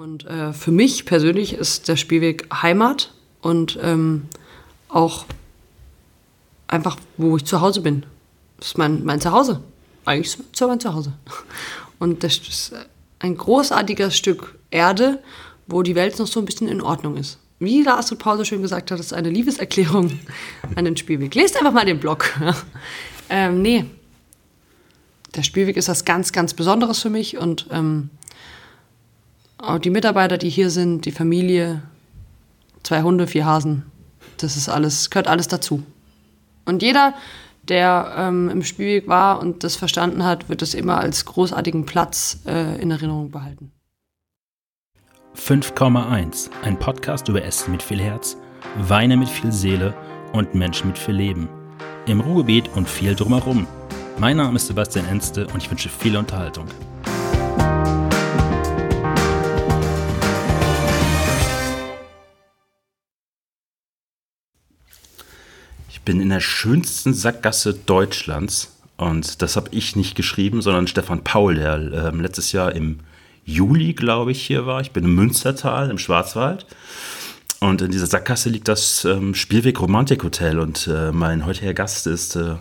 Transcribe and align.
Und 0.00 0.24
äh, 0.24 0.54
für 0.54 0.70
mich 0.70 1.04
persönlich 1.04 1.52
ist 1.52 1.86
der 1.86 1.96
Spielweg 1.96 2.48
Heimat 2.50 3.12
und 3.42 3.78
ähm, 3.82 4.28
auch 4.88 5.26
einfach, 6.68 6.96
wo 7.18 7.36
ich 7.36 7.44
zu 7.44 7.60
Hause 7.60 7.82
bin. 7.82 8.06
Das 8.56 8.68
ist 8.68 8.78
mein, 8.78 9.04
mein 9.04 9.20
Zuhause. 9.20 9.62
Eigentlich 10.06 10.38
ist 10.38 10.60
mein 10.62 10.80
Zuhause. 10.80 11.12
Und 11.98 12.24
das 12.24 12.38
ist 12.38 12.72
ein 13.18 13.36
großartiges 13.36 14.16
Stück 14.16 14.58
Erde, 14.70 15.22
wo 15.66 15.82
die 15.82 15.94
Welt 15.94 16.18
noch 16.18 16.26
so 16.26 16.40
ein 16.40 16.46
bisschen 16.46 16.68
in 16.68 16.80
Ordnung 16.80 17.18
ist. 17.18 17.38
Wie 17.58 17.82
Lars 17.82 18.06
Astrid 18.06 18.20
Paul 18.20 18.38
so 18.38 18.44
schön 18.44 18.62
gesagt 18.62 18.90
hat, 18.90 18.98
das 18.98 19.04
ist 19.04 19.12
eine 19.12 19.28
Liebeserklärung 19.28 20.18
an 20.76 20.86
den 20.86 20.96
Spielweg. 20.96 21.34
Lest 21.34 21.58
einfach 21.58 21.74
mal 21.74 21.84
den 21.84 22.00
Blog. 22.00 22.24
ähm, 23.28 23.60
nee, 23.60 23.84
der 25.34 25.42
Spielweg 25.42 25.76
ist 25.76 25.90
was 25.90 26.06
ganz, 26.06 26.32
ganz 26.32 26.54
Besonderes 26.54 27.00
für 27.00 27.10
mich 27.10 27.36
und 27.36 27.66
ähm, 27.70 28.08
die 29.82 29.90
Mitarbeiter, 29.90 30.38
die 30.38 30.48
hier 30.48 30.70
sind, 30.70 31.04
die 31.04 31.12
Familie, 31.12 31.82
zwei 32.82 33.02
Hunde, 33.02 33.26
vier 33.26 33.44
Hasen, 33.44 33.84
das 34.38 34.56
ist 34.56 34.68
alles, 34.68 35.10
gehört 35.10 35.28
alles 35.28 35.48
dazu. 35.48 35.82
Und 36.64 36.82
jeder, 36.82 37.14
der 37.68 38.14
ähm, 38.16 38.48
im 38.48 38.62
Spielweg 38.62 39.08
war 39.08 39.40
und 39.40 39.64
das 39.64 39.76
verstanden 39.76 40.24
hat, 40.24 40.48
wird 40.48 40.62
es 40.62 40.74
immer 40.74 40.98
als 40.98 41.24
großartigen 41.24 41.84
Platz 41.84 42.40
äh, 42.46 42.80
in 42.80 42.90
Erinnerung 42.90 43.30
behalten. 43.30 43.72
5,1, 45.36 46.50
ein 46.62 46.78
Podcast 46.78 47.28
über 47.28 47.44
Essen 47.44 47.72
mit 47.72 47.82
viel 47.82 48.00
Herz, 48.00 48.36
Weine 48.76 49.16
mit 49.16 49.28
viel 49.28 49.52
Seele 49.52 49.94
und 50.32 50.54
Menschen 50.54 50.88
mit 50.88 50.98
viel 50.98 51.14
Leben. 51.14 51.48
Im 52.06 52.20
Ruhrgebiet 52.20 52.68
und 52.74 52.88
viel 52.88 53.14
drumherum. 53.14 53.66
Mein 54.18 54.36
Name 54.36 54.56
ist 54.56 54.66
Sebastian 54.66 55.06
Enste 55.06 55.46
und 55.48 55.62
ich 55.62 55.70
wünsche 55.70 55.88
viel 55.88 56.16
Unterhaltung. 56.16 56.66
Ich 66.00 66.04
bin 66.06 66.22
in 66.22 66.30
der 66.30 66.40
schönsten 66.40 67.12
Sackgasse 67.12 67.74
Deutschlands 67.74 68.74
und 68.96 69.42
das 69.42 69.56
habe 69.56 69.68
ich 69.72 69.96
nicht 69.96 70.14
geschrieben, 70.14 70.62
sondern 70.62 70.86
Stefan 70.86 71.22
Paul, 71.22 71.56
der 71.56 71.74
äh, 71.74 72.16
letztes 72.16 72.52
Jahr 72.52 72.74
im 72.74 73.00
Juli, 73.44 73.92
glaube 73.92 74.32
ich, 74.32 74.40
hier 74.40 74.64
war. 74.64 74.80
Ich 74.80 74.92
bin 74.92 75.04
im 75.04 75.14
Münstertal 75.14 75.90
im 75.90 75.98
Schwarzwald. 75.98 76.64
Und 77.60 77.82
in 77.82 77.90
dieser 77.90 78.06
Sackgasse 78.06 78.48
liegt 78.48 78.66
das 78.66 79.04
ähm, 79.04 79.34
Spielweg 79.34 79.78
Romantik 79.78 80.24
Hotel. 80.24 80.58
Und 80.58 80.86
äh, 80.90 81.12
mein 81.12 81.44
heutiger 81.44 81.74
Gast 81.74 82.06
ist 82.06 82.34
äh, 82.34 82.54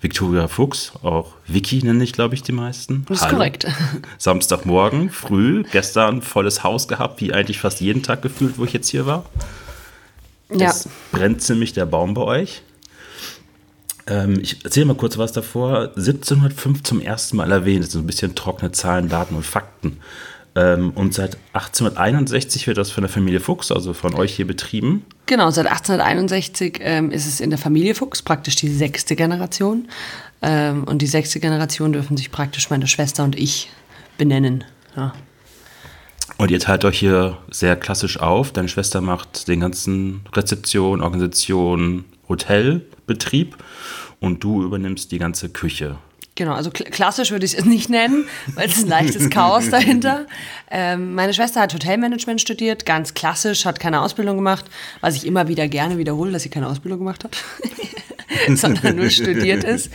Viktoria 0.00 0.48
Fuchs, 0.48 0.92
auch 1.02 1.34
Vicky 1.46 1.84
nenne 1.84 2.02
ich, 2.02 2.14
glaube 2.14 2.36
ich, 2.36 2.42
die 2.42 2.52
meisten. 2.52 3.04
Das 3.06 3.18
ist 3.18 3.24
Hallo. 3.24 3.36
korrekt. 3.36 3.66
Samstagmorgen, 4.18 5.10
früh, 5.10 5.62
gestern 5.72 6.22
volles 6.22 6.64
Haus 6.64 6.88
gehabt, 6.88 7.20
wie 7.20 7.34
eigentlich 7.34 7.60
fast 7.60 7.82
jeden 7.82 8.02
Tag 8.02 8.22
gefühlt, 8.22 8.56
wo 8.56 8.64
ich 8.64 8.72
jetzt 8.72 8.88
hier 8.88 9.04
war. 9.04 9.26
Ja. 10.50 10.70
Es 10.70 10.88
brennt 11.12 11.42
ziemlich 11.42 11.74
der 11.74 11.84
Baum 11.84 12.14
bei 12.14 12.22
euch. 12.22 12.62
Ähm, 14.08 14.40
ich 14.40 14.64
erzähle 14.64 14.86
mal 14.86 14.96
kurz 14.96 15.18
was 15.18 15.32
davor. 15.32 15.92
1705 15.96 16.82
zum 16.82 17.00
ersten 17.00 17.36
Mal 17.36 17.52
erwähnt. 17.52 17.84
Das 17.84 17.92
sind 17.92 18.02
ein 18.02 18.06
bisschen 18.06 18.34
trockene 18.34 18.72
Zahlen, 18.72 19.08
Daten 19.08 19.34
und 19.34 19.44
Fakten. 19.44 19.98
Ähm, 20.54 20.90
und 20.94 21.14
seit 21.14 21.36
1861 21.52 22.66
wird 22.66 22.78
das 22.78 22.90
von 22.90 23.02
der 23.02 23.10
Familie 23.10 23.40
Fuchs, 23.40 23.70
also 23.70 23.92
von 23.92 24.14
euch 24.14 24.34
hier 24.34 24.46
betrieben. 24.46 25.04
Genau, 25.26 25.50
seit 25.50 25.66
1861 25.66 26.78
ähm, 26.80 27.10
ist 27.10 27.26
es 27.26 27.40
in 27.40 27.50
der 27.50 27.58
Familie 27.58 27.94
Fuchs 27.94 28.22
praktisch 28.22 28.56
die 28.56 28.72
sechste 28.72 29.14
Generation. 29.14 29.88
Ähm, 30.40 30.84
und 30.84 31.02
die 31.02 31.06
sechste 31.06 31.38
Generation 31.38 31.92
dürfen 31.92 32.16
sich 32.16 32.30
praktisch 32.30 32.70
meine 32.70 32.86
Schwester 32.86 33.24
und 33.24 33.38
ich 33.38 33.68
benennen. 34.16 34.64
Ja. 34.96 35.12
Und 36.38 36.50
ihr 36.50 36.60
teilt 36.60 36.84
euch 36.84 36.98
hier 36.98 37.36
sehr 37.50 37.76
klassisch 37.76 38.18
auf. 38.18 38.52
Deine 38.52 38.68
Schwester 38.68 39.00
macht 39.00 39.48
den 39.48 39.60
ganzen 39.60 40.22
Rezeption, 40.34 41.02
Organisation, 41.02 42.04
Hotelbetrieb 42.28 43.56
und 44.20 44.42
du 44.44 44.62
übernimmst 44.62 45.12
die 45.12 45.18
ganze 45.18 45.48
Küche. 45.48 45.98
Genau, 46.38 46.52
also 46.52 46.70
klassisch 46.70 47.32
würde 47.32 47.44
ich 47.44 47.58
es 47.58 47.64
nicht 47.64 47.90
nennen, 47.90 48.28
weil 48.54 48.68
es 48.68 48.76
ist 48.76 48.84
ein 48.84 48.88
leichtes 48.88 49.28
Chaos 49.28 49.70
dahinter. 49.70 50.26
Ähm, 50.70 51.16
meine 51.16 51.34
Schwester 51.34 51.60
hat 51.60 51.74
Hotelmanagement 51.74 52.40
studiert, 52.40 52.86
ganz 52.86 53.14
klassisch, 53.14 53.64
hat 53.64 53.80
keine 53.80 54.00
Ausbildung 54.02 54.36
gemacht, 54.36 54.66
was 55.00 55.16
ich 55.16 55.26
immer 55.26 55.48
wieder 55.48 55.66
gerne 55.66 55.98
wiederhole, 55.98 56.30
dass 56.30 56.44
sie 56.44 56.48
keine 56.48 56.68
Ausbildung 56.68 57.00
gemacht 57.00 57.24
hat, 57.24 57.36
sondern 58.56 58.94
nur 58.94 59.10
studiert 59.10 59.64
ist. 59.64 59.90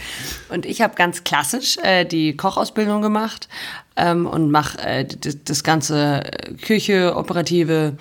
Und 0.49 0.65
ich 0.65 0.81
habe 0.81 0.95
ganz 0.95 1.23
klassisch 1.23 1.77
äh, 1.81 2.03
die 2.03 2.35
Kochausbildung 2.35 3.01
gemacht 3.01 3.47
ähm, 3.95 4.25
und 4.25 4.51
mache 4.51 4.79
äh, 4.79 5.07
das 5.45 5.63
ganze 5.63 6.25
äh, 6.25 6.53
Küche, 6.55 7.15
operative 7.15 7.95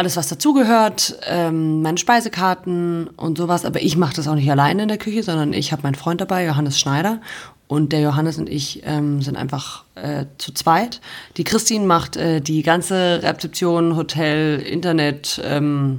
alles, 0.00 0.16
was 0.16 0.28
dazugehört, 0.28 1.18
ähm, 1.26 1.82
meine 1.82 1.98
Speisekarten 1.98 3.08
und 3.18 3.36
sowas. 3.36 3.66
Aber 3.66 3.82
ich 3.82 3.98
mache 3.98 4.16
das 4.16 4.28
auch 4.28 4.34
nicht 4.34 4.50
alleine 4.50 4.84
in 4.84 4.88
der 4.88 4.96
Küche, 4.96 5.22
sondern 5.22 5.52
ich 5.52 5.72
habe 5.72 5.82
meinen 5.82 5.94
Freund 5.94 6.22
dabei, 6.22 6.46
Johannes 6.46 6.80
Schneider. 6.80 7.20
Und 7.66 7.92
der 7.92 8.00
Johannes 8.00 8.38
und 8.38 8.48
ich 8.48 8.82
ähm, 8.86 9.20
sind 9.20 9.36
einfach 9.36 9.84
äh, 9.96 10.24
zu 10.38 10.54
zweit. 10.54 11.02
Die 11.36 11.44
Christine 11.44 11.84
macht 11.84 12.16
äh, 12.16 12.40
die 12.40 12.62
ganze 12.62 13.20
Rezeption, 13.22 13.94
Hotel, 13.94 14.58
Internet, 14.60 15.38
ähm, 15.44 15.98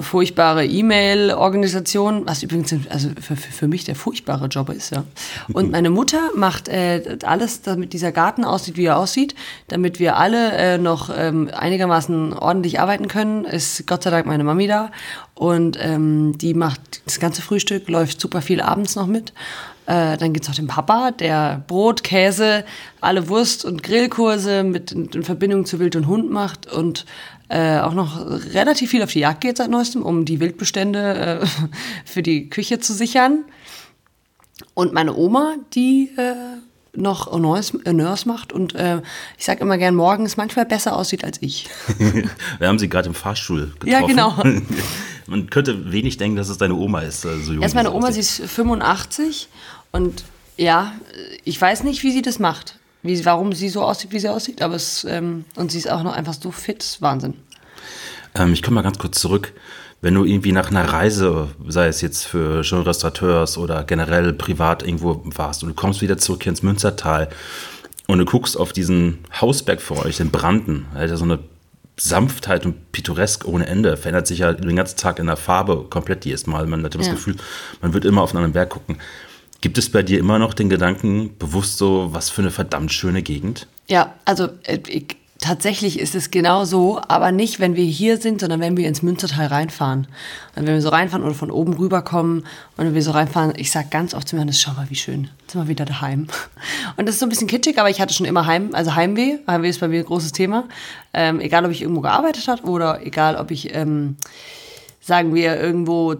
furchtbare 0.00 0.66
E-Mail-Organisation, 0.66 2.26
was 2.26 2.42
übrigens 2.42 2.74
also 2.90 3.10
für, 3.20 3.36
für, 3.36 3.68
mich 3.68 3.84
der 3.84 3.94
furchtbare 3.94 4.46
Job 4.46 4.70
ist. 4.70 4.90
Ja. 4.90 5.04
Und 5.52 5.70
meine 5.70 5.90
Mutter 5.90 6.30
macht 6.34 6.68
äh, 6.68 7.18
alles, 7.24 7.62
damit 7.62 7.92
dieser 7.92 8.12
Garten 8.12 8.44
aussieht, 8.44 8.76
wie 8.76 8.86
er 8.86 8.98
aussieht, 8.98 9.34
damit 9.68 9.98
wir 9.98 10.16
alle 10.16 10.52
äh, 10.52 10.78
noch 10.78 11.10
ähm, 11.16 11.50
einigermaßen 11.52 12.32
ordentlich 12.32 12.80
arbeiten 12.80 13.08
können. 13.08 13.44
Ist 13.44 13.86
Gott 13.86 14.02
sei 14.02 14.10
Dank 14.10 14.26
meine 14.26 14.44
Mami 14.44 14.66
da 14.66 14.90
und 15.34 15.78
ähm, 15.80 16.36
die 16.38 16.54
macht 16.54 17.02
das 17.04 17.20
ganze 17.20 17.42
Frühstück, 17.42 17.88
läuft 17.88 18.20
super 18.20 18.42
viel 18.42 18.60
abends 18.60 18.96
noch 18.96 19.06
mit. 19.06 19.32
Äh, 19.86 20.16
dann 20.16 20.32
gibt 20.32 20.44
es 20.44 20.48
noch 20.48 20.56
den 20.56 20.66
Papa, 20.66 21.10
der 21.10 21.62
Brot, 21.66 22.02
Käse, 22.02 22.64
alle 23.02 23.28
Wurst- 23.28 23.66
und 23.66 23.82
Grillkurse 23.82 24.64
mit 24.64 24.92
in 24.92 25.22
Verbindung 25.22 25.66
zu 25.66 25.78
Wild 25.78 25.94
und 25.96 26.06
Hund 26.06 26.30
macht 26.30 26.72
und 26.72 27.04
äh, 27.48 27.78
auch 27.78 27.94
noch 27.94 28.18
relativ 28.54 28.90
viel 28.90 29.02
auf 29.02 29.12
die 29.12 29.20
Jagd 29.20 29.42
geht 29.42 29.58
seit 29.58 29.70
neuestem, 29.70 30.02
um 30.02 30.24
die 30.24 30.40
Wildbestände 30.40 31.40
äh, 31.42 31.46
für 32.04 32.22
die 32.22 32.48
Küche 32.48 32.78
zu 32.78 32.92
sichern. 32.92 33.44
Und 34.74 34.92
meine 34.92 35.14
Oma, 35.14 35.56
die 35.74 36.10
äh, 36.16 36.34
noch 36.96 37.26
Honneurs 37.26 38.26
macht 38.26 38.52
und 38.52 38.74
äh, 38.76 39.02
ich 39.36 39.44
sage 39.44 39.60
immer 39.60 39.78
gern, 39.78 39.94
morgens 39.94 40.36
manchmal 40.36 40.64
besser 40.64 40.96
aussieht 40.96 41.24
als 41.24 41.38
ich. 41.42 41.68
Wir 42.58 42.68
haben 42.68 42.78
sie 42.78 42.88
gerade 42.88 43.08
im 43.08 43.14
Fahrstuhl 43.14 43.74
getroffen. 43.78 43.88
Ja, 43.88 44.06
genau. 44.06 44.42
Man 45.26 45.50
könnte 45.50 45.90
wenig 45.90 46.18
denken, 46.18 46.36
dass 46.36 46.48
es 46.48 46.58
deine 46.58 46.74
Oma 46.74 47.00
ist. 47.00 47.24
Äh, 47.24 47.38
so 47.38 47.52
jung 47.52 47.62
Erst 47.62 47.74
meine 47.74 47.92
Oma, 47.92 48.12
sie 48.12 48.20
ist 48.20 48.42
85 48.42 49.48
und 49.90 50.24
ja, 50.56 50.92
ich 51.44 51.60
weiß 51.60 51.82
nicht, 51.82 52.04
wie 52.04 52.12
sie 52.12 52.22
das 52.22 52.38
macht 52.38 52.78
wie, 53.04 53.24
warum 53.24 53.52
sie 53.52 53.68
so 53.68 53.82
aussieht, 53.82 54.10
wie 54.12 54.18
sie 54.18 54.28
aussieht. 54.28 54.62
Aber 54.62 54.74
es, 54.74 55.04
ähm, 55.04 55.44
und 55.54 55.70
sie 55.70 55.78
ist 55.78 55.90
auch 55.90 56.02
noch 56.02 56.14
einfach 56.14 56.34
so 56.34 56.50
fit, 56.50 56.96
Wahnsinn. 57.00 57.34
Ähm, 58.34 58.52
ich 58.52 58.62
komme 58.62 58.76
mal 58.76 58.82
ganz 58.82 58.98
kurz 58.98 59.20
zurück. 59.20 59.52
Wenn 60.00 60.14
du 60.14 60.24
irgendwie 60.24 60.52
nach 60.52 60.70
einer 60.70 60.84
Reise, 60.84 61.48
sei 61.68 61.86
es 61.86 62.00
jetzt 62.00 62.24
für 62.24 62.64
schon 62.64 62.82
Restaurateurs 62.82 63.56
oder 63.56 63.84
generell 63.84 64.32
privat 64.32 64.82
irgendwo 64.82 65.22
warst 65.24 65.62
und 65.62 65.70
du 65.70 65.74
kommst 65.74 66.02
wieder 66.02 66.18
zurück 66.18 66.42
hier 66.42 66.50
ins 66.50 66.62
Münstertal 66.62 67.28
und 68.06 68.18
du 68.18 68.24
guckst 68.24 68.58
auf 68.58 68.72
diesen 68.72 69.20
Hausberg 69.40 69.80
vor 69.80 70.04
euch, 70.04 70.18
den 70.18 70.30
Branden, 70.30 70.86
er 70.94 71.02
hat 71.02 71.10
ja 71.10 71.16
so 71.16 71.24
eine 71.24 71.38
Sanftheit 71.96 72.66
und 72.66 72.92
pittoresk 72.92 73.46
ohne 73.46 73.66
Ende, 73.66 73.96
verändert 73.96 74.26
sich 74.26 74.40
ja 74.40 74.52
den 74.52 74.76
ganzen 74.76 74.96
Tag 74.96 75.18
in 75.18 75.26
der 75.26 75.36
Farbe 75.36 75.86
komplett 75.88 76.24
jedes 76.24 76.46
Mal. 76.46 76.66
Man 76.66 76.84
hat 76.84 76.94
das 76.96 77.06
ja. 77.06 77.12
Gefühl, 77.12 77.36
man 77.80 77.94
wird 77.94 78.04
immer 78.04 78.22
auf 78.22 78.30
einen 78.30 78.38
anderen 78.38 78.52
Berg 78.52 78.70
gucken. 78.70 78.98
Gibt 79.64 79.78
es 79.78 79.88
bei 79.88 80.02
dir 80.02 80.18
immer 80.18 80.38
noch 80.38 80.52
den 80.52 80.68
Gedanken, 80.68 81.38
bewusst 81.38 81.78
so, 81.78 82.10
was 82.12 82.28
für 82.28 82.42
eine 82.42 82.50
verdammt 82.50 82.92
schöne 82.92 83.22
Gegend? 83.22 83.66
Ja, 83.88 84.12
also 84.26 84.50
äh, 84.64 84.78
ich, 84.86 85.16
tatsächlich 85.38 85.98
ist 85.98 86.14
es 86.14 86.30
genau 86.30 86.66
so, 86.66 87.00
aber 87.08 87.32
nicht, 87.32 87.60
wenn 87.60 87.74
wir 87.74 87.86
hier 87.86 88.18
sind, 88.18 88.42
sondern 88.42 88.60
wenn 88.60 88.76
wir 88.76 88.86
ins 88.86 89.00
Münstertal 89.00 89.46
reinfahren. 89.46 90.06
Und 90.54 90.66
wenn 90.66 90.74
wir 90.74 90.82
so 90.82 90.90
reinfahren 90.90 91.24
oder 91.24 91.34
von 91.34 91.50
oben 91.50 91.72
rüberkommen 91.72 92.40
und 92.76 92.84
wenn 92.84 92.92
wir 92.92 93.00
so 93.00 93.12
reinfahren, 93.12 93.54
ich 93.56 93.70
sage 93.70 93.88
ganz 93.90 94.12
oft 94.12 94.28
zu 94.28 94.36
mir, 94.36 94.52
schau 94.52 94.74
mal, 94.74 94.90
wie 94.90 94.96
schön, 94.96 95.30
jetzt 95.40 95.52
sind 95.52 95.62
wir 95.62 95.68
wieder 95.68 95.86
daheim. 95.86 96.26
Und 96.98 97.06
das 97.06 97.14
ist 97.14 97.20
so 97.20 97.26
ein 97.26 97.30
bisschen 97.30 97.48
kitschig, 97.48 97.78
aber 97.78 97.88
ich 97.88 98.02
hatte 98.02 98.12
schon 98.12 98.26
immer 98.26 98.44
Heim, 98.44 98.68
also 98.74 98.94
Heimweh. 98.94 99.38
Heimweh 99.46 99.70
ist 99.70 99.80
bei 99.80 99.88
mir 99.88 100.00
ein 100.00 100.04
großes 100.04 100.32
Thema. 100.32 100.68
Ähm, 101.14 101.40
egal, 101.40 101.64
ob 101.64 101.70
ich 101.70 101.80
irgendwo 101.80 102.02
gearbeitet 102.02 102.48
habe 102.48 102.64
oder 102.64 103.00
egal, 103.06 103.36
ob 103.36 103.50
ich, 103.50 103.74
ähm, 103.74 104.16
sagen 105.00 105.34
wir, 105.34 105.58
irgendwo 105.58 106.16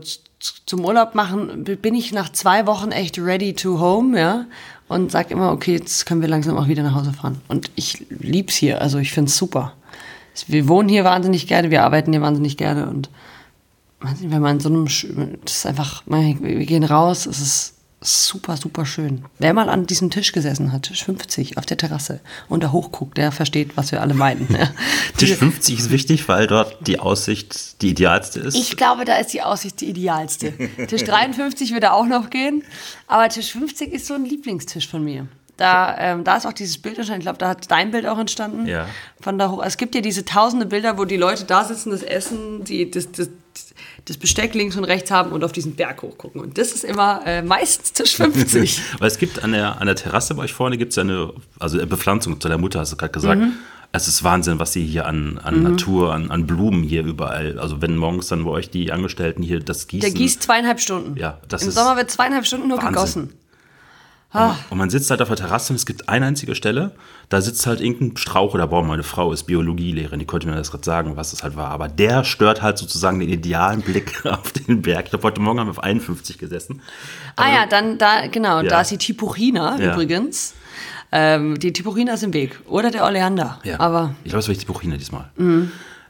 zum 0.67 0.85
Urlaub 0.85 1.15
machen, 1.15 1.65
bin 1.65 1.95
ich 1.95 2.13
nach 2.13 2.31
zwei 2.31 2.67
Wochen 2.67 2.93
echt 2.93 3.19
ready 3.19 3.55
to 3.55 3.79
home, 3.81 4.19
ja. 4.19 4.47
Und 4.87 5.11
sag 5.11 5.31
immer, 5.31 5.51
okay, 5.51 5.73
jetzt 5.73 6.05
können 6.05 6.21
wir 6.21 6.29
langsam 6.29 6.57
auch 6.57 6.69
wieder 6.69 6.83
nach 6.83 6.95
Hause 6.95 7.13
fahren. 7.13 7.41
Und 7.49 7.71
ich 7.75 8.07
lieb's 8.11 8.55
hier, 8.55 8.83
also 8.83 8.99
ich 8.99 9.13
find's 9.13 9.37
super. 9.37 9.73
Wir 10.47 10.69
wohnen 10.69 10.89
hier 10.89 11.05
wahnsinnig 11.05 11.47
gerne, 11.47 11.71
wir 11.71 11.85
arbeiten 11.85 12.13
hier 12.13 12.21
wahnsinnig 12.21 12.57
gerne 12.57 12.89
und 12.89 13.09
wenn 14.21 14.43
man 14.43 14.57
in 14.57 14.61
so 14.61 14.69
einem, 14.69 14.85
das 15.45 15.57
ist 15.57 15.67
einfach, 15.67 16.03
wir 16.07 16.67
gehen 16.67 16.85
raus, 16.85 17.27
es 17.27 17.41
ist 17.41 17.74
super, 18.05 18.57
super 18.57 18.87
schön. 18.87 19.25
Wer 19.39 19.55
mal 19.55 19.69
an 19.69 19.87
diesem 19.87 20.11
Tisch 20.11 20.33
gesessen 20.33 20.73
hat, 20.73 20.85
Tisch 20.85 21.05
50 21.05 21.59
auf 21.59 21.67
der 21.67 21.77
Terrasse 21.77 22.21
und 22.49 22.63
da 22.63 22.71
hochguckt, 22.71 23.17
der 23.17 23.33
versteht, 23.33 23.77
was 23.77 23.93
wir 23.93 24.01
alle 24.01 24.15
meinen. 24.15 24.47
Tisch 25.17 25.35
50 25.35 25.79
ist 25.79 25.91
wichtig, 25.91 26.29
weil 26.29 26.47
dort 26.47 26.87
die 26.87 26.99
Aussicht 26.99 27.81
die 27.83 27.91
idealste 27.91 28.41
ist. 28.41 28.55
Ich 28.55 28.77
glaube, 28.77 29.05
da 29.05 29.17
ist 29.17 29.33
die 29.33 29.43
Aussicht 29.43 29.81
die 29.81 29.87
idealste. 29.87 30.53
Tisch 30.87 31.05
53 31.05 31.73
würde 31.73 31.93
auch 31.93 32.07
noch 32.07 32.31
gehen, 32.31 32.63
aber 33.07 33.29
Tisch 33.29 33.53
50 33.53 33.93
ist 33.93 34.07
so 34.07 34.15
ein 34.15 34.25
Lieblingstisch 34.25 34.89
von 34.89 35.03
mir. 35.03 35.27
Da, 35.57 35.97
ähm, 35.99 36.25
da 36.25 36.37
ist 36.37 36.47
auch 36.47 36.53
dieses 36.53 36.79
Bild 36.79 36.97
entstanden. 36.97 37.21
Ich 37.21 37.25
glaube, 37.25 37.39
da 37.39 37.49
hat 37.49 37.71
dein 37.71 37.93
Bild 37.93 38.07
auch 38.07 38.19
entstanden. 38.19 38.67
Ja. 38.67 38.89
Von 39.21 39.39
da 39.39 39.51
hoch. 39.51 39.63
Es 39.63 39.77
gibt 39.77 39.95
ja 39.95 40.01
diese 40.01 40.25
tausende 40.25 40.67
Bilder, 40.67 40.99
wo 40.99 41.05
die 41.05 41.17
Leute 41.17 41.45
da 41.45 41.63
sitzen, 41.65 41.91
das 41.91 42.03
Essen, 42.03 42.65
die, 42.65 42.91
das, 42.91 43.13
das, 43.13 43.29
das 44.07 44.19
Besteck 44.19 44.55
links 44.55 44.77
und 44.77 44.85
rechts 44.85 45.11
haben 45.11 45.33
und 45.33 45.45
auf 45.45 45.53
diesen 45.53 45.75
Berg 45.77 46.03
hochgucken. 46.03 46.41
Und 46.41 46.59
das 46.59 46.73
ist 46.73 46.85
immer 46.85 47.23
äh, 47.25 47.43
meistens 47.43 47.93
Tisch 47.93 48.17
50. 48.17 48.81
Weil 48.99 49.09
es 49.09 49.19
gibt 49.19 49.43
an 49.43 49.53
der, 49.53 49.81
an 49.81 49.87
der 49.87 49.97
Terrasse 49.97 50.35
bei 50.35 50.43
euch 50.43 50.53
vorne 50.53 50.77
gibt 50.77 50.91
es 50.91 50.97
ja 50.97 51.03
eine, 51.03 51.33
also 51.59 51.79
eine 51.79 51.87
Bepflanzung 51.87 52.41
zu 52.41 52.49
der 52.49 52.59
Mutter, 52.59 52.81
hast 52.81 52.93
du 52.93 52.97
gerade 52.97 53.13
gesagt. 53.13 53.41
Mhm. 53.41 53.55
Es 53.93 54.09
ist 54.09 54.25
Wahnsinn, 54.25 54.59
was 54.59 54.73
sie 54.73 54.85
hier 54.85 55.07
an, 55.07 55.39
an 55.39 55.63
Natur, 55.63 56.13
an, 56.13 56.33
an 56.33 56.49
Blumen 56.49 56.83
hier 56.83 57.05
überall. 57.05 57.61
Also 57.61 57.81
wenn 57.81 57.97
morgens 57.97 58.27
dann 58.27 58.45
bei 58.45 58.51
euch 58.51 58.69
die 58.69 58.91
Angestellten 58.91 59.41
hier 59.41 59.61
das 59.61 59.87
gießen. 59.87 60.11
Der 60.11 60.19
gießt 60.19 60.43
zweieinhalb 60.43 60.81
Stunden. 60.81 61.17
Ja, 61.17 61.39
das 61.49 61.63
Im 61.63 61.69
ist 61.69 61.77
Sommer 61.77 61.97
wird 61.97 62.11
zweieinhalb 62.11 62.45
Stunden 62.45 62.67
nur 62.67 62.79
Wahnsinn. 62.79 62.93
gegossen. 62.93 63.33
Und 64.71 64.79
man 64.79 64.91
sitzt 64.91 65.11
halt 65.11 65.23
auf 65.23 65.29
der 65.29 65.37
Terrasse 65.37 65.73
und 65.73 65.77
es 65.77 65.87
gibt 65.87 66.09
eine 66.09 66.27
einzige 66.27 66.55
Stelle, 66.57 66.91
da 67.29 67.41
sitzt 67.41 67.67
halt 67.67 67.81
irgendein 67.81 68.17
Strauch 68.17 68.53
oder 68.55 68.67
Baum. 68.67 68.89
Meine 68.89 69.05
Frau 69.05 69.33
ist 69.33 69.45
Biologielehrerin, 69.45 70.19
die 70.19 70.25
konnte 70.27 70.49
mir 70.49 70.55
das 70.57 70.71
gerade 70.73 70.85
sagen, 70.85 71.17
was 71.17 71.31
das 71.31 71.43
halt 71.45 71.57
war. 71.57 71.69
Aber 71.69 71.89
der 71.89 72.25
stört 72.25 72.61
halt 72.61 72.77
sozusagen 72.79 73.21
den 73.21 73.29
idealen 73.29 73.81
Blick 73.83 74.27
auf 74.27 74.51
den 74.53 74.83
Berg. 74.83 75.05
Ich 75.05 75.11
glaube, 75.11 75.25
heute 75.25 75.41
Morgen 75.41 75.61
haben 75.61 75.69
wir 75.69 75.73
auf 75.73 75.83
51 75.83 76.39
gesessen. 76.39 76.83
Ah 77.37 77.49
ja, 77.53 77.67
dann 77.67 77.97
da, 77.99 78.27
genau, 78.27 78.61
Ja. 78.61 78.69
da 78.69 78.81
ist 78.81 78.91
die 78.91 78.99
Tipuchina 78.99 79.79
Ja. 79.81 79.93
übrigens. 79.93 80.55
Ähm, 81.13 81.59
die 81.61 81.73
Tipuchina 81.73 82.15
ist 82.15 82.25
im 82.25 82.33
Weg. 82.33 82.59
Oder 82.67 82.91
der 82.91 83.05
Oleander. 83.05 83.61
Ja. 83.63 83.79
Aber 83.79 84.17
ich 84.25 84.31
glaube, 84.31 84.41
es 84.41 84.49
war 84.49 84.55
die 84.57 84.65
Buchina 84.65 84.97
diesmal. 84.97 85.31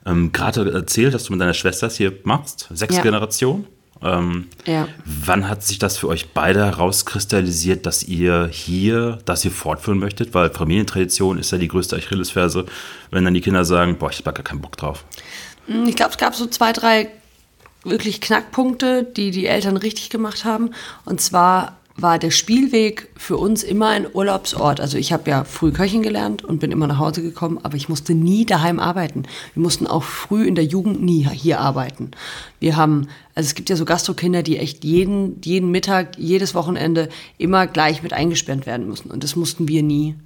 Ähm, 0.06 0.32
Gerade 0.32 0.72
erzählt, 0.72 1.12
dass 1.12 1.24
du 1.24 1.32
mit 1.32 1.42
deiner 1.42 1.52
Schwester 1.52 1.88
es 1.88 1.96
hier 1.96 2.12
machst. 2.24 2.68
Sechs 2.72 2.96
Ja. 2.96 3.02
Generation. 3.02 3.66
Ähm, 4.04 4.48
ja. 4.66 4.86
Wann 5.04 5.48
hat 5.48 5.64
sich 5.64 5.78
das 5.78 5.96
für 5.96 6.08
euch 6.08 6.32
beide 6.34 6.66
herauskristallisiert, 6.66 7.86
dass 7.86 8.02
ihr 8.02 8.48
hier 8.52 9.18
das 9.24 9.42
hier 9.42 9.50
fortführen 9.50 9.98
möchtet? 9.98 10.34
Weil 10.34 10.50
Familientradition 10.50 11.38
ist 11.38 11.50
ja 11.50 11.58
die 11.58 11.68
größte 11.68 11.96
Achillesferse, 11.96 12.66
wenn 13.10 13.24
dann 13.24 13.34
die 13.34 13.40
Kinder 13.40 13.64
sagen, 13.64 13.96
boah, 13.96 14.10
ich 14.10 14.18
hab 14.18 14.34
gar 14.34 14.44
keinen 14.44 14.60
Bock 14.60 14.76
drauf. 14.76 15.04
Hm, 15.66 15.86
Ich 15.88 15.96
glaube, 15.96 16.12
es 16.12 16.18
gab 16.18 16.34
so 16.34 16.46
zwei, 16.46 16.72
drei 16.72 17.08
wirklich 17.82 18.20
Knackpunkte, 18.20 19.04
die 19.04 19.30
die 19.30 19.46
Eltern 19.46 19.76
richtig 19.76 20.10
gemacht 20.10 20.44
haben. 20.44 20.70
Und 21.04 21.20
zwar 21.20 21.78
war 21.96 22.18
der 22.18 22.32
Spielweg 22.32 23.08
für 23.16 23.36
uns 23.36 23.62
immer 23.62 23.88
ein 23.88 24.06
Urlaubsort. 24.12 24.80
Also 24.80 24.98
ich 24.98 25.12
habe 25.12 25.30
ja 25.30 25.44
früh 25.44 25.70
Köchin 25.70 26.02
gelernt 26.02 26.44
und 26.44 26.58
bin 26.58 26.72
immer 26.72 26.88
nach 26.88 26.98
Hause 26.98 27.22
gekommen, 27.22 27.60
aber 27.62 27.76
ich 27.76 27.88
musste 27.88 28.14
nie 28.14 28.44
daheim 28.44 28.80
arbeiten. 28.80 29.24
Wir 29.54 29.62
mussten 29.62 29.86
auch 29.86 30.02
früh 30.02 30.44
in 30.44 30.56
der 30.56 30.64
Jugend 30.64 31.02
nie 31.02 31.28
hier 31.28 31.60
arbeiten. 31.60 32.10
Wir 32.58 32.76
haben, 32.76 33.08
also 33.36 33.46
es 33.46 33.54
gibt 33.54 33.70
ja 33.70 33.76
so 33.76 33.84
Gastrokinder, 33.84 34.42
die 34.42 34.58
echt 34.58 34.82
jeden, 34.82 35.40
jeden 35.42 35.70
Mittag, 35.70 36.18
jedes 36.18 36.54
Wochenende 36.54 37.08
immer 37.38 37.68
gleich 37.68 38.02
mit 38.02 38.12
eingesperrt 38.12 38.66
werden 38.66 38.88
müssen. 38.88 39.10
Und 39.10 39.22
das 39.22 39.36
mussten 39.36 39.68
wir 39.68 39.84
nie. 39.84 40.16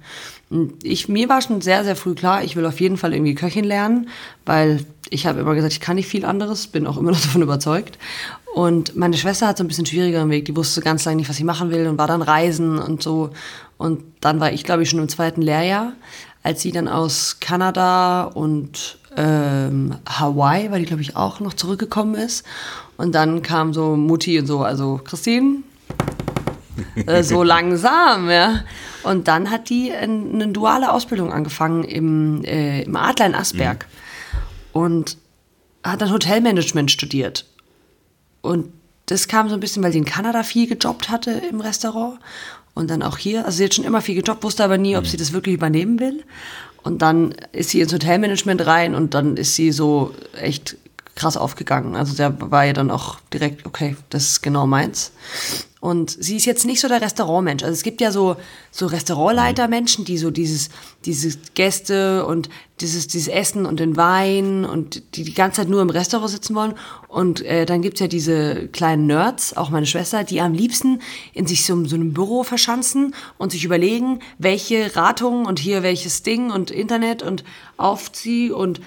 Ich, 0.81 1.07
mir 1.07 1.29
war 1.29 1.41
schon 1.41 1.61
sehr, 1.61 1.83
sehr 1.83 1.95
früh 1.95 2.15
klar, 2.15 2.43
ich 2.43 2.55
will 2.55 2.65
auf 2.65 2.79
jeden 2.79 2.97
Fall 2.97 3.13
irgendwie 3.13 3.35
Köchin 3.35 3.65
lernen, 3.65 4.09
weil 4.45 4.83
ich 5.11 5.27
habe 5.27 5.39
immer 5.39 5.53
gesagt, 5.53 5.73
ich 5.73 5.79
kann 5.79 5.95
nicht 5.95 6.07
viel 6.07 6.25
anderes, 6.25 6.67
bin 6.67 6.87
auch 6.87 6.97
immer 6.97 7.11
noch 7.11 7.21
davon 7.23 7.41
überzeugt. 7.41 7.97
Und 8.55 8.95
meine 8.95 9.15
Schwester 9.15 9.47
hat 9.47 9.57
so 9.57 9.63
ein 9.63 9.67
bisschen 9.67 9.85
schwierigeren 9.85 10.29
Weg, 10.29 10.45
die 10.45 10.55
wusste 10.55 10.81
ganz 10.81 11.05
lange 11.05 11.17
nicht, 11.17 11.29
was 11.29 11.37
sie 11.37 11.43
machen 11.43 11.69
will 11.69 11.87
und 11.87 11.97
war 11.97 12.07
dann 12.07 12.23
reisen 12.23 12.79
und 12.79 13.03
so. 13.03 13.29
Und 13.77 14.03
dann 14.21 14.39
war 14.39 14.51
ich, 14.51 14.63
glaube 14.63 14.83
ich, 14.83 14.89
schon 14.89 14.99
im 14.99 15.07
zweiten 15.07 15.41
Lehrjahr, 15.41 15.93
als 16.41 16.61
sie 16.61 16.71
dann 16.71 16.87
aus 16.87 17.37
Kanada 17.39 18.23
und 18.23 18.97
ähm, 19.15 19.95
Hawaii, 20.07 20.71
weil 20.71 20.79
die, 20.79 20.85
glaube 20.85 21.01
ich, 21.01 21.15
auch 21.15 21.39
noch 21.39 21.53
zurückgekommen 21.53 22.15
ist. 22.15 22.45
Und 22.97 23.13
dann 23.13 23.41
kam 23.41 23.73
so 23.73 23.95
Mutti 23.95 24.39
und 24.39 24.47
so, 24.47 24.63
also 24.63 24.99
Christine, 25.03 25.57
äh, 27.05 27.23
so 27.23 27.43
langsam, 27.43 28.29
ja. 28.29 28.61
Und 29.09 29.27
dann 29.27 29.49
hat 29.49 29.69
die 29.69 29.91
ein- 29.91 30.33
eine 30.35 30.47
duale 30.49 30.91
Ausbildung 30.91 31.31
angefangen 31.33 31.83
im, 31.83 32.43
äh, 32.43 32.83
im 32.83 32.95
Adler 32.95 33.25
in 33.25 33.35
Asberg 33.35 33.87
und 34.71 35.17
hat 35.83 36.01
dann 36.01 36.11
Hotelmanagement 36.11 36.91
studiert. 36.91 37.45
Und 38.41 38.71
das 39.07 39.27
kam 39.27 39.49
so 39.49 39.55
ein 39.55 39.59
bisschen, 39.59 39.81
weil 39.81 39.91
sie 39.91 39.97
in 39.97 40.05
Kanada 40.05 40.43
viel 40.43 40.67
gejobbt 40.67 41.09
hatte 41.09 41.31
im 41.31 41.59
Restaurant 41.61 42.19
und 42.75 42.89
dann 42.91 43.01
auch 43.01 43.17
hier. 43.17 43.45
Also 43.45 43.57
sie 43.57 43.63
hat 43.65 43.73
schon 43.73 43.85
immer 43.85 44.01
viel 44.01 44.21
gejobbt, 44.21 44.43
wusste 44.43 44.63
aber 44.63 44.77
nie, 44.77 44.95
ob 44.95 45.07
sie 45.07 45.17
das 45.17 45.33
wirklich 45.33 45.55
übernehmen 45.55 45.99
will. 45.99 46.23
Und 46.83 47.01
dann 47.01 47.33
ist 47.51 47.71
sie 47.71 47.81
ins 47.81 47.91
Hotelmanagement 47.91 48.65
rein 48.67 48.93
und 48.93 49.13
dann 49.15 49.37
ist 49.37 49.55
sie 49.55 49.71
so 49.71 50.13
echt 50.39 50.77
krass 51.15 51.35
aufgegangen. 51.35 51.95
Also 51.95 52.13
da 52.15 52.33
war 52.51 52.63
ja 52.65 52.73
dann 52.73 52.91
auch 52.91 53.19
direkt, 53.33 53.65
okay, 53.65 53.97
das 54.11 54.23
ist 54.29 54.41
genau 54.41 54.67
meins. 54.67 55.11
Und 55.81 56.11
sie 56.11 56.35
ist 56.35 56.45
jetzt 56.45 56.65
nicht 56.65 56.81
so 56.81 56.89
der 56.89 57.01
Restaurantmensch. 57.01 57.63
Also 57.63 57.73
es 57.73 57.83
gibt 57.83 58.01
ja 58.01 58.11
so, 58.11 58.35
so 58.69 58.85
Restaurantleitermenschen, 58.85 60.03
die 60.03 60.17
so 60.17 60.29
dieses, 60.29 60.69
dieses 61.05 61.37
Gäste 61.53 62.25
und 62.25 62.49
dieses, 62.81 63.07
dieses 63.07 63.29
Essen 63.29 63.65
und 63.65 63.79
den 63.79 63.95
Wein 63.95 64.65
und 64.65 65.15
die 65.15 65.23
die 65.23 65.33
ganze 65.33 65.61
Zeit 65.61 65.69
nur 65.69 65.81
im 65.81 65.89
Restaurant 65.89 66.31
sitzen 66.31 66.53
wollen. 66.53 66.73
Und 67.07 67.41
äh, 67.45 67.65
dann 67.65 67.81
gibt's 67.81 68.01
ja 68.01 68.07
diese 68.07 68.67
kleinen 68.67 69.07
Nerds, 69.07 69.55
auch 69.55 69.69
meine 69.69 69.85
Schwester, 69.85 70.25
die 70.25 70.41
am 70.41 70.53
liebsten 70.53 71.01
in 71.33 71.47
sich 71.47 71.65
so, 71.65 71.85
so 71.85 71.95
einem 71.95 72.13
Büro 72.13 72.43
verschanzen 72.43 73.15
und 73.37 73.53
sich 73.53 73.63
überlegen, 73.63 74.19
welche 74.37 74.97
Ratungen 74.97 75.45
und 75.45 75.59
hier 75.59 75.81
welches 75.81 76.23
Ding 76.23 76.51
und 76.51 76.71
Internet 76.71 77.23
und 77.23 77.45
Aufzieh 77.77 78.51
und 78.51 78.81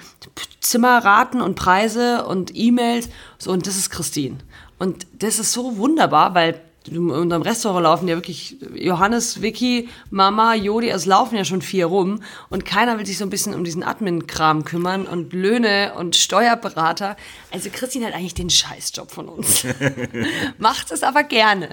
Zimmerraten 0.59 1.41
und 1.41 1.55
Preise 1.55 2.27
und 2.27 2.55
E-Mails. 2.55 3.09
So, 3.39 3.51
und 3.51 3.65
das 3.65 3.77
ist 3.77 3.89
Christine. 3.89 4.37
Und 4.77 5.07
das 5.17 5.39
ist 5.39 5.53
so 5.53 5.77
wunderbar, 5.77 6.35
weil 6.35 6.61
in 6.87 7.09
unserem 7.09 7.41
Restaurant 7.41 7.83
laufen 7.83 8.07
ja 8.07 8.15
wirklich 8.15 8.57
Johannes, 8.75 9.41
Vicky, 9.41 9.89
Mama, 10.09 10.55
Jodi, 10.55 10.89
es 10.89 11.05
laufen 11.05 11.35
ja 11.35 11.45
schon 11.45 11.61
vier 11.61 11.85
rum 11.85 12.21
und 12.49 12.65
keiner 12.65 12.97
will 12.97 13.05
sich 13.05 13.17
so 13.17 13.25
ein 13.25 13.29
bisschen 13.29 13.53
um 13.53 13.63
diesen 13.63 13.83
Admin-Kram 13.83 14.65
kümmern 14.65 15.05
und 15.05 15.33
Löhne 15.33 15.93
und 15.97 16.15
Steuerberater. 16.15 17.15
Also 17.51 17.69
Christine 17.71 18.07
hat 18.07 18.13
eigentlich 18.13 18.33
den 18.33 18.49
Scheißjob 18.49 19.11
von 19.11 19.29
uns. 19.29 19.65
Macht 20.57 20.91
es 20.91 21.03
aber 21.03 21.23
gerne. 21.23 21.69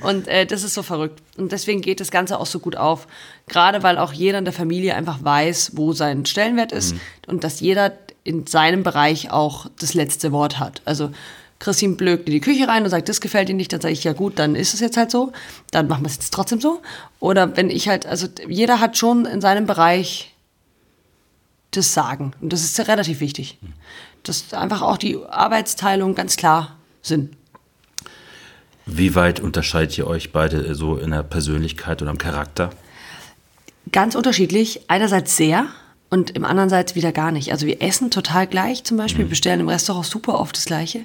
Und 0.00 0.28
äh, 0.28 0.46
das 0.46 0.62
ist 0.62 0.74
so 0.74 0.82
verrückt. 0.82 1.20
Und 1.36 1.52
deswegen 1.52 1.80
geht 1.80 2.00
das 2.00 2.10
Ganze 2.10 2.38
auch 2.38 2.46
so 2.46 2.58
gut 2.58 2.76
auf. 2.76 3.06
Gerade 3.46 3.82
weil 3.82 3.98
auch 3.98 4.12
jeder 4.12 4.38
in 4.38 4.44
der 4.44 4.54
Familie 4.54 4.94
einfach 4.94 5.22
weiß, 5.22 5.72
wo 5.74 5.92
sein 5.92 6.26
Stellenwert 6.26 6.72
ist 6.72 6.94
und 7.26 7.44
dass 7.44 7.60
jeder 7.60 7.92
in 8.24 8.46
seinem 8.46 8.82
Bereich 8.82 9.30
auch 9.30 9.66
das 9.78 9.94
letzte 9.94 10.32
Wort 10.32 10.58
hat. 10.58 10.82
Also 10.84 11.10
Christine 11.58 11.94
blökt 11.94 12.26
in 12.26 12.32
die 12.32 12.40
Küche 12.40 12.68
rein 12.68 12.84
und 12.84 12.90
sagt, 12.90 13.08
das 13.08 13.20
gefällt 13.20 13.48
ihr 13.48 13.54
nicht, 13.54 13.72
dann 13.72 13.80
sage 13.80 13.92
ich, 13.92 14.04
ja 14.04 14.12
gut, 14.12 14.38
dann 14.38 14.54
ist 14.54 14.74
es 14.74 14.80
jetzt 14.80 14.96
halt 14.96 15.10
so, 15.10 15.32
dann 15.70 15.88
machen 15.88 16.02
wir 16.04 16.08
es 16.08 16.16
jetzt 16.16 16.34
trotzdem 16.34 16.60
so. 16.60 16.82
Oder 17.18 17.56
wenn 17.56 17.70
ich 17.70 17.88
halt, 17.88 18.06
also 18.06 18.28
jeder 18.46 18.80
hat 18.80 18.96
schon 18.96 19.24
in 19.24 19.40
seinem 19.40 19.66
Bereich 19.66 20.34
das 21.70 21.94
Sagen. 21.94 22.32
Und 22.40 22.52
das 22.52 22.62
ist 22.62 22.76
ja 22.78 22.84
relativ 22.84 23.20
wichtig. 23.20 23.58
Dass 24.22 24.52
einfach 24.52 24.82
auch 24.82 24.98
die 24.98 25.18
Arbeitsteilung 25.24 26.14
ganz 26.14 26.36
klar 26.36 26.76
sind. 27.02 27.36
Wie 28.86 29.14
weit 29.14 29.40
unterscheidet 29.40 29.96
ihr 29.98 30.06
euch 30.06 30.32
beide 30.32 30.74
so 30.74 30.96
in 30.96 31.10
der 31.10 31.22
Persönlichkeit 31.22 32.02
oder 32.02 32.10
im 32.10 32.18
Charakter? 32.18 32.70
Ganz 33.92 34.14
unterschiedlich. 34.14 34.82
Einerseits 34.88 35.36
sehr 35.36 35.66
und 36.08 36.30
im 36.30 36.44
andererseits 36.44 36.94
wieder 36.94 37.10
gar 37.10 37.32
nicht. 37.32 37.50
Also 37.50 37.66
wir 37.66 37.82
essen 37.82 38.10
total 38.10 38.46
gleich 38.46 38.84
zum 38.84 38.96
Beispiel, 38.96 39.24
bestellen 39.24 39.60
im 39.60 39.68
Restaurant 39.68 40.06
super 40.06 40.38
oft 40.38 40.56
das 40.56 40.66
Gleiche. 40.66 41.04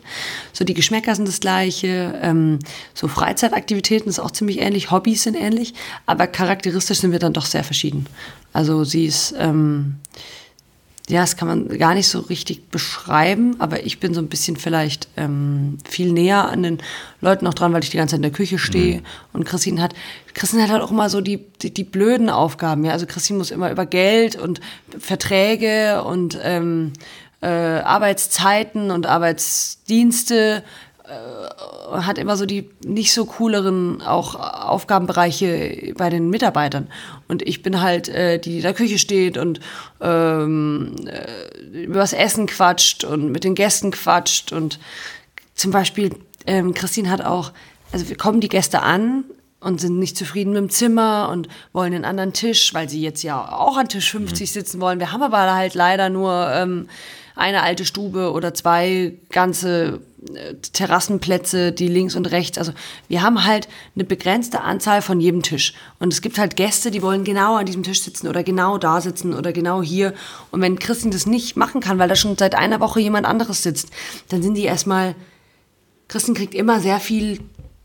So 0.53 0.63
die 0.63 0.75
Geschmäcker 0.75 1.15
sind 1.15 1.27
das 1.27 1.39
Gleiche. 1.39 2.19
Ähm, 2.21 2.59
so 2.93 3.07
Freizeitaktivitäten 3.07 4.09
ist 4.09 4.19
auch 4.19 4.31
ziemlich 4.31 4.59
ähnlich, 4.59 4.91
Hobbys 4.91 5.23
sind 5.23 5.35
ähnlich, 5.35 5.73
aber 6.05 6.27
charakteristisch 6.27 6.99
sind 6.99 7.11
wir 7.11 7.19
dann 7.19 7.33
doch 7.33 7.45
sehr 7.45 7.63
verschieden. 7.63 8.05
Also 8.53 8.83
sie 8.83 9.05
ist, 9.05 9.33
ähm, 9.37 9.95
ja, 11.11 11.19
das 11.21 11.35
kann 11.35 11.47
man 11.47 11.77
gar 11.77 11.93
nicht 11.93 12.07
so 12.07 12.19
richtig 12.21 12.69
beschreiben, 12.69 13.57
aber 13.59 13.85
ich 13.85 13.99
bin 13.99 14.13
so 14.13 14.21
ein 14.21 14.29
bisschen 14.29 14.55
vielleicht 14.55 15.09
ähm, 15.17 15.77
viel 15.87 16.13
näher 16.13 16.47
an 16.47 16.63
den 16.63 16.77
Leuten 17.19 17.45
auch 17.47 17.53
dran, 17.53 17.73
weil 17.73 17.83
ich 17.83 17.89
die 17.89 17.97
ganze 17.97 18.13
Zeit 18.13 18.19
in 18.19 18.23
der 18.23 18.31
Küche 18.31 18.57
stehe. 18.57 19.03
Und 19.33 19.43
Christine 19.43 19.81
hat, 19.81 19.93
Christine 20.33 20.63
hat 20.63 20.69
halt 20.69 20.81
auch 20.81 20.91
immer 20.91 21.09
so 21.09 21.19
die, 21.19 21.37
die, 21.61 21.73
die 21.73 21.83
blöden 21.83 22.29
Aufgaben. 22.29 22.85
Ja? 22.85 22.93
Also 22.93 23.07
Christine 23.07 23.39
muss 23.39 23.51
immer 23.51 23.69
über 23.71 23.85
Geld 23.85 24.37
und 24.37 24.61
Verträge 24.97 26.01
und 26.05 26.39
ähm, 26.41 26.93
äh, 27.41 27.47
Arbeitszeiten 27.47 28.89
und 28.89 29.05
Arbeitsdienste 29.05 30.63
hat 31.91 32.17
immer 32.17 32.37
so 32.37 32.45
die 32.45 32.69
nicht 32.85 33.13
so 33.13 33.25
cooleren 33.25 34.01
auch 34.01 34.35
Aufgabenbereiche 34.35 35.93
bei 35.97 36.09
den 36.09 36.29
Mitarbeitern. 36.29 36.87
Und 37.27 37.41
ich 37.41 37.63
bin 37.63 37.81
halt 37.81 38.07
äh, 38.09 38.39
die, 38.39 38.51
die 38.51 38.55
in 38.57 38.63
der 38.63 38.73
Küche 38.73 38.97
steht 38.97 39.37
und 39.37 39.59
ähm, 39.99 40.95
äh, 41.05 41.83
über 41.83 41.99
das 41.99 42.13
Essen 42.13 42.47
quatscht 42.47 43.03
und 43.03 43.31
mit 43.31 43.43
den 43.43 43.55
Gästen 43.55 43.91
quatscht. 43.91 44.51
Und 44.51 44.79
zum 45.55 45.71
Beispiel, 45.71 46.15
ähm, 46.47 46.73
Christine 46.73 47.09
hat 47.09 47.23
auch 47.23 47.51
also 47.91 48.09
wir 48.09 48.17
kommen 48.17 48.39
die 48.39 48.49
Gäste 48.49 48.81
an 48.81 49.25
und 49.59 49.79
sind 49.79 49.99
nicht 49.99 50.17
zufrieden 50.17 50.53
mit 50.53 50.61
dem 50.61 50.69
Zimmer 50.69 51.29
und 51.31 51.47
wollen 51.73 51.93
einen 51.93 52.05
anderen 52.05 52.33
Tisch, 52.33 52.73
weil 52.73 52.89
sie 52.89 53.01
jetzt 53.01 53.21
ja 53.21 53.51
auch 53.51 53.77
an 53.77 53.89
Tisch 53.89 54.11
50 54.11 54.49
mhm. 54.49 54.53
sitzen 54.53 54.81
wollen. 54.81 54.99
Wir 54.99 55.11
haben 55.11 55.23
aber 55.23 55.53
halt 55.53 55.75
leider 55.75 56.09
nur 56.09 56.49
ähm, 56.51 56.87
eine 57.35 57.61
alte 57.61 57.85
Stube 57.85 58.31
oder 58.31 58.53
zwei 58.53 59.13
ganze 59.29 59.85
äh, 59.85 59.99
Terrassenplätze, 60.73 61.71
die 61.71 61.87
links 61.87 62.15
und 62.15 62.27
rechts. 62.31 62.57
Also 62.57 62.73
wir 63.07 63.21
haben 63.21 63.43
halt 63.43 63.67
eine 63.95 64.03
begrenzte 64.03 64.61
Anzahl 64.61 65.01
von 65.01 65.19
jedem 65.19 65.41
Tisch. 65.41 65.73
Und 65.99 66.13
es 66.13 66.21
gibt 66.21 66.37
halt 66.37 66.55
Gäste, 66.55 66.91
die 66.91 67.01
wollen 67.01 67.23
genau 67.23 67.55
an 67.55 67.65
diesem 67.65 67.83
Tisch 67.83 68.01
sitzen 68.01 68.27
oder 68.27 68.43
genau 68.43 68.77
da 68.77 69.01
sitzen 69.01 69.33
oder 69.33 69.51
genau 69.51 69.81
hier. 69.81 70.13
Und 70.51 70.61
wenn 70.61 70.79
Christine 70.79 71.11
das 71.11 71.25
nicht 71.25 71.57
machen 71.57 71.81
kann, 71.81 71.97
weil 71.97 72.09
da 72.09 72.15
schon 72.15 72.37
seit 72.37 72.55
einer 72.55 72.79
Woche 72.79 72.99
jemand 72.99 73.25
anderes 73.25 73.63
sitzt, 73.63 73.89
dann 74.29 74.43
sind 74.43 74.55
die 74.55 74.63
erstmal. 74.63 75.15
Christine 76.07 76.37
kriegt 76.37 76.53
immer 76.53 76.81
sehr 76.81 76.99
viel 76.99 77.39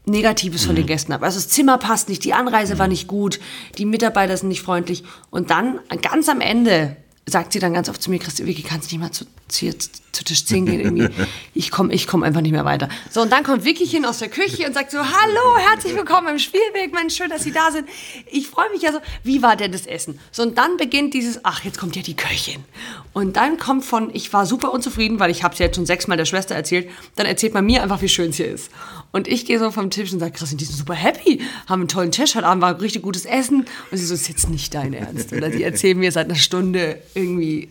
Negatives 0.04 0.64
von 0.64 0.74
den 0.74 0.84
mhm. 0.84 0.88
Gästen 0.88 1.12
ab. 1.12 1.22
Also 1.22 1.38
das 1.38 1.48
Zimmer 1.48 1.78
passt 1.78 2.08
nicht, 2.08 2.24
die 2.24 2.32
Anreise 2.32 2.78
war 2.78 2.88
nicht 2.88 3.08
gut, 3.08 3.40
die 3.78 3.84
Mitarbeiter 3.84 4.36
sind 4.36 4.48
nicht 4.48 4.62
freundlich. 4.62 5.04
Und 5.30 5.50
dann 5.50 5.80
ganz 6.02 6.28
am 6.28 6.40
Ende 6.40 6.96
sagt 7.26 7.52
sie 7.52 7.58
dann 7.58 7.74
ganz 7.74 7.88
oft 7.88 8.00
zu 8.00 8.10
mir, 8.10 8.18
Christi, 8.18 8.46
Vicky, 8.46 8.62
kannst 8.62 8.90
nicht 8.90 9.00
mal 9.00 9.10
zu, 9.10 9.26
zu, 9.48 9.72
zu 10.16 10.25
Tisch 10.25 10.44
10 10.46 10.66
gehen 10.66 10.80
irgendwie. 10.80 11.08
Ich 11.54 11.70
komme 11.70 11.92
ich 11.92 12.06
komm 12.06 12.23
einfach 12.23 12.40
nicht 12.40 12.52
mehr 12.52 12.64
weiter. 12.64 12.88
So, 13.11 13.20
und 13.23 13.30
dann 13.30 13.44
kommt 13.44 13.64
Vicky 13.64 13.87
hin 13.87 14.04
aus 14.04 14.18
der 14.18 14.28
Küche 14.28 14.66
und 14.66 14.75
sagt 14.75 14.90
so, 14.90 14.99
hallo, 14.99 15.56
herzlich 15.58 15.94
willkommen 15.94 16.28
im 16.28 16.38
Spielweg, 16.38 16.92
Mensch, 16.92 17.14
schön, 17.16 17.30
dass 17.30 17.44
Sie 17.44 17.52
da 17.52 17.70
sind. 17.70 17.88
Ich 18.30 18.49
freue 18.49 18.70
mich 18.70 18.82
ja 18.82 18.92
so, 18.92 18.99
wie 19.23 19.42
war 19.42 19.56
denn 19.56 19.73
das 19.73 19.87
Essen? 19.87 20.18
So, 20.32 20.42
und 20.42 20.56
dann 20.58 20.76
beginnt 20.78 21.14
dieses, 21.14 21.44
ach, 21.44 21.64
jetzt 21.64 21.78
kommt 21.78 21.96
ja 21.96 22.02
die 22.02 22.16
Köchin. 22.16 22.64
Und 23.12 23.37
dann 23.37 23.58
kommt 23.58 23.85
von, 23.85 24.11
ich 24.14 24.32
war 24.32 24.46
super 24.46 24.73
unzufrieden, 24.73 25.20
weil 25.20 25.30
ich 25.30 25.42
habe 25.42 25.52
es 25.52 25.58
ja 25.58 25.66
jetzt 25.66 25.76
schon 25.76 25.87
sechsmal 25.87 26.16
der 26.16 26.25
Schwester 26.25 26.54
erzählt, 26.54 26.88
dann 27.16 27.26
erzählt 27.26 27.54
man 27.54 27.64
mir 27.64 27.82
einfach, 27.82 28.00
wie 28.02 28.08
schön 28.08 28.30
es 28.30 28.37
hier 28.37 28.49
ist. 28.49 28.70
Und 29.12 29.28
ich 29.28 29.46
gehe 29.46 29.58
so 29.58 29.70
vom 29.70 29.90
Tisch 29.90 30.12
und 30.12 30.20
sage, 30.20 30.32
Christian, 30.32 30.58
die 30.58 30.64
sind 30.64 30.76
super 30.76 30.94
happy, 30.94 31.40
haben 31.66 31.82
einen 31.82 31.88
tollen 31.88 32.12
Tisch, 32.12 32.35
heute 32.35 32.46
Abend 32.46 32.62
war 32.62 32.80
richtig 32.80 33.02
gutes 33.02 33.25
Essen. 33.25 33.66
Und 33.90 33.99
sie 33.99 34.04
so, 34.04 34.14
ist 34.14 34.28
jetzt 34.28 34.49
nicht 34.49 34.75
dein 34.75 34.92
Ernst. 34.94 35.32
Oder 35.32 35.50
die 35.50 35.62
erzählen 35.62 35.99
mir 35.99 36.12
seit 36.12 36.26
einer 36.26 36.37
Stunde 36.37 37.00
irgendwie, 37.14 37.68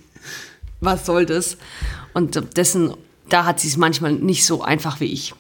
was 0.86 1.06
soll 1.06 1.26
das? 1.26 1.58
Und 2.14 2.58
dessen, 2.58 2.94
da 3.30 3.46
hat 3.46 3.60
sie 3.60 3.68
es 3.68 3.78
manchmal 3.78 4.14
nicht 4.14 4.46
so 4.46 4.62
einfach 4.62 5.00
wie 5.00 5.12
ich. 5.12 5.34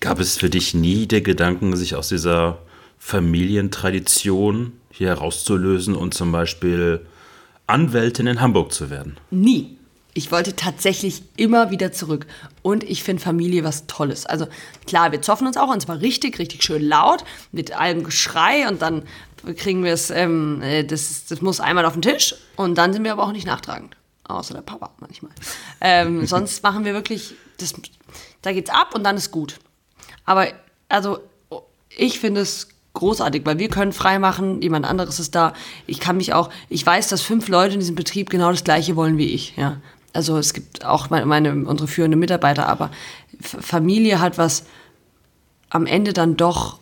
Gab 0.00 0.18
es 0.18 0.36
für 0.36 0.50
dich 0.50 0.74
nie 0.74 1.06
der 1.06 1.20
Gedanken, 1.20 1.76
sich 1.76 1.94
aus 1.94 2.08
dieser 2.08 2.58
Familientradition 2.98 4.72
hier 4.90 5.08
herauszulösen 5.08 5.94
und 5.94 6.14
zum 6.14 6.32
Beispiel 6.32 7.06
Anwältin 7.66 8.26
in 8.26 8.40
Hamburg 8.40 8.72
zu 8.72 8.90
werden? 8.90 9.16
Nie. 9.30 9.76
Ich 10.12 10.32
wollte 10.32 10.56
tatsächlich 10.56 11.22
immer 11.36 11.70
wieder 11.70 11.92
zurück. 11.92 12.26
Und 12.62 12.82
ich 12.82 13.04
finde 13.04 13.22
Familie 13.22 13.62
was 13.62 13.86
Tolles. 13.86 14.26
Also 14.26 14.48
klar, 14.86 15.12
wir 15.12 15.22
zoffen 15.22 15.46
uns 15.46 15.56
auch 15.56 15.72
und 15.72 15.80
zwar 15.80 16.00
richtig, 16.00 16.38
richtig 16.40 16.64
schön 16.64 16.82
laut, 16.82 17.24
mit 17.52 17.78
allem 17.78 18.02
Geschrei 18.02 18.68
und 18.68 18.82
dann 18.82 19.04
kriegen 19.56 19.84
wir 19.84 19.92
es, 19.92 20.10
ähm, 20.10 20.60
äh, 20.62 20.84
das, 20.84 21.26
das 21.26 21.40
muss 21.40 21.60
einmal 21.60 21.84
auf 21.84 21.92
den 21.92 22.02
Tisch 22.02 22.34
und 22.56 22.76
dann 22.76 22.92
sind 22.92 23.04
wir 23.04 23.12
aber 23.12 23.22
auch 23.22 23.32
nicht 23.32 23.46
nachtragend. 23.46 23.96
Außer 24.34 24.54
der 24.54 24.62
Papa 24.62 24.90
manchmal. 24.98 25.32
Ähm, 25.80 26.26
sonst 26.28 26.62
machen 26.62 26.84
wir 26.84 26.94
wirklich, 26.94 27.34
das, 27.58 27.74
da 28.42 28.52
geht's 28.52 28.70
ab 28.70 28.94
und 28.94 29.04
dann 29.04 29.16
ist 29.16 29.30
gut. 29.30 29.58
Aber 30.24 30.48
also 30.88 31.20
ich 31.96 32.20
finde 32.20 32.40
es 32.40 32.68
großartig, 32.94 33.46
weil 33.46 33.58
wir 33.58 33.68
können 33.68 33.92
frei 33.92 34.18
machen, 34.18 34.62
jemand 34.62 34.86
anderes 34.86 35.20
ist 35.20 35.34
da. 35.34 35.52
Ich 35.86 36.00
kann 36.00 36.16
mich 36.16 36.32
auch, 36.32 36.50
ich 36.68 36.84
weiß, 36.84 37.08
dass 37.08 37.22
fünf 37.22 37.48
Leute 37.48 37.74
in 37.74 37.80
diesem 37.80 37.94
Betrieb 37.94 38.30
genau 38.30 38.50
das 38.50 38.64
Gleiche 38.64 38.96
wollen 38.96 39.16
wie 39.18 39.32
ich. 39.32 39.56
Ja, 39.56 39.76
also 40.12 40.38
es 40.38 40.52
gibt 40.52 40.84
auch 40.84 41.10
meine, 41.10 41.26
meine 41.26 41.52
unsere 41.66 41.86
führenden 41.86 42.18
Mitarbeiter, 42.18 42.68
aber 42.68 42.90
Familie 43.40 44.20
hat 44.20 44.38
was 44.38 44.64
am 45.68 45.86
Ende 45.86 46.12
dann 46.12 46.36
doch 46.36 46.79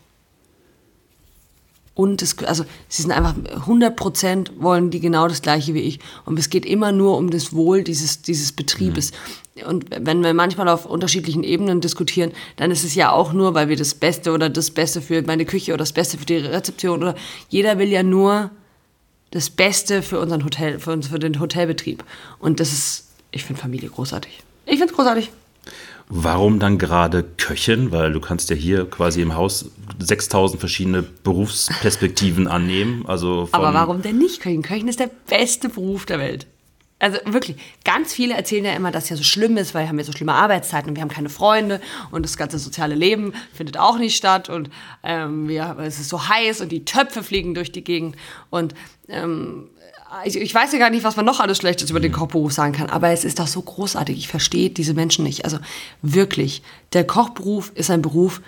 und 1.98 2.22
es, 2.22 2.38
also 2.44 2.64
sie 2.88 3.02
sind 3.02 3.10
einfach 3.10 3.34
100 3.62 3.96
Prozent 3.96 4.52
wollen 4.60 4.92
die 4.92 5.00
genau 5.00 5.26
das 5.26 5.42
Gleiche 5.42 5.74
wie 5.74 5.80
ich. 5.80 5.98
Und 6.24 6.38
es 6.38 6.48
geht 6.48 6.64
immer 6.64 6.92
nur 6.92 7.16
um 7.16 7.28
das 7.28 7.52
Wohl 7.52 7.82
dieses, 7.82 8.22
dieses 8.22 8.52
Betriebes. 8.52 9.10
Mhm. 9.56 9.62
Und 9.66 9.86
wenn 9.90 10.22
wir 10.22 10.32
manchmal 10.32 10.68
auf 10.68 10.86
unterschiedlichen 10.86 11.42
Ebenen 11.42 11.80
diskutieren, 11.80 12.30
dann 12.54 12.70
ist 12.70 12.84
es 12.84 12.94
ja 12.94 13.10
auch 13.10 13.32
nur, 13.32 13.54
weil 13.54 13.68
wir 13.68 13.74
das 13.74 13.94
Beste 13.94 14.30
oder 14.30 14.48
das 14.48 14.70
Beste 14.70 15.02
für 15.02 15.20
meine 15.22 15.44
Küche 15.44 15.72
oder 15.72 15.78
das 15.78 15.92
Beste 15.92 16.18
für 16.18 16.24
die 16.24 16.36
Rezeption 16.36 17.02
oder 17.02 17.16
jeder 17.48 17.80
will 17.80 17.88
ja 17.88 18.04
nur 18.04 18.52
das 19.32 19.50
Beste 19.50 20.02
für 20.02 20.20
unseren 20.20 20.44
Hotel, 20.44 20.78
für, 20.78 20.92
uns, 20.92 21.08
für 21.08 21.18
den 21.18 21.40
Hotelbetrieb. 21.40 22.04
Und 22.38 22.60
das 22.60 22.72
ist, 22.72 23.08
ich 23.32 23.42
finde 23.42 23.60
Familie 23.60 23.88
großartig. 23.88 24.38
Ich 24.66 24.78
finde 24.78 24.92
es 24.92 24.94
großartig. 24.94 25.32
Warum 26.10 26.58
dann 26.58 26.78
gerade 26.78 27.22
Köchin? 27.22 27.92
Weil 27.92 28.12
du 28.12 28.20
kannst 28.20 28.48
ja 28.50 28.56
hier 28.56 28.88
quasi 28.88 29.20
im 29.20 29.34
Haus 29.34 29.70
6000 29.98 30.58
verschiedene 30.58 31.02
Berufsperspektiven 31.02 32.48
annehmen. 32.48 33.04
Also 33.06 33.48
Aber 33.52 33.74
warum 33.74 34.02
denn 34.02 34.18
nicht 34.18 34.40
Köchin? 34.40 34.62
Köchin 34.62 34.88
ist 34.88 35.00
der 35.00 35.10
beste 35.28 35.68
Beruf 35.68 36.06
der 36.06 36.18
Welt. 36.18 36.46
Also 37.00 37.18
wirklich, 37.26 37.56
ganz 37.84 38.12
viele 38.12 38.34
erzählen 38.34 38.64
ja 38.64 38.72
immer, 38.72 38.90
dass 38.90 39.04
es 39.04 39.10
ja 39.10 39.16
so 39.16 39.22
schlimm 39.22 39.56
ist, 39.56 39.72
weil 39.72 39.84
wir 39.84 39.88
haben 39.88 39.98
ja 39.98 40.04
so 40.04 40.10
schlimme 40.10 40.34
Arbeitszeiten 40.34 40.90
und 40.90 40.96
wir 40.96 41.02
haben 41.02 41.10
keine 41.10 41.28
Freunde 41.28 41.80
und 42.10 42.24
das 42.24 42.36
ganze 42.36 42.58
soziale 42.58 42.96
Leben 42.96 43.34
findet 43.52 43.78
auch 43.78 43.98
nicht 43.98 44.16
statt 44.16 44.48
und 44.48 44.68
ähm, 45.04 45.46
wir, 45.46 45.76
es 45.78 46.00
ist 46.00 46.08
so 46.08 46.28
heiß 46.28 46.60
und 46.60 46.72
die 46.72 46.84
Töpfe 46.84 47.22
fliegen 47.22 47.54
durch 47.54 47.70
die 47.70 47.84
Gegend 47.84 48.16
und 48.50 48.74
ähm, 49.08 49.70
ich, 50.24 50.36
ich, 50.36 50.54
weiß 50.54 50.72
ja 50.72 50.78
gar 50.78 50.90
nicht, 50.90 51.04
was 51.04 51.16
man 51.16 51.24
noch 51.24 51.40
alles 51.40 51.58
Schlechtes 51.58 51.90
über 51.90 52.00
den 52.00 52.12
Kochberuf 52.12 52.52
sagen 52.52 52.72
kann, 52.72 52.88
aber 52.88 53.10
es 53.10 53.24
ist 53.24 53.38
doch 53.38 53.46
so 53.46 53.60
großartig. 53.60 54.16
Ich 54.16 54.28
verstehe 54.28 54.70
diese 54.70 54.94
Menschen 54.94 55.24
nicht. 55.24 55.44
Also 55.44 55.58
wirklich, 56.02 56.62
der 56.92 57.06
Kochberuf 57.06 57.72
ist 57.74 57.90
ein 57.90 58.02
Beruf, 58.02 58.40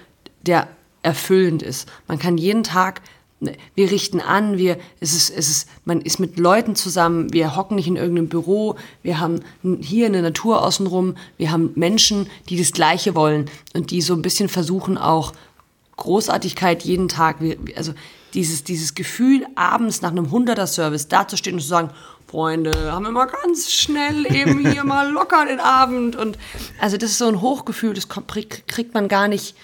der 0.42 0.68
erfüllend 1.02 1.62
ist. 1.62 1.88
Man 2.08 2.18
kann 2.18 2.38
jeden 2.38 2.62
Tag 2.62 3.02
ne, 3.40 3.56
wir 3.74 3.90
richten 3.90 4.20
an, 4.20 4.58
wir, 4.58 4.78
es 5.00 5.14
ist, 5.14 5.30
es 5.30 5.48
ist, 5.50 5.68
man 5.84 6.00
ist 6.00 6.18
mit 6.18 6.38
Leuten 6.38 6.76
zusammen, 6.76 7.32
wir 7.32 7.56
hocken 7.56 7.76
nicht 7.76 7.88
in 7.88 7.96
irgendeinem 7.96 8.28
Büro, 8.28 8.76
wir 9.02 9.20
haben 9.20 9.40
hier 9.80 10.06
eine 10.06 10.22
Natur 10.22 10.64
außenrum, 10.64 11.16
wir 11.36 11.50
haben 11.50 11.72
Menschen, 11.74 12.28
die 12.48 12.58
das 12.58 12.72
Gleiche 12.72 13.14
wollen 13.14 13.50
und 13.74 13.90
die 13.90 14.02
so 14.02 14.14
ein 14.14 14.22
bisschen 14.22 14.48
versuchen 14.48 14.98
auch 14.98 15.32
Großartigkeit 15.96 16.82
jeden 16.82 17.08
Tag, 17.08 17.36
also 17.76 17.92
dieses, 18.34 18.64
dieses 18.64 18.94
Gefühl, 18.94 19.46
abends 19.54 20.02
nach 20.02 20.10
einem 20.10 20.26
100er-Service 20.26 21.08
dazustehen 21.08 21.56
und 21.56 21.62
zu 21.62 21.68
sagen, 21.68 21.90
Freunde, 22.30 22.92
haben 22.92 23.04
wir 23.04 23.10
mal 23.10 23.26
ganz 23.26 23.72
schnell 23.72 24.24
eben 24.32 24.70
hier 24.70 24.84
mal 24.84 25.10
locker 25.12 25.46
den 25.46 25.58
Abend. 25.58 26.14
Und 26.14 26.38
also 26.78 26.96
das 26.96 27.10
ist 27.10 27.18
so 27.18 27.26
ein 27.26 27.40
Hochgefühl, 27.40 27.92
das 27.92 28.08
kriegt 28.08 28.94
man 28.94 29.08
gar 29.08 29.26
nicht. 29.26 29.56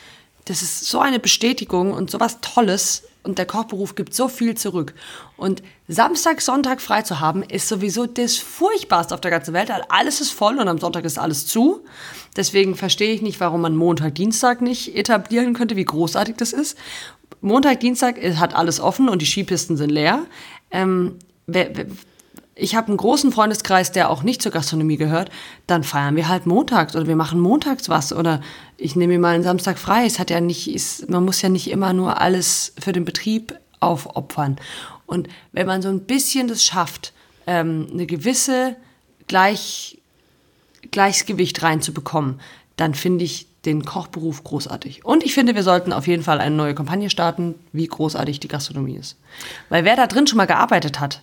Das 0.46 0.62
ist 0.62 0.86
so 0.86 0.98
eine 0.98 1.20
Bestätigung 1.20 1.92
und 1.92 2.10
so 2.10 2.18
was 2.18 2.40
Tolles. 2.40 3.04
Und 3.22 3.38
der 3.38 3.46
Kochberuf 3.46 3.96
gibt 3.96 4.14
so 4.14 4.28
viel 4.28 4.56
zurück. 4.56 4.94
Und 5.36 5.62
Samstag, 5.88 6.40
Sonntag 6.40 6.80
frei 6.80 7.02
zu 7.02 7.18
haben, 7.18 7.42
ist 7.42 7.66
sowieso 7.66 8.06
das 8.06 8.36
Furchtbarste 8.36 9.14
auf 9.14 9.20
der 9.20 9.32
ganzen 9.32 9.52
Welt. 9.52 9.70
Alles 9.88 10.20
ist 10.20 10.30
voll 10.30 10.58
und 10.58 10.68
am 10.68 10.78
Sonntag 10.78 11.04
ist 11.04 11.18
alles 11.18 11.46
zu. 11.46 11.84
Deswegen 12.36 12.76
verstehe 12.76 13.12
ich 13.12 13.22
nicht, 13.22 13.40
warum 13.40 13.62
man 13.62 13.74
Montag, 13.74 14.14
Dienstag 14.14 14.60
nicht 14.60 14.94
etablieren 14.96 15.54
könnte, 15.54 15.74
wie 15.74 15.84
großartig 15.84 16.36
das 16.36 16.52
ist. 16.52 16.78
Montag, 17.40 17.80
Dienstag 17.80 18.16
hat 18.38 18.54
alles 18.54 18.80
offen 18.80 19.08
und 19.08 19.22
die 19.22 19.26
Skipisten 19.26 19.76
sind 19.76 19.90
leer. 19.90 20.26
Ähm, 20.70 21.18
ich 22.54 22.74
habe 22.74 22.88
einen 22.88 22.96
großen 22.96 23.32
Freundeskreis, 23.32 23.92
der 23.92 24.10
auch 24.10 24.22
nicht 24.22 24.42
zur 24.42 24.50
Gastronomie 24.50 24.96
gehört, 24.96 25.30
dann 25.66 25.84
feiern 25.84 26.16
wir 26.16 26.28
halt 26.28 26.46
montags 26.46 26.96
oder 26.96 27.06
wir 27.06 27.16
machen 27.16 27.38
montags 27.38 27.88
was 27.88 28.12
oder 28.12 28.40
ich 28.78 28.96
nehme 28.96 29.12
mir 29.12 29.20
mal 29.20 29.34
einen 29.34 29.44
Samstag 29.44 29.78
frei. 29.78 30.06
Es 30.06 30.18
hat 30.18 30.30
ja 30.30 30.40
nicht, 30.40 30.74
ist, 30.74 31.08
man 31.10 31.24
muss 31.24 31.42
ja 31.42 31.50
nicht 31.50 31.70
immer 31.70 31.92
nur 31.92 32.20
alles 32.20 32.72
für 32.78 32.92
den 32.92 33.04
Betrieb 33.04 33.54
aufopfern. 33.80 34.56
Und 35.04 35.28
wenn 35.52 35.66
man 35.66 35.82
so 35.82 35.88
ein 35.88 36.00
bisschen 36.00 36.48
das 36.48 36.64
schafft, 36.64 37.12
ähm, 37.46 37.88
eine 37.92 38.06
gewisse 38.06 38.76
Gleich, 39.28 39.98
Gleichgewicht 40.90 41.62
reinzubekommen, 41.62 42.40
dann 42.76 42.94
finde 42.94 43.24
ich 43.24 43.46
den 43.66 43.84
Kochberuf 43.84 44.44
großartig. 44.44 45.04
Und 45.04 45.24
ich 45.24 45.34
finde, 45.34 45.54
wir 45.54 45.62
sollten 45.62 45.92
auf 45.92 46.06
jeden 46.06 46.22
Fall 46.22 46.40
eine 46.40 46.54
neue 46.54 46.74
Kampagne 46.74 47.10
starten, 47.10 47.56
wie 47.72 47.86
großartig 47.86 48.40
die 48.40 48.48
Gastronomie 48.48 48.96
ist. 48.96 49.16
Weil 49.68 49.84
wer 49.84 49.96
da 49.96 50.06
drin 50.06 50.26
schon 50.26 50.38
mal 50.38 50.46
gearbeitet 50.46 51.00
hat, 51.00 51.20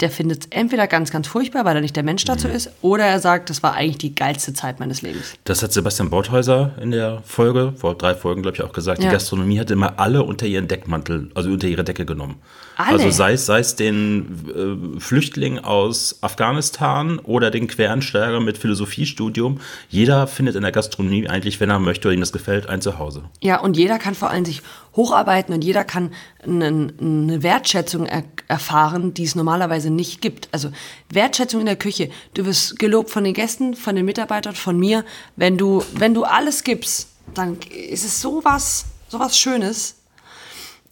der 0.00 0.10
findet 0.10 0.44
es 0.44 0.46
entweder 0.50 0.86
ganz, 0.86 1.10
ganz 1.10 1.26
furchtbar, 1.26 1.64
weil 1.64 1.76
er 1.76 1.80
nicht 1.80 1.96
der 1.96 2.02
Mensch 2.02 2.24
dazu 2.24 2.48
mhm. 2.48 2.54
ist, 2.54 2.70
oder 2.82 3.06
er 3.06 3.18
sagt, 3.18 3.48
das 3.48 3.62
war 3.62 3.74
eigentlich 3.74 3.98
die 3.98 4.14
geilste 4.14 4.52
Zeit 4.52 4.78
meines 4.78 5.00
Lebens. 5.00 5.34
Das 5.44 5.62
hat 5.62 5.72
Sebastian 5.72 6.10
Bauthäuser 6.10 6.72
in 6.80 6.90
der 6.90 7.22
Folge, 7.24 7.72
vor 7.76 7.96
drei 7.96 8.14
Folgen, 8.14 8.42
glaube 8.42 8.56
ich, 8.56 8.62
auch 8.62 8.72
gesagt. 8.72 8.98
Ja. 9.02 9.08
Die 9.08 9.12
Gastronomie 9.12 9.58
hat 9.58 9.70
immer 9.70 9.98
alle 9.98 10.22
unter 10.22 10.44
ihren 10.46 10.68
Deckmantel, 10.68 11.30
also 11.34 11.50
unter 11.50 11.68
ihre 11.68 11.84
Decke 11.84 12.04
genommen. 12.04 12.36
Alle? 12.76 12.90
Also 12.90 13.10
sei 13.10 13.32
es, 13.32 13.46
sei 13.46 13.60
es 13.60 13.74
den 13.74 14.96
äh, 14.96 15.00
Flüchtling 15.00 15.58
aus 15.58 16.18
Afghanistan 16.22 17.18
oder 17.18 17.50
den 17.50 17.66
Quereinsteiger 17.66 18.40
mit 18.40 18.58
Philosophiestudium. 18.58 19.60
Jeder 19.88 20.26
findet 20.26 20.56
in 20.56 20.62
der 20.62 20.72
Gastronomie 20.72 21.28
eigentlich, 21.28 21.58
wenn 21.58 21.70
er 21.70 21.78
möchte 21.78 22.08
oder 22.08 22.14
ihm 22.14 22.20
das 22.20 22.32
gefällt, 22.32 22.68
ein 22.68 22.82
Zuhause. 22.82 23.24
Ja, 23.40 23.60
und 23.60 23.76
jeder 23.76 23.98
kann 23.98 24.14
vor 24.14 24.30
allem 24.30 24.44
sich 24.44 24.62
hocharbeiten 24.94 25.54
und 25.54 25.64
jeder 25.64 25.84
kann 25.84 26.12
eine, 26.42 26.92
eine 27.00 27.42
Wertschätzung 27.42 28.06
er 28.06 28.24
erfahren, 28.48 29.12
die 29.14 29.24
es 29.24 29.34
normalerweise 29.34 29.90
nicht 29.90 30.20
gibt. 30.20 30.48
Also 30.52 30.70
Wertschätzung 31.10 31.60
in 31.60 31.66
der 31.66 31.76
Küche. 31.76 32.10
Du 32.34 32.46
wirst 32.46 32.78
gelobt 32.78 33.10
von 33.10 33.24
den 33.24 33.34
Gästen, 33.34 33.74
von 33.74 33.96
den 33.96 34.04
Mitarbeitern, 34.04 34.54
von 34.54 34.78
mir. 34.78 35.04
Wenn 35.34 35.58
du, 35.58 35.82
wenn 35.94 36.14
du 36.14 36.24
alles 36.24 36.62
gibst, 36.62 37.08
dann 37.34 37.58
ist 37.90 38.04
es 38.04 38.20
sowas 38.20 38.86
sowas 39.08 39.38
Schönes. 39.38 39.96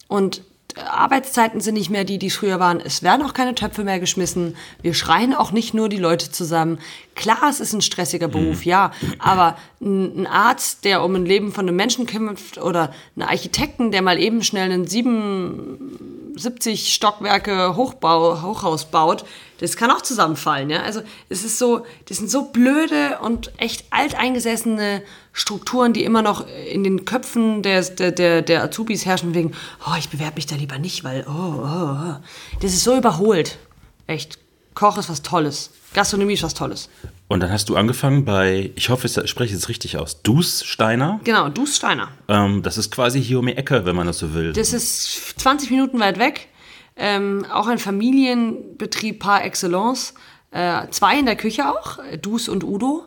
Und 0.07 0.41
Arbeitszeiten 0.75 1.61
sind 1.61 1.75
nicht 1.75 1.89
mehr 1.89 2.03
die, 2.03 2.17
die 2.17 2.29
früher 2.29 2.59
waren. 2.59 2.81
Es 2.81 3.01
werden 3.01 3.25
auch 3.25 3.33
keine 3.33 3.55
Töpfe 3.55 3.83
mehr 3.83 3.99
geschmissen. 3.99 4.57
Wir 4.81 4.93
schreien 4.93 5.33
auch 5.33 5.51
nicht 5.51 5.73
nur 5.73 5.87
die 5.87 5.97
Leute 5.97 6.31
zusammen. 6.31 6.79
Klar, 7.15 7.49
es 7.49 7.61
ist 7.61 7.73
ein 7.73 7.81
stressiger 7.81 8.27
Beruf, 8.27 8.65
mhm. 8.65 8.69
ja. 8.69 8.91
Aber 9.19 9.57
ein 9.81 10.27
Arzt, 10.27 10.83
der 10.83 11.03
um 11.03 11.15
ein 11.15 11.25
Leben 11.25 11.53
von 11.53 11.67
einem 11.67 11.77
Menschen 11.77 12.05
kämpft 12.05 12.57
oder 12.57 12.93
ein 13.15 13.21
Architekten, 13.21 13.91
der 13.91 14.01
mal 14.01 14.19
eben 14.19 14.43
schnell 14.43 14.71
einen 14.71 14.85
77 14.85 16.93
Stockwerke 16.93 17.77
Hochbau, 17.77 18.41
Hochhaus 18.41 18.85
baut, 18.85 19.23
das 19.59 19.77
kann 19.77 19.91
auch 19.91 20.01
zusammenfallen. 20.01 20.69
Ja? 20.69 20.81
Also 20.81 21.01
es 21.29 21.43
ist 21.43 21.57
so, 21.57 21.85
das 22.07 22.17
sind 22.17 22.29
so 22.29 22.45
blöde 22.45 23.19
und 23.21 23.51
echt 23.57 23.85
alteingesessene 23.91 25.01
Strukturen, 25.33 25.93
die 25.93 26.03
immer 26.03 26.21
noch 26.21 26.45
in 26.71 26.83
den 26.83 27.05
Köpfen 27.05 27.61
der, 27.61 27.81
der, 27.83 28.11
der, 28.11 28.41
der 28.41 28.63
Azubis 28.63 29.05
herrschen, 29.05 29.33
wegen, 29.33 29.53
oh, 29.85 29.95
ich 29.97 30.09
bewerbe 30.09 30.35
mich 30.35 30.45
da 30.45 30.55
lieber 30.55 30.77
nicht, 30.77 31.03
weil, 31.03 31.25
oh, 31.27 31.31
oh, 31.31 31.63
oh. 31.63 32.15
Das 32.61 32.73
ist 32.73 32.83
so 32.83 32.97
überholt. 32.97 33.57
Echt. 34.07 34.39
Koch 34.73 34.97
ist 34.97 35.09
was 35.09 35.21
Tolles. 35.21 35.71
Gastronomie 35.93 36.33
ist 36.33 36.43
was 36.43 36.53
Tolles. 36.53 36.89
Und 37.29 37.39
dann 37.39 37.51
hast 37.51 37.69
du 37.69 37.77
angefangen 37.77 38.25
bei, 38.25 38.71
ich 38.75 38.89
hoffe, 38.89 39.07
ich 39.07 39.29
spreche 39.29 39.55
es 39.55 39.69
richtig 39.69 39.97
aus, 39.97 40.21
Dus 40.21 40.63
Steiner. 40.65 41.21
Genau, 41.23 41.49
Dus 41.49 41.77
Steiner. 41.77 42.09
Ähm, 42.27 42.61
das 42.61 42.77
ist 42.77 42.91
quasi 42.91 43.23
hier 43.23 43.39
um 43.39 43.47
die 43.47 43.55
Ecke, 43.55 43.85
wenn 43.85 43.95
man 43.95 44.05
das 44.05 44.19
so 44.19 44.33
will. 44.33 44.51
Das 44.53 44.73
ist 44.73 45.39
20 45.39 45.71
Minuten 45.71 45.99
weit 45.99 46.19
weg. 46.19 46.49
Ähm, 46.95 47.45
auch 47.51 47.67
ein 47.67 47.79
Familienbetrieb 47.79 49.19
par 49.19 49.43
excellence. 49.43 50.13
Äh, 50.51 50.87
zwei 50.89 51.19
in 51.19 51.25
der 51.25 51.35
Küche 51.35 51.69
auch, 51.69 51.99
Dus 52.21 52.47
und 52.47 52.63
Udo. 52.63 53.03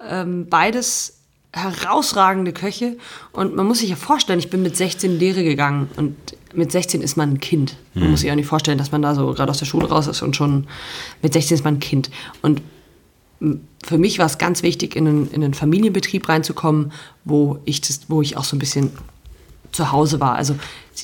Ähm, 0.00 0.46
beides 0.48 1.18
herausragende 1.52 2.52
Köche. 2.52 2.96
Und 3.32 3.54
man 3.54 3.66
muss 3.66 3.80
sich 3.80 3.90
ja 3.90 3.96
vorstellen, 3.96 4.38
ich 4.38 4.50
bin 4.50 4.62
mit 4.62 4.76
16 4.76 5.18
Lehre 5.18 5.44
gegangen 5.44 5.90
und 5.96 6.16
mit 6.54 6.72
16 6.72 7.02
ist 7.02 7.16
man 7.16 7.34
ein 7.34 7.40
Kind. 7.40 7.76
Man 7.94 8.04
mhm. 8.04 8.10
muss 8.10 8.20
sich 8.20 8.30
auch 8.30 8.36
nicht 8.36 8.46
vorstellen, 8.46 8.78
dass 8.78 8.92
man 8.92 9.02
da 9.02 9.14
so 9.14 9.32
gerade 9.34 9.50
aus 9.50 9.58
der 9.58 9.66
Schule 9.66 9.88
raus 9.88 10.06
ist 10.06 10.22
und 10.22 10.36
schon 10.36 10.66
mit 11.20 11.32
16 11.32 11.56
ist 11.56 11.64
man 11.64 11.74
ein 11.74 11.80
Kind. 11.80 12.10
Und 12.40 12.62
für 13.84 13.98
mich 13.98 14.18
war 14.18 14.26
es 14.26 14.38
ganz 14.38 14.62
wichtig, 14.62 14.96
in 14.96 15.06
einen, 15.06 15.30
in 15.30 15.42
einen 15.42 15.54
Familienbetrieb 15.54 16.28
reinzukommen, 16.28 16.92
wo 17.24 17.58
ich, 17.64 17.80
das, 17.80 18.02
wo 18.08 18.22
ich 18.22 18.36
auch 18.36 18.44
so 18.44 18.56
ein 18.56 18.58
bisschen 18.58 18.92
zu 19.72 19.90
Hause 19.90 20.20
war. 20.20 20.34
Also 20.34 20.56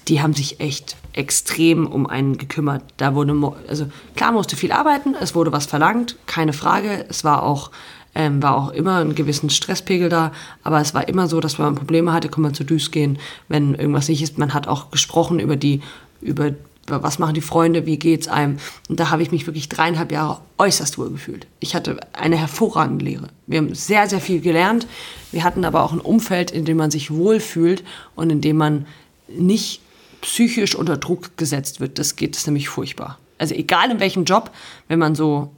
die 0.07 0.23
haben 0.23 0.35
sich 0.35 0.61
echt 0.61 0.97
extrem 1.13 1.87
um 1.87 2.07
einen 2.07 2.39
gekümmert. 2.39 2.83
Da 2.97 3.15
wurde, 3.15 3.35
also 3.69 3.87
klar 4.15 4.33
musste 4.33 4.57
viel 4.57 4.73
arbeiten, 4.73 5.15
es 5.21 5.35
wurde 5.35 5.53
was 5.53 5.67
verlangt, 5.67 6.17
keine 6.27 6.53
Frage. 6.53 7.07
Es 7.09 7.25
war 7.25 7.43
auch, 7.43 7.71
ähm, 8.15 8.43
war 8.43 8.57
auch 8.57 8.71
immer 8.71 8.99
ein 8.99 9.15
gewissen 9.15 9.51
Stresspegel 9.51 10.09
da, 10.09 10.33
aber 10.63 10.81
es 10.81 10.95
war 10.95 11.09
immer 11.09 11.27
so, 11.27 11.41
dass 11.41 11.59
wenn 11.59 11.67
man 11.67 11.75
Probleme 11.75 12.13
hatte, 12.13 12.29
konnte 12.29 12.43
man 12.43 12.55
zu 12.55 12.65
Düs 12.65 12.91
gehen, 12.91 13.19
wenn 13.49 13.75
irgendwas 13.75 14.09
nicht 14.09 14.23
ist. 14.23 14.39
Man 14.39 14.55
hat 14.55 14.69
auch 14.69 14.91
gesprochen 14.91 15.41
über 15.41 15.57
die, 15.57 15.81
über 16.21 16.51
was 16.91 17.19
machen 17.19 17.35
die 17.35 17.41
Freunde, 17.41 17.87
wie 17.87 17.99
geht's 17.99 18.29
einem. 18.29 18.59
Und 18.89 19.01
da 19.01 19.11
habe 19.11 19.23
ich 19.23 19.31
mich 19.31 19.47
wirklich 19.47 19.69
dreieinhalb 19.69 20.13
Jahre 20.13 20.41
äußerst 20.59 20.99
wohl 20.99 21.11
gefühlt. 21.11 21.47
Ich 21.61 21.75
hatte 21.75 21.99
eine 22.13 22.37
hervorragende 22.37 23.05
Lehre. 23.05 23.29
Wir 23.47 23.59
haben 23.59 23.75
sehr, 23.75 24.09
sehr 24.09 24.21
viel 24.21 24.41
gelernt. 24.41 24.87
Wir 25.33 25.45
hatten 25.45 25.65
aber 25.65 25.83
auch 25.83 25.93
ein 25.93 26.01
Umfeld, 26.01 26.51
in 26.51 26.65
dem 26.65 26.77
man 26.77 26.91
sich 26.91 27.11
wohlfühlt 27.11 27.85
und 28.15 28.31
in 28.31 28.41
dem 28.41 28.57
man 28.57 28.87
nicht 29.29 29.81
psychisch 30.21 30.75
unter 30.75 30.97
Druck 30.97 31.37
gesetzt 31.37 31.81
wird. 31.81 31.99
Das 31.99 32.17
geht 32.17 32.35
das 32.37 32.47
nämlich 32.47 32.69
furchtbar. 32.69 33.19
Also 33.39 33.55
egal 33.55 33.91
in 33.91 34.01
welchem 34.01 34.25
Job, 34.25 34.51
wenn 34.89 34.99
man 34.99 35.15
so 35.15 35.53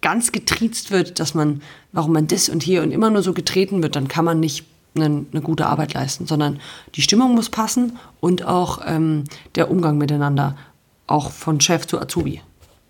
ganz 0.00 0.32
getriezt 0.32 0.90
wird, 0.90 1.18
dass 1.20 1.34
man, 1.34 1.62
warum 1.92 2.12
man 2.12 2.26
das 2.26 2.48
und 2.48 2.62
hier 2.62 2.82
und 2.82 2.90
immer 2.90 3.10
nur 3.10 3.22
so 3.22 3.32
getreten 3.32 3.82
wird, 3.82 3.96
dann 3.96 4.08
kann 4.08 4.24
man 4.24 4.40
nicht 4.40 4.64
eine, 4.94 5.26
eine 5.30 5.40
gute 5.42 5.66
Arbeit 5.66 5.94
leisten, 5.94 6.26
sondern 6.26 6.60
die 6.94 7.02
Stimmung 7.02 7.34
muss 7.34 7.50
passen 7.50 7.98
und 8.20 8.44
auch 8.44 8.80
ähm, 8.84 9.24
der 9.54 9.70
Umgang 9.70 9.98
miteinander, 9.98 10.56
auch 11.06 11.30
von 11.30 11.60
Chef 11.60 11.86
zu 11.86 12.00
Azubi. 12.00 12.42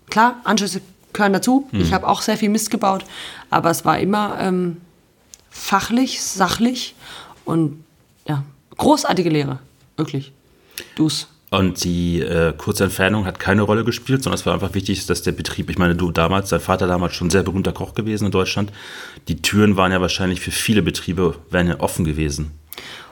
Klar, 0.09 0.37
Anschlüsse 0.43 0.81
gehören 1.13 1.33
dazu. 1.33 1.67
Mhm. 1.71 1.81
Ich 1.81 1.93
habe 1.93 2.07
auch 2.07 2.21
sehr 2.21 2.37
viel 2.37 2.49
Mist 2.49 2.71
gebaut, 2.71 3.05
aber 3.49 3.69
es 3.69 3.85
war 3.85 3.99
immer 3.99 4.37
ähm, 4.39 4.77
fachlich, 5.49 6.21
sachlich 6.21 6.95
und 7.45 7.83
ja, 8.27 8.43
großartige 8.77 9.29
Lehre, 9.29 9.59
wirklich. 9.97 10.31
Du's. 10.95 11.27
Und 11.51 11.83
die 11.83 12.21
äh, 12.21 12.53
kurze 12.55 12.83
Entfernung 12.83 13.25
hat 13.25 13.39
keine 13.39 13.63
Rolle 13.63 13.83
gespielt, 13.83 14.23
sondern 14.23 14.39
es 14.39 14.45
war 14.45 14.53
einfach 14.53 14.75
wichtig, 14.75 15.05
dass 15.07 15.23
der 15.23 15.31
Betrieb, 15.31 15.69
ich 15.69 15.79
meine, 15.79 15.95
du 15.95 16.11
damals, 16.11 16.49
dein 16.49 16.59
Vater 16.59 16.85
damals 16.85 17.15
schon 17.15 17.31
sehr 17.31 17.41
berühmter 17.41 17.71
Koch 17.71 17.95
gewesen 17.95 18.25
in 18.25 18.31
Deutschland. 18.31 18.71
Die 19.27 19.41
Türen 19.41 19.75
waren 19.75 19.91
ja 19.91 19.99
wahrscheinlich 19.99 20.41
für 20.41 20.51
viele 20.51 20.83
Betriebe, 20.83 21.35
wären 21.49 21.67
ja 21.67 21.79
offen 21.79 22.05
gewesen. 22.05 22.51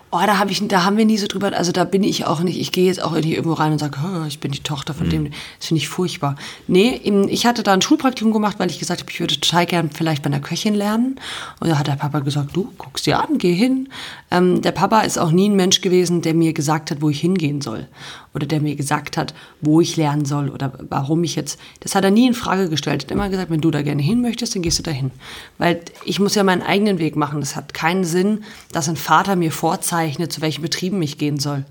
Oh, 0.10 0.20
da, 0.26 0.39
hab 0.39 0.50
ich, 0.50 0.65
da 0.67 0.86
haben 0.86 0.96
wir 0.96 1.06
nie 1.06 1.17
so 1.17 1.28
drüber, 1.28 1.52
also 1.54 1.74
da 1.74 1.84
bin 1.84 2.02
ich 2.02 2.26
auch 2.26 2.39
nicht, 2.39 2.58
ich 2.58 2.72
gehe 2.72 2.86
jetzt 2.86 3.02
auch 3.02 3.12
nicht 3.12 3.28
irgendwo 3.28 3.54
rein 3.54 3.74
und 3.74 3.80
sage, 3.80 3.98
oh, 4.02 4.26
ich 4.26 4.39
bin 4.39 4.52
die 4.52 4.63
Tochter 4.63 4.93
von 4.93 5.08
mhm. 5.08 5.12
dem, 5.12 5.32
das 5.60 5.67
finde 5.67 5.82
ich 5.82 5.89
furchtbar. 5.89 6.38
Nee, 6.67 7.02
ich 7.28 7.46
hatte 7.46 7.62
da 7.62 7.74
ein 7.74 7.82
Schulpraktikum 7.82 8.32
gemacht, 8.32 8.58
weil 8.58 8.72
ich 8.72 8.80
gesagt 8.80 9.02
habe, 9.02 9.12
ich 9.12 9.20
würde 9.20 9.38
total 9.38 9.65
gern 9.65 9.89
vielleicht 9.89 10.24
bei 10.24 10.28
einer 10.28 10.39
Köchin 10.39 10.76
lernen. 10.76 11.20
Und 11.60 11.70
da 11.70 11.78
hat 11.78 11.88
der 11.88 11.98
Papa 11.98 12.20
gesagt, 12.20 12.56
du 12.56 12.72
guckst 12.78 13.06
dir 13.06 13.20
an, 13.20 13.38
geh 13.38 13.54
hin. 13.54 13.89
Ähm, 14.32 14.62
der 14.62 14.72
Papa 14.72 15.02
ist 15.02 15.17
auch 15.17 15.32
nie 15.32 15.50
ein 15.50 15.56
Mensch 15.56 15.82
gewesen, 15.82 16.22
der 16.22 16.34
mir 16.34 16.54
gesagt 16.54 16.89
hat, 16.91 17.02
wo 17.02 17.10
ich 17.10 17.20
hingehen 17.20 17.60
soll. 17.62 17.88
Oder 18.34 18.46
der 18.46 18.62
mir 18.62 18.76
gesagt 18.76 19.17
hat, 19.17 19.34
wo 19.62 19.82
ich 19.82 19.98
lernen 19.98 20.26
soll 20.26 20.50
oder 20.50 20.72
warum 20.89 21.24
ich 21.24 21.36
jetzt, 21.36 21.60
das 21.80 21.96
hat 21.96 22.04
er 22.04 22.12
nie 22.12 22.28
in 22.28 22.34
Frage 22.34 22.70
gestellt. 22.70 23.04
Er 23.04 23.06
hat 23.06 23.12
immer 23.12 23.30
gesagt, 23.30 23.50
wenn 23.50 23.62
du 23.62 23.72
da 23.72 23.82
gerne 23.82 24.02
hin 24.02 24.22
möchtest, 24.22 24.54
dann 24.54 24.62
gehst 24.62 24.78
du 24.80 24.84
da 24.84 24.91
hin. 24.91 25.12
Weil 25.58 25.82
ich 26.06 26.20
muss 26.20 26.36
ja 26.36 26.43
meinen 26.43 26.62
eigenen 26.62 27.00
Weg 27.00 27.15
machen. 27.15 27.39
Das 27.39 27.56
hat 27.56 27.74
keinen 27.74 28.04
Sinn, 28.04 28.43
dass 28.72 28.88
ein 28.88 28.96
Vater 28.96 29.36
mir 29.36 29.52
vorzeitigt, 29.52 29.98
aufzeichnet, 30.08 30.32
zu 30.32 30.41
welchen 30.41 30.62
Betrieben 30.62 31.02
ich 31.02 31.17
gehen 31.17 31.39
soll. 31.39 31.65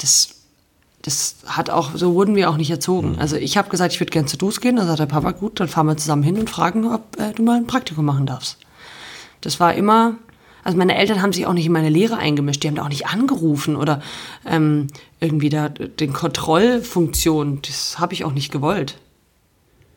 Das, 0.00 0.30
das 1.02 1.36
hat 1.46 1.70
auch, 1.70 1.90
so 1.94 2.14
wurden 2.14 2.36
wir 2.36 2.50
auch 2.50 2.56
nicht 2.56 2.70
erzogen. 2.70 3.12
Mhm. 3.12 3.18
Also 3.18 3.36
ich 3.36 3.56
habe 3.56 3.68
gesagt, 3.68 3.92
ich 3.92 4.00
würde 4.00 4.12
gerne 4.12 4.28
zu 4.28 4.36
Dus 4.36 4.60
gehen. 4.60 4.76
Dann 4.76 4.86
sagt 4.86 5.00
der 5.00 5.06
Papa, 5.06 5.32
gut, 5.32 5.60
dann 5.60 5.68
fahren 5.68 5.86
wir 5.86 5.96
zusammen 5.96 6.22
hin 6.22 6.38
und 6.38 6.48
fragen, 6.48 6.86
ob 6.86 7.18
äh, 7.18 7.32
du 7.32 7.42
mal 7.42 7.56
ein 7.56 7.66
Praktikum 7.66 8.04
machen 8.04 8.26
darfst. 8.26 8.58
Das 9.40 9.58
war 9.58 9.74
immer, 9.74 10.16
also 10.64 10.76
meine 10.78 10.96
Eltern 10.96 11.22
haben 11.22 11.32
sich 11.32 11.46
auch 11.46 11.52
nicht 11.52 11.66
in 11.66 11.72
meine 11.72 11.88
Lehre 11.88 12.18
eingemischt, 12.18 12.62
die 12.62 12.68
haben 12.68 12.74
da 12.74 12.84
auch 12.84 12.90
nicht 12.90 13.06
angerufen 13.06 13.76
oder 13.76 14.02
ähm, 14.46 14.88
irgendwie 15.18 15.48
da 15.48 15.70
den 15.70 16.12
Kontrollfunktion, 16.12 17.60
das 17.66 17.98
habe 17.98 18.12
ich 18.12 18.24
auch 18.24 18.32
nicht 18.32 18.52
gewollt. 18.52 18.98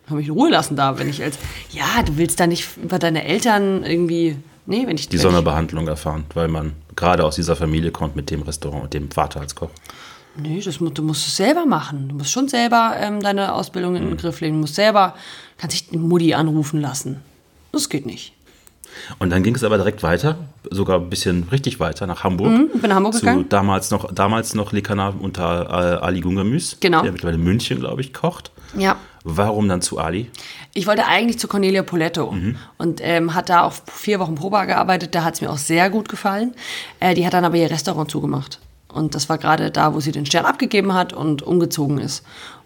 Habe 0.09 0.21
ich 0.21 0.27
in 0.27 0.33
Ruhe 0.33 0.49
lassen 0.49 0.75
da, 0.75 0.97
wenn 0.97 1.09
ich 1.09 1.23
als, 1.23 1.37
ja, 1.71 2.03
du 2.05 2.17
willst 2.17 2.39
da 2.39 2.47
nicht 2.47 2.77
über 2.81 2.99
deine 2.99 3.23
Eltern 3.25 3.83
irgendwie 3.83 4.37
Nee, 4.65 4.87
wenn 4.87 4.95
ich 4.95 5.09
die 5.09 5.17
Sonderbehandlung 5.17 5.87
erfahren, 5.87 6.23
weil 6.33 6.47
man 6.47 6.73
gerade 6.95 7.25
aus 7.25 7.35
dieser 7.35 7.55
Familie 7.55 7.91
kommt 7.91 8.15
mit 8.15 8.29
dem 8.29 8.41
Restaurant 8.41 8.83
und 8.83 8.93
dem 8.93 9.11
Vater 9.11 9.39
als 9.41 9.55
Koch. 9.55 9.69
Nee, 10.35 10.61
das, 10.61 10.79
du 10.79 11.01
musst 11.03 11.27
es 11.27 11.35
selber 11.35 11.65
machen. 11.65 12.09
Du 12.09 12.15
musst 12.15 12.31
schon 12.31 12.47
selber 12.47 12.95
ähm, 12.97 13.21
deine 13.21 13.53
Ausbildung 13.53 13.95
in 13.95 14.03
den 14.03 14.11
mhm. 14.13 14.17
Griff 14.17 14.41
legen. 14.41 14.55
Du 14.55 14.61
musst 14.61 14.75
selber, 14.75 15.15
kannst 15.57 15.91
dich 15.91 15.99
Mutti 15.99 16.33
anrufen 16.33 16.81
lassen. 16.81 17.21
Das 17.71 17.89
geht 17.89 18.05
nicht. 18.05 18.33
Und 19.19 19.31
dann 19.31 19.43
ging 19.43 19.55
es 19.55 19.63
aber 19.63 19.77
direkt 19.77 20.03
weiter, 20.03 20.37
sogar 20.69 20.99
ein 20.99 21.09
bisschen 21.09 21.43
richtig 21.51 21.79
weiter 21.79 22.07
nach 22.07 22.23
Hamburg. 22.23 22.51
Mhm, 22.51 22.69
ich 22.75 22.81
bin 22.81 22.89
nach 22.89 22.97
Hamburg 22.97 23.13
zu 23.13 23.21
gegangen. 23.21 23.49
Damals 23.49 23.91
noch, 23.91 24.11
damals 24.13 24.53
noch 24.53 24.71
Lekana 24.71 25.09
unter 25.09 25.99
äh, 25.99 26.05
Ali 26.05 26.21
Gungamüs, 26.21 26.77
genau. 26.79 27.01
der 27.01 27.11
mittlerweile 27.11 27.37
in 27.37 27.43
München, 27.43 27.79
glaube 27.79 28.01
ich, 28.01 28.13
kocht. 28.13 28.51
Ja. 28.77 28.97
Warum 29.25 29.69
dann 29.69 29.81
zu 29.81 29.99
Ali? 29.99 30.29
Ich 30.73 30.85
wollte 30.85 31.05
eigentlich 31.05 31.39
zu 31.39 31.47
Cornelia 31.47 31.83
Poletto 31.83 32.31
mhm. 32.31 32.57
und 32.77 32.99
ähm, 33.01 33.33
hat 33.33 33.49
da 33.49 33.63
auch 33.63 33.73
vier 33.91 34.19
Wochen 34.19 34.35
Probe 34.35 34.65
gearbeitet. 34.65 35.15
Da 35.15 35.23
hat 35.23 35.35
es 35.35 35.41
mir 35.41 35.49
auch 35.49 35.57
sehr 35.57 35.89
gut 35.89 36.09
gefallen. 36.09 36.53
Äh, 36.99 37.15
die 37.15 37.25
hat 37.25 37.33
dann 37.33 37.45
aber 37.45 37.55
ihr 37.55 37.71
Restaurant 37.71 38.11
zugemacht. 38.11 38.59
Und 38.89 39.15
das 39.15 39.29
war 39.29 39.37
gerade 39.37 39.71
da, 39.71 39.93
wo 39.93 40.01
sie 40.01 40.11
den 40.11 40.25
Stern 40.25 40.45
abgegeben 40.45 40.93
hat 40.93 41.13
und 41.13 41.41
umgezogen 41.41 41.99
ist. 41.99 42.23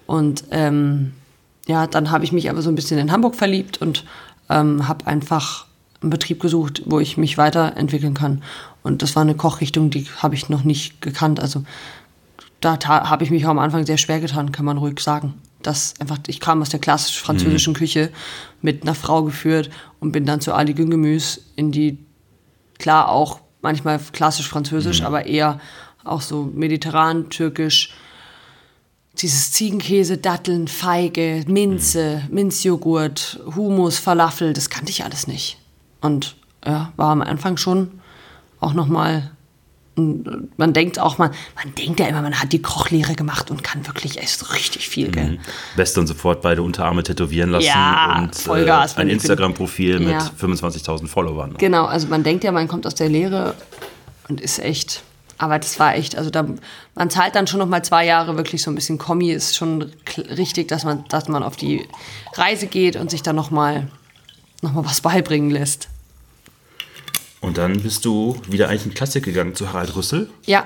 Und 0.07 0.45
ähm, 0.49 1.13
ja, 1.67 1.85
dann 1.85 2.09
habe 2.09 2.23
ich 2.23 2.31
mich 2.31 2.49
aber 2.49 2.63
so 2.63 2.69
ein 2.69 2.75
bisschen 2.75 2.97
in 2.97 3.11
Hamburg 3.11 3.35
verliebt 3.35 3.79
und 3.79 4.03
ähm, 4.49 4.87
habe 4.87 5.05
einfach 5.05 5.67
einen 6.01 6.09
Betrieb 6.09 6.39
gesucht, 6.41 6.81
wo 6.85 6.99
ich 6.99 7.17
mich 7.17 7.37
weiterentwickeln 7.37 8.15
kann. 8.15 8.41
Und 8.81 9.03
das 9.03 9.15
war 9.15 9.21
eine 9.21 9.35
Kochrichtung, 9.35 9.91
die 9.91 10.07
habe 10.17 10.33
ich 10.33 10.49
noch 10.49 10.63
nicht 10.63 11.01
gekannt. 11.01 11.39
Also 11.39 11.63
da 12.61 12.79
habe 12.83 13.23
ich 13.23 13.29
mich 13.29 13.45
auch 13.45 13.51
am 13.51 13.59
Anfang 13.59 13.85
sehr 13.85 13.97
schwer 13.97 14.19
getan, 14.19 14.51
kann 14.51 14.65
man 14.65 14.77
ruhig 14.77 14.99
sagen 14.99 15.35
das 15.61 15.95
einfach, 15.99 16.19
ich 16.27 16.39
kam 16.39 16.61
aus 16.61 16.69
der 16.69 16.79
klassisch 16.79 17.19
französischen 17.19 17.73
mhm. 17.73 17.77
Küche 17.77 18.11
mit 18.61 18.83
einer 18.83 18.95
Frau 18.95 19.23
geführt 19.23 19.69
und 19.99 20.11
bin 20.11 20.25
dann 20.25 20.41
zu 20.41 20.53
Ali 20.53 20.73
Güngemüs 20.73 21.41
in 21.55 21.71
die, 21.71 21.97
klar 22.79 23.09
auch 23.09 23.39
manchmal 23.61 23.99
klassisch 24.11 24.47
französisch, 24.47 25.01
mhm. 25.01 25.07
aber 25.07 25.25
eher 25.25 25.59
auch 26.03 26.21
so 26.21 26.49
mediterran, 26.53 27.29
türkisch, 27.29 27.93
dieses 29.17 29.51
Ziegenkäse, 29.51 30.17
Datteln, 30.17 30.67
Feige, 30.67 31.43
Minze, 31.47 32.23
mhm. 32.27 32.35
Minzjoghurt, 32.35 33.39
Humus, 33.55 33.97
Falafel, 33.97 34.53
das 34.53 34.69
kannte 34.69 34.91
ich 34.91 35.03
alles 35.03 35.27
nicht. 35.27 35.57
Und 36.01 36.35
ja, 36.65 36.93
war 36.95 37.11
am 37.11 37.21
Anfang 37.21 37.57
schon 37.57 37.99
auch 38.59 38.73
nochmal 38.73 39.31
man 39.97 40.73
denkt 40.73 40.99
auch, 40.99 41.17
man, 41.17 41.31
man 41.55 41.73
denkt 41.75 41.99
ja 41.99 42.05
immer, 42.07 42.21
man 42.21 42.39
hat 42.39 42.53
die 42.53 42.61
Kochlehre 42.61 43.15
gemacht 43.15 43.49
und 43.49 43.63
kann 43.63 43.87
wirklich 43.87 44.19
echt 44.19 44.53
richtig 44.53 44.87
viel. 44.87 45.09
Gell? 45.09 45.31
Mhm. 45.31 45.39
Beste 45.75 45.99
und 45.99 46.07
sofort 46.07 46.41
beide 46.41 46.61
Unterarme 46.61 47.01
tätowieren 47.01 47.49
lassen 47.49 47.65
ja, 47.65 48.19
und 48.19 48.35
Vollgas, 48.35 48.93
äh, 48.93 49.01
ein 49.01 49.09
Instagram-Profil 49.09 50.01
ja. 50.03 50.07
mit 50.07 50.17
25.000 50.39 51.07
Followern. 51.07 51.55
Genau, 51.57 51.85
also 51.85 52.07
man 52.07 52.23
denkt 52.23 52.43
ja, 52.43 52.51
man 52.51 52.67
kommt 52.67 52.85
aus 52.85 52.95
der 52.95 53.09
Lehre 53.09 53.55
und 54.29 54.39
ist 54.39 54.59
echt 54.59 55.01
aber 55.39 55.59
das 55.59 55.79
war 55.79 55.95
echt, 55.95 56.17
also 56.17 56.29
da, 56.29 56.45
man 56.95 57.09
zahlt 57.09 57.35
dann 57.35 57.45
schon 57.45 57.59
noch 57.59 57.67
mal 57.67 57.83
zwei 57.83 58.05
Jahre 58.05 58.35
wirklich 58.37 58.63
so 58.63 58.71
ein 58.71 58.75
bisschen 58.75 58.97
Kommi, 58.97 59.31
ist 59.31 59.55
schon 59.55 59.91
richtig, 60.17 60.67
dass 60.67 60.83
man, 60.83 61.05
dass 61.09 61.27
man 61.27 61.43
auf 61.43 61.55
die 61.55 61.87
Reise 62.33 62.65
geht 62.65 62.95
und 62.95 63.11
sich 63.11 63.21
dann 63.21 63.35
noch 63.35 63.51
mal, 63.51 63.87
noch 64.63 64.73
mal 64.73 64.83
was 64.83 65.01
beibringen 65.01 65.51
lässt. 65.51 65.89
Und 67.41 67.57
dann 67.57 67.81
bist 67.81 68.05
du 68.05 68.39
wieder 68.47 68.69
eigentlich 68.69 68.85
in 68.85 68.93
Klassik 68.93 69.23
gegangen 69.23 69.55
zu 69.55 69.71
Harald 69.71 69.95
Rüssel. 69.95 70.29
Ja. 70.45 70.65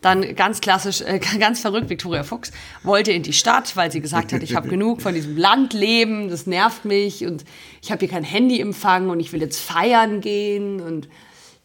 Dann 0.00 0.34
ganz 0.34 0.60
klassisch, 0.60 1.00
äh, 1.02 1.20
ganz 1.38 1.60
verrückt, 1.60 1.88
Viktoria 1.88 2.24
Fuchs 2.24 2.50
wollte 2.82 3.12
in 3.12 3.22
die 3.22 3.32
Stadt, 3.32 3.76
weil 3.76 3.92
sie 3.92 4.00
gesagt 4.00 4.32
hat, 4.32 4.42
ich 4.42 4.56
habe 4.56 4.68
genug 4.76 5.00
von 5.00 5.14
diesem 5.14 5.36
Landleben, 5.36 6.28
das 6.28 6.46
nervt 6.46 6.84
mich 6.84 7.24
und 7.24 7.44
ich 7.80 7.92
habe 7.92 8.00
hier 8.00 8.08
kein 8.08 8.24
Handyempfang 8.24 9.10
und 9.10 9.20
ich 9.20 9.32
will 9.32 9.40
jetzt 9.40 9.60
feiern 9.60 10.20
gehen 10.20 10.80
und 10.80 11.08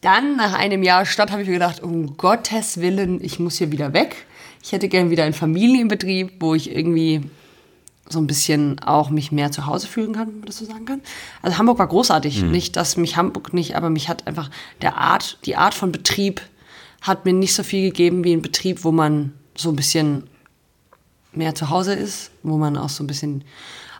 dann, 0.00 0.36
nach 0.36 0.54
einem 0.54 0.84
Jahr 0.84 1.04
Stadt, 1.04 1.32
habe 1.32 1.42
ich 1.42 1.48
mir 1.48 1.54
gedacht, 1.54 1.82
um 1.82 2.16
Gottes 2.16 2.80
Willen, 2.80 3.22
ich 3.22 3.40
muss 3.40 3.58
hier 3.58 3.72
wieder 3.72 3.92
weg. 3.92 4.26
Ich 4.62 4.70
hätte 4.70 4.88
gern 4.88 5.10
wieder 5.10 5.24
einen 5.24 5.34
Familienbetrieb, 5.34 6.34
wo 6.38 6.54
ich 6.54 6.70
irgendwie 6.70 7.22
so 8.08 8.18
ein 8.18 8.26
bisschen 8.26 8.78
auch 8.80 9.10
mich 9.10 9.32
mehr 9.32 9.50
zu 9.52 9.66
Hause 9.66 9.86
fühlen 9.86 10.12
kann, 10.12 10.28
wenn 10.28 10.38
man 10.38 10.46
das 10.46 10.58
so 10.58 10.64
sagen 10.64 10.86
kann. 10.86 11.02
Also 11.42 11.58
Hamburg 11.58 11.78
war 11.78 11.86
großartig. 11.86 12.42
Mhm. 12.42 12.50
Nicht, 12.50 12.76
dass 12.76 12.96
mich 12.96 13.16
Hamburg 13.16 13.52
nicht, 13.52 13.76
aber 13.76 13.90
mich 13.90 14.08
hat 14.08 14.26
einfach 14.26 14.50
der 14.82 14.96
Art, 14.96 15.38
die 15.44 15.56
Art 15.56 15.74
von 15.74 15.92
Betrieb 15.92 16.40
hat 17.02 17.24
mir 17.24 17.32
nicht 17.32 17.54
so 17.54 17.62
viel 17.62 17.88
gegeben 17.88 18.24
wie 18.24 18.32
ein 18.32 18.42
Betrieb, 18.42 18.84
wo 18.84 18.92
man 18.92 19.32
so 19.56 19.68
ein 19.68 19.76
bisschen 19.76 20.24
mehr 21.32 21.54
zu 21.54 21.70
Hause 21.70 21.94
ist, 21.94 22.30
wo 22.42 22.56
man 22.56 22.76
auch 22.76 22.88
so 22.88 23.04
ein 23.04 23.06
bisschen 23.06 23.44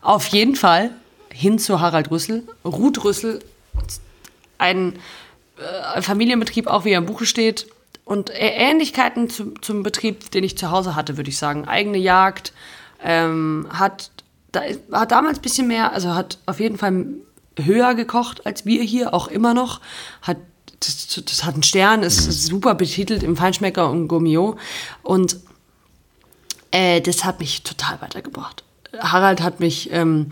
auf 0.01 0.27
jeden 0.29 0.57
Fall 0.57 0.91
hin 1.33 1.59
zu 1.59 1.81
Harald 1.81 2.11
Rüssel, 2.11 2.45
Ruth 2.65 3.05
Rüssel, 3.05 3.41
ein 4.57 4.95
äh, 5.59 6.03
Familienbetrieb, 6.03 6.67
auch 6.67 6.85
wie 6.85 6.91
er 6.91 6.99
im 6.99 7.07
Buche 7.07 7.27
steht. 7.27 7.67
Und 8.05 8.31
Ähnlichkeiten 8.33 9.29
zu, 9.29 9.53
zum 9.61 9.83
Betrieb, 9.83 10.31
den 10.31 10.43
ich 10.43 10.57
zu 10.57 10.71
Hause 10.71 10.97
hatte, 10.97 11.17
würde 11.19 11.29
ich 11.29 11.37
sagen. 11.37 11.69
Eigene 11.69 11.99
Jagd, 11.99 12.55
ähm, 13.03 13.67
hat, 13.71 14.11
da, 14.53 14.61
hat 14.93 15.13
damals 15.13 15.39
ein 15.39 15.43
bisschen 15.43 15.69
mehr, 15.69 15.93
also 15.93 16.15
hat 16.15 16.39
auf 16.47 16.61
jeden 16.61 16.79
Fall 16.79 17.07
höher 17.57 17.95
gekocht 17.95 18.47
als 18.47 18.65
wir 18.67 18.83
hier, 18.83 19.15
auch 19.15 19.29
immer 19.29 19.55
noch. 19.55 19.81
Hat, 20.23 20.39
das, 20.81 21.23
das 21.25 21.45
hat 21.45 21.55
einen 21.55 21.63
Stern, 21.63 22.03
ist 22.03 22.27
mhm. 22.27 22.33
super 22.33 22.75
betitelt 22.75 23.23
im 23.23 23.37
Feinschmecker 23.37 23.91
und 23.91 24.09
Gourmillot. 24.09 24.57
Und 25.03 25.39
äh, 26.71 27.01
das 27.01 27.25
hat 27.25 27.41
mich 27.41 27.63
total 27.63 28.01
weitergebracht. 28.01 28.63
Harald 28.99 29.43
hat 29.43 29.61
mich 29.61 29.91
ähm, 29.93 30.31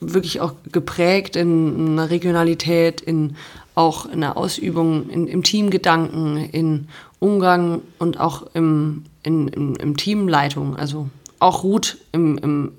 wirklich 0.00 0.40
auch 0.40 0.54
geprägt 0.70 1.36
in 1.36 1.92
einer 1.92 2.10
Regionalität, 2.10 3.00
in 3.00 3.36
auch 3.74 4.06
in 4.06 4.20
der 4.20 4.36
Ausübung, 4.36 5.10
in, 5.10 5.26
im 5.26 5.42
Teamgedanken, 5.42 6.36
in 6.36 6.88
Umgang 7.18 7.82
und 7.98 8.20
auch 8.20 8.44
im, 8.54 9.04
in, 9.22 9.48
im, 9.48 9.74
im 9.76 9.96
Teamleitung. 9.96 10.76
Also 10.76 11.08
auch 11.44 11.62
Ruth 11.62 11.98
im, 12.12 12.38
im, 12.38 12.72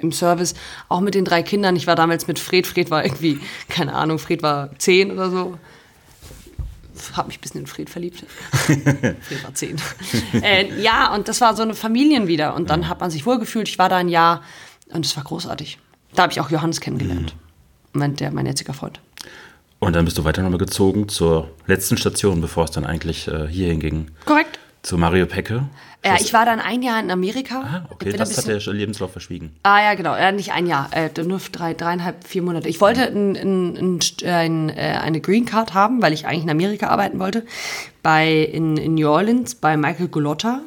im 0.00 0.12
Service, 0.12 0.54
auch 0.88 1.00
mit 1.00 1.14
den 1.14 1.24
drei 1.24 1.42
Kindern. 1.42 1.76
Ich 1.76 1.86
war 1.86 1.94
damals 1.94 2.26
mit 2.26 2.38
Fred. 2.38 2.66
Fred 2.66 2.90
war 2.90 3.04
irgendwie, 3.04 3.38
keine 3.68 3.94
Ahnung, 3.94 4.18
Fred 4.18 4.42
war 4.42 4.76
zehn 4.78 5.10
oder 5.12 5.30
so. 5.30 5.58
Hab 7.14 7.26
mich 7.26 7.38
ein 7.38 7.40
bisschen 7.40 7.60
in 7.60 7.66
Fred 7.66 7.90
verliebt. 7.90 8.24
Fred 8.50 9.44
war 9.44 9.54
zehn. 9.54 9.76
äh, 10.42 10.80
ja, 10.80 11.14
und 11.14 11.28
das 11.28 11.40
war 11.40 11.54
so 11.54 11.62
eine 11.62 11.74
Familien 11.74 12.26
wieder. 12.26 12.54
Und 12.54 12.70
dann 12.70 12.88
hat 12.88 13.00
man 13.00 13.10
sich 13.10 13.26
wohlgefühlt. 13.26 13.68
Ich 13.68 13.78
war 13.78 13.88
da 13.88 13.96
ein 13.96 14.08
Jahr 14.08 14.42
und 14.88 15.06
es 15.06 15.16
war 15.16 15.24
großartig. 15.24 15.78
Da 16.14 16.22
habe 16.22 16.32
ich 16.32 16.40
auch 16.40 16.50
Johannes 16.50 16.80
kennengelernt. 16.80 17.34
Mhm. 17.92 17.98
Mein, 17.98 18.16
der, 18.16 18.32
mein 18.32 18.46
jetziger 18.46 18.74
Freund. 18.74 19.00
Und 19.78 19.94
dann 19.94 20.04
bist 20.04 20.18
du 20.18 20.24
weiter 20.24 20.42
nochmal 20.42 20.58
gezogen 20.58 21.08
zur 21.08 21.50
letzten 21.66 21.96
Station, 21.96 22.40
bevor 22.40 22.64
es 22.64 22.70
dann 22.70 22.84
eigentlich 22.86 23.28
äh, 23.28 23.46
hierhin 23.48 23.80
ging. 23.80 24.10
Korrekt. 24.24 24.58
Zu 24.82 24.98
Mario 24.98 25.26
Pecke. 25.26 25.68
Ja, 26.04 26.16
ich 26.20 26.32
war 26.32 26.44
dann 26.44 26.60
ein 26.60 26.82
Jahr 26.82 27.00
in 27.00 27.10
Amerika. 27.10 27.60
Ah, 27.62 27.88
okay, 27.90 28.12
das 28.12 28.36
hat 28.36 28.46
der 28.46 28.60
Lebenslauf 28.72 29.12
verschwiegen. 29.12 29.56
Ah 29.62 29.80
ja, 29.82 29.94
genau. 29.94 30.14
Ja, 30.14 30.32
nicht 30.32 30.52
ein 30.52 30.66
Jahr, 30.66 30.90
äh, 30.92 31.10
nur 31.22 31.40
drei, 31.50 31.72
dreieinhalb, 31.72 32.26
vier 32.26 32.42
Monate. 32.42 32.68
Ich 32.68 32.80
wollte 32.80 33.06
ein, 33.06 33.34
ein, 33.36 34.00
ein, 34.24 34.68
äh, 34.68 34.98
eine 35.02 35.20
Green 35.20 35.46
Card 35.46 35.72
haben, 35.72 36.02
weil 36.02 36.12
ich 36.12 36.26
eigentlich 36.26 36.44
in 36.44 36.50
Amerika 36.50 36.88
arbeiten 36.88 37.18
wollte. 37.18 37.44
Bei, 38.02 38.30
in, 38.30 38.76
in 38.76 38.94
New 38.94 39.08
Orleans 39.08 39.54
bei 39.54 39.76
Michael 39.78 40.08
Golotta, 40.08 40.60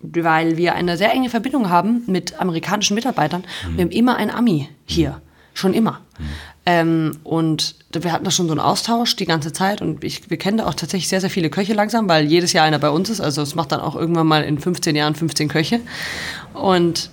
weil 0.00 0.58
wir 0.58 0.74
eine 0.74 0.96
sehr 0.96 1.12
enge 1.12 1.30
Verbindung 1.30 1.70
haben 1.70 2.02
mit 2.06 2.38
amerikanischen 2.38 2.94
Mitarbeitern. 2.94 3.44
Mhm. 3.66 3.76
Wir 3.76 3.84
haben 3.84 3.90
immer 3.90 4.16
ein 4.16 4.30
Ami 4.30 4.68
hier. 4.84 5.22
Schon 5.54 5.74
immer. 5.74 6.02
Mhm. 6.18 6.24
Ähm, 6.70 7.16
und 7.24 7.76
wir 7.92 8.12
hatten 8.12 8.26
da 8.26 8.30
schon 8.30 8.46
so 8.46 8.52
einen 8.52 8.60
Austausch 8.60 9.16
die 9.16 9.24
ganze 9.24 9.54
Zeit 9.54 9.80
und 9.80 10.04
ich, 10.04 10.28
wir 10.28 10.36
kennen 10.36 10.58
da 10.58 10.66
auch 10.66 10.74
tatsächlich 10.74 11.08
sehr, 11.08 11.22
sehr 11.22 11.30
viele 11.30 11.48
Köche 11.48 11.72
langsam, 11.72 12.10
weil 12.10 12.26
jedes 12.26 12.52
Jahr 12.52 12.66
einer 12.66 12.78
bei 12.78 12.90
uns 12.90 13.08
ist. 13.08 13.22
Also 13.22 13.40
es 13.40 13.54
macht 13.54 13.72
dann 13.72 13.80
auch 13.80 13.96
irgendwann 13.96 14.26
mal 14.26 14.44
in 14.44 14.58
15 14.58 14.94
Jahren 14.94 15.14
15 15.14 15.48
Köche. 15.48 15.80
Und 16.52 17.08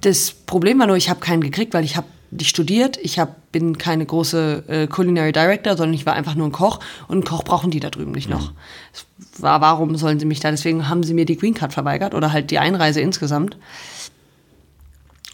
das 0.00 0.30
Problem 0.30 0.78
war 0.78 0.86
nur, 0.86 0.96
ich 0.96 1.10
habe 1.10 1.20
keinen 1.20 1.42
gekriegt, 1.42 1.74
weil 1.74 1.84
ich 1.84 1.98
habe 1.98 2.06
nicht 2.30 2.48
studiert, 2.48 2.96
ich 3.02 3.18
hab, 3.18 3.52
bin 3.52 3.76
keine 3.76 4.06
große 4.06 4.64
äh, 4.66 4.86
Culinary 4.86 5.32
Director, 5.32 5.76
sondern 5.76 5.92
ich 5.92 6.06
war 6.06 6.14
einfach 6.14 6.34
nur 6.34 6.48
ein 6.48 6.52
Koch 6.52 6.80
und 7.06 7.16
einen 7.16 7.24
Koch 7.24 7.44
brauchen 7.44 7.70
die 7.70 7.80
da 7.80 7.90
drüben 7.90 8.12
nicht 8.12 8.30
noch. 8.30 8.52
Mhm. 8.52 9.42
War, 9.42 9.60
warum 9.60 9.94
sollen 9.96 10.18
sie 10.18 10.26
mich 10.26 10.40
da? 10.40 10.50
Deswegen 10.50 10.88
haben 10.88 11.02
sie 11.02 11.12
mir 11.12 11.26
die 11.26 11.36
Green 11.36 11.52
Card 11.52 11.74
verweigert 11.74 12.14
oder 12.14 12.32
halt 12.32 12.50
die 12.50 12.58
Einreise 12.58 13.02
insgesamt. 13.02 13.58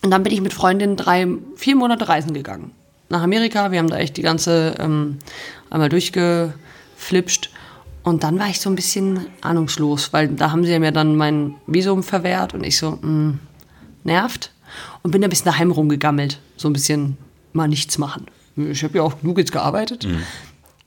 Und 0.03 0.11
dann 0.11 0.25
bin 0.25 0.33
ich 0.33 0.41
mit 0.41 0.53
Freundinnen 0.53 0.97
drei, 0.97 1.29
vier 1.55 1.77
Monate 1.77 2.09
reisen 2.09 2.35
gegangen 2.35 2.73
nach 3.09 3.23
Amerika. 3.23 3.71
Wir 3.71 3.79
haben 3.79 3.89
da 3.89 3.99
echt 3.99 4.17
die 4.17 4.23
ganze 4.23 4.75
ähm, 4.79 5.19
einmal 5.71 5.89
durchgeflipscht. 5.89 7.51
Und 8.03 8.23
dann 8.23 8.39
war 8.39 8.49
ich 8.49 8.61
so 8.61 8.69
ein 8.69 8.77
bisschen 8.77 9.27
ahnungslos, 9.41 10.13
weil 10.13 10.29
da 10.29 10.51
haben 10.51 10.65
sie 10.65 10.79
mir 10.79 10.93
dann 10.93 11.17
mein 11.17 11.55
Visum 11.67 12.03
verwehrt 12.03 12.53
und 12.53 12.65
ich 12.65 12.77
so, 12.77 12.99
mh, 13.01 13.09
mm, 13.09 13.39
nervt. 14.05 14.51
Und 15.03 15.11
bin 15.11 15.23
ein 15.25 15.31
bisschen 15.31 15.47
daheim 15.47 15.71
rumgegammelt. 15.71 16.41
So 16.57 16.69
ein 16.69 16.73
bisschen 16.73 17.17
mal 17.53 17.69
nichts 17.69 17.97
machen. 17.99 18.27
Ich 18.57 18.85
habe 18.85 18.99
ja 18.99 19.03
auch 19.03 19.21
genug 19.21 19.39
jetzt 19.39 19.53
gearbeitet. 19.53 20.07
Mhm 20.07 20.23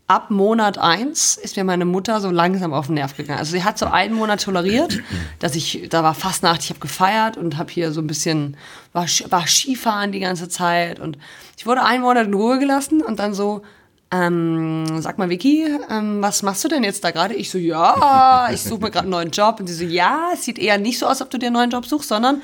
ab 0.07 0.31
Monat 0.31 0.77
eins 0.77 1.35
ist 1.35 1.57
mir 1.57 1.65
meine 1.65 1.85
Mutter 1.85 2.21
so 2.21 2.31
langsam 2.31 2.73
auf 2.73 2.85
den 2.87 2.95
Nerv 2.95 3.15
gegangen. 3.15 3.39
Also 3.39 3.51
sie 3.51 3.63
hat 3.63 3.77
so 3.77 3.87
einen 3.87 4.15
Monat 4.15 4.41
toleriert, 4.41 4.99
dass 5.39 5.53
ich, 5.55 5.87
da 5.89 6.01
war 6.01 6.13
Fastnacht, 6.13 6.63
ich 6.63 6.69
habe 6.69 6.79
gefeiert 6.79 7.35
und 7.35 7.57
habe 7.57 7.71
hier 7.71 7.91
so 7.91 7.99
ein 7.99 8.07
bisschen, 8.07 8.55
war, 8.93 9.05
war 9.29 9.45
Skifahren 9.45 10.13
die 10.13 10.21
ganze 10.21 10.47
Zeit 10.47 10.99
und 11.01 11.17
ich 11.57 11.65
wurde 11.65 11.83
einen 11.83 12.03
Monat 12.03 12.27
in 12.27 12.33
Ruhe 12.33 12.57
gelassen 12.57 13.01
und 13.01 13.19
dann 13.19 13.33
so, 13.33 13.63
ähm, 14.09 15.01
sag 15.01 15.17
mal, 15.17 15.29
Vicky, 15.29 15.67
ähm, 15.89 16.21
was 16.21 16.41
machst 16.41 16.63
du 16.63 16.69
denn 16.69 16.83
jetzt 16.83 17.03
da 17.03 17.11
gerade? 17.11 17.33
Ich 17.33 17.49
so, 17.49 17.57
ja, 17.57 18.49
ich 18.53 18.61
suche 18.61 18.83
mir 18.83 18.91
gerade 18.91 19.03
einen 19.03 19.11
neuen 19.11 19.31
Job. 19.31 19.59
Und 19.59 19.67
sie 19.67 19.73
so, 19.73 19.83
ja, 19.83 20.29
es 20.33 20.45
sieht 20.45 20.59
eher 20.59 20.77
nicht 20.77 20.97
so 20.97 21.07
aus, 21.07 21.21
ob 21.21 21.29
du 21.29 21.37
dir 21.37 21.47
einen 21.47 21.55
neuen 21.55 21.71
Job 21.71 21.85
suchst, 21.85 22.07
sondern 22.07 22.41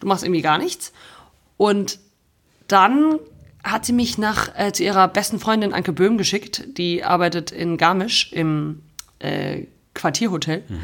du 0.00 0.06
machst 0.06 0.24
irgendwie 0.24 0.40
gar 0.40 0.56
nichts. 0.56 0.92
Und 1.58 1.98
dann 2.66 3.18
hat 3.64 3.84
sie 3.84 3.92
mich 3.92 4.18
nach, 4.18 4.48
äh, 4.58 4.72
zu 4.72 4.82
ihrer 4.82 5.08
besten 5.08 5.38
Freundin 5.38 5.72
Anke 5.72 5.92
Böhm 5.92 6.18
geschickt. 6.18 6.64
Die 6.78 7.04
arbeitet 7.04 7.50
in 7.50 7.76
Garmisch 7.76 8.32
im 8.32 8.82
äh, 9.18 9.66
Quartierhotel. 9.94 10.64
Mhm. 10.68 10.80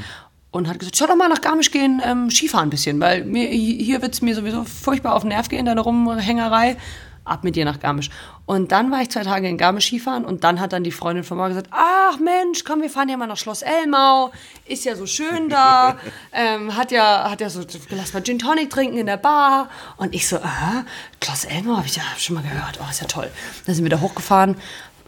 Und 0.50 0.68
hat 0.68 0.78
gesagt, 0.78 0.96
schau 0.96 1.06
doch 1.06 1.16
mal 1.16 1.28
nach 1.28 1.42
Garmisch 1.42 1.70
gehen, 1.70 2.00
ähm, 2.04 2.30
Skifahren 2.30 2.68
ein 2.68 2.70
bisschen, 2.70 2.98
weil 3.00 3.24
mir, 3.24 3.48
hier 3.48 4.00
wird 4.00 4.14
es 4.14 4.22
mir 4.22 4.34
sowieso 4.34 4.64
furchtbar 4.64 5.14
auf 5.14 5.22
den 5.22 5.28
Nerv 5.28 5.48
gehen, 5.50 5.66
deine 5.66 5.80
Rumhängerei 5.80 6.78
ab 7.24 7.44
mit 7.44 7.54
dir 7.54 7.66
nach 7.66 7.80
Garmisch. 7.80 8.08
Und 8.48 8.72
dann 8.72 8.90
war 8.90 9.02
ich 9.02 9.10
zwei 9.10 9.24
Tage 9.24 9.46
in 9.46 9.58
Garmisch 9.58 9.88
Skifahren 9.88 10.24
und 10.24 10.42
dann 10.42 10.58
hat 10.58 10.72
dann 10.72 10.82
die 10.82 10.90
Freundin 10.90 11.22
von 11.22 11.36
mir 11.36 11.48
gesagt, 11.48 11.68
ach 11.70 12.18
Mensch, 12.18 12.64
komm, 12.64 12.80
wir 12.80 12.88
fahren 12.88 13.10
ja 13.10 13.18
mal 13.18 13.26
nach 13.26 13.36
Schloss 13.36 13.60
Elmau, 13.60 14.32
ist 14.64 14.86
ja 14.86 14.96
so 14.96 15.04
schön 15.04 15.50
da, 15.50 15.98
ähm, 16.32 16.74
hat 16.74 16.90
ja, 16.90 17.30
hat 17.30 17.42
ja 17.42 17.50
so, 17.50 17.60
lass 17.90 18.14
mal 18.14 18.22
Gin 18.22 18.38
Tonic 18.38 18.70
trinken 18.70 18.96
in 18.96 19.04
der 19.04 19.18
Bar. 19.18 19.68
Und 19.98 20.14
ich 20.14 20.26
so, 20.26 20.38
aha, 20.38 20.86
Schloss 21.22 21.44
Elmau 21.44 21.76
habe 21.76 21.88
ich 21.88 21.96
ja 21.96 22.02
schon 22.16 22.36
mal 22.36 22.42
gehört, 22.42 22.80
oh, 22.82 22.88
ist 22.88 23.02
ja 23.02 23.06
toll. 23.06 23.30
Dann 23.66 23.74
sind 23.74 23.84
wir 23.84 23.90
da 23.90 24.00
hochgefahren. 24.00 24.56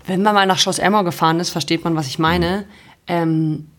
Wenn 0.04 0.20
man 0.20 0.34
mal 0.34 0.44
nach 0.44 0.58
Schloss 0.58 0.78
Elmau 0.78 1.02
gefahren 1.02 1.40
ist, 1.40 1.48
versteht 1.48 1.82
man, 1.82 1.96
was 1.96 2.08
ich 2.08 2.18
meine. 2.18 2.66
Ähm, 3.06 3.70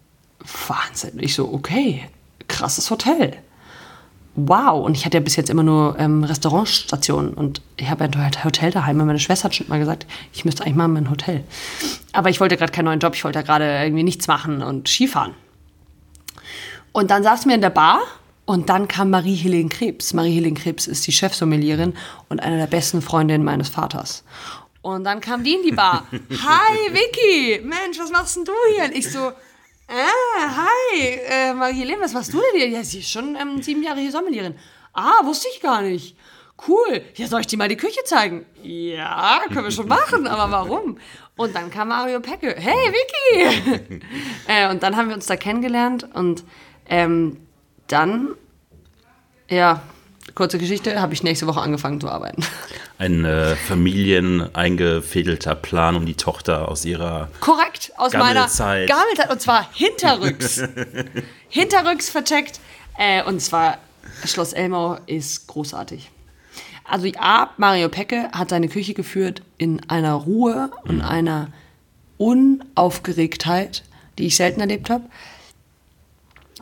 Wahnsinn. 0.68 1.20
Ich 1.20 1.36
so, 1.36 1.54
okay, 1.54 2.10
krasses 2.48 2.90
Hotel 2.90 3.38
wow. 4.36 4.84
Und 4.86 4.96
ich 4.96 5.06
hatte 5.06 5.18
ja 5.18 5.22
bis 5.24 5.36
jetzt 5.36 5.50
immer 5.50 5.64
nur 5.64 5.98
ähm, 6.00 6.24
Restaurantstationen 6.24 7.34
und 7.34 7.62
ich 7.78 7.90
habe 7.90 8.04
ein 8.04 8.44
Hotel 8.44 8.72
daheim. 8.72 9.00
Und 9.00 9.08
meine 9.08 9.20
Schwester 9.20 9.46
hat 9.46 9.56
schon 9.56 9.68
mal 9.68 9.80
gesagt, 9.80 10.06
ich 10.34 10.46
müsste 10.46 10.64
eigentlich 10.64 10.76
mal 10.76 10.86
in 10.86 10.94
mein 10.94 11.10
Hotel. 11.10 11.44
Aber 12.14 12.30
ich 12.30 12.40
wollte 12.40 12.58
gerade 12.58 12.72
keinen 12.72 12.86
neuen 12.86 13.00
Job, 13.00 13.16
ich 13.16 13.24
wollte 13.24 13.40
ja 13.40 13.44
gerade 13.44 13.84
irgendwie 13.84 14.04
nichts 14.04 14.28
machen 14.28 14.62
und 14.62 14.88
Skifahren. 14.88 15.34
Und 16.92 17.12
dann 17.12 17.24
saßen 17.24 17.48
wir 17.48 17.56
in 17.56 17.62
der 17.62 17.70
Bar 17.70 18.02
und 18.46 18.70
dann 18.70 18.88
kam 18.88 19.10
Marie-Helene 19.12 19.70
Krebs. 19.70 20.14
Marie-Helene 20.14 20.60
Krebs 20.60 20.88
ist 20.88 21.08
die 21.08 21.12
Chefsommelierin 21.12 21.94
und 22.28 22.42
eine 22.42 22.58
der 22.58 22.68
besten 22.68 23.02
Freundinnen 23.02 23.46
meines 23.46 23.70
Vaters. 23.70 24.24
Und 24.82 25.04
dann 25.04 25.22
kam 25.22 25.44
die 25.44 25.54
in 25.54 25.64
die 25.64 25.72
Bar. 25.72 26.06
Hi, 26.12 26.92
Vicky! 26.92 27.62
Mensch, 27.64 28.00
was 28.00 28.12
machst 28.12 28.36
denn 28.36 28.46
du 28.46 28.52
hier? 28.76 28.86
Und 28.86 28.96
ich 28.96 29.10
so, 29.10 29.32
Ah, 29.94 30.56
hi, 30.56 31.20
äh, 31.28 31.54
Marie-Helene, 31.54 32.02
was 32.02 32.14
machst 32.14 32.34
du 32.34 32.38
denn 32.40 32.62
hier? 32.62 32.70
Ja, 32.70 32.82
sie 32.82 33.00
ist 33.00 33.12
schon 33.12 33.36
ähm, 33.36 33.62
sieben 33.62 33.84
Jahre 33.84 34.00
hier 34.00 34.12
Sommelierin. 34.12 34.56
Ah, 34.94 35.26
wusste 35.26 35.50
ich 35.54 35.60
gar 35.62 35.82
nicht. 35.82 36.16
cool, 36.66 37.02
ja, 37.16 37.28
soll 37.28 37.42
ich 37.42 37.48
dir 37.48 37.58
mal 37.58 37.68
die 37.68 37.76
Küche 37.76 38.02
zeigen? 38.06 38.46
Ja, 38.64 39.42
können 39.50 39.66
wir 39.66 39.72
schon 39.72 39.90
machen, 39.90 40.28
aber 40.28 40.50
warum? 40.50 40.98
Und 41.36 41.54
dann 41.54 41.70
kam 41.70 41.90
Mario 41.90 42.22
Pecke, 42.22 42.56
hey 42.58 42.94
Vicky! 42.94 44.02
äh, 44.48 44.70
und 44.70 44.82
dann 44.82 44.96
haben 44.96 45.10
wir 45.10 45.16
uns 45.16 45.26
da 45.26 45.36
kennengelernt 45.36 46.08
und 46.14 46.46
ähm, 46.88 47.46
dann, 47.88 48.30
ja, 49.50 49.82
kurze 50.36 50.58
Geschichte, 50.58 51.02
habe 51.02 51.14
ich 51.14 51.24
nächste 51.24 51.48
Woche 51.48 51.60
angefangen 51.60 52.00
zu 52.00 52.08
arbeiten. 52.08 52.46
Ein 53.02 53.26
äh, 53.26 53.56
Familien 53.56 54.54
eingefädelter 54.54 55.56
Plan, 55.56 55.96
um 55.96 56.06
die 56.06 56.14
Tochter 56.14 56.70
aus 56.70 56.86
ihrer 56.86 57.30
Korrekt, 57.40 57.92
aus 57.98 58.12
Gammelzeit. 58.12 58.88
meiner 58.88 59.02
Gammelzeit, 59.02 59.32
und 59.32 59.42
zwar 59.42 59.68
hinterrücks. 59.74 60.62
hinterrücks 61.50 62.12
vercheckt. 62.12 62.60
Äh, 63.00 63.24
und 63.24 63.42
zwar, 63.42 63.80
Schloss 64.24 64.54
Elmau 64.54 65.00
ist 65.08 65.48
großartig. 65.48 66.12
Also 66.84 67.10
A, 67.18 67.50
Mario 67.58 67.90
Pecke 67.90 68.30
hat 68.34 68.52
seine 68.52 68.70
Küche 68.70 68.94
geführt 68.94 69.42
in 69.58 69.82
einer 69.90 70.14
Ruhe 70.14 70.70
und 70.84 71.02
einer 71.02 71.48
Unaufgeregtheit, 72.18 73.84
die 74.20 74.28
ich 74.28 74.36
selten 74.36 74.60
erlebt 74.60 74.92
habe. 74.92 75.06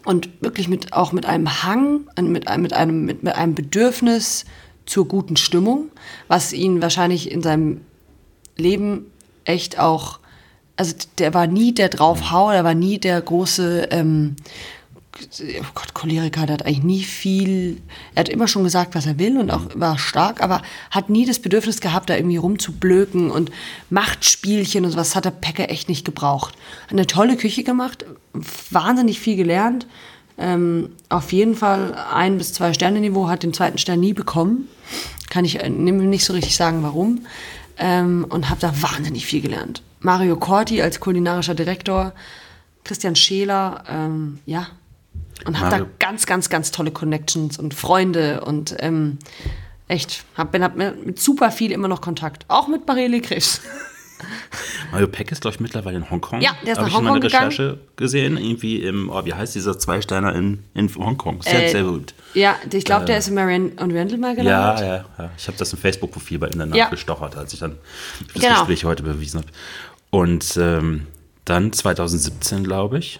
Und 0.05 0.29
wirklich 0.41 0.69
mit, 0.69 0.93
auch 0.93 1.11
mit 1.11 1.25
einem 1.25 1.63
Hang, 1.63 2.07
mit 2.17 2.47
einem, 2.47 2.61
mit, 2.61 2.71
einem, 2.71 3.03
mit, 3.03 3.23
mit 3.23 3.35
einem 3.35 3.55
Bedürfnis 3.55 4.45
zur 4.89 5.07
guten 5.07 5.37
Stimmung, 5.37 5.91
was 6.27 6.51
ihn 6.51 6.81
wahrscheinlich 6.81 7.29
in 7.29 7.43
seinem 7.43 7.81
Leben 8.57 9.05
echt 9.45 9.77
auch, 9.77 10.19
also 10.77 10.95
der 11.19 11.35
war 11.35 11.45
nie 11.45 11.73
der 11.75 11.89
draufhau, 11.89 12.51
der 12.51 12.63
war 12.63 12.73
nie 12.73 12.97
der 12.97 13.21
große, 13.21 13.89
ähm, 13.91 14.35
oh 15.15 15.71
Gott, 15.75 15.93
Choleriker, 15.93 16.47
der 16.47 16.55
hat 16.55 16.65
eigentlich 16.65 16.83
nie 16.83 17.03
viel, 17.03 17.83
er 18.15 18.21
hat 18.21 18.29
immer 18.29 18.47
schon 18.47 18.63
gesagt, 18.63 18.95
was 18.95 19.05
er 19.05 19.19
will 19.19 19.37
und 19.37 19.51
auch 19.51 19.61
war 19.75 19.99
stark, 19.99 20.41
aber 20.41 20.63
hat 20.89 21.11
nie 21.11 21.27
das 21.27 21.37
Bedürfnis 21.37 21.81
gehabt, 21.81 22.09
da 22.09 22.15
irgendwie 22.15 22.37
rumzublöken 22.37 23.29
und 23.29 23.51
Machtspielchen 23.91 24.85
und 24.85 24.91
sowas 24.91 25.15
hat 25.15 25.25
der 25.25 25.31
Pecker 25.31 25.69
echt 25.69 25.87
nicht 25.87 26.03
gebraucht. 26.03 26.55
Hat 26.85 26.93
eine 26.93 27.05
tolle 27.05 27.37
Küche 27.37 27.63
gemacht, 27.63 28.05
wahnsinnig 28.71 29.19
viel 29.19 29.35
gelernt, 29.35 29.85
ähm, 30.39 30.91
auf 31.09 31.33
jeden 31.33 31.55
Fall 31.55 31.93
ein 32.13 32.37
bis 32.37 32.53
zwei 32.53 32.73
Sterne 32.73 33.01
Niveau, 33.01 33.27
hat 33.27 33.43
den 33.43 33.53
zweiten 33.53 33.77
Stern 33.77 33.99
nie 33.99 34.13
bekommen. 34.13 34.69
Kann 35.29 35.45
ich 35.45 35.61
äh, 35.61 35.69
nicht 35.69 36.25
so 36.25 36.33
richtig 36.33 36.55
sagen, 36.55 36.81
warum. 36.81 37.25
Ähm, 37.77 38.25
und 38.29 38.49
habe 38.49 38.59
da 38.59 38.73
wahnsinnig 38.81 39.25
viel 39.25 39.41
gelernt. 39.41 39.83
Mario 39.99 40.37
Corti 40.37 40.81
als 40.81 40.99
kulinarischer 40.99 41.55
Direktor, 41.55 42.13
Christian 42.83 43.15
Scheler, 43.15 43.83
ähm, 43.87 44.39
ja. 44.45 44.67
Und 45.45 45.59
habe 45.59 45.77
da 45.77 45.85
ganz, 45.99 46.25
ganz, 46.25 46.49
ganz 46.49 46.71
tolle 46.71 46.91
Connections 46.91 47.57
und 47.57 47.73
Freunde 47.73 48.41
und 48.41 48.75
ähm, 48.79 49.19
echt, 49.87 50.25
hab, 50.35 50.51
bin, 50.51 50.63
hab 50.63 50.75
mit 50.75 51.05
mit 51.05 51.19
super 51.19 51.51
viel 51.51 51.71
immer 51.71 51.87
noch 51.87 52.01
Kontakt. 52.01 52.45
Auch 52.49 52.67
mit 52.67 52.85
Marielle 52.87 53.21
Krebs. 53.21 53.61
Mario 54.91 55.07
Peck 55.07 55.31
ist, 55.31 55.41
glaube 55.41 55.55
ich, 55.55 55.59
mittlerweile 55.59 55.97
in 55.97 56.09
Hongkong. 56.09 56.41
Ja, 56.41 56.51
der 56.65 56.73
ist 56.73 56.77
Hab 56.79 56.85
nach 56.85 56.91
ich 56.91 56.97
in 56.97 57.03
meiner 57.03 57.13
Hongkong 57.15 57.29
gegangen. 57.29 57.47
Recherche 57.51 57.79
gesehen. 57.95 58.37
Irgendwie 58.37 58.77
im, 58.83 59.09
oh, 59.09 59.23
wie 59.25 59.33
heißt 59.33 59.55
dieser 59.55 59.77
Zweisteiner 59.77 60.33
in, 60.35 60.63
in 60.73 60.93
Hongkong? 60.95 61.41
Sehr, 61.41 61.65
Äh, 61.67 61.69
sehr 61.71 61.83
gut. 61.83 62.13
Ja, 62.33 62.55
ich 62.71 62.85
glaube, 62.85 63.05
der 63.05 63.17
ist 63.17 63.27
in 63.27 63.35
Marianne 63.35 63.71
und 63.77 63.91
Randall 63.95 64.17
mal 64.17 64.35
gelandet. 64.35 64.81
Ja, 64.81 64.97
ja, 64.97 65.05
ja. 65.17 65.29
Ich 65.37 65.47
habe 65.47 65.57
das 65.57 65.71
im 65.73 65.79
Facebook-Profil 65.79 66.39
bei 66.39 66.47
ihm 66.47 66.59
danach 66.59 66.75
Ja. 66.75 66.89
gestochert, 66.89 67.35
als 67.37 67.53
ich 67.53 67.59
dann 67.59 67.75
das 68.33 68.41
Genau. 68.41 68.55
Gespräch 68.59 68.85
heute 68.85 69.03
bewiesen 69.03 69.39
habe. 69.41 69.49
Und 70.11 70.57
ähm, 70.57 71.07
dann 71.45 71.71
2017, 71.73 72.63
glaube 72.63 72.99
ich. 72.99 73.19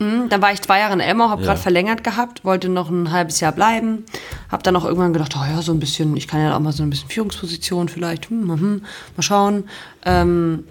Dann 0.00 0.42
war 0.42 0.52
ich 0.52 0.60
zwei 0.60 0.80
Jahre 0.80 0.92
in 0.94 1.00
Elmau, 1.00 1.28
habe 1.30 1.42
Ja. 1.42 1.46
gerade 1.48 1.60
verlängert 1.60 2.02
gehabt, 2.02 2.44
wollte 2.44 2.68
noch 2.68 2.90
ein 2.90 3.12
halbes 3.12 3.38
Jahr 3.38 3.52
bleiben. 3.52 4.04
Habe 4.50 4.62
dann 4.62 4.76
auch 4.76 4.84
irgendwann 4.84 5.12
gedacht, 5.12 5.34
oh 5.36 5.44
ja, 5.44 5.62
so 5.62 5.72
ein 5.72 5.80
bisschen, 5.80 6.16
ich 6.16 6.28
kann 6.28 6.40
ja 6.40 6.56
auch 6.56 6.60
mal 6.60 6.72
so 6.72 6.82
ein 6.82 6.90
bisschen 6.90 7.08
Führungsposition 7.08 7.88
vielleicht, 7.88 8.30
hm, 8.30 8.50
hm, 8.50 8.60
hm, 8.60 8.82
mal 9.16 9.22
schauen. 9.22 9.64
Ähm, 10.04 10.64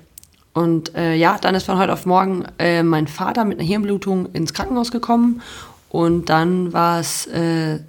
und 0.53 0.95
äh, 0.95 1.15
ja, 1.15 1.38
dann 1.39 1.55
ist 1.55 1.65
von 1.65 1.77
heute 1.77 1.93
auf 1.93 2.05
morgen 2.05 2.45
äh, 2.59 2.83
mein 2.83 3.07
Vater 3.07 3.43
mit 3.43 3.59
einer 3.59 3.67
Hirnblutung 3.67 4.27
ins 4.33 4.53
Krankenhaus 4.53 4.91
gekommen. 4.91 5.41
Und 5.89 6.29
dann 6.29 6.73
war 6.73 6.99
es, 6.99 7.27
äh, 7.27 7.79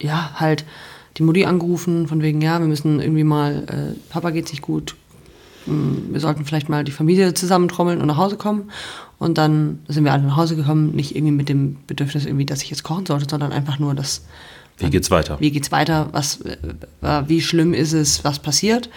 ja, 0.00 0.30
halt 0.34 0.64
die 1.16 1.22
Mutti 1.22 1.44
angerufen, 1.44 2.08
von 2.08 2.22
wegen, 2.22 2.40
ja, 2.40 2.58
wir 2.60 2.66
müssen 2.66 3.00
irgendwie 3.00 3.24
mal, 3.24 3.64
äh, 3.68 3.98
Papa 4.10 4.30
geht's 4.30 4.52
nicht 4.52 4.62
gut, 4.62 4.94
wir 5.66 6.20
sollten 6.20 6.44
vielleicht 6.44 6.68
mal 6.68 6.84
die 6.84 6.92
Familie 6.92 7.34
zusammentrommeln 7.34 8.00
und 8.00 8.06
nach 8.06 8.16
Hause 8.16 8.36
kommen. 8.36 8.70
Und 9.18 9.36
dann 9.36 9.80
sind 9.88 10.04
wir 10.04 10.12
alle 10.12 10.22
nach 10.22 10.36
Hause 10.36 10.56
gekommen, 10.56 10.94
nicht 10.96 11.14
irgendwie 11.14 11.32
mit 11.32 11.48
dem 11.48 11.76
Bedürfnis, 11.86 12.24
irgendwie, 12.24 12.46
dass 12.46 12.62
ich 12.62 12.70
jetzt 12.70 12.82
kochen 12.82 13.04
sollte, 13.04 13.26
sondern 13.28 13.52
einfach 13.52 13.78
nur, 13.78 13.94
dass, 13.94 14.24
Wie 14.80 14.90
geht's 14.90 15.10
weiter? 15.10 15.38
wie 15.40 15.50
geht's 15.50 15.72
weiter, 15.72 16.08
was, 16.12 16.40
äh, 16.42 17.22
wie 17.26 17.40
schlimm 17.40 17.74
ist 17.74 17.92
es, 17.92 18.24
was 18.24 18.38
passiert. 18.38 18.90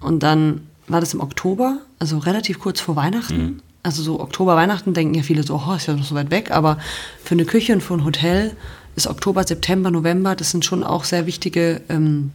Und 0.00 0.22
dann 0.22 0.62
war 0.88 1.00
das 1.00 1.14
im 1.14 1.20
Oktober, 1.20 1.78
also 1.98 2.18
relativ 2.18 2.58
kurz 2.58 2.80
vor 2.80 2.96
Weihnachten. 2.96 3.62
Also 3.82 4.02
so 4.02 4.20
Oktober, 4.20 4.56
Weihnachten 4.56 4.94
denken 4.94 5.14
ja 5.14 5.22
viele 5.22 5.42
so, 5.44 5.62
oh, 5.64 5.74
ist 5.74 5.86
ja 5.86 5.94
noch 5.94 6.04
so 6.04 6.14
weit 6.14 6.30
weg, 6.30 6.50
aber 6.50 6.78
für 7.22 7.34
eine 7.34 7.44
Küche 7.44 7.72
und 7.72 7.82
für 7.82 7.94
ein 7.94 8.04
Hotel 8.04 8.56
ist 8.96 9.06
Oktober, 9.06 9.44
September, 9.44 9.90
November, 9.90 10.34
das 10.34 10.50
sind 10.50 10.64
schon 10.64 10.82
auch 10.82 11.04
sehr 11.04 11.26
wichtige 11.26 11.82
ähm, 11.88 12.32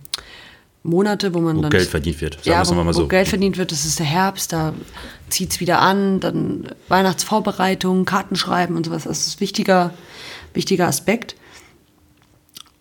Monate, 0.84 1.34
wo 1.34 1.40
man 1.40 1.58
Wo 1.58 1.62
dann 1.62 1.72
Geld 1.72 1.90
verdient 1.90 2.22
wird, 2.22 2.36
sagen 2.36 2.46
ja, 2.46 2.68
wo, 2.68 2.74
mal 2.74 2.86
wo 2.86 2.94
so. 2.94 3.08
Geld 3.08 3.28
verdient 3.28 3.58
wird, 3.58 3.72
das 3.72 3.86
ist 3.86 4.00
der 4.00 4.06
Herbst, 4.06 4.54
da 4.54 4.74
zieht 5.30 5.52
es 5.52 5.60
wieder 5.60 5.80
an, 5.80 6.20
dann 6.20 6.70
Weihnachtsvorbereitung, 6.88 8.06
Kartenschreiben 8.06 8.76
und 8.76 8.86
sowas, 8.86 9.04
das 9.04 9.28
ist 9.28 9.38
ein 9.38 9.42
wichtiger, 9.42 9.94
wichtiger 10.54 10.88
Aspekt. 10.88 11.36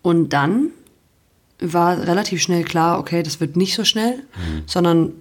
Und 0.01 0.29
dann 0.29 0.67
war 1.59 1.97
relativ 1.99 2.41
schnell 2.41 2.63
klar, 2.63 2.99
okay, 2.99 3.21
das 3.23 3.39
wird 3.39 3.55
nicht 3.55 3.75
so 3.75 3.83
schnell, 3.83 4.23
Mhm. 4.35 4.63
sondern 4.65 5.13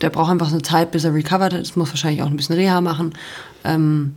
der 0.00 0.10
braucht 0.10 0.30
einfach 0.30 0.50
eine 0.50 0.62
Zeit, 0.62 0.90
bis 0.90 1.04
er 1.04 1.14
recovered 1.14 1.52
ist, 1.52 1.76
muss 1.76 1.90
wahrscheinlich 1.90 2.22
auch 2.22 2.26
ein 2.26 2.36
bisschen 2.36 2.56
Reha 2.56 2.80
machen. 2.80 3.12
Ähm, 3.64 4.14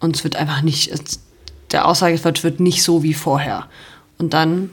und 0.00 0.16
es 0.16 0.24
wird 0.24 0.36
einfach 0.36 0.62
nicht, 0.62 0.90
es, 0.90 1.20
der 1.72 1.86
Aussagewert 1.86 2.44
wird 2.44 2.60
nicht 2.60 2.82
so 2.82 3.02
wie 3.02 3.14
vorher. 3.14 3.66
Und 4.18 4.32
dann 4.32 4.70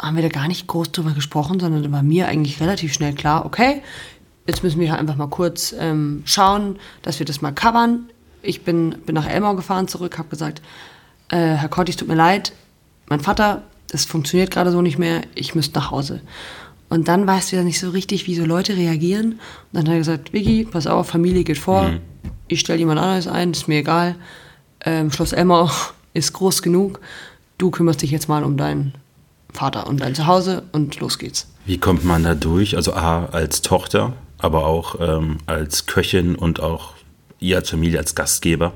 haben 0.00 0.16
wir 0.16 0.22
da 0.22 0.28
gar 0.28 0.48
nicht 0.48 0.66
groß 0.66 0.92
drüber 0.92 1.12
gesprochen, 1.12 1.60
sondern 1.60 1.82
da 1.82 1.92
war 1.92 2.02
mir 2.02 2.26
eigentlich 2.28 2.60
relativ 2.60 2.92
schnell 2.92 3.14
klar, 3.14 3.44
okay, 3.46 3.82
jetzt 4.46 4.62
müssen 4.62 4.80
wir 4.80 4.98
einfach 4.98 5.16
mal 5.16 5.28
kurz 5.28 5.74
ähm, 5.78 6.22
schauen, 6.24 6.78
dass 7.02 7.18
wir 7.18 7.26
das 7.26 7.40
mal 7.40 7.52
covern. 7.52 8.08
Ich 8.42 8.62
bin, 8.62 8.90
bin 9.06 9.14
nach 9.14 9.28
Elmau 9.28 9.54
gefahren 9.54 9.88
zurück, 9.88 10.18
habe 10.18 10.28
gesagt, 10.28 10.60
äh, 11.28 11.36
Herr 11.36 11.68
Kotti, 11.68 11.90
es 11.90 11.96
tut 11.96 12.08
mir 12.08 12.14
leid, 12.14 12.52
mein 13.08 13.20
Vater, 13.20 13.62
das 13.88 14.04
funktioniert 14.04 14.50
gerade 14.50 14.70
so 14.70 14.82
nicht 14.82 14.98
mehr, 14.98 15.22
ich 15.34 15.54
müsste 15.54 15.78
nach 15.78 15.90
Hause. 15.90 16.20
Und 16.88 17.08
dann 17.08 17.26
weißt 17.26 17.52
du 17.52 17.56
ja 17.56 17.64
nicht 17.64 17.80
so 17.80 17.90
richtig, 17.90 18.26
wie 18.26 18.36
so 18.36 18.44
Leute 18.44 18.76
reagieren. 18.76 19.32
Und 19.32 19.40
dann 19.72 19.86
hat 19.86 19.92
er 19.92 19.98
gesagt, 19.98 20.32
Vicky, 20.32 20.64
pass 20.64 20.86
auf, 20.86 21.08
Familie 21.08 21.44
geht 21.44 21.58
vor, 21.58 21.90
ich 22.48 22.60
stelle 22.60 22.78
jemand 22.78 23.00
anderes 23.00 23.26
ein, 23.26 23.50
ist 23.50 23.68
mir 23.68 23.78
egal. 23.78 24.16
Ähm, 24.84 25.10
Schloss 25.10 25.32
Elmau 25.32 25.70
ist 26.14 26.32
groß 26.32 26.62
genug, 26.62 27.00
du 27.58 27.70
kümmerst 27.70 28.02
dich 28.02 28.10
jetzt 28.10 28.28
mal 28.28 28.44
um 28.44 28.56
deinen 28.56 28.94
Vater 29.52 29.86
und 29.86 30.00
dein 30.00 30.14
Zuhause 30.14 30.64
und 30.72 31.00
los 31.00 31.18
geht's. 31.18 31.48
Wie 31.64 31.78
kommt 31.78 32.04
man 32.04 32.22
da 32.22 32.34
durch? 32.34 32.76
Also 32.76 32.92
A, 32.92 33.26
als 33.26 33.62
Tochter, 33.62 34.12
aber 34.38 34.66
auch 34.66 35.00
ähm, 35.00 35.38
als 35.46 35.86
Köchin 35.86 36.36
und 36.36 36.60
auch 36.60 36.94
ihr 37.40 37.56
als 37.56 37.70
Familie, 37.70 37.98
als 37.98 38.14
Gastgeber. 38.14 38.74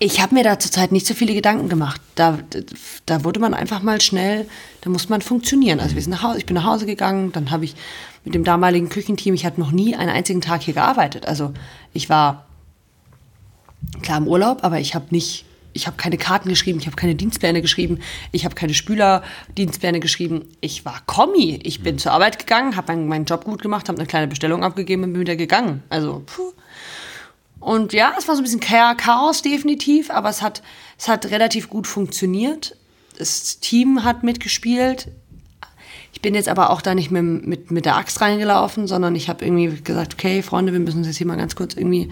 Ich 0.00 0.20
habe 0.20 0.34
mir 0.34 0.44
da 0.44 0.58
zurzeit 0.60 0.92
nicht 0.92 1.06
so 1.06 1.14
viele 1.14 1.34
Gedanken 1.34 1.68
gemacht. 1.68 2.00
Da, 2.14 2.38
da 3.06 3.24
wurde 3.24 3.40
man 3.40 3.52
einfach 3.52 3.82
mal 3.82 4.00
schnell, 4.00 4.46
da 4.82 4.90
muss 4.90 5.08
man 5.08 5.22
funktionieren. 5.22 5.80
Also 5.80 5.96
wir 5.96 6.02
sind 6.02 6.12
nach 6.12 6.22
Hause, 6.22 6.38
ich 6.38 6.46
bin 6.46 6.54
nach 6.54 6.64
Hause 6.64 6.86
gegangen, 6.86 7.32
dann 7.32 7.50
habe 7.50 7.64
ich 7.64 7.74
mit 8.24 8.34
dem 8.34 8.44
damaligen 8.44 8.88
Küchenteam, 8.88 9.34
ich 9.34 9.44
hatte 9.44 9.58
noch 9.58 9.72
nie 9.72 9.96
einen 9.96 10.10
einzigen 10.10 10.40
Tag 10.40 10.62
hier 10.62 10.74
gearbeitet. 10.74 11.26
Also 11.26 11.52
ich 11.92 12.08
war 12.08 12.46
klar 14.02 14.18
im 14.18 14.28
Urlaub, 14.28 14.62
aber 14.62 14.78
ich 14.78 14.94
habe 14.94 15.06
nicht, 15.10 15.44
ich 15.72 15.88
habe 15.88 15.96
keine 15.96 16.16
Karten 16.16 16.48
geschrieben, 16.48 16.78
ich 16.78 16.86
habe 16.86 16.96
keine 16.96 17.16
Dienstpläne 17.16 17.60
geschrieben, 17.60 17.98
ich 18.30 18.44
habe 18.44 18.54
keine 18.54 18.74
Spülerdienstpläne 18.74 19.98
geschrieben. 19.98 20.44
Ich 20.60 20.84
war 20.84 21.02
Kommi. 21.06 21.58
Ich 21.64 21.82
bin 21.82 21.98
zur 21.98 22.12
Arbeit 22.12 22.38
gegangen, 22.38 22.76
habe 22.76 22.92
meinen, 22.92 23.08
meinen 23.08 23.24
Job 23.24 23.44
gut 23.44 23.62
gemacht, 23.62 23.88
habe 23.88 23.98
eine 23.98 24.06
kleine 24.06 24.28
Bestellung 24.28 24.62
abgegeben 24.62 25.02
und 25.02 25.12
bin 25.12 25.22
wieder 25.22 25.36
gegangen. 25.36 25.82
Also 25.88 26.22
puh. 26.24 26.52
Und 27.60 27.92
ja, 27.92 28.12
es 28.18 28.28
war 28.28 28.34
so 28.34 28.40
ein 28.40 28.44
bisschen 28.44 28.60
Cha- 28.60 28.94
Chaos 28.94 29.42
definitiv, 29.42 30.10
aber 30.10 30.28
es 30.28 30.42
hat, 30.42 30.62
es 30.98 31.08
hat 31.08 31.26
relativ 31.26 31.68
gut 31.68 31.86
funktioniert. 31.86 32.76
Das 33.18 33.58
Team 33.58 34.04
hat 34.04 34.22
mitgespielt. 34.22 35.08
Ich 36.12 36.22
bin 36.22 36.34
jetzt 36.34 36.48
aber 36.48 36.70
auch 36.70 36.80
da 36.80 36.94
nicht 36.94 37.10
mit, 37.10 37.46
mit, 37.46 37.70
mit 37.70 37.84
der 37.84 37.96
Axt 37.96 38.20
reingelaufen, 38.20 38.86
sondern 38.86 39.14
ich 39.14 39.28
habe 39.28 39.44
irgendwie 39.44 39.82
gesagt, 39.82 40.14
okay, 40.14 40.42
Freunde, 40.42 40.72
wir 40.72 40.80
müssen 40.80 40.98
uns 40.98 41.06
jetzt 41.08 41.16
hier 41.18 41.26
mal 41.26 41.36
ganz 41.36 41.56
kurz 41.56 41.74
irgendwie, 41.74 42.10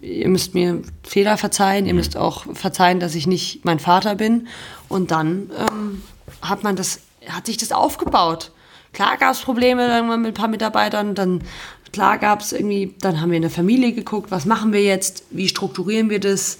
ihr 0.00 0.28
müsst 0.28 0.54
mir 0.54 0.82
Fehler 1.02 1.36
verzeihen, 1.36 1.86
ihr 1.86 1.94
müsst 1.94 2.16
auch 2.16 2.44
verzeihen, 2.54 3.00
dass 3.00 3.14
ich 3.14 3.26
nicht 3.26 3.64
mein 3.64 3.78
Vater 3.78 4.14
bin. 4.14 4.48
Und 4.88 5.10
dann 5.10 5.50
ähm, 5.58 6.02
hat 6.42 6.62
man 6.62 6.76
das, 6.76 7.00
hat 7.28 7.46
sich 7.46 7.56
das 7.56 7.72
aufgebaut. 7.72 8.52
Klar 8.92 9.16
gab 9.16 9.32
es 9.32 9.40
Probleme 9.40 9.88
irgendwann 9.88 10.22
mit 10.22 10.32
ein 10.32 10.34
paar 10.34 10.48
Mitarbeitern, 10.48 11.14
dann 11.14 11.42
klar 11.94 12.18
gab 12.18 12.40
es 12.40 12.52
irgendwie, 12.52 12.92
dann 13.00 13.20
haben 13.20 13.30
wir 13.30 13.36
in 13.36 13.42
der 13.42 13.50
Familie 13.52 13.92
geguckt, 13.92 14.32
was 14.32 14.46
machen 14.46 14.72
wir 14.72 14.82
jetzt, 14.82 15.22
wie 15.30 15.48
strukturieren 15.48 16.10
wir 16.10 16.18
das. 16.18 16.58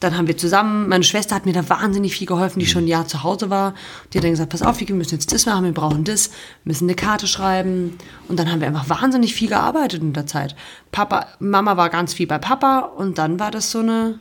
dann 0.00 0.16
haben 0.16 0.26
wir 0.26 0.36
zusammen, 0.36 0.88
meine 0.88 1.04
Schwester 1.04 1.36
hat 1.36 1.44
mir 1.46 1.52
da 1.52 1.68
wahnsinnig 1.68 2.14
viel 2.16 2.26
geholfen, 2.26 2.58
die 2.58 2.66
schon 2.66 2.84
ein 2.84 2.88
Jahr 2.88 3.06
zu 3.06 3.22
Hause 3.22 3.50
war. 3.50 3.74
Die 4.12 4.18
hat 4.18 4.24
dann 4.24 4.32
gesagt, 4.32 4.50
pass 4.50 4.62
auf, 4.62 4.80
wir 4.80 4.94
müssen 4.96 5.14
jetzt 5.14 5.30
das 5.30 5.46
machen, 5.46 5.64
wir 5.64 5.72
brauchen 5.72 6.04
das, 6.04 6.30
müssen 6.64 6.86
eine 6.86 6.96
Karte 6.96 7.26
schreiben. 7.26 7.98
Und 8.28 8.38
dann 8.38 8.50
haben 8.50 8.60
wir 8.60 8.66
einfach 8.66 8.88
wahnsinnig 8.88 9.34
viel 9.34 9.48
gearbeitet 9.48 10.00
in 10.02 10.14
der 10.14 10.26
Zeit. 10.26 10.56
Papa, 10.90 11.26
Mama 11.38 11.76
war 11.76 11.90
ganz 11.90 12.14
viel 12.14 12.26
bei 12.26 12.38
Papa 12.38 12.78
und 12.80 13.18
dann 13.18 13.38
war 13.38 13.50
das 13.52 13.70
so 13.70 13.80
eine, 13.80 14.18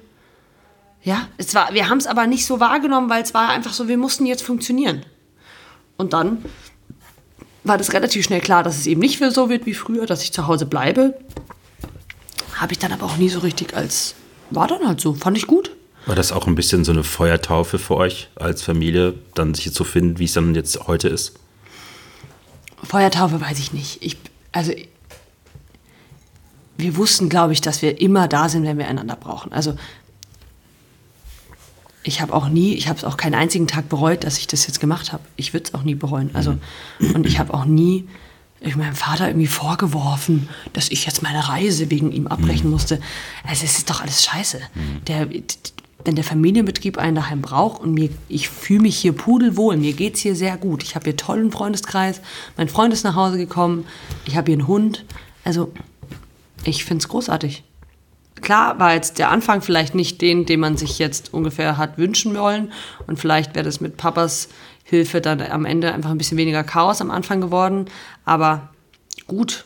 ja, 1.01 1.27
es 1.37 1.55
war, 1.55 1.73
wir 1.73 1.89
haben 1.89 1.97
es 1.97 2.07
aber 2.07 2.27
nicht 2.27 2.45
so 2.45 2.59
wahrgenommen, 2.59 3.09
weil 3.09 3.23
es 3.23 3.33
war 3.33 3.49
einfach 3.49 3.73
so, 3.73 3.87
wir 3.87 3.97
mussten 3.97 4.25
jetzt 4.25 4.43
funktionieren. 4.43 5.03
Und 5.97 6.13
dann 6.13 6.45
war 7.63 7.77
das 7.77 7.93
relativ 7.93 8.25
schnell 8.25 8.41
klar, 8.41 8.63
dass 8.63 8.77
es 8.77 8.87
eben 8.87 9.01
nicht 9.01 9.19
mehr 9.19 9.31
so 9.31 9.49
wird 9.49 9.65
wie 9.65 9.73
früher, 9.73 10.05
dass 10.05 10.23
ich 10.23 10.31
zu 10.31 10.47
Hause 10.47 10.65
bleibe. 10.65 11.17
Habe 12.55 12.73
ich 12.73 12.79
dann 12.79 12.91
aber 12.91 13.05
auch 13.05 13.17
nie 13.17 13.29
so 13.29 13.39
richtig 13.39 13.75
als, 13.75 14.15
war 14.49 14.67
dann 14.67 14.87
halt 14.87 15.01
so, 15.01 15.13
fand 15.13 15.37
ich 15.37 15.47
gut. 15.47 15.71
War 16.05 16.15
das 16.15 16.31
auch 16.31 16.47
ein 16.47 16.55
bisschen 16.55 16.83
so 16.83 16.91
eine 16.91 17.03
Feuertaufe 17.03 17.77
für 17.77 17.95
euch 17.95 18.29
als 18.35 18.63
Familie, 18.63 19.13
dann 19.35 19.53
sich 19.53 19.71
zu 19.71 19.83
finden, 19.83 20.17
wie 20.17 20.25
es 20.25 20.33
dann 20.33 20.55
jetzt 20.55 20.87
heute 20.87 21.07
ist? 21.07 21.33
Feuertaufe 22.83 23.39
weiß 23.39 23.59
ich 23.59 23.73
nicht. 23.73 23.99
Ich, 24.01 24.17
also 24.51 24.73
wir 26.77 26.97
wussten, 26.97 27.29
glaube 27.29 27.53
ich, 27.53 27.61
dass 27.61 27.83
wir 27.83 28.01
immer 28.01 28.27
da 28.27 28.49
sind, 28.49 28.63
wenn 28.63 28.79
wir 28.79 28.87
einander 28.87 29.15
brauchen. 29.15 29.53
Also 29.53 29.75
ich 32.03 32.21
habe 32.21 32.33
auch 32.33 32.49
nie, 32.49 32.73
ich 32.73 32.87
habe 32.87 32.97
es 32.97 33.05
auch 33.05 33.17
keinen 33.17 33.35
einzigen 33.35 33.67
Tag 33.67 33.89
bereut, 33.89 34.23
dass 34.23 34.37
ich 34.37 34.47
das 34.47 34.65
jetzt 34.65 34.79
gemacht 34.79 35.13
habe. 35.13 35.23
Ich 35.35 35.53
würde 35.53 35.65
es 35.65 35.73
auch 35.73 35.83
nie 35.83 35.95
bereuen. 35.95 36.31
Also 36.33 36.57
und 37.13 37.25
ich 37.25 37.39
habe 37.39 37.53
auch 37.53 37.65
nie 37.65 38.07
ich 38.63 38.75
meinem 38.75 38.95
Vater 38.95 39.27
irgendwie 39.27 39.47
vorgeworfen, 39.47 40.47
dass 40.73 40.89
ich 40.91 41.05
jetzt 41.05 41.23
meine 41.23 41.49
Reise 41.49 41.89
wegen 41.89 42.11
ihm 42.11 42.27
abbrechen 42.27 42.69
musste. 42.69 42.99
Also 43.43 43.65
es 43.65 43.79
ist 43.79 43.89
doch 43.89 44.01
alles 44.01 44.23
scheiße. 44.23 44.61
Der, 45.07 45.27
wenn 46.05 46.15
der 46.15 46.23
Familienbetrieb 46.23 46.99
einen 46.99 47.15
daheim 47.15 47.41
braucht 47.41 47.81
und 47.81 47.93
mir, 47.93 48.09
ich 48.29 48.49
fühle 48.49 48.81
mich 48.81 48.97
hier 48.97 49.13
pudelwohl, 49.13 49.77
mir 49.77 49.93
geht 49.93 50.15
es 50.15 50.21
hier 50.21 50.35
sehr 50.35 50.57
gut. 50.57 50.83
Ich 50.83 50.93
habe 50.95 51.05
hier 51.05 51.17
tollen 51.17 51.51
Freundeskreis, 51.51 52.21
mein 52.55 52.69
Freund 52.69 52.93
ist 52.93 53.03
nach 53.03 53.15
Hause 53.15 53.37
gekommen, 53.37 53.85
ich 54.25 54.35
habe 54.35 54.51
hier 54.51 54.59
einen 54.59 54.67
Hund. 54.67 55.05
Also 55.43 55.71
ich 56.63 56.85
finde 56.85 57.01
es 57.01 57.07
großartig. 57.07 57.63
Klar 58.41 58.79
war 58.79 58.93
jetzt 58.93 59.19
der 59.19 59.29
Anfang 59.29 59.61
vielleicht 59.61 59.95
nicht 59.95 60.21
den, 60.21 60.45
den 60.45 60.59
man 60.59 60.77
sich 60.77 60.99
jetzt 60.99 61.33
ungefähr 61.33 61.77
hat 61.77 61.97
wünschen 61.97 62.35
wollen. 62.37 62.71
Und 63.07 63.19
vielleicht 63.19 63.55
wäre 63.55 63.65
das 63.65 63.81
mit 63.81 63.97
Papas 63.97 64.49
Hilfe 64.83 65.21
dann 65.21 65.41
am 65.41 65.65
Ende 65.65 65.93
einfach 65.93 66.09
ein 66.09 66.17
bisschen 66.17 66.37
weniger 66.37 66.63
Chaos 66.63 67.01
am 67.01 67.11
Anfang 67.11 67.39
geworden. 67.39 67.85
Aber 68.25 68.69
gut, 69.27 69.65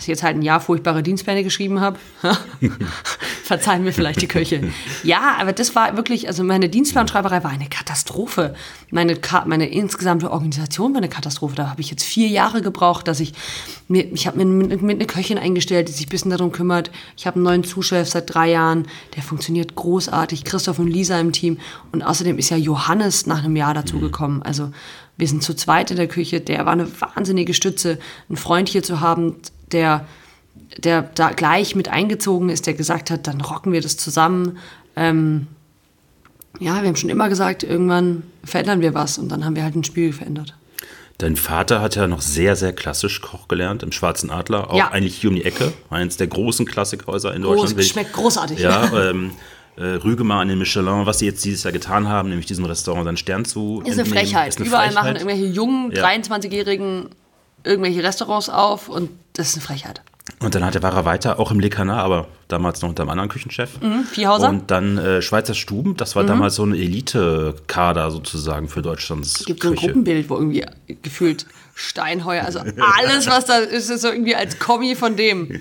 dass 0.00 0.04
ich 0.04 0.12
jetzt 0.12 0.22
halt 0.22 0.38
ein 0.38 0.40
Jahr 0.42 0.60
furchtbare 0.60 1.02
Dienstpläne 1.02 1.44
geschrieben 1.44 1.78
habe. 1.82 1.98
Verzeihen 3.44 3.84
mir 3.84 3.92
vielleicht 3.92 4.22
die 4.22 4.28
Köche. 4.28 4.72
Ja, 5.02 5.36
aber 5.38 5.52
das 5.52 5.74
war 5.74 5.94
wirklich, 5.94 6.26
also 6.26 6.42
meine 6.42 6.70
Dienstplanschreiberei 6.70 7.44
war 7.44 7.50
eine 7.50 7.68
Katastrophe. 7.68 8.54
Meine, 8.90 9.18
meine 9.44 9.68
insgesamte 9.68 10.30
Organisation 10.30 10.94
war 10.94 11.02
eine 11.02 11.10
Katastrophe. 11.10 11.54
Da 11.54 11.68
habe 11.68 11.82
ich 11.82 11.90
jetzt 11.90 12.04
vier 12.04 12.28
Jahre 12.28 12.62
gebraucht, 12.62 13.08
dass 13.08 13.20
ich 13.20 13.34
mir, 13.88 14.10
ich 14.10 14.26
habe 14.26 14.38
mir 14.38 14.46
mit, 14.46 14.80
mit 14.80 14.96
eine 14.96 15.06
Köchin 15.06 15.36
eingestellt, 15.36 15.88
die 15.88 15.92
sich 15.92 16.06
ein 16.06 16.08
bisschen 16.08 16.30
darum 16.30 16.50
kümmert. 16.50 16.90
Ich 17.18 17.26
habe 17.26 17.34
einen 17.34 17.44
neuen 17.44 17.64
Zuschef 17.64 18.08
seit 18.08 18.34
drei 18.34 18.52
Jahren, 18.52 18.86
der 19.16 19.22
funktioniert 19.22 19.74
großartig. 19.74 20.44
Christoph 20.44 20.78
und 20.78 20.88
Lisa 20.88 21.20
im 21.20 21.32
Team. 21.32 21.58
Und 21.92 22.00
außerdem 22.00 22.38
ist 22.38 22.48
ja 22.48 22.56
Johannes 22.56 23.26
nach 23.26 23.44
einem 23.44 23.54
Jahr 23.54 23.74
dazugekommen. 23.74 24.42
Also 24.42 24.70
wir 25.18 25.28
sind 25.28 25.42
zu 25.42 25.52
zweit 25.52 25.90
in 25.90 25.98
der 25.98 26.08
Küche. 26.08 26.40
Der 26.40 26.64
war 26.64 26.72
eine 26.72 26.88
wahnsinnige 27.00 27.52
Stütze, 27.52 27.98
einen 28.30 28.38
Freund 28.38 28.70
hier 28.70 28.82
zu 28.82 29.00
haben, 29.00 29.36
der, 29.72 30.06
der 30.78 31.02
da 31.02 31.30
gleich 31.30 31.74
mit 31.74 31.88
eingezogen 31.88 32.48
ist, 32.48 32.66
der 32.66 32.74
gesagt 32.74 33.10
hat, 33.10 33.26
dann 33.26 33.40
rocken 33.40 33.72
wir 33.72 33.80
das 33.80 33.96
zusammen. 33.96 34.58
Ähm, 34.96 35.46
ja, 36.58 36.80
wir 36.82 36.88
haben 36.88 36.96
schon 36.96 37.10
immer 37.10 37.28
gesagt, 37.28 37.62
irgendwann 37.62 38.24
verändern 38.44 38.80
wir 38.80 38.94
was 38.94 39.18
und 39.18 39.28
dann 39.30 39.44
haben 39.44 39.56
wir 39.56 39.62
halt 39.64 39.76
ein 39.76 39.84
Spiel 39.84 40.12
verändert. 40.12 40.54
Dein 41.18 41.36
Vater 41.36 41.80
hat 41.82 41.96
ja 41.96 42.06
noch 42.06 42.22
sehr, 42.22 42.56
sehr 42.56 42.72
klassisch 42.72 43.20
Koch 43.20 43.46
gelernt 43.46 43.82
im 43.82 43.92
Schwarzen 43.92 44.30
Adler, 44.30 44.70
auch 44.70 44.76
Ja. 44.78 44.88
eigentlich 44.90 45.16
hier 45.16 45.28
um 45.30 45.36
die 45.36 45.44
Ecke, 45.44 45.72
eines 45.90 46.16
der 46.16 46.26
großen 46.28 46.64
Klassikhäuser 46.66 47.34
in 47.34 47.42
Groß, 47.42 47.56
Deutschland. 47.56 47.76
Wenn 47.76 47.84
ich- 47.84 47.90
schmeckt 47.92 48.12
großartig. 48.14 48.58
Ja, 48.58 49.10
ähm, 49.10 49.32
äh, 49.76 49.82
Rügemar 49.84 50.40
an 50.40 50.48
den 50.48 50.58
Michelin, 50.58 51.04
was 51.06 51.18
sie 51.20 51.26
jetzt 51.26 51.44
dieses 51.44 51.62
Jahr 51.62 51.72
getan 51.72 52.08
haben, 52.08 52.30
nämlich 52.30 52.46
diesem 52.46 52.64
Restaurant 52.64 53.04
seinen 53.04 53.16
Stern 53.18 53.44
zu 53.44 53.82
Ist 53.84 53.98
eine 53.98 54.06
Frechheit. 54.08 54.48
ist 54.48 54.58
eine 54.58 54.66
Überall 54.66 54.92
machen 54.92 55.08
Frechheit. 55.14 55.22
irgendwelche 55.22 55.46
jungen, 55.54 55.92
Ja. 55.92 56.02
23-Jährigen 56.02 57.10
irgendwelche 57.64 58.02
Restaurants 58.02 58.48
auf 58.48 58.88
und 58.88 59.10
das 59.34 59.48
ist 59.50 59.54
eine 59.56 59.62
Frechheit. 59.62 60.02
Und 60.38 60.54
dann 60.54 60.62
war 60.62 60.94
er 60.94 61.04
weiter, 61.04 61.40
auch 61.40 61.50
im 61.50 61.60
Le 61.60 61.70
Canard, 61.70 61.98
aber 62.04 62.28
damals 62.48 62.80
noch 62.82 62.88
unter 62.88 63.02
einem 63.02 63.10
anderen 63.10 63.28
Küchenchef. 63.28 63.80
Mhm, 63.80 64.04
Viehhauser? 64.04 64.50
Mhm. 64.52 64.58
Und 64.60 64.70
dann 64.70 64.98
äh, 64.98 65.22
Schweizer 65.22 65.54
Stuben, 65.54 65.96
das 65.96 66.14
war 66.14 66.24
damals 66.24 66.54
so 66.54 66.64
ein 66.64 66.72
Elite-Kader 66.74 68.10
sozusagen 68.10 68.68
für 68.68 68.80
Deutschlands 68.82 69.40
Es 69.40 69.46
gibt 69.46 69.62
so 69.62 69.70
ein. 69.70 69.74
Gruppenbild, 69.76 70.30
wo 70.30 70.36
irgendwie 70.36 70.64
gefühlt 71.02 71.46
Steinheuer, 71.74 72.44
also 72.44 72.60
alles, 72.60 73.26
was 73.26 73.46
da 73.46 73.58
ist, 73.58 73.90
ist 73.90 74.02
so 74.02 74.08
irgendwie 74.08 74.36
als 74.36 74.58
Kommi 74.58 74.94
von 74.94 75.16
dem. 75.16 75.48
Das 75.48 75.60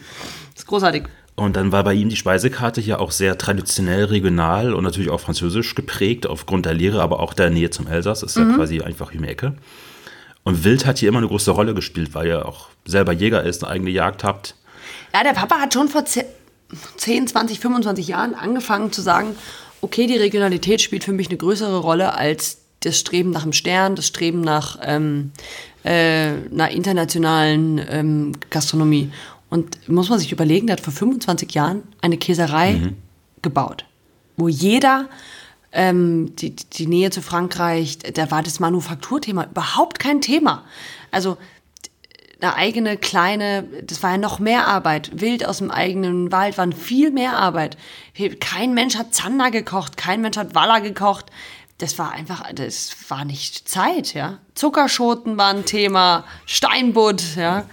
ist 0.64 0.68
großartig. 0.68 1.04
Und 1.36 1.56
dann 1.56 1.72
war 1.72 1.84
bei 1.86 1.94
ihm 1.94 2.10
die 2.10 2.18
Speisekarte 2.18 2.82
hier 2.82 3.00
auch 3.00 3.12
sehr 3.12 3.38
traditionell, 3.38 4.06
regional 4.06 4.74
und 4.74 4.84
natürlich 4.84 5.10
auch 5.10 5.22
französisch 5.22 5.74
geprägt, 5.74 6.28
aufgrund 6.28 6.66
der 6.66 6.74
Lehre, 6.74 7.02
aber 7.02 7.22
auch 7.22 7.34
der 7.34 7.50
Nähe 7.50 7.70
zum 7.70 7.88
Elsass. 7.88 8.24
Ist 8.24 8.36
ja 8.36 8.44
Mhm. 8.44 8.56
quasi 8.56 8.82
einfach 8.82 9.14
um 9.14 9.22
die 9.22 9.28
Ecke. 9.30 9.54
Und 10.50 10.64
Wild 10.64 10.88
hat 10.88 10.98
hier 10.98 11.10
immer 11.10 11.20
eine 11.20 11.28
große 11.28 11.52
Rolle 11.52 11.76
gespielt, 11.76 12.16
weil 12.16 12.28
er 12.28 12.48
auch 12.48 12.70
selber 12.84 13.14
Jäger 13.14 13.44
ist, 13.44 13.64
eine 13.64 13.72
eigene 13.72 13.92
Jagd 13.92 14.24
habt. 14.24 14.56
Ja, 15.14 15.22
der 15.24 15.34
Papa 15.34 15.60
hat 15.60 15.76
schon 15.76 15.90
vor 15.90 16.06
ze- 16.06 16.26
10, 16.98 17.28
20, 17.28 17.60
25 17.60 18.08
Jahren 18.08 18.34
angefangen 18.34 18.92
zu 18.92 19.02
sagen, 19.04 19.36
okay, 19.82 20.08
die 20.08 20.18
Regionalität 20.18 20.82
spielt 20.82 21.04
für 21.04 21.12
mich 21.14 21.28
eine 21.28 21.38
größere 21.38 21.78
Rolle 21.78 22.16
als 22.16 22.62
das 22.80 22.98
Streben 23.00 23.30
nach 23.30 23.44
dem 23.44 23.54
Stern, 23.54 23.96
das 23.96 24.08
Streben 24.08 24.42
nach 24.42 24.80
ähm, 24.82 25.34
äh, 25.84 26.32
einer 26.52 26.72
internationalen 26.72 27.80
ähm, 27.88 28.32
Gastronomie. 28.50 29.12
Und 29.52 29.88
muss 29.88 30.10
man 30.10 30.18
sich 30.18 30.32
überlegen, 30.32 30.66
der 30.66 30.78
hat 30.78 30.82
vor 30.84 30.94
25 30.94 31.54
Jahren 31.54 31.84
eine 32.02 32.18
Käserei 32.18 32.94
gebaut, 33.44 33.86
wo 34.36 34.48
jeder 34.48 35.10
ähm, 35.72 36.36
die, 36.36 36.56
die 36.56 36.88
Nähe 36.88 37.12
zu 37.12 37.22
Frankreich, 37.22 38.00
da 38.00 38.32
war 38.32 38.44
das 38.44 38.60
Manufakturthema 38.60 39.46
überhaupt 39.46 40.00
kein 40.00 40.22
Thema. 40.22 40.66
Also 41.12 41.38
eine 42.42 42.56
eigene 42.56 42.98
kleine, 42.98 43.64
das 43.84 44.02
war 44.02 44.12
ja 44.12 44.18
noch 44.18 44.40
mehr 44.40 44.68
Arbeit. 44.68 45.12
Wild 45.20 45.46
aus 45.46 45.58
dem 45.58 45.72
eigenen 45.72 46.32
Wald 46.32 46.58
waren 46.58 46.72
viel 46.72 47.12
mehr 47.12 47.38
Arbeit. 47.38 47.78
Kein 48.40 48.74
Mensch 48.74 48.96
hat 48.96 49.14
Zander 49.14 49.52
gekocht, 49.52 49.98
kein 49.98 50.22
Mensch 50.22 50.38
hat 50.38 50.56
Waller 50.56 50.82
gekocht. 50.82 51.26
Das 51.80 51.98
war 51.98 52.12
einfach, 52.12 52.44
das 52.54 52.96
war 53.10 53.24
nicht 53.24 53.70
Zeit, 53.70 54.14
ja. 54.14 54.40
Zuckerschoten 54.54 55.38
waren 55.38 55.58
ein 55.58 55.66
Thema, 55.66 56.26
Steinbutt, 56.46 57.24
ja. 57.38 57.66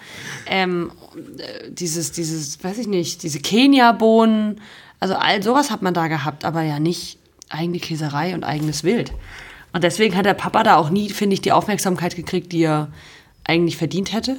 Ähm, 0.46 0.92
äh, 1.38 1.70
dieses, 1.70 2.12
dieses, 2.12 2.62
weiß 2.62 2.78
ich 2.78 2.86
nicht, 2.86 3.24
diese 3.24 3.40
Kenia-Bohnen, 3.40 4.60
also 5.00 5.14
all 5.14 5.42
sowas 5.42 5.70
hat 5.70 5.82
man 5.82 5.92
da 5.92 6.06
gehabt, 6.06 6.44
aber 6.44 6.62
ja 6.62 6.78
nicht 6.78 7.18
eigene 7.48 7.78
Käserei 7.78 8.34
und 8.34 8.44
eigenes 8.44 8.84
Wild. 8.84 9.12
Und 9.72 9.84
deswegen 9.84 10.16
hat 10.16 10.26
der 10.26 10.34
Papa 10.34 10.62
da 10.62 10.76
auch 10.76 10.90
nie, 10.90 11.10
finde 11.10 11.34
ich, 11.34 11.42
die 11.42 11.52
Aufmerksamkeit 11.52 12.16
gekriegt, 12.16 12.52
die 12.52 12.62
er 12.62 12.88
eigentlich 13.44 13.76
verdient 13.76 14.12
hätte, 14.12 14.36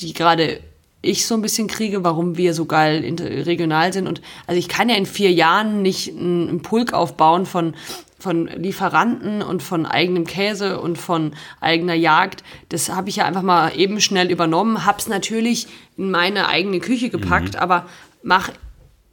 die 0.00 0.12
gerade 0.12 0.60
ich 1.02 1.26
so 1.26 1.34
ein 1.34 1.42
bisschen 1.42 1.66
kriege, 1.66 2.04
warum 2.04 2.36
wir 2.36 2.52
so 2.52 2.66
geil 2.66 3.02
regional 3.20 3.92
sind. 3.92 4.06
Und 4.06 4.20
also 4.46 4.58
ich 4.58 4.68
kann 4.68 4.88
ja 4.88 4.96
in 4.96 5.06
vier 5.06 5.32
Jahren 5.32 5.82
nicht 5.82 6.10
einen 6.10 6.60
Pulk 6.62 6.92
aufbauen 6.92 7.46
von, 7.46 7.74
von 8.18 8.46
Lieferanten 8.48 9.42
und 9.42 9.62
von 9.62 9.86
eigenem 9.86 10.26
Käse 10.26 10.78
und 10.78 10.98
von 10.98 11.32
eigener 11.60 11.94
Jagd. 11.94 12.44
Das 12.68 12.90
habe 12.90 13.08
ich 13.08 13.16
ja 13.16 13.24
einfach 13.24 13.42
mal 13.42 13.72
eben 13.76 14.00
schnell 14.00 14.30
übernommen, 14.30 14.84
habe 14.84 14.98
es 14.98 15.08
natürlich 15.08 15.68
in 15.96 16.10
meine 16.10 16.48
eigene 16.48 16.80
Küche 16.80 17.08
gepackt, 17.08 17.56
aber 17.56 17.86
mach 18.22 18.50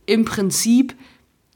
im 0.06 0.26
Prinzip 0.26 0.94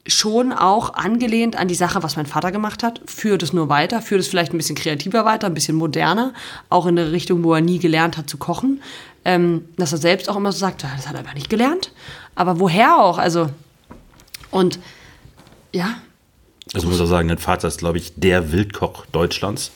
schon 0.06 0.52
auch 0.52 0.94
angelehnt 0.94 1.56
an 1.56 1.68
die 1.68 1.74
Sache, 1.76 2.02
was 2.02 2.16
mein 2.16 2.26
Vater 2.26 2.50
gemacht 2.50 2.82
hat, 2.82 3.00
führt 3.06 3.42
es 3.42 3.52
nur 3.52 3.68
weiter, 3.68 4.02
führt 4.02 4.20
es 4.20 4.28
vielleicht 4.28 4.52
ein 4.52 4.56
bisschen 4.56 4.74
kreativer 4.74 5.24
weiter, 5.24 5.46
ein 5.46 5.54
bisschen 5.54 5.76
moderner, 5.76 6.32
auch 6.70 6.86
in 6.86 6.98
eine 6.98 7.12
Richtung, 7.12 7.44
wo 7.44 7.54
er 7.54 7.60
nie 7.60 7.78
gelernt 7.78 8.16
hat 8.16 8.28
zu 8.28 8.36
kochen. 8.36 8.82
Ähm, 9.24 9.66
dass 9.76 9.92
er 9.92 9.98
selbst 9.98 10.28
auch 10.28 10.34
immer 10.36 10.50
so 10.50 10.58
sagt, 10.58 10.82
"Ja, 10.82 10.90
das 10.96 11.06
hat 11.06 11.14
er 11.14 11.20
aber 11.20 11.34
nicht 11.34 11.48
gelernt. 11.48 11.92
Aber 12.34 12.58
woher 12.58 12.98
auch? 12.98 13.18
Also, 13.18 13.50
und 14.50 14.80
ja, 15.72 15.94
Also 16.74 16.88
muss 16.88 17.00
auch 17.00 17.06
sagen, 17.06 17.28
dein 17.28 17.38
Vater 17.38 17.68
ist, 17.68 17.78
glaube 17.78 17.98
ich, 17.98 18.12
der 18.16 18.50
Wildkoch 18.50 19.06
Deutschlands. 19.06 19.70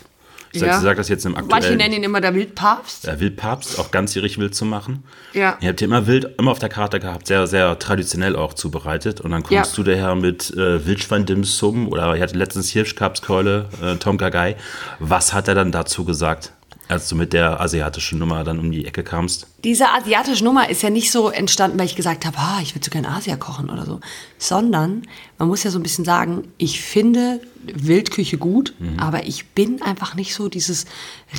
Ich 0.53 0.61
Ja. 0.63 0.77
ich 0.77 0.83
sag 0.83 0.97
das 0.97 1.09
jetzt 1.09 1.27
im 1.27 1.33
manche 1.33 1.53
aktuellen... 1.55 1.77
nennen 1.79 1.95
ihn 1.95 2.03
immer 2.05 2.21
der 2.21 2.35
Wildpapst. 2.35 3.07
Der 3.07 3.21
Wildpapst, 3.21 3.79
auch 3.79 3.91
ganzjährig 3.91 4.39
wild 4.39 4.55
zu 4.55 4.65
machen. 4.65 5.05
Ja. 5.33 5.59
Ihr 5.61 5.69
habt 5.69 5.81
hier 5.81 5.89
immer 5.89 6.07
wild, 6.07 6.31
immer 6.39 6.51
auf 6.51 6.59
der 6.59 6.69
Karte 6.69 7.01
gehabt, 7.01 7.27
sehr, 7.27 7.47
sehr 7.47 7.79
traditionell 7.79 8.37
auch 8.37 8.55
zubereitet. 8.55 9.21
Und 9.21 9.31
dann 9.33 9.43
kommst 9.43 9.77
Ja. 9.77 9.83
du 9.85 9.91
daher 9.91 10.15
mit 10.15 10.51
äh, 10.57 10.87
Wildschwein-Dim 10.87 11.45
Sum 11.45 11.89
oder 11.89 12.15
ich 12.15 12.23
hatte 12.23 12.37
letztens 12.39 12.71
Hirschkapskeule, 12.71 13.69
äh, 13.83 13.97
Tom 13.97 14.19
Gagai. 14.19 14.57
Was 14.99 15.33
hat 15.33 15.49
er 15.49 15.55
dann 15.55 15.73
dazu 15.73 16.05
gesagt? 16.05 16.53
Als 16.89 17.09
du 17.09 17.16
mit 17.16 17.32
der 17.32 17.61
asiatischen 17.61 18.18
Nummer 18.18 18.45
dann 18.45 18.59
um 18.59 18.70
die 18.70 18.87
Ecke 18.87 19.03
kamst. 19.03 19.47
Diese 19.64 19.89
asiatische 19.89 20.45
Nummer 20.45 20.70
ist 20.70 20.82
ja 20.82 20.91
nicht 20.91 21.11
so 21.11 21.30
entstanden, 21.30 21.78
weil 21.78 21.87
ich 21.87 21.97
gesagt 21.97 22.24
habe, 22.24 22.39
ah, 22.39 22.61
ich 22.62 22.74
würde 22.74 22.84
so 22.84 22.91
gerne 22.91 23.09
Asia 23.09 23.37
kochen 23.37 23.70
oder 23.70 23.84
so, 23.84 24.01
sondern 24.39 25.03
man 25.39 25.49
muss 25.49 25.64
ja 25.64 25.70
so 25.70 25.78
ein 25.78 25.82
bisschen 25.82 26.05
sagen, 26.05 26.45
ich 26.59 26.80
finde 26.80 27.41
Wildküche 27.64 28.39
gut, 28.39 28.74
mhm. 28.78 28.99
aber 28.99 29.26
ich 29.26 29.47
bin 29.47 29.82
einfach 29.82 30.14
nicht 30.14 30.34
so 30.34 30.49
dieses 30.49 30.84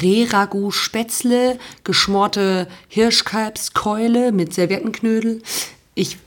Reh-Ragout 0.02 0.72
Spätzle, 0.72 1.58
geschmorte 1.84 2.68
Hirschkalbskeule 2.90 4.32
mit 4.32 4.54
Serviettenknödel. 4.54 5.42
Ich 5.96 6.18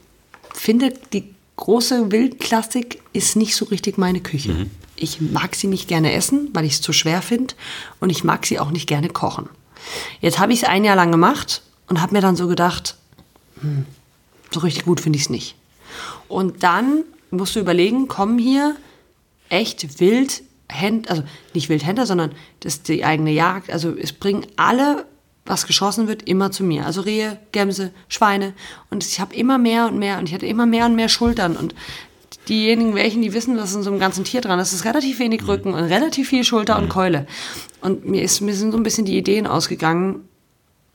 finde, 0.55 0.95
die 1.13 1.35
große 1.57 2.11
Wildklassik 2.11 3.03
ist 3.13 3.37
nicht 3.37 3.55
so 3.55 3.67
richtig 3.67 3.99
meine 3.99 4.21
Küche. 4.21 4.53
Mhm. 4.53 4.71
Ich 5.01 5.21
mag 5.21 5.57
sie 5.57 5.67
nicht 5.67 5.89
gerne 5.89 6.13
essen, 6.13 6.51
weil 6.53 6.65
ich 6.65 6.75
es 6.75 6.81
zu 6.81 6.93
schwer 6.93 7.23
finde. 7.23 7.55
Und 7.99 8.11
ich 8.11 8.23
mag 8.23 8.47
sie 8.47 8.61
auch 8.61 8.71
nicht 8.71 8.87
gerne 8.87 9.09
kochen. 9.09 9.49
Jetzt 10.21 10.39
habe 10.39 10.53
ich 10.53 10.63
es 10.63 10.69
ein 10.69 10.85
Jahr 10.85 10.97
lang 10.97 11.11
gemacht 11.11 11.63
und 11.89 12.01
habe 12.01 12.15
mir 12.15 12.21
dann 12.21 12.37
so 12.37 12.47
gedacht, 12.47 12.97
hm, 13.61 13.87
so 14.51 14.61
richtig 14.61 14.85
gut 14.85 15.01
finde 15.01 15.17
ich 15.17 15.25
es 15.25 15.31
nicht. 15.31 15.57
Und 16.29 16.63
dann 16.63 17.05
musst 17.31 17.57
du 17.57 17.61
überlegen, 17.61 18.09
kommen 18.09 18.39
hier 18.39 18.77
echt 19.49 20.01
Wildhändler, 20.01 21.11
also 21.11 21.25
nicht 21.55 21.69
Wildhändler, 21.69 22.07
sondern 22.07 22.33
das 22.61 22.83
die 22.83 23.05
eigene 23.05 23.33
Jagd. 23.33 23.71
Also 23.73 23.95
es 23.97 24.13
bringen 24.13 24.47
alle, 24.57 25.07
was 25.47 25.67
geschossen 25.67 26.09
wird, 26.09 26.23
immer 26.29 26.51
zu 26.51 26.63
mir. 26.63 26.87
Also 26.87 27.01
Rehe, 27.01 27.39
Gämse, 27.53 27.93
Schweine. 28.09 28.55
Und 28.91 29.05
ich 29.05 29.19
habe 29.19 29.35
immer 29.35 29.59
mehr 29.59 29.87
und 29.87 29.99
mehr 29.99 30.19
und 30.19 30.29
ich 30.29 30.35
hatte 30.35 30.47
immer 30.47 30.67
mehr 30.67 30.87
und 30.87 30.95
mehr 30.95 31.09
Schultern. 31.09 31.57
Und 31.57 31.75
diejenigen 32.49 32.95
welchen, 32.95 33.23
die 33.23 33.33
wissen, 33.33 33.57
dass 33.57 33.75
in 33.75 33.83
so 33.83 33.91
einem 33.91 34.01
ganzen 34.01 34.25
Tier 34.25 34.41
dran 34.41 34.59
ist, 34.59 34.73
ist 34.73 34.85
relativ 34.85 35.19
wenig 35.19 35.47
Rücken 35.47 35.75
und 35.75 35.85
relativ 35.85 36.29
viel 36.29 36.45
Schulter 36.45 36.79
und 36.79 36.89
Keule. 36.89 37.27
Und 37.81 38.07
mir, 38.07 38.23
ist, 38.23 38.41
mir 38.41 38.55
sind 38.55 38.73
so 38.73 38.77
ein 38.77 38.83
bisschen 38.83 39.05
die 39.05 39.17
Ideen 39.17 39.47
ausgegangen, 39.47 40.29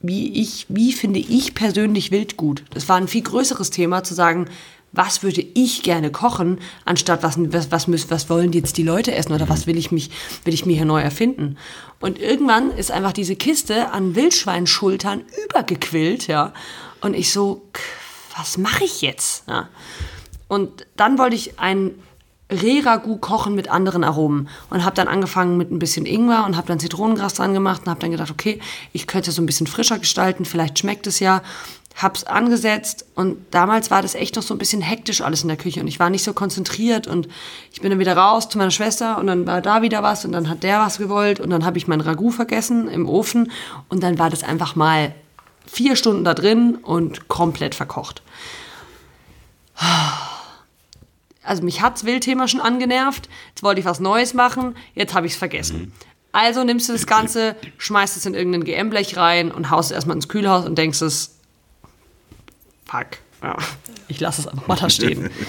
wie 0.01 0.41
ich, 0.41 0.65
wie 0.69 0.93
finde 0.93 1.19
ich 1.19 1.53
persönlich 1.55 2.11
Wild 2.11 2.37
gut. 2.37 2.63
Das 2.71 2.89
war 2.89 2.97
ein 2.97 3.07
viel 3.07 3.23
größeres 3.23 3.69
Thema, 3.69 4.03
zu 4.03 4.13
sagen, 4.13 4.47
was 4.91 5.23
würde 5.23 5.45
ich 5.53 5.83
gerne 5.83 6.09
kochen, 6.11 6.59
anstatt 6.85 7.21
was, 7.23 7.35
was, 7.37 7.71
was, 7.71 7.87
müssen, 7.87 8.09
was 8.11 8.29
wollen 8.29 8.53
jetzt 8.53 8.77
die 8.77 8.83
Leute 8.83 9.13
essen 9.13 9.33
oder 9.33 9.49
was 9.49 9.67
will 9.67 9.77
ich, 9.77 9.91
mich, 9.91 10.09
will 10.43 10.53
ich 10.53 10.65
mir 10.65 10.75
hier 10.75 10.85
neu 10.85 11.01
erfinden. 11.01 11.57
Und 11.99 12.19
irgendwann 12.19 12.71
ist 12.71 12.91
einfach 12.91 13.13
diese 13.13 13.35
Kiste 13.35 13.91
an 13.91 14.15
Wildschweinschultern 14.15 15.23
übergequillt, 15.45 16.27
ja. 16.27 16.53
Und 17.01 17.13
ich 17.13 17.31
so, 17.31 17.63
was 18.37 18.57
mache 18.57 18.85
ich 18.85 19.01
jetzt? 19.01 19.43
Ja. 19.47 19.69
Und 20.47 20.85
dann 20.95 21.17
wollte 21.17 21.35
ich 21.35 21.59
ein 21.59 21.95
Reh-Ragout 22.51 23.17
kochen 23.17 23.55
mit 23.55 23.69
anderen 23.69 24.03
Aromen 24.03 24.49
und 24.69 24.85
habe 24.85 24.95
dann 24.95 25.07
angefangen 25.07 25.57
mit 25.57 25.71
ein 25.71 25.79
bisschen 25.79 26.05
Ingwer 26.05 26.45
und 26.45 26.55
habe 26.57 26.67
dann 26.67 26.79
Zitronengras 26.79 27.33
dran 27.33 27.53
gemacht 27.53 27.81
und 27.83 27.89
habe 27.89 27.99
dann 27.99 28.11
gedacht, 28.11 28.29
okay, 28.29 28.59
ich 28.93 29.07
könnte 29.07 29.31
es 29.31 29.35
so 29.35 29.41
ein 29.41 29.47
bisschen 29.47 29.65
frischer 29.65 29.97
gestalten, 29.97 30.45
vielleicht 30.45 30.77
schmeckt 30.77 31.07
es 31.07 31.19
ja. 31.19 31.41
Hab's 31.95 32.25
angesetzt 32.25 33.05
und 33.15 33.37
damals 33.51 33.89
war 33.89 34.01
das 34.01 34.15
echt 34.15 34.35
noch 34.35 34.43
so 34.43 34.53
ein 34.53 34.57
bisschen 34.57 34.81
hektisch 34.81 35.21
alles 35.21 35.43
in 35.43 35.47
der 35.47 35.55
Küche 35.55 35.79
und 35.79 35.87
ich 35.87 35.97
war 35.97 36.09
nicht 36.09 36.25
so 36.25 36.33
konzentriert 36.33 37.07
und 37.07 37.29
ich 37.71 37.79
bin 37.79 37.89
dann 37.89 37.99
wieder 37.99 38.17
raus 38.17 38.49
zu 38.49 38.57
meiner 38.57 38.69
Schwester 38.69 39.17
und 39.17 39.27
dann 39.27 39.47
war 39.47 39.61
da 39.61 39.81
wieder 39.81 40.03
was 40.03 40.25
und 40.25 40.33
dann 40.33 40.49
hat 40.49 40.61
der 40.63 40.79
was 40.81 40.97
gewollt 40.97 41.39
und 41.39 41.51
dann 41.51 41.65
habe 41.65 41.77
ich 41.77 41.87
mein 41.87 42.01
Ragout 42.01 42.31
vergessen 42.31 42.89
im 42.89 43.07
Ofen 43.07 43.49
und 43.87 44.03
dann 44.03 44.19
war 44.19 44.29
das 44.29 44.43
einfach 44.43 44.75
mal 44.75 45.15
vier 45.65 45.95
Stunden 45.95 46.25
da 46.25 46.33
drin 46.33 46.75
und 46.83 47.29
komplett 47.29 47.75
verkocht 47.75 48.21
also 51.45 51.63
mich 51.63 51.81
hat's 51.81 52.05
Wildthema 52.05 52.47
schon 52.47 52.61
angenervt, 52.61 53.29
jetzt 53.49 53.63
wollte 53.63 53.79
ich 53.79 53.85
was 53.85 53.99
Neues 53.99 54.33
machen, 54.33 54.75
jetzt 54.93 55.13
habe 55.13 55.27
ich 55.27 55.33
es 55.33 55.37
vergessen. 55.37 55.77
Mhm. 55.77 55.91
Also 56.31 56.63
nimmst 56.63 56.89
du 56.89 56.93
das 56.93 57.07
Ganze, 57.07 57.55
schmeißt 57.77 58.17
es 58.17 58.25
in 58.25 58.33
irgendein 58.33 58.65
GM-Blech 58.65 59.15
rein 59.15 59.51
und 59.51 59.69
haust 59.69 59.91
es 59.91 59.95
erstmal 59.95 60.17
ins 60.17 60.27
Kühlhaus 60.27 60.65
und 60.65 60.77
denkst 60.77 61.01
es, 61.01 61.37
fuck, 62.85 63.07
ja, 63.41 63.55
ich 64.09 64.19
lasse 64.19 64.41
es 64.41 64.47
einfach 64.47 64.67
mal 64.67 64.75
da 64.75 64.89
stehen. 64.89 65.29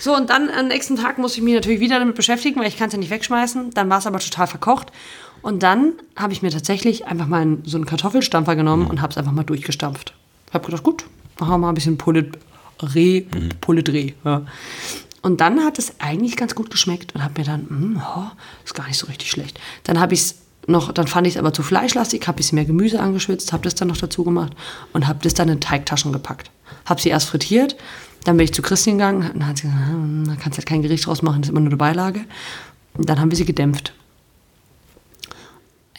So, 0.00 0.14
und 0.14 0.30
dann 0.30 0.48
am 0.50 0.68
nächsten 0.68 0.96
Tag 0.96 1.18
muss 1.18 1.36
ich 1.36 1.42
mich 1.42 1.54
natürlich 1.54 1.80
wieder 1.80 1.98
damit 1.98 2.14
beschäftigen, 2.14 2.60
weil 2.60 2.68
ich 2.68 2.76
kann 2.76 2.86
es 2.86 2.92
ja 2.92 2.98
nicht 2.98 3.10
wegschmeißen. 3.10 3.70
Dann 3.70 3.90
war 3.90 3.98
es 3.98 4.06
aber 4.06 4.20
total 4.20 4.46
verkocht. 4.46 4.92
Und 5.42 5.62
dann 5.62 5.94
habe 6.16 6.32
ich 6.32 6.42
mir 6.42 6.50
tatsächlich 6.50 7.06
einfach 7.06 7.26
mal 7.26 7.42
einen, 7.42 7.62
so 7.64 7.76
einen 7.76 7.86
Kartoffelstampfer 7.86 8.56
genommen 8.56 8.86
und 8.86 9.00
habe 9.00 9.10
es 9.10 9.18
einfach 9.18 9.32
mal 9.32 9.44
durchgestampft. 9.44 10.14
Habe 10.52 10.66
gedacht, 10.66 10.82
gut, 10.82 11.04
machen 11.38 11.50
wir 11.50 11.58
mal 11.58 11.68
ein 11.70 11.74
bisschen 11.74 11.98
Pulle, 11.98 12.30
Reh, 12.94 13.22
mhm. 13.22 13.48
Pulle 13.60 13.82
Dreh. 13.82 14.12
Ja. 14.24 14.42
Und 15.22 15.40
dann 15.40 15.64
hat 15.64 15.78
es 15.78 15.94
eigentlich 16.00 16.36
ganz 16.36 16.54
gut 16.54 16.70
geschmeckt 16.70 17.14
und 17.14 17.24
habe 17.24 17.40
mir 17.40 17.44
dann, 17.44 17.66
mh, 17.68 18.14
oh, 18.16 18.30
ist 18.64 18.74
gar 18.74 18.86
nicht 18.86 18.98
so 18.98 19.06
richtig 19.06 19.30
schlecht. 19.30 19.58
Dann 19.84 19.98
habe 19.98 20.14
ich 20.14 20.20
es 20.20 20.34
noch, 20.68 20.92
dann 20.92 21.06
fand 21.06 21.26
ich 21.26 21.34
es 21.34 21.38
aber 21.38 21.52
zu 21.52 21.62
fleischlastig, 21.62 22.26
habe 22.28 22.36
bisschen 22.36 22.56
mehr 22.56 22.64
Gemüse 22.64 23.00
angeschwitzt, 23.00 23.52
habe 23.52 23.64
das 23.64 23.74
dann 23.74 23.88
noch 23.88 23.96
dazu 23.96 24.22
gemacht 24.22 24.52
und 24.92 25.08
habe 25.08 25.18
das 25.22 25.34
dann 25.34 25.48
in 25.48 25.60
Teigtaschen 25.60 26.12
gepackt. 26.12 26.50
Habe 26.84 27.00
sie 27.00 27.08
erst 27.08 27.28
frittiert, 27.28 27.76
dann 28.24 28.36
bin 28.36 28.44
ich 28.44 28.52
zu 28.52 28.62
Christine 28.62 28.96
gegangen 28.96 29.30
und 29.30 29.46
hat 29.46 29.56
sie 29.56 29.62
gesagt, 29.64 29.88
hm, 29.88 30.24
da 30.26 30.34
kannst 30.34 30.56
du 30.56 30.58
halt 30.58 30.66
kein 30.66 30.82
Gericht 30.82 31.06
draus 31.06 31.22
machen, 31.22 31.40
das 31.40 31.48
ist 31.48 31.52
immer 31.52 31.60
nur 31.60 31.70
eine 31.70 31.78
Beilage. 31.78 32.20
Und 32.94 33.08
dann 33.08 33.18
haben 33.18 33.30
wir 33.30 33.36
sie 33.36 33.44
gedämpft. 33.44 33.92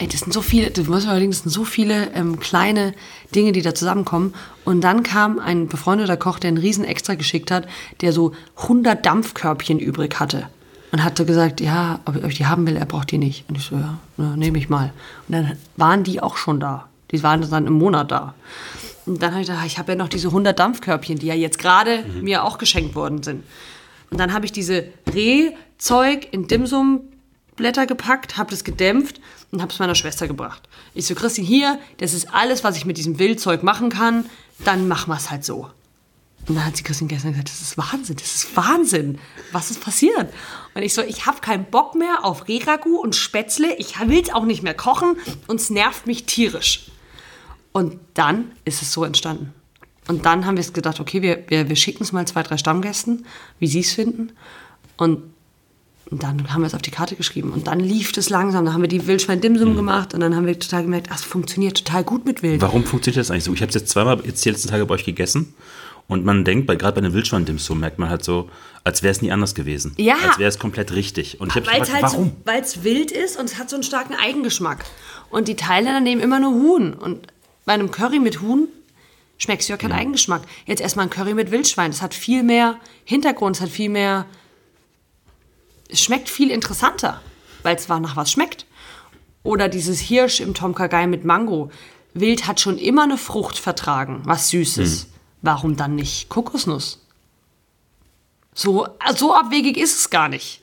Ey, 0.02 0.08
das 0.08 0.22
sind 0.22 0.32
so 0.32 0.42
viele, 0.42 0.72
das 0.72 0.88
muss 0.88 1.04
man 1.04 1.12
überlegen, 1.12 1.32
das 1.32 1.42
sind 1.42 1.52
so 1.52 1.66
viele 1.66 2.14
ähm, 2.14 2.40
kleine 2.40 2.94
Dinge, 3.36 3.52
die 3.52 3.62
da 3.62 3.76
zusammenkommen. 3.76 4.34
Und 4.64 4.80
dann 4.82 5.04
kam 5.04 5.40
ein 5.40 5.68
befreundeter 5.68 6.16
Koch, 6.16 6.40
der 6.40 6.48
einen 6.48 6.58
riesen 6.58 6.86
Extra 6.86 7.16
geschickt 7.16 7.52
hat, 7.52 7.68
der 8.00 8.14
so 8.14 8.32
100 8.62 9.06
Dampfkörbchen 9.06 9.78
übrig 9.78 10.18
hatte. 10.22 10.48
Und 10.94 11.04
hatte 11.04 11.26
gesagt, 11.26 11.60
ja, 11.60 12.00
ob 12.06 12.24
ich 12.24 12.38
die 12.38 12.46
haben 12.46 12.66
will, 12.66 12.78
er 12.78 12.86
braucht 12.86 13.12
die 13.12 13.18
nicht. 13.18 13.44
Und 13.50 13.58
ich 13.58 13.66
so, 13.66 13.76
ja, 13.76 14.00
ja 14.18 14.38
nehme 14.38 14.58
ich 14.58 14.70
mal. 14.70 14.94
Und 15.28 15.34
dann 15.34 15.58
waren 15.76 16.06
die 16.06 16.22
auch 16.22 16.38
schon 16.38 16.62
da. 16.62 16.88
Die 17.12 17.22
waren 17.22 17.48
dann 17.50 17.68
im 17.68 17.74
Monat 17.74 18.10
da. 18.10 18.36
Und 19.06 19.22
dann 19.22 19.32
habe 19.32 19.42
ich 19.42 19.48
gedacht, 19.48 19.66
ich 19.66 19.78
habe 19.80 19.92
ja 19.92 19.98
noch 19.98 20.08
diese 20.08 20.30
100 20.30 20.58
Dampfkörbchen, 20.58 21.20
die 21.20 21.28
ja 21.28 21.36
jetzt 21.36 21.60
gerade 21.60 22.06
mhm. 22.06 22.24
mir 22.24 22.46
auch 22.46 22.58
geschenkt 22.58 22.96
worden 22.96 23.22
sind. 23.22 23.44
Und 24.12 24.20
dann 24.20 24.32
habe 24.34 24.46
ich 24.46 24.54
diese 24.54 24.86
Rehzeug 25.14 26.30
in 26.32 26.48
Dimsumblätter 26.48 27.86
gepackt, 27.86 28.38
habe 28.38 28.52
das 28.52 28.64
gedämpft 28.64 29.20
und 29.52 29.62
habe 29.62 29.72
es 29.72 29.80
meiner 29.80 29.96
Schwester 29.96 30.28
gebracht. 30.28 30.68
Ich 30.94 31.08
so, 31.08 31.16
Christine, 31.16 31.48
hier, 31.48 31.80
das 31.98 32.14
ist 32.14 32.34
alles, 32.34 32.64
was 32.64 32.78
ich 32.78 32.86
mit 32.86 32.98
diesem 32.98 33.20
Wildzeug 33.20 33.64
machen 33.64 33.90
kann, 33.90 34.26
dann 34.60 34.88
machen 34.88 35.10
wir 35.10 35.18
es 35.18 35.32
halt 35.32 35.44
so. 35.44 35.70
Und 36.48 36.56
dann 36.56 36.66
hat 36.66 36.78
sie 36.78 36.84
Christine 36.84 37.10
gestern 37.10 37.32
gesagt, 37.32 37.50
das 37.50 37.62
ist 37.62 37.78
Wahnsinn, 37.78 38.16
das 38.16 38.36
ist 38.36 38.56
Wahnsinn. 38.56 39.20
Was 39.52 39.72
ist 39.72 39.82
passiert? 39.82 40.34
Und 40.74 40.82
ich 40.82 40.94
so, 40.94 41.02
ich 41.02 41.26
habe 41.26 41.42
keinen 41.42 41.66
Bock 41.66 41.96
mehr 41.96 42.26
auf 42.26 42.48
Reragu 42.48 42.98
und 42.98 43.16
Spätzle, 43.16 43.76
ich 43.78 44.00
will 44.00 44.22
es 44.22 44.34
auch 44.34 44.46
nicht 44.46 44.64
mehr 44.64 44.74
kochen 44.74 45.18
und 45.48 45.60
es 45.60 45.70
nervt 45.70 46.08
mich 46.08 46.26
tierisch. 46.26 46.92
Und 47.72 48.00
dann 48.16 48.52
ist 48.66 48.82
es 48.82 48.92
so 48.92 49.04
entstanden. 49.04 49.54
Und 50.08 50.26
dann 50.26 50.46
haben 50.48 50.58
wir 50.58 50.62
es 50.62 50.74
gedacht, 50.74 51.00
okay, 51.00 51.22
wir, 51.22 51.44
wir, 51.50 51.70
wir 51.70 51.76
schicken 51.76 52.02
es 52.02 52.12
mal 52.12 52.26
zwei, 52.26 52.42
drei 52.42 52.58
Stammgästen, 52.58 53.28
wie 53.60 53.68
sie 53.68 53.82
es 53.82 53.94
finden. 53.94 54.32
Und 54.98 55.22
und 56.12 56.24
dann 56.24 56.52
haben 56.52 56.62
wir 56.62 56.68
es 56.68 56.74
auf 56.74 56.82
die 56.82 56.92
Karte 56.92 57.16
geschrieben. 57.16 57.52
Und 57.52 57.68
dann 57.68 57.80
lief 57.80 58.18
es 58.18 58.30
langsam. 58.30 58.66
Dann 58.66 58.74
haben 58.74 58.82
wir 58.82 58.90
die 58.90 59.06
Wildschwein-Dimsum 59.06 59.74
mhm. 59.74 59.76
gemacht. 59.76 60.14
Und 60.14 60.22
dann 60.22 60.36
haben 60.36 60.48
wir 60.48 60.58
total 60.58 60.84
gemerkt, 60.84 61.08
ach, 61.12 61.18
es 61.18 61.24
funktioniert 61.24 61.78
total 61.86 62.04
gut 62.04 62.26
mit 62.26 62.42
Wild. 62.42 62.62
Warum 62.62 62.84
funktioniert 62.84 63.20
das 63.20 63.30
eigentlich 63.30 63.44
so? 63.44 63.54
Ich 63.54 63.62
habe 63.62 63.70
es 63.70 63.76
jetzt 63.76 63.90
zweimal 63.90 64.20
jetzt 64.26 64.44
die 64.44 64.50
letzten 64.50 64.70
Tage 64.70 64.86
bei 64.86 64.96
euch 64.96 65.06
gegessen. 65.06 65.54
Und 66.08 66.26
man 66.26 66.44
denkt, 66.44 66.66
bei, 66.66 66.76
gerade 66.76 67.00
bei 67.00 67.06
einem 67.06 67.14
Wildschwein-Dimsum 67.14 67.80
merkt 67.80 68.00
man 68.00 68.10
halt 68.10 68.24
so, 68.24 68.50
als 68.84 69.04
wäre 69.04 69.12
es 69.12 69.22
nie 69.22 69.32
anders 69.32 69.54
gewesen. 69.54 69.94
Ja. 69.98 70.16
Als 70.28 70.40
wäre 70.40 70.50
es 70.50 70.58
komplett 70.58 70.92
richtig. 70.94 71.40
Und 71.40 71.50
ich 71.50 71.56
habe 71.56 71.68
gefragt, 71.68 71.94
halt 71.94 72.04
warum? 72.04 72.32
Weil 72.46 72.62
es 72.62 72.84
wild 72.84 73.12
ist 73.12 73.38
und 73.38 73.46
es 73.46 73.60
hat 73.60 73.70
so 73.70 73.76
einen 73.76 73.84
starken 73.84 74.16
Eigengeschmack. 74.16 74.86
Und 75.30 75.48
die 75.48 75.56
Thailänder 75.56 76.00
nehmen 76.00 76.22
immer 76.22 76.40
nur 76.40 76.54
Huhn. 76.54 76.94
Und 76.94 77.28
bei 77.66 77.74
einem 77.74 77.92
Curry 77.92 78.20
mit 78.20 78.42
Huhn 78.42 78.68
schmeckst 79.38 79.70
du 79.70 79.74
ja 79.74 79.78
keinen 79.78 79.92
ja. 79.92 79.98
Eigengeschmack. 79.98 80.42
Jetzt 80.66 80.82
erstmal 80.82 81.06
ein 81.06 81.12
Curry 81.12 81.36
mit 81.36 81.52
Wildschwein. 81.52 81.92
Das 81.92 82.02
hat 82.02 82.16
viel 82.16 82.42
mehr 82.42 82.78
Hintergrund, 83.06 83.58
es 83.58 83.62
hat 83.62 83.70
viel 83.70 83.90
mehr 83.90 84.26
es 85.90 86.02
schmeckt 86.02 86.30
viel 86.30 86.52
interessanter, 86.52 87.20
weil 87.64 87.76
es 87.76 87.84
zwar 87.84 88.00
nach 88.00 88.16
was 88.16 88.32
schmeckt. 88.32 88.66
Oder 89.44 89.68
dieses 89.68 90.00
Hirsch 90.00 90.40
im 90.40 90.54
Tom 90.54 90.76
Kagai 90.76 91.08
mit 91.08 91.26
Mango. 91.26 91.72
Wild 92.14 92.48
hat 92.48 92.60
schon 92.60 92.78
immer 92.78 93.04
eine 93.04 93.18
Frucht 93.18 93.58
vertragen, 93.58 94.22
was 94.26 94.50
Süßes. 94.50 95.06
Mhm. 95.06 95.10
Warum 95.42 95.76
dann 95.76 95.96
nicht 95.96 96.30
Kokosnuss? 96.30 97.06
So, 98.54 98.88
so 99.16 99.34
abwegig 99.34 99.78
ist 99.78 99.98
es 99.98 100.10
gar 100.10 100.28
nicht. 100.28 100.62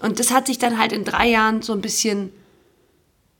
Und 0.00 0.20
das 0.20 0.30
hat 0.30 0.46
sich 0.46 0.58
dann 0.58 0.78
halt 0.78 0.92
in 0.92 1.04
drei 1.04 1.28
Jahren 1.28 1.62
so 1.62 1.72
ein 1.72 1.80
bisschen. 1.80 2.32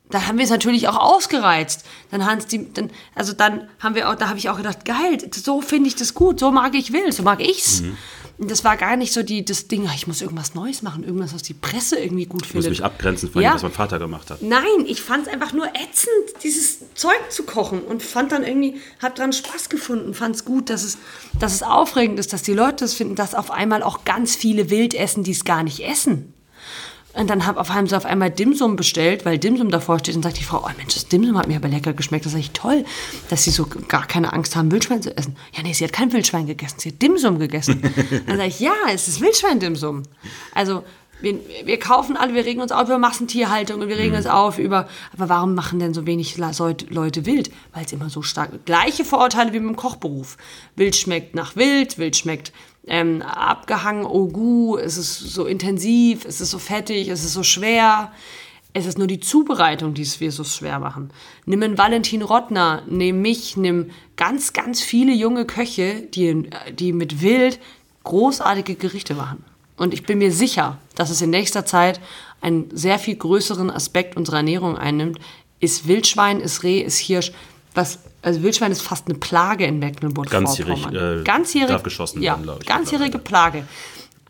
Da 0.08 0.26
haben 0.26 0.38
wir 0.38 0.44
es 0.44 0.50
natürlich 0.50 0.88
auch 0.88 0.96
ausgereizt. 0.96 1.84
Dann 2.10 2.26
haben 2.26 2.40
die, 2.48 2.72
dann, 2.72 2.90
also 3.14 3.32
dann 3.32 3.68
haben 3.80 3.94
wir 3.94 4.08
auch, 4.08 4.14
da 4.14 4.28
habe 4.28 4.38
ich 4.38 4.48
auch 4.48 4.56
gedacht, 4.56 4.84
geil, 4.84 5.18
so 5.34 5.60
finde 5.60 5.88
ich 5.88 5.96
das 5.96 6.14
gut, 6.14 6.38
so 6.38 6.52
mag 6.52 6.74
ich 6.74 6.92
Wild, 6.92 7.12
so 7.12 7.22
mag 7.22 7.40
ich's. 7.40 7.80
Mhm 7.80 7.96
das 8.38 8.64
war 8.64 8.76
gar 8.76 8.96
nicht 8.96 9.12
so 9.12 9.22
die, 9.22 9.44
das 9.44 9.66
Ding, 9.68 9.88
ich 9.94 10.06
muss 10.06 10.20
irgendwas 10.20 10.54
Neues 10.54 10.82
machen, 10.82 11.04
irgendwas, 11.04 11.34
was 11.34 11.42
die 11.42 11.54
Presse 11.54 11.98
irgendwie 11.98 12.26
gut 12.26 12.44
findet. 12.44 12.64
Ich 12.64 12.70
muss 12.70 12.78
mich 12.78 12.84
abgrenzen 12.84 13.30
von 13.30 13.42
ja. 13.42 13.50
dem, 13.50 13.54
was 13.54 13.62
mein 13.62 13.72
Vater 13.72 13.98
gemacht 13.98 14.30
hat. 14.30 14.42
Nein, 14.42 14.84
ich 14.86 15.00
fand 15.00 15.26
es 15.26 15.32
einfach 15.32 15.52
nur 15.52 15.66
ätzend, 15.68 16.42
dieses 16.42 16.94
Zeug 16.94 17.18
zu 17.30 17.44
kochen 17.44 17.80
und 17.80 18.02
fand 18.02 18.32
dann 18.32 18.44
irgendwie, 18.44 18.80
hab 19.00 19.14
dran 19.14 19.32
Spaß 19.32 19.70
gefunden, 19.70 20.12
fand 20.12 20.36
es 20.36 20.44
gut, 20.44 20.68
dass 20.68 20.82
es, 20.82 20.98
dass 21.38 21.54
es 21.54 21.62
aufregend 21.62 22.18
ist, 22.18 22.32
dass 22.32 22.42
die 22.42 22.52
Leute 22.52 22.84
das 22.84 22.94
finden, 22.94 23.14
dass 23.14 23.34
auf 23.34 23.50
einmal 23.50 23.82
auch 23.82 24.04
ganz 24.04 24.36
viele 24.36 24.68
wild 24.68 24.92
essen, 24.92 25.24
die 25.24 25.32
es 25.32 25.44
gar 25.44 25.62
nicht 25.62 25.80
essen. 25.80 26.34
Und 27.16 27.30
dann 27.30 27.46
hab 27.46 27.56
auf 27.56 27.70
einmal 27.70 27.88
so 27.88 27.96
auf 27.96 28.04
einmal 28.04 28.30
Dimsum 28.30 28.76
bestellt, 28.76 29.24
weil 29.24 29.38
Dimsum 29.38 29.70
davor 29.70 29.98
steht 29.98 30.16
und 30.16 30.22
sagt 30.22 30.38
die 30.38 30.44
Frau, 30.44 30.62
oh 30.64 30.70
Mensch, 30.76 30.94
das 30.94 31.08
Dimsum 31.08 31.38
hat 31.38 31.48
mir 31.48 31.56
aber 31.56 31.68
lecker 31.68 31.94
geschmeckt. 31.94 32.26
Das 32.26 32.34
ist 32.34 32.38
echt 32.38 32.54
toll, 32.54 32.84
dass 33.30 33.44
sie 33.44 33.50
so 33.50 33.66
gar 33.88 34.06
keine 34.06 34.34
Angst 34.34 34.54
haben, 34.54 34.70
Wildschwein 34.70 35.00
zu 35.00 35.16
essen. 35.16 35.34
Ja, 35.54 35.62
nee, 35.62 35.72
sie 35.72 35.84
hat 35.84 35.94
kein 35.94 36.12
Wildschwein 36.12 36.46
gegessen, 36.46 36.76
sie 36.78 36.90
hat 36.90 37.00
Dimsum 37.00 37.38
gegessen. 37.38 37.80
dann 38.26 38.36
sage 38.36 38.48
ich, 38.48 38.60
ja, 38.60 38.74
es 38.92 39.08
ist 39.08 39.22
Wildschwein-Dimsum. 39.22 40.02
Also 40.54 40.84
wir, 41.20 41.40
wir 41.64 41.78
kaufen 41.78 42.16
alle, 42.16 42.34
wir 42.34 42.44
regen 42.44 42.60
uns 42.60 42.72
auf 42.72 42.84
über 42.88 42.98
Massentierhaltung 42.98 43.80
und 43.80 43.88
wir 43.88 43.96
regen 43.96 44.14
uns 44.14 44.26
auf 44.26 44.58
über, 44.58 44.86
aber 45.16 45.28
warum 45.28 45.54
machen 45.54 45.78
denn 45.78 45.94
so 45.94 46.06
wenig 46.06 46.36
Leute 46.36 47.26
wild? 47.26 47.50
Weil 47.72 47.84
es 47.84 47.92
immer 47.92 48.10
so 48.10 48.20
stark, 48.22 48.66
gleiche 48.66 49.04
Vorurteile 49.04 49.52
wie 49.52 49.60
mit 49.60 49.70
dem 49.70 49.76
Kochberuf. 49.76 50.36
Wild 50.76 50.94
schmeckt 50.96 51.34
nach 51.34 51.56
Wild, 51.56 51.96
Wild 51.96 52.16
schmeckt 52.16 52.52
ähm, 52.86 53.22
abgehangen, 53.22 54.04
oh 54.04 54.28
gu, 54.28 54.76
es 54.76 54.96
ist 54.96 55.18
so 55.18 55.44
intensiv, 55.44 56.24
es 56.24 56.40
ist 56.40 56.50
so 56.50 56.58
fettig, 56.58 57.08
es 57.08 57.24
ist 57.24 57.32
so 57.32 57.42
schwer. 57.42 58.12
Es 58.72 58.84
ist 58.84 58.98
nur 58.98 59.06
die 59.06 59.20
Zubereitung, 59.20 59.94
die 59.94 60.02
es 60.02 60.20
wir 60.20 60.30
so 60.30 60.44
schwer 60.44 60.78
machen. 60.78 61.10
Nimm 61.46 61.62
einen 61.62 61.78
Valentin 61.78 62.20
Rottner, 62.20 62.82
nimm 62.86 63.22
mich, 63.22 63.56
nimm 63.56 63.90
ganz, 64.16 64.52
ganz 64.52 64.82
viele 64.82 65.14
junge 65.14 65.46
Köche, 65.46 66.02
die, 66.02 66.50
die 66.78 66.92
mit 66.92 67.22
Wild 67.22 67.58
großartige 68.04 68.74
Gerichte 68.74 69.14
machen. 69.14 69.42
Und 69.78 69.94
ich 69.94 70.04
bin 70.04 70.18
mir 70.18 70.30
sicher, 70.30 70.76
dass 70.94 71.08
es 71.08 71.22
in 71.22 71.30
nächster 71.30 71.64
Zeit 71.64 72.00
einen 72.42 72.68
sehr 72.70 72.98
viel 72.98 73.16
größeren 73.16 73.70
Aspekt 73.70 74.14
unserer 74.16 74.38
Ernährung 74.38 74.76
einnimmt. 74.76 75.20
Ist 75.58 75.88
Wildschwein, 75.88 76.40
ist 76.40 76.62
Reh, 76.62 76.80
ist 76.80 76.98
Hirsch, 76.98 77.32
was 77.76 77.98
also 78.22 78.42
Wildschwein 78.42 78.72
ist 78.72 78.82
fast 78.82 79.06
eine 79.06 79.16
Plage 79.18 79.66
in 79.66 79.78
Mecklenburg-Vorpommern. 79.78 80.92
Ganzjährig, 80.92 81.20
äh, 81.20 81.22
Ganzjährig 81.22 81.68
darf 81.68 81.82
geschossen 81.84 82.22
ja, 82.22 82.36
werden, 82.38 82.58
ich. 82.60 82.66
Ganzjährige 82.66 83.18
Plage. 83.18 83.64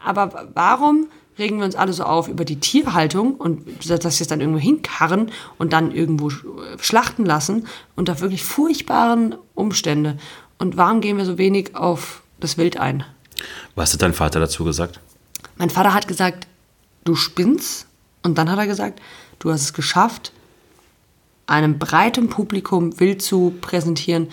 Aber 0.04 0.48
warum 0.52 1.06
regen 1.38 1.58
wir 1.58 1.64
uns 1.64 1.76
alle 1.76 1.92
so 1.92 2.04
auf 2.04 2.28
über 2.28 2.44
die 2.44 2.60
Tierhaltung 2.60 3.34
und 3.36 3.66
dass 3.88 4.02
wir 4.02 4.08
es 4.08 4.28
dann 4.28 4.40
irgendwo 4.40 4.60
hinkarren 4.60 5.32
und 5.58 5.72
dann 5.72 5.92
irgendwo 5.92 6.30
schlachten 6.78 7.24
lassen 7.24 7.66
unter 7.94 8.20
wirklich 8.20 8.44
furchtbaren 8.44 9.34
Umstände? 9.54 10.18
Und 10.58 10.76
warum 10.76 11.00
gehen 11.00 11.16
wir 11.16 11.24
so 11.24 11.38
wenig 11.38 11.74
auf 11.74 12.22
das 12.38 12.58
Wild 12.58 12.78
ein? 12.78 13.04
Was 13.74 13.92
hat 13.92 14.02
dein 14.02 14.12
Vater 14.14 14.40
dazu 14.40 14.64
gesagt? 14.64 15.00
Mein 15.56 15.70
Vater 15.70 15.94
hat 15.94 16.08
gesagt, 16.08 16.46
du 17.04 17.14
spinnst. 17.14 17.86
Und 18.22 18.36
dann 18.38 18.50
hat 18.50 18.58
er 18.58 18.66
gesagt, 18.66 19.00
du 19.38 19.52
hast 19.52 19.62
es 19.62 19.72
geschafft, 19.72 20.32
einem 21.46 21.78
breiten 21.78 22.28
Publikum 22.28 22.98
wild 22.98 23.22
zu 23.22 23.54
präsentieren 23.60 24.28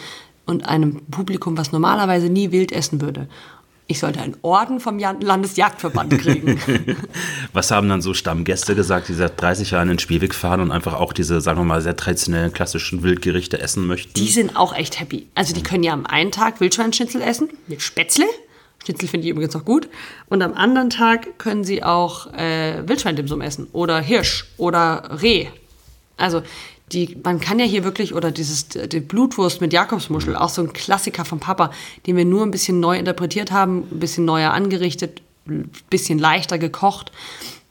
und 0.46 0.68
einem 0.68 1.06
Publikum, 1.06 1.58
was 1.58 1.72
normalerweise 1.72 2.30
nie 2.30 2.52
wild 2.52 2.72
essen 2.72 3.02
würde. 3.02 3.28
Ich 3.86 4.00
sollte 4.00 4.22
einen 4.22 4.38
Orden 4.42 4.80
vom 4.80 4.98
Landesjagdverband 4.98 6.18
kriegen. 6.18 6.60
Was 7.54 7.70
haben 7.70 7.90
dann 7.90 8.02
so 8.02 8.14
Stammgäste 8.14 8.76
gesagt, 8.76 9.10
die 9.10 9.14
seit 9.14 9.40
30 9.40 9.72
Jahren 9.72 9.90
in 9.90 10.00
Spielweg 10.00 10.34
fahren 10.34 10.62
und 10.62 10.72
einfach 10.72 10.94
auch 10.94 11.12
diese, 11.12 11.42
sagen 11.42 11.60
wir 11.60 11.66
mal, 11.66 11.82
sehr 11.82 11.98
traditionellen 11.98 12.54
klassischen 12.54 13.04
Wildgerichte 13.04 13.60
essen 13.60 13.86
möchten? 13.86 14.14
Die 14.14 14.30
sind 14.30 14.56
auch 14.56 14.74
echt 14.74 15.02
happy. 15.02 15.28
Also 15.36 15.54
die 15.54 15.64
können 15.64 15.84
ja 15.84 15.92
am 15.92 16.06
einen 16.06 16.32
Tag 16.32 16.62
Wildschweinschnitzel 16.62 17.22
essen 17.22 17.50
mit 17.68 17.82
Spätzle. 17.82 18.26
Schnitzel 18.84 19.10
finde 19.10 19.28
ich 19.28 19.32
übrigens 19.32 19.56
auch 19.56 19.66
gut. 19.66 19.90
Und 20.28 20.42
am 20.42 20.54
anderen 20.54 20.90
Tag 20.90 21.38
können 21.38 21.66
sie 21.66 21.84
auch 21.84 22.34
äh, 22.34 22.88
Wildschweindimsum 22.88 23.42
essen 23.42 23.68
oder 23.74 24.00
Hirsch 24.00 24.46
oder 24.58 25.20
Reh. 25.22 25.48
Also 26.16 26.42
die, 26.94 27.18
man 27.24 27.40
kann 27.40 27.60
ja 27.60 27.66
hier 27.66 27.84
wirklich, 27.84 28.14
oder 28.14 28.32
dieses, 28.32 28.68
die 28.70 29.00
Blutwurst 29.00 29.62
mit 29.62 29.74
Jakobsmuschel, 29.74 30.36
auch 30.36 30.50
so 30.50 30.62
ein 30.62 30.74
Klassiker 30.74 31.26
vom 31.26 31.40
Papa, 31.40 31.72
den 32.06 32.16
wir 32.16 32.26
nur 32.26 32.44
ein 32.44 32.52
bisschen 32.52 32.80
neu 32.80 32.98
interpretiert 32.98 33.52
haben, 33.52 33.88
ein 33.92 34.00
bisschen 34.00 34.26
neuer 34.26 34.52
angerichtet, 34.52 35.22
ein 35.48 35.70
bisschen 35.90 36.20
leichter 36.20 36.58
gekocht. 36.58 37.12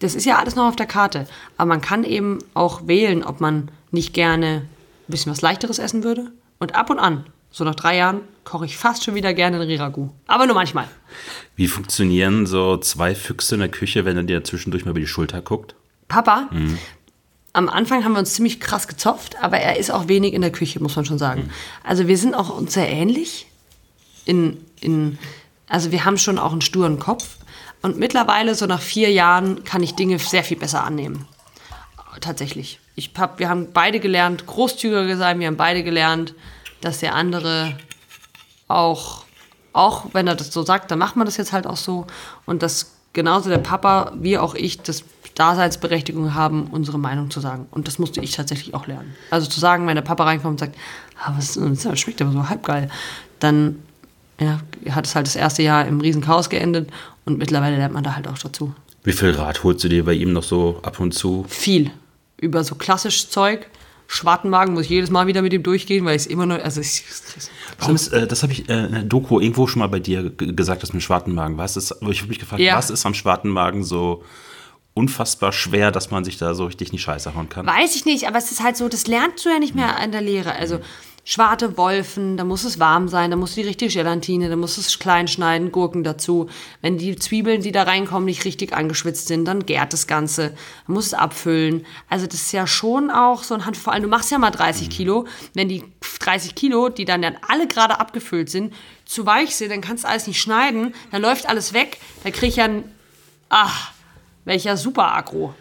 Das 0.00 0.14
ist 0.14 0.26
ja 0.26 0.38
alles 0.38 0.56
noch 0.56 0.66
auf 0.66 0.76
der 0.76 0.86
Karte. 0.86 1.26
Aber 1.56 1.68
man 1.68 1.80
kann 1.80 2.04
eben 2.04 2.38
auch 2.54 2.86
wählen, 2.86 3.22
ob 3.22 3.40
man 3.40 3.70
nicht 3.90 4.12
gerne 4.12 4.62
ein 5.08 5.10
bisschen 5.10 5.32
was 5.32 5.42
Leichteres 5.42 5.78
essen 5.78 6.02
würde. 6.02 6.32
Und 6.58 6.74
ab 6.74 6.90
und 6.90 6.98
an, 6.98 7.24
so 7.50 7.64
nach 7.64 7.74
drei 7.74 7.96
Jahren, 7.96 8.20
koche 8.44 8.64
ich 8.64 8.76
fast 8.76 9.04
schon 9.04 9.14
wieder 9.14 9.32
gerne 9.34 9.58
ein 9.58 9.62
Riragu. 9.62 10.08
Aber 10.26 10.46
nur 10.46 10.54
manchmal. 10.54 10.88
Wie 11.54 11.68
funktionieren 11.68 12.46
so 12.46 12.76
zwei 12.78 13.14
Füchse 13.14 13.54
in 13.54 13.60
der 13.60 13.68
Küche, 13.68 14.04
wenn 14.04 14.16
er 14.16 14.22
dir 14.24 14.42
zwischendurch 14.42 14.84
mal 14.84 14.90
über 14.90 15.00
die 15.00 15.06
Schulter 15.06 15.40
guckt? 15.40 15.76
Papa, 16.08 16.48
mhm 16.50 16.78
am 17.52 17.68
Anfang 17.68 18.04
haben 18.04 18.12
wir 18.12 18.18
uns 18.18 18.34
ziemlich 18.34 18.60
krass 18.60 18.88
gezopft, 18.88 19.36
aber 19.42 19.58
er 19.58 19.76
ist 19.76 19.90
auch 19.90 20.08
wenig 20.08 20.32
in 20.32 20.40
der 20.40 20.52
Küche, 20.52 20.80
muss 20.80 20.96
man 20.96 21.04
schon 21.04 21.18
sagen. 21.18 21.50
Also 21.84 22.08
wir 22.08 22.16
sind 22.16 22.34
auch 22.34 22.56
uns 22.56 22.72
sehr 22.72 22.88
ähnlich. 22.88 23.46
In, 24.24 24.64
in, 24.80 25.18
also 25.68 25.90
wir 25.92 26.04
haben 26.04 26.16
schon 26.16 26.38
auch 26.38 26.52
einen 26.52 26.62
sturen 26.62 26.98
Kopf. 26.98 27.36
Und 27.82 27.98
mittlerweile, 27.98 28.54
so 28.54 28.66
nach 28.66 28.80
vier 28.80 29.10
Jahren, 29.10 29.64
kann 29.64 29.82
ich 29.82 29.94
Dinge 29.94 30.18
sehr 30.18 30.44
viel 30.44 30.56
besser 30.56 30.84
annehmen. 30.84 31.26
Tatsächlich. 32.20 32.78
Ich 32.94 33.10
hab, 33.18 33.38
wir 33.38 33.48
haben 33.48 33.72
beide 33.72 33.98
gelernt, 34.00 34.46
großzügiger 34.46 35.16
sein. 35.16 35.40
Wir 35.40 35.48
haben 35.48 35.56
beide 35.56 35.82
gelernt, 35.82 36.34
dass 36.80 37.00
der 37.00 37.14
andere 37.14 37.76
auch, 38.68 39.24
auch 39.72 40.06
wenn 40.12 40.26
er 40.26 40.36
das 40.36 40.52
so 40.52 40.62
sagt, 40.62 40.90
dann 40.90 40.98
macht 40.98 41.16
man 41.16 41.26
das 41.26 41.36
jetzt 41.36 41.52
halt 41.52 41.66
auch 41.66 41.76
so. 41.76 42.06
Und 42.46 42.62
dass 42.62 42.92
genauso 43.12 43.50
der 43.50 43.58
Papa 43.58 44.12
wie 44.16 44.38
auch 44.38 44.54
ich 44.54 44.80
das 44.80 45.04
Daseinsberechtigung 45.34 46.34
haben, 46.34 46.64
unsere 46.64 46.98
Meinung 46.98 47.30
zu 47.30 47.40
sagen. 47.40 47.66
Und 47.70 47.88
das 47.88 47.98
musste 47.98 48.20
ich 48.20 48.32
tatsächlich 48.32 48.74
auch 48.74 48.86
lernen. 48.86 49.14
Also 49.30 49.48
zu 49.48 49.60
sagen, 49.60 49.86
wenn 49.86 49.94
der 49.94 50.02
Papa 50.02 50.24
reinkommt 50.24 50.52
und 50.52 50.58
sagt, 50.60 50.76
ah, 51.22 51.32
was 51.36 51.54
das 51.54 52.00
schmeckt 52.00 52.20
aber 52.20 52.32
so 52.32 52.48
halb 52.48 52.64
geil, 52.64 52.90
dann 53.40 53.76
ja, 54.40 54.60
hat 54.90 55.06
es 55.06 55.14
halt 55.14 55.26
das 55.26 55.36
erste 55.36 55.62
Jahr 55.62 55.86
im 55.86 56.00
Riesenchaos 56.00 56.50
geendet 56.50 56.90
und 57.24 57.38
mittlerweile 57.38 57.76
lernt 57.76 57.94
man 57.94 58.04
da 58.04 58.16
halt 58.16 58.28
auch 58.28 58.38
dazu. 58.38 58.74
Wie 59.04 59.12
viel 59.12 59.30
Rat 59.30 59.64
holst 59.64 59.82
du 59.84 59.88
dir 59.88 60.04
bei 60.04 60.12
ihm 60.12 60.32
noch 60.32 60.42
so 60.42 60.80
ab 60.82 61.00
und 61.00 61.12
zu? 61.12 61.44
Viel. 61.48 61.90
Über 62.36 62.64
so 62.64 62.74
klassisches 62.74 63.30
Zeug. 63.30 63.66
Schwartenmagen 64.06 64.74
muss 64.74 64.84
ich 64.84 64.90
jedes 64.90 65.10
Mal 65.10 65.26
wieder 65.26 65.40
mit 65.40 65.52
ihm 65.54 65.62
durchgehen, 65.62 66.04
weil 66.04 66.16
ich 66.16 66.22
es 66.22 66.26
immer 66.26 66.44
noch. 66.44 66.62
Also 66.62 66.82
ich, 66.82 67.02
Warum 67.78 67.94
ist, 67.94 68.08
äh, 68.08 68.26
das 68.26 68.42
habe 68.42 68.52
ich 68.52 68.68
äh, 68.68 68.84
in 68.86 68.92
der 68.92 69.02
Doku 69.04 69.40
irgendwo 69.40 69.66
schon 69.66 69.80
mal 69.80 69.88
bei 69.88 70.00
dir 70.00 70.30
gesagt, 70.30 70.82
das 70.82 70.92
mit 70.92 71.02
Schwartenmagen. 71.02 71.56
Was 71.56 71.76
ist, 71.76 71.94
ich 72.08 72.20
habe 72.20 72.28
mich 72.28 72.38
gefragt, 72.38 72.60
ja. 72.60 72.76
was 72.76 72.90
ist 72.90 73.06
am 73.06 73.14
Schwartenmagen 73.14 73.84
so 73.84 74.22
unfassbar 74.94 75.52
schwer, 75.52 75.90
dass 75.90 76.10
man 76.10 76.24
sich 76.24 76.36
da 76.38 76.54
so 76.54 76.66
richtig 76.66 76.88
in 76.88 76.96
die 76.96 77.02
Scheiße 77.02 77.34
hauen 77.34 77.48
kann. 77.48 77.66
Weiß 77.66 77.96
ich 77.96 78.04
nicht, 78.04 78.26
aber 78.26 78.38
es 78.38 78.50
ist 78.50 78.62
halt 78.62 78.76
so, 78.76 78.88
das 78.88 79.06
lernst 79.06 79.44
du 79.44 79.48
ja 79.48 79.58
nicht 79.58 79.74
mehr 79.74 79.98
an 79.98 80.12
der 80.12 80.20
Lehre. 80.20 80.54
Also 80.54 80.80
Schwarte 81.24 81.76
Wolfen, 81.76 82.36
da 82.36 82.42
muss 82.42 82.64
es 82.64 82.80
warm 82.80 83.06
sein, 83.06 83.30
da 83.30 83.36
muss 83.36 83.54
die 83.54 83.62
richtige 83.62 83.92
Gelatine, 83.92 84.48
da 84.48 84.56
muss 84.56 84.76
es 84.76 84.98
klein 84.98 85.28
schneiden, 85.28 85.70
Gurken 85.70 86.02
dazu. 86.02 86.48
Wenn 86.80 86.98
die 86.98 87.14
Zwiebeln, 87.14 87.62
die 87.62 87.70
da 87.70 87.84
reinkommen, 87.84 88.24
nicht 88.24 88.44
richtig 88.44 88.72
angeschwitzt 88.72 89.28
sind, 89.28 89.44
dann 89.44 89.64
gärt 89.64 89.92
das 89.92 90.08
Ganze. 90.08 90.52
Man 90.88 90.96
muss 90.96 91.06
es 91.06 91.14
abfüllen. 91.14 91.86
Also 92.08 92.26
das 92.26 92.42
ist 92.42 92.52
ja 92.52 92.66
schon 92.66 93.12
auch 93.12 93.44
so 93.44 93.54
ein 93.54 93.64
Hand, 93.64 93.76
vor 93.76 93.92
allem 93.92 94.02
du 94.02 94.08
machst 94.08 94.32
ja 94.32 94.38
mal 94.38 94.50
30 94.50 94.88
mhm. 94.88 94.90
Kilo. 94.90 95.26
Wenn 95.54 95.68
die 95.68 95.84
30 96.18 96.56
Kilo, 96.56 96.88
die 96.88 97.04
dann, 97.04 97.22
dann 97.22 97.36
alle 97.46 97.68
gerade 97.68 98.00
abgefüllt 98.00 98.50
sind, 98.50 98.74
zu 99.04 99.24
weich 99.24 99.54
sind, 99.54 99.70
dann 99.70 99.80
kannst 99.80 100.02
du 100.02 100.08
alles 100.08 100.26
nicht 100.26 100.40
schneiden, 100.40 100.92
dann 101.12 101.22
läuft 101.22 101.48
alles 101.48 101.72
weg, 101.72 101.98
da 102.24 102.32
krieg 102.32 102.48
ich 102.48 102.56
ja 102.56 102.64
ein, 102.64 102.84
ach, 103.48 103.91
welcher 104.44 104.76
super 104.76 105.14
Agro. 105.14 105.54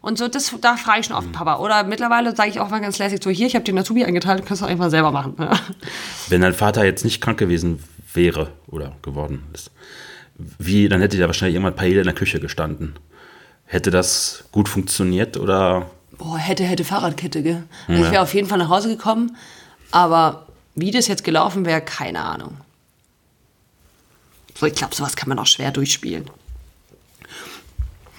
Und 0.00 0.18
so, 0.18 0.28
das, 0.28 0.54
da 0.60 0.76
frage 0.76 1.00
ich 1.00 1.06
schon 1.06 1.16
oft 1.16 1.32
Papa. 1.32 1.56
Oder 1.56 1.84
mittlerweile 1.84 2.34
sage 2.34 2.50
ich 2.50 2.60
auch 2.60 2.70
mal 2.70 2.80
ganz 2.80 2.98
lässig 2.98 3.22
so, 3.22 3.30
hier, 3.30 3.46
ich 3.46 3.54
habe 3.54 3.64
den 3.64 3.78
Azubi 3.78 4.04
eingeteilt, 4.04 4.46
kannst 4.46 4.62
du 4.62 4.66
einfach 4.66 4.90
selber 4.90 5.10
machen. 5.10 5.34
Wenn 6.28 6.40
dein 6.40 6.54
Vater 6.54 6.84
jetzt 6.84 7.04
nicht 7.04 7.20
krank 7.20 7.38
gewesen 7.38 7.82
wäre 8.14 8.52
oder 8.68 8.92
geworden 9.02 9.44
ist, 9.52 9.70
wie, 10.58 10.88
dann 10.88 11.00
hätte 11.00 11.16
der 11.16 11.26
wahrscheinlich 11.26 11.56
irgendwann 11.56 11.76
Paella 11.76 12.00
in 12.00 12.06
der 12.06 12.14
Küche 12.14 12.40
gestanden. 12.40 12.94
Hätte 13.64 13.90
das 13.90 14.44
gut 14.52 14.68
funktioniert 14.68 15.36
oder? 15.36 15.90
Boah, 16.18 16.38
hätte, 16.38 16.64
hätte 16.64 16.84
Fahrradkette, 16.84 17.42
gell? 17.42 17.64
Ja. 17.88 17.94
Ich 17.96 18.10
wäre 18.10 18.22
auf 18.22 18.32
jeden 18.32 18.48
Fall 18.48 18.58
nach 18.58 18.68
Hause 18.68 18.88
gekommen, 18.88 19.36
aber 19.90 20.46
wie 20.74 20.90
das 20.90 21.08
jetzt 21.08 21.24
gelaufen 21.24 21.64
wäre, 21.64 21.80
keine 21.80 22.20
Ahnung. 22.20 22.58
So, 24.54 24.66
ich 24.66 24.74
glaube, 24.74 24.94
sowas 24.94 25.16
kann 25.16 25.28
man 25.28 25.38
auch 25.38 25.46
schwer 25.46 25.70
durchspielen. 25.70 26.30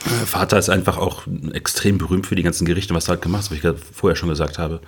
Äh, 0.06 0.26
Vater 0.26 0.58
ist 0.58 0.70
einfach 0.70 0.98
auch 0.98 1.24
extrem 1.54 1.98
berühmt 1.98 2.28
für 2.28 2.36
die 2.36 2.44
ganzen 2.44 2.66
Gerichte, 2.66 2.94
was 2.94 3.08
er 3.08 3.16
halt 3.16 3.22
gemacht 3.22 3.50
hat, 3.50 3.64
was 3.64 3.74
ich 3.76 3.84
vorher 3.94 4.16
schon 4.16 4.30
gesagt 4.30 4.58
habe. 4.58 4.82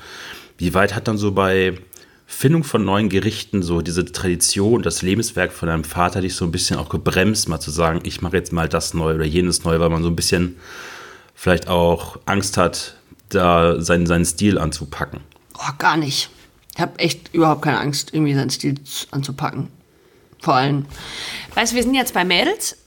Wie 0.58 0.74
weit 0.74 0.96
hat 0.96 1.08
dann 1.08 1.18
so 1.18 1.32
bei 1.32 1.78
Findung 2.26 2.64
von 2.64 2.86
neuen 2.86 3.10
Gerichten 3.10 3.64
so 3.64 3.82
diese 3.82 4.06
Tradition, 4.06 4.84
das 4.84 5.02
Lebenswerk 5.02 5.52
von 5.52 5.68
deinem 5.68 5.84
Vater 5.84 6.22
dich 6.22 6.36
so 6.36 6.46
ein 6.46 6.52
bisschen 6.52 6.78
auch 6.78 6.90
gebremst, 6.90 7.50
mal 7.50 7.60
zu 7.60 7.72
sagen, 7.72 8.02
ich 8.04 8.22
mache 8.22 8.38
jetzt 8.38 8.54
mal 8.54 8.70
das 8.70 8.94
neu 8.94 9.16
oder 9.16 9.26
jenes 9.26 9.64
neu, 9.64 9.80
weil 9.80 9.90
man 9.90 10.04
so 10.04 10.10
ein 10.10 10.16
bisschen 10.16 10.58
vielleicht 11.34 11.68
auch 11.68 12.20
Angst 12.26 12.58
hat, 12.58 12.96
da 13.30 13.82
seinen, 13.82 14.06
seinen 14.06 14.26
Stil 14.26 14.58
anzupacken? 14.58 15.22
Oh, 15.56 15.74
gar 15.78 15.98
nicht. 15.98 16.30
Ich 16.76 16.82
habe 16.82 17.00
echt 17.00 17.34
überhaupt 17.34 17.64
keine 17.64 17.80
Angst, 17.80 18.14
irgendwie 18.14 18.36
seinen 18.36 18.50
Stil 18.50 18.76
anzupacken. 19.12 19.70
Vor 20.42 20.56
allem, 20.56 20.86
weißt 21.56 21.72
du, 21.72 21.76
wir 21.76 21.84
sind 21.84 21.96
jetzt 21.96 22.14
bei 22.14 22.24
Mädels, 22.24 22.78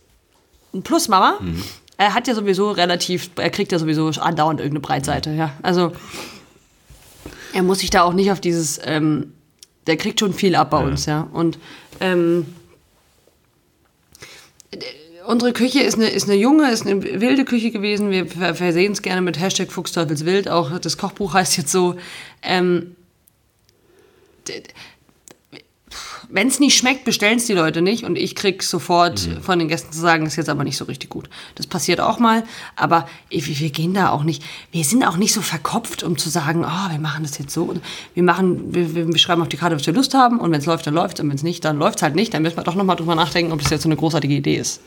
plus 0.83 1.09
Mama. 1.09 1.39
Mhm 1.41 1.63
er 2.03 2.15
hat 2.15 2.27
ja 2.27 2.35
sowieso 2.35 2.71
relativ, 2.73 3.31
er 3.37 3.51
kriegt 3.51 3.73
ja 3.73 3.79
sowieso 3.79 4.09
andauernd 4.09 4.61
irgendeine 4.61 4.81
Breitseite, 4.81 5.31
ja. 5.31 5.53
Also 5.63 5.93
er 7.53 7.63
muss 7.63 7.81
sich 7.81 7.91
da 7.91 8.03
auch 8.03 8.13
nicht 8.13 8.33
auf 8.33 8.41
dieses, 8.41 8.81
ähm, 8.85 9.33
der 9.87 9.97
kriegt 9.97 10.21
schon 10.21 10.33
viel 10.33 10.55
ab 10.57 10.71
bei 10.71 10.81
ja. 10.81 10.87
uns, 10.87 11.07
ja. 11.07 11.29
Und, 11.33 11.59
ähm, 12.01 12.47
unsere 15.27 15.53
Küche 15.53 15.81
ist 15.81 15.95
eine, 15.95 16.09
ist 16.09 16.29
eine 16.29 16.35
junge, 16.35 16.71
ist 16.71 16.87
eine 16.87 17.03
wilde 17.21 17.45
Küche 17.45 17.71
gewesen. 17.71 18.11
Wir 18.11 18.27
versehen 18.27 18.93
es 18.93 19.03
gerne 19.03 19.21
mit 19.21 19.39
Hashtag 19.39 19.71
Fuchsteufelswild. 19.71 20.49
Auch 20.49 20.79
das 20.79 20.99
Kochbuch 20.99 21.35
heißt 21.35 21.57
jetzt 21.57 21.71
so. 21.71 21.95
Ähm, 22.43 22.97
wenn 26.33 26.49
es 26.49 26.61
nicht 26.61 26.77
schmeckt, 26.77 27.05
bestellen 27.05 27.37
es 27.37 27.47
die 27.47 27.53
Leute 27.53 27.83
nicht 27.83 28.05
und 28.05 28.17
ich 28.17 28.35
krieg 28.35 28.63
sofort 28.63 29.27
mhm. 29.27 29.43
von 29.43 29.59
den 29.59 29.69
Gästen 29.69 29.93
zu 29.93 30.01
sagen, 30.01 30.25
ist 30.25 30.37
jetzt 30.37 30.49
aber 30.49 30.65
nicht 30.65 30.79
so 30.79 30.87
richtig 30.87 31.11
gut. 31.11 31.29
Das 31.55 31.67
passiert 31.67 32.01
auch 32.01 32.19
mal, 32.19 32.43
aber 32.75 33.07
wir 33.29 33.71
gehen 33.71 33.93
da 33.93 34.11
auch 34.11 34.25
nicht, 34.25 34.43
wir 34.73 34.83
sind 34.85 35.05
auch 35.05 35.19
nicht 35.19 35.35
so 35.35 35.43
verkopft, 35.43 36.03
um 36.03 36.17
zu 36.17 36.31
sagen, 36.31 36.65
oh, 36.65 36.91
wir 36.91 36.99
machen 36.99 37.23
das 37.23 37.39
jetzt 37.39 37.53
so. 37.53 37.75
Wir 38.15 38.23
machen, 38.23 38.75
wir, 38.75 38.95
wir 38.95 39.19
schreiben 39.19 39.43
auf 39.43 39.49
die 39.49 39.59
Karte, 39.59 39.77
was 39.77 39.87
wir 39.87 39.93
Lust 39.93 40.15
haben 40.15 40.41
und 40.41 40.51
wenn 40.51 40.61
es 40.61 40.67
läuft, 40.67 40.87
dann 40.87 40.95
läuft 40.95 41.21
und 41.21 41.29
wenn 41.29 41.37
es 41.37 41.43
nicht, 41.43 41.65
dann 41.65 41.79
läuft 41.79 41.99
es 41.99 42.03
halt 42.03 42.15
nicht. 42.15 42.33
Dann 42.33 42.43
müssen 42.43 42.57
wir 42.57 42.65
doch 42.65 42.75
nochmal 42.75 42.97
drüber 42.97 43.15
nachdenken, 43.15 43.53
ob 43.53 43.61
das 43.61 43.71
jetzt 43.71 43.83
so 43.83 43.89
eine 43.89 43.97
großartige 43.97 44.35
Idee 44.35 44.57
ist. 44.57 44.81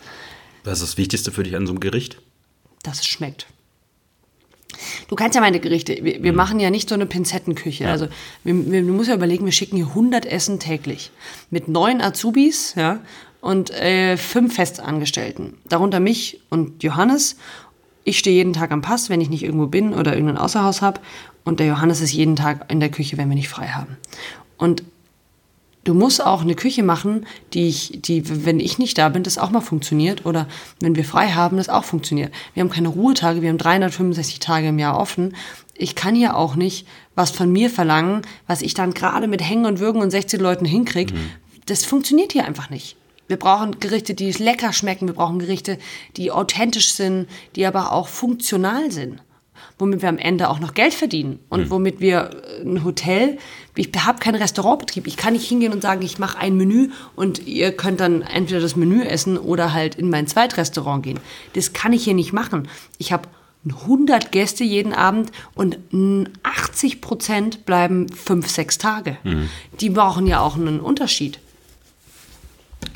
Was 0.63 0.81
ist 0.81 0.89
das 0.89 0.97
Wichtigste 0.97 1.31
für 1.31 1.43
dich 1.43 1.55
an 1.55 1.67
so 1.67 1.73
einem 1.73 1.79
Gericht? 1.79 2.17
Dass 2.81 2.99
es 2.99 3.05
schmeckt. 3.05 3.45
Du 5.07 5.15
kannst 5.15 5.36
ja 5.36 5.41
meine 5.41 5.59
Gerichte, 5.59 5.97
wir, 6.01 6.23
wir 6.23 6.32
mhm. 6.32 6.38
machen 6.38 6.59
ja 6.59 6.69
nicht 6.69 6.89
so 6.89 6.95
eine 6.95 7.05
Pinzettenküche. 7.05 7.86
Ja. 7.86 7.91
Also 7.91 8.07
wir, 8.43 8.71
wir, 8.71 8.82
du 8.82 8.93
musst 8.93 9.09
ja 9.09 9.15
überlegen, 9.15 9.45
wir 9.45 9.51
schicken 9.51 9.78
hier 9.78 9.88
100 9.88 10.26
Essen 10.26 10.59
täglich 10.59 11.11
mit 11.49 11.67
neun 11.67 12.01
Azubis 12.01 12.73
ja, 12.76 12.99
und 13.41 13.71
äh, 13.71 14.17
fünf 14.17 14.55
Festangestellten. 14.55 15.57
Darunter 15.67 15.99
mich 15.99 16.41
und 16.49 16.84
Johannes. 16.84 17.38
Ich 18.03 18.19
stehe 18.19 18.36
jeden 18.36 18.53
Tag 18.53 18.71
am 18.71 18.82
Pass, 18.82 19.09
wenn 19.09 19.21
ich 19.21 19.30
nicht 19.30 19.43
irgendwo 19.43 19.67
bin 19.67 19.93
oder 19.93 20.13
irgendein 20.13 20.38
Außerhaus 20.38 20.82
habe. 20.82 21.01
Und 21.43 21.59
der 21.59 21.67
Johannes 21.67 22.01
ist 22.01 22.13
jeden 22.13 22.36
Tag 22.36 22.71
in 22.71 22.80
der 22.80 22.89
Küche, 22.89 23.17
wenn 23.17 23.30
wir 23.30 23.36
nicht 23.36 23.49
frei 23.49 23.67
haben. 23.67 23.97
Und 24.57 24.84
du 25.86 25.93
musst 25.93 26.23
auch 26.23 26.41
eine 26.41 26.55
Küche 26.55 26.83
machen, 26.83 27.25
die, 27.53 27.69
ich, 27.69 28.01
die, 28.01 28.45
wenn 28.45 28.59
ich 28.59 28.77
nicht 28.77 28.97
da 28.97 29.07
bin, 29.07 29.23
das 29.23 29.38
auch 29.38 29.51
mal 29.51 29.61
funktioniert. 29.61 30.25
Oder 30.25 30.47
wenn 30.81 30.95
wir 30.95 31.05
frei 31.05 31.29
haben, 31.29 31.55
das 31.55 31.69
auch 31.69 31.86
funktioniert. 31.86 32.33
Wir 32.53 32.61
haben 32.61 32.69
keine 32.69 32.89
Ruhetage, 32.89 33.41
wir 33.41 33.49
haben 33.49 33.57
365 33.57 34.39
Tage 34.39 34.67
im 34.67 34.79
Jahr 34.79 34.99
offen. 34.99 35.36
Ich 35.77 35.95
kann 35.95 36.15
ja 36.15 36.33
auch 36.33 36.55
nicht 36.55 36.86
was 37.15 37.31
von 37.31 37.51
mir 37.51 37.69
verlangen, 37.69 38.23
was 38.47 38.61
ich 38.61 38.73
dann 38.73 38.93
gerade 38.93 39.27
mit 39.27 39.41
Hängen 39.41 39.65
und 39.65 39.79
Würgen 39.79 40.01
und 40.01 40.11
16 40.11 40.39
Leuten 40.39 40.65
hinkriege. 40.65 41.13
Mhm. 41.13 41.29
Das 41.67 41.86
funktioniert 41.86 42.33
hier 42.33 42.45
einfach 42.45 42.69
nicht. 42.69 42.97
Wir 43.27 43.38
brauchen 43.38 43.79
Gerichte, 43.79 44.13
die 44.13 44.31
lecker 44.31 44.73
schmecken. 44.73 45.07
Wir 45.07 45.15
brauchen 45.15 45.39
Gerichte, 45.39 45.79
die 46.17 46.31
authentisch 46.31 46.91
sind, 46.91 47.27
die 47.55 47.65
aber 47.65 47.91
auch 47.91 48.07
funktional 48.07 48.91
sind 48.91 49.21
womit 49.78 50.01
wir 50.01 50.09
am 50.09 50.17
Ende 50.17 50.49
auch 50.49 50.59
noch 50.59 50.73
Geld 50.73 50.93
verdienen 50.93 51.39
und 51.49 51.65
mhm. 51.65 51.69
womit 51.69 51.99
wir 51.99 52.32
äh, 52.59 52.61
ein 52.63 52.84
Hotel, 52.84 53.38
ich 53.76 53.89
habe 53.97 54.19
keinen 54.19 54.36
Restaurantbetrieb, 54.36 55.07
ich 55.07 55.17
kann 55.17 55.34
nicht 55.34 55.47
hingehen 55.47 55.73
und 55.73 55.82
sagen, 55.82 56.01
ich 56.01 56.17
mache 56.17 56.38
ein 56.38 56.55
Menü 56.55 56.89
und 57.15 57.45
ihr 57.45 57.71
könnt 57.71 57.99
dann 57.99 58.21
entweder 58.21 58.61
das 58.61 58.76
Menü 58.76 59.03
essen 59.03 59.38
oder 59.38 59.73
halt 59.73 59.95
in 59.95 60.09
mein 60.09 60.28
Zweitrestaurant 60.28 61.03
gehen. 61.03 61.19
Das 61.53 61.73
kann 61.73 61.93
ich 61.93 62.05
hier 62.05 62.13
nicht 62.13 62.32
machen. 62.32 62.69
Ich 62.97 63.11
habe 63.11 63.28
100 63.67 64.32
Gäste 64.32 64.63
jeden 64.63 64.93
Abend 64.93 65.32
und 65.55 65.80
80 66.43 67.01
Prozent 67.01 67.65
bleiben 67.65 68.09
fünf, 68.09 68.47
sechs 68.47 68.78
Tage. 68.78 69.17
Mhm. 69.23 69.49
Die 69.80 69.89
brauchen 69.89 70.28
ja 70.28 70.39
auch 70.41 70.55
einen 70.55 70.80
Unterschied. 70.80 71.39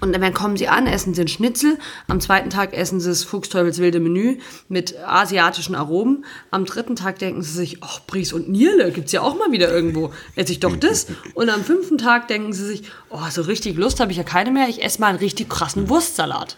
Und 0.01 0.13
dann 0.13 0.33
kommen 0.33 0.57
sie 0.57 0.67
an, 0.67 0.87
essen 0.87 1.13
sie 1.13 1.21
ein 1.21 1.27
Schnitzel. 1.27 1.77
Am 2.07 2.21
zweiten 2.21 2.49
Tag 2.49 2.73
essen 2.73 2.99
sie 2.99 3.09
das 3.09 3.23
Fuchsteufelswilde 3.23 3.99
Menü 3.99 4.37
mit 4.67 4.97
asiatischen 4.97 5.75
Aromen. 5.75 6.25
Am 6.51 6.65
dritten 6.65 6.95
Tag 6.95 7.19
denken 7.19 7.41
sie 7.41 7.51
sich, 7.51 7.83
ach, 7.83 8.01
Bries 8.07 8.33
und 8.33 8.49
Nierle 8.49 8.91
gibt's 8.91 9.11
ja 9.11 9.21
auch 9.21 9.37
mal 9.37 9.51
wieder 9.51 9.71
irgendwo. 9.71 10.13
Esse 10.35 10.51
ich 10.51 10.59
doch 10.59 10.75
das. 10.75 11.07
Und 11.33 11.49
am 11.49 11.63
fünften 11.63 11.97
Tag 11.97 12.27
denken 12.27 12.53
sie 12.53 12.65
sich, 12.65 12.83
oh, 13.09 13.29
so 13.29 13.41
richtig 13.41 13.77
Lust 13.77 13.99
habe 13.99 14.11
ich 14.11 14.17
ja 14.17 14.23
keine 14.23 14.51
mehr. 14.51 14.69
Ich 14.69 14.83
esse 14.83 15.01
mal 15.01 15.07
einen 15.07 15.19
richtig 15.19 15.49
krassen 15.49 15.89
Wurstsalat. 15.89 16.57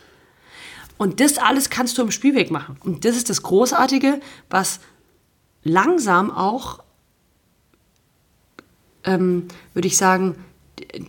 Und 0.98 1.20
das 1.20 1.40
alles 1.40 1.72
kannst 1.72 1.98
du 1.98 2.04
im 2.04 2.12
Spielweg 2.12 2.52
machen. 2.52 2.78
Und 2.84 3.06
das 3.06 3.16
ist 3.16 3.30
das 3.30 3.42
Großartige, 3.42 4.20
was 4.52 4.80
langsam 5.64 6.30
auch, 6.30 6.84
ähm, 9.04 9.48
würde 9.74 9.88
ich 9.88 9.98
sagen, 9.98 10.36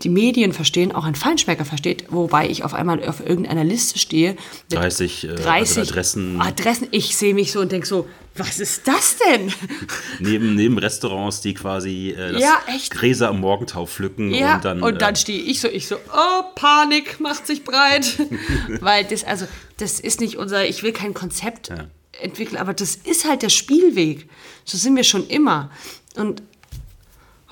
die 0.02 0.08
Medien 0.08 0.52
verstehen, 0.52 0.92
auch 0.92 1.04
ein 1.04 1.14
Feinschmecker 1.14 1.64
versteht, 1.64 2.06
wobei 2.10 2.48
ich 2.48 2.64
auf 2.64 2.74
einmal 2.74 3.02
auf 3.04 3.20
irgendeiner 3.26 3.64
Liste 3.64 3.98
stehe. 3.98 4.36
30, 4.70 5.24
äh, 5.24 5.34
30 5.34 5.78
also 5.78 5.90
Adressen. 5.90 6.40
Adressen. 6.40 6.88
Ich 6.90 7.16
sehe 7.16 7.34
mich 7.34 7.52
so 7.52 7.60
und 7.60 7.72
denke 7.72 7.86
so, 7.86 8.08
was 8.34 8.60
ist 8.60 8.88
das 8.88 9.16
denn? 9.18 9.52
neben, 10.18 10.54
neben 10.54 10.78
Restaurants, 10.78 11.40
die 11.40 11.54
quasi 11.54 12.14
äh, 12.16 12.40
ja, 12.40 12.60
Gräser 12.90 13.28
am 13.28 13.40
Morgentau 13.40 13.86
pflücken. 13.86 14.32
Ja, 14.32 14.56
und 14.56 14.64
dann, 14.64 14.82
und 14.82 15.02
dann 15.02 15.14
äh, 15.14 15.18
stehe 15.18 15.42
ich 15.42 15.60
so, 15.60 15.68
ich 15.68 15.86
so, 15.86 15.96
oh, 15.96 16.42
Panik 16.54 17.20
macht 17.20 17.46
sich 17.46 17.64
breit. 17.64 18.18
Weil 18.80 19.04
das, 19.04 19.24
also, 19.24 19.46
das 19.76 20.00
ist 20.00 20.20
nicht 20.20 20.36
unser, 20.36 20.66
ich 20.66 20.82
will 20.82 20.92
kein 20.92 21.14
Konzept 21.14 21.68
ja. 21.68 21.88
entwickeln, 22.20 22.56
aber 22.56 22.72
das 22.72 22.96
ist 22.96 23.28
halt 23.28 23.42
der 23.42 23.50
Spielweg. 23.50 24.28
So 24.64 24.78
sind 24.78 24.96
wir 24.96 25.04
schon 25.04 25.26
immer. 25.26 25.70
Und 26.16 26.42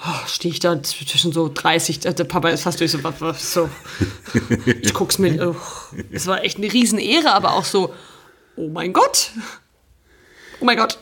oh, 0.05 0.27
stehe 0.27 0.53
ich 0.53 0.61
da 0.61 0.83
zwischen 0.83 1.33
so 1.33 1.51
30, 1.53 2.01
der 2.01 2.25
Papa 2.25 2.49
ist 2.51 2.63
fast 2.63 2.81
durch 2.81 2.91
so, 2.91 2.99
so. 3.35 3.69
ich 4.83 4.95
guck's 4.95 5.19
mir, 5.19 5.51
oh, 5.51 5.57
es 6.11 6.27
war 6.27 6.45
echt 6.45 6.59
eine 6.59 6.73
Riesenehre, 6.73 7.33
aber 7.33 7.55
auch 7.55 7.65
so, 7.65 7.95
oh 8.57 8.69
mein 8.69 8.93
Gott, 8.93 9.33
oh 10.61 10.65
mein 10.65 10.77
Gott. 10.77 10.99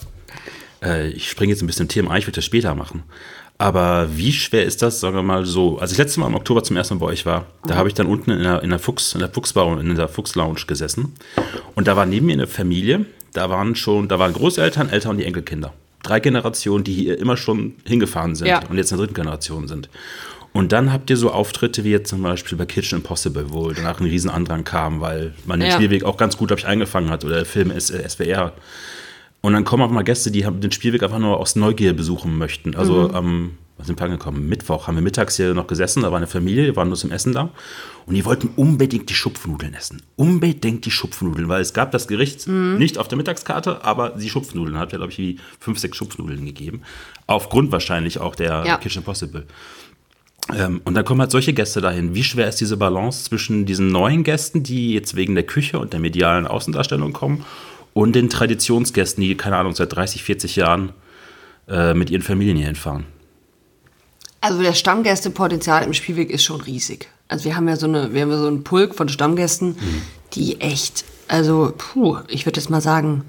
Äh, 0.82 1.09
ich 1.09 1.30
springe 1.30 1.53
jetzt 1.53 1.62
ein 1.62 1.66
bisschen 1.66 1.84
im 1.84 1.88
Thema 1.88 2.11
ein, 2.11 2.18
ich 2.18 2.26
würde 2.26 2.36
das 2.36 2.44
später 2.44 2.74
machen. 2.74 3.05
Aber 3.61 4.16
wie 4.16 4.32
schwer 4.32 4.64
ist 4.64 4.82
das, 4.82 5.01
sagen 5.01 5.16
wir 5.16 5.22
mal 5.22 5.44
so, 5.44 5.78
als 5.78 5.90
ich 5.90 5.99
letztes 5.99 6.16
Mal 6.16 6.28
im 6.28 6.36
Oktober 6.36 6.62
zum 6.62 6.76
ersten 6.76 6.94
Mal 6.94 7.01
bei 7.01 7.12
euch 7.12 7.26
war, 7.26 7.46
da 7.66 7.74
habe 7.74 7.88
ich 7.88 7.94
dann 7.94 8.07
unten 8.07 8.30
in 8.30 8.44
der, 8.44 8.62
in 8.62 8.70
der 8.70 8.78
Fuchs, 8.78 9.14
in 9.14 9.20
der 9.20 9.30
Fuchsbau, 9.30 9.76
in 9.78 9.96
der 9.96 10.09
Fuchslounge 10.09 10.61
gesessen. 10.66 11.14
Und 11.74 11.88
da 11.88 11.96
war 11.96 12.07
neben 12.07 12.26
mir 12.26 12.34
eine 12.34 12.46
Familie, 12.46 13.07
da 13.32 13.51
waren 13.51 13.74
schon, 13.74 14.07
da 14.07 14.20
waren 14.20 14.32
Großeltern, 14.32 14.90
Eltern 14.90 15.12
und 15.12 15.18
die 15.18 15.24
Enkelkinder 15.24 15.72
drei 16.03 16.20
Generationen, 16.20 16.84
die 16.84 16.92
hier 16.92 17.18
immer 17.18 17.36
schon 17.36 17.74
hingefahren 17.84 18.34
sind 18.34 18.49
ja. 18.49 18.61
und 18.68 18.76
jetzt 18.76 18.90
in 18.90 18.99
der 18.99 19.07
dritten 19.07 19.14
Generation 19.20 19.68
sind. 19.68 19.88
Und 20.53 20.72
dann 20.72 20.92
habt 20.92 21.11
ihr 21.11 21.16
so 21.16 21.30
Auftritte 21.30 21.84
wie 21.84 21.90
jetzt 21.90 22.09
zum 22.09 22.22
Beispiel 22.22 22.57
bei 22.57 22.66
Kitchen 22.66 22.99
Impossible, 22.99 23.53
wo 23.53 23.70
danach 23.70 24.01
ein 24.01 24.07
Riesenandrang 24.07 24.64
kam, 24.64 25.01
weil 25.01 25.34
man 25.44 25.61
den 25.61 25.68
ja. 25.68 25.74
Spielweg 25.74 26.05
auch 26.05 26.16
ganz 26.16 26.36
gut, 26.36 26.49
glaube 26.49 26.61
ich, 26.61 26.66
eingefangen 26.66 27.11
hat 27.11 27.24
oder 27.24 27.36
der 27.36 27.44
Film 27.44 27.70
ist 27.70 27.88
SWR. 27.88 28.55
Und 29.40 29.53
dann 29.53 29.64
kommen 29.64 29.82
auch 29.82 29.90
mal 29.90 30.03
Gäste, 30.03 30.30
die 30.30 30.42
den 30.42 30.72
Spielweg 30.72 31.03
einfach 31.03 31.18
nur 31.18 31.38
aus 31.38 31.55
Neugier 31.55 31.92
besuchen 31.92 32.36
möchten. 32.38 32.74
Also 32.74 33.09
mhm. 33.09 33.14
ähm, 33.14 33.51
was 33.78 33.86
sind 33.86 33.98
wir 33.98 34.04
angekommen? 34.04 34.48
Mittwoch 34.48 34.86
haben 34.86 34.96
wir 34.96 35.02
mittags 35.02 35.36
hier 35.36 35.54
noch 35.54 35.68
gesessen, 35.68 36.02
da 36.02 36.10
war 36.10 36.18
eine 36.18 36.26
Familie, 36.26 36.64
wir 36.64 36.76
waren 36.76 36.88
nur 36.88 36.96
zum 36.96 37.12
Essen 37.12 37.32
da. 37.32 37.50
Und 38.06 38.14
die 38.14 38.24
wollten 38.24 38.50
unbedingt 38.56 39.08
die 39.08 39.14
Schupfnudeln 39.14 39.72
essen. 39.74 40.02
Unbedingt 40.16 40.84
die 40.84 40.90
Schupfnudeln, 40.90 41.48
weil 41.48 41.62
es 41.62 41.72
gab 41.72 41.92
das 41.92 42.08
Gericht 42.08 42.48
mhm. 42.48 42.76
nicht 42.76 42.98
auf 42.98 43.06
der 43.06 43.16
Mittagskarte, 43.16 43.84
aber 43.84 44.10
die 44.10 44.28
Schupfnudeln 44.28 44.78
hat 44.78 44.92
ja, 44.92 44.98
glaube 44.98 45.12
ich, 45.12 45.18
wie 45.18 45.38
fünf, 45.60 45.78
sechs 45.78 45.96
Schupfnudeln 45.96 46.44
gegeben. 46.44 46.82
Aufgrund 47.26 47.70
wahrscheinlich 47.70 48.18
auch 48.18 48.34
der 48.34 48.64
ja. 48.66 48.76
Kitchen 48.78 49.04
Possible. 49.04 49.46
Ähm, 50.56 50.80
und 50.84 50.94
dann 50.94 51.04
kommen 51.04 51.20
halt 51.20 51.30
solche 51.30 51.52
Gäste 51.52 51.80
dahin. 51.80 52.14
Wie 52.14 52.24
schwer 52.24 52.48
ist 52.48 52.60
diese 52.60 52.76
Balance 52.76 53.24
zwischen 53.24 53.64
diesen 53.64 53.92
neuen 53.92 54.24
Gästen, 54.24 54.62
die 54.62 54.92
jetzt 54.94 55.14
wegen 55.14 55.34
der 55.34 55.44
Küche 55.44 55.78
und 55.78 55.92
der 55.92 56.00
medialen 56.00 56.46
Außendarstellung 56.46 57.12
kommen, 57.12 57.44
und 57.94 58.14
den 58.14 58.30
Traditionsgästen, 58.30 59.22
die, 59.22 59.36
keine 59.36 59.56
Ahnung, 59.56 59.74
seit 59.74 59.94
30, 59.94 60.22
40 60.22 60.56
Jahren 60.56 60.92
äh, 61.68 61.94
mit 61.94 62.10
ihren 62.10 62.22
Familien 62.22 62.56
hier 62.56 62.66
hinfahren? 62.66 63.04
Also 64.41 64.62
das 64.62 64.78
Stammgästepotenzial 64.78 65.84
im 65.84 65.95
Spielweg 65.95 66.30
ist 66.30 66.45
schon 66.45 66.61
riesig. 66.61 67.09
Also 67.28 67.45
wir 67.45 67.57
haben 67.57 67.68
ja 67.68 67.76
so 67.76 67.86
eine, 67.86 68.14
wir 68.14 68.22
haben 68.22 68.30
so 68.30 68.47
einen 68.47 68.64
Pulk 68.64 68.95
von 68.95 69.09
Stammgästen, 69.09 69.70
mhm. 69.70 70.03
die 70.34 70.61
echt, 70.61 71.05
also 71.26 71.74
puh, 71.76 72.18
ich 72.28 72.47
würde 72.47 72.61
jetzt 72.61 72.70
mal 72.70 72.80
sagen, 72.80 73.24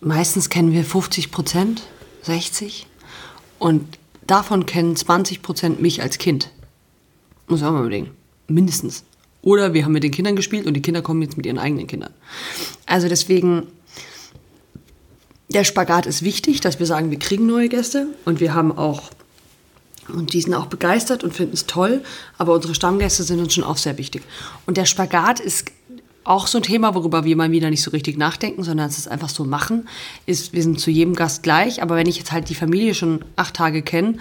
meistens 0.00 0.48
kennen 0.48 0.72
wir 0.72 0.84
50 0.84 1.30
Prozent, 1.30 1.82
60 2.22 2.86
und 3.58 3.98
davon 4.26 4.66
kennen 4.66 4.96
20 4.96 5.42
Prozent 5.42 5.82
mich 5.82 6.00
als 6.00 6.18
Kind. 6.18 6.50
Muss 7.48 7.62
auch 7.62 7.72
mal 7.72 7.80
überlegen. 7.80 8.10
Mindestens. 8.46 9.04
Oder 9.42 9.74
wir 9.74 9.84
haben 9.84 9.92
mit 9.92 10.02
den 10.02 10.10
Kindern 10.10 10.36
gespielt 10.36 10.66
und 10.66 10.74
die 10.74 10.82
Kinder 10.82 11.02
kommen 11.02 11.22
jetzt 11.22 11.36
mit 11.36 11.46
ihren 11.46 11.58
eigenen 11.58 11.86
Kindern. 11.86 12.12
Also 12.86 13.08
deswegen 13.08 13.66
der 15.48 15.64
Spagat 15.64 16.06
ist 16.06 16.22
wichtig, 16.22 16.60
dass 16.60 16.78
wir 16.78 16.86
sagen, 16.86 17.10
wir 17.10 17.18
kriegen 17.18 17.46
neue 17.46 17.68
Gäste 17.68 18.08
und 18.24 18.40
wir 18.40 18.54
haben 18.54 18.76
auch, 18.76 19.10
und 20.08 20.32
die 20.32 20.42
sind 20.42 20.54
auch 20.54 20.66
begeistert 20.66 21.24
und 21.24 21.34
finden 21.34 21.54
es 21.54 21.66
toll, 21.66 22.02
aber 22.36 22.54
unsere 22.54 22.74
Stammgäste 22.74 23.22
sind 23.22 23.40
uns 23.40 23.54
schon 23.54 23.64
auch 23.64 23.78
sehr 23.78 23.98
wichtig. 23.98 24.22
Und 24.66 24.76
der 24.76 24.84
Spagat 24.84 25.40
ist 25.40 25.72
auch 26.28 26.46
so 26.46 26.58
ein 26.58 26.62
Thema, 26.62 26.94
worüber 26.94 27.24
wir 27.24 27.36
mal 27.36 27.50
wieder 27.50 27.70
nicht 27.70 27.82
so 27.82 27.90
richtig 27.90 28.18
nachdenken, 28.18 28.62
sondern 28.62 28.88
es 28.88 28.98
ist 28.98 29.08
einfach 29.08 29.30
so 29.30 29.44
machen, 29.44 29.88
ist, 30.26 30.52
wir 30.52 30.62
sind 30.62 30.78
zu 30.78 30.90
jedem 30.90 31.14
Gast 31.14 31.42
gleich, 31.42 31.80
aber 31.82 31.96
wenn 31.96 32.06
ich 32.06 32.18
jetzt 32.18 32.32
halt 32.32 32.50
die 32.50 32.54
Familie 32.54 32.94
schon 32.94 33.24
acht 33.36 33.54
Tage 33.54 33.80
kenne 33.80 34.18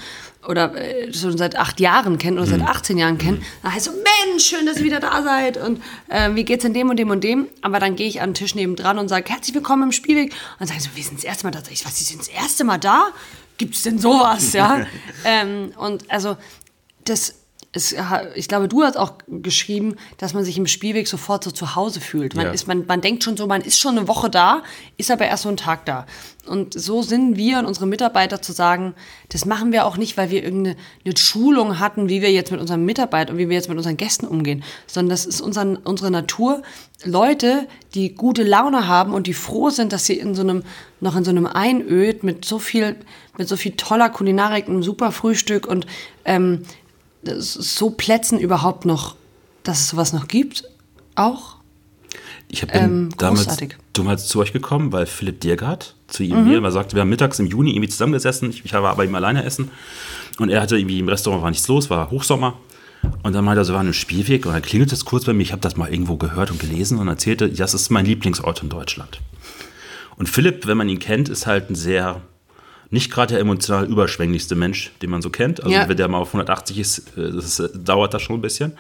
oder 0.48 0.74
äh, 0.76 1.14
schon 1.14 1.38
seit 1.38 1.58
acht 1.58 1.82
Jahren 1.82 2.18
kenne 2.18 2.42
oder 2.42 2.46
mhm. 2.46 2.60
seit 2.60 2.70
18 2.70 2.98
Jahren 2.98 3.18
kenne, 3.18 3.42
dann 3.62 3.74
heißt 3.74 3.86
so, 3.86 3.92
Mensch, 3.92 4.46
schön, 4.46 4.66
dass 4.66 4.78
ihr 4.78 4.86
wieder 4.86 5.02
da 5.02 5.22
seid. 5.22 5.58
Und 5.58 5.82
äh, 6.08 6.34
wie 6.34 6.46
geht's 6.46 6.64
in 6.64 6.74
dem 6.74 6.90
und 6.90 6.98
dem 6.98 7.10
und 7.10 7.26
dem, 7.26 7.48
aber 7.62 7.80
dann 7.80 7.98
gehe 7.98 8.08
ich 8.08 8.22
an 8.22 8.30
den 8.30 8.36
Tisch 8.36 8.56
nebendran 8.56 8.98
und 9.00 9.10
sage, 9.10 9.30
herzlich 9.30 9.54
willkommen 9.54 9.84
im 9.84 9.92
Spielweg. 9.92 10.32
Und 10.32 10.62
dann 10.62 10.68
sage 10.70 10.80
ich 10.80 10.86
so, 10.86 10.96
wir 10.96 11.04
sind 11.04 11.18
das 11.18 11.26
erste 11.26 11.46
Mal 11.46 11.52
da, 11.52 11.60
ich 11.70 11.86
was, 11.86 11.98
Sie 11.98 12.06
sind 12.06 12.22
das 12.22 12.30
erste 12.30 12.64
Mal 12.64 12.78
da? 12.78 13.08
Gibt 13.58 13.76
es 13.76 13.82
denn 13.82 14.00
sowas, 14.00 14.54
ja? 14.54 14.86
ähm, 15.26 15.74
und 15.78 16.10
also 16.10 16.38
das 17.04 17.34
es, 17.78 17.96
ich 18.36 18.48
glaube, 18.48 18.68
du 18.68 18.84
hast 18.84 18.98
auch 18.98 19.14
geschrieben, 19.28 19.96
dass 20.18 20.34
man 20.34 20.44
sich 20.44 20.58
im 20.58 20.68
Spielweg 20.68 21.08
sofort 21.08 21.44
so 21.44 21.52
zu 21.52 21.76
Hause 21.76 22.02
fühlt. 22.02 22.36
Man, 22.36 22.48
Ja. 22.48 22.52
ist, 22.52 22.68
man, 22.68 22.86
man 22.86 23.02
denkt 23.02 23.24
schon 23.24 23.38
so, 23.38 23.48
man 23.48 23.62
ist 23.62 23.80
schon 23.80 23.98
eine 23.98 24.08
Woche 24.08 24.30
da, 24.30 24.64
ist 24.98 25.12
aber 25.12 25.26
erst 25.26 25.44
so 25.44 25.50
einen 25.50 25.58
Tag 25.58 25.86
da. 25.86 26.06
Und 26.48 26.74
so 26.74 27.02
sind 27.02 27.36
wir 27.38 27.60
und 27.60 27.66
unsere 27.66 27.88
Mitarbeiter 27.88 28.42
zu 28.42 28.54
sagen, 28.54 28.94
das 29.30 29.46
machen 29.46 29.72
wir 29.72 29.86
auch 29.86 29.98
nicht, 29.98 30.18
weil 30.18 30.30
wir 30.32 30.44
irgendeine 30.44 30.78
eine 31.06 31.18
Schulung 31.18 31.80
hatten, 31.80 32.10
wie 32.10 32.22
wir 32.22 32.32
jetzt 32.32 32.52
mit 32.52 32.60
unseren 32.62 32.84
Mitarbeitern 32.86 33.36
und 33.36 33.40
wie 33.40 33.50
wir 33.50 33.56
jetzt 33.56 33.70
mit 33.70 33.78
unseren 33.78 33.98
Gästen 33.98 34.26
umgehen, 34.28 34.64
sondern 34.88 35.10
das 35.10 35.26
ist 35.26 35.42
unser, 35.42 35.78
unsere 35.84 36.10
Natur. 36.10 36.62
Leute, 37.04 37.68
die 37.94 38.16
gute 38.16 38.44
Laune 38.44 38.88
haben 38.88 39.14
und 39.14 39.28
die 39.28 39.34
froh 39.34 39.70
sind, 39.70 39.94
dass 39.94 40.06
sie 40.06 40.18
in 40.18 40.34
so 40.36 40.42
einem, 40.42 40.64
noch 41.00 41.16
in 41.16 41.24
so 41.24 41.32
einem 41.32 41.46
Einöd 41.46 42.24
mit 42.24 42.44
so 42.46 42.60
viel, 42.60 42.96
mit 43.38 43.48
so 43.48 43.56
viel 43.58 43.74
toller 43.74 44.10
Kulinarik, 44.10 44.68
einem 44.68 44.82
super 44.84 45.12
Frühstück 45.12 45.68
und 45.68 45.86
ähm, 46.26 46.64
so 47.40 47.90
Plätzen 47.90 48.40
überhaupt 48.40 48.86
noch, 48.86 49.16
dass 49.64 49.80
es 49.82 49.90
sowas 49.90 50.14
noch 50.14 50.28
gibt, 50.28 50.64
auch. 51.16 51.58
Ich 52.50 52.62
bin 52.62 52.70
Ähm, 52.74 53.10
damals, 53.18 53.46
großartig. 53.46 53.70
Mhm. 53.70 53.82
damals 53.94 54.28
zu 54.28 54.40
euch 54.40 54.54
gekommen, 54.54 54.92
weil 54.92 55.06
Philipp 55.06 55.42
Diergard 55.42 55.96
zu 56.08 56.24
ihm 56.24 56.46
mir, 56.48 56.64
er 56.64 56.72
sagte, 56.72 56.96
wir 56.96 57.02
haben 57.02 57.10
mittags 57.10 57.40
im 57.40 57.48
Juni 57.48 57.72
irgendwie 57.72 57.90
zusammengesessen, 57.90 58.50
ich, 58.50 58.64
ich 58.64 58.74
war 58.74 58.96
bei 58.96 59.04
ihm 59.04 59.16
alleine 59.16 59.44
essen 59.44 59.72
und 60.40 60.50
er 60.50 60.62
hatte 60.62 60.78
irgendwie 60.78 61.00
im 61.00 61.10
Restaurant 61.10 61.44
war 61.44 61.50
nichts 61.50 61.68
los, 61.68 61.90
war 61.90 62.10
Hochsommer 62.10 62.58
und 63.24 63.34
dann 63.34 63.44
meinte 63.44 63.62
er, 63.62 63.66
so, 63.66 63.74
wir 63.74 63.78
waren 63.78 63.88
im 63.88 63.94
Spielweg 63.94 64.46
und 64.46 64.54
dann 64.54 64.62
klingelt 64.62 64.92
es 64.94 65.04
kurz 65.04 65.26
bei 65.26 65.34
mir, 65.34 65.44
ich 65.44 65.52
habe 65.52 65.62
das 65.62 65.76
mal 65.76 65.92
irgendwo 65.92 66.16
gehört 66.16 66.52
und 66.52 66.60
gelesen 66.60 66.98
und 67.00 67.08
erzählte, 67.08 67.50
das 67.50 67.74
ist 67.74 67.90
mein 67.90 68.06
Lieblingsort 68.06 68.64
in 68.64 68.70
Deutschland. 68.70 69.20
Und 70.16 70.30
Philipp, 70.30 70.66
wenn 70.66 70.78
man 70.78 70.90
ihn 70.90 71.00
kennt, 71.00 71.30
ist 71.30 71.46
halt 71.46 71.70
ein 71.70 71.76
sehr, 71.76 72.22
nicht 72.90 73.12
gerade 73.12 73.34
der 73.34 73.42
emotional 73.42 73.86
überschwänglichste 73.86 74.56
Mensch, 74.56 74.92
den 75.02 75.10
man 75.10 75.22
so 75.22 75.30
kennt. 75.30 75.60
Also 75.62 75.72
Ja. 75.76 75.88
wenn 75.90 75.98
der 75.98 76.08
mal 76.08 76.20
auf 76.20 76.30
180 76.34 76.78
ist, 76.80 77.00
äh, 77.18 77.32
das 77.32 77.60
ist, 77.60 77.72
dauert 77.76 78.14
das 78.14 78.22
schon 78.22 78.38
ein 78.38 78.42
bisschen. 78.42 78.72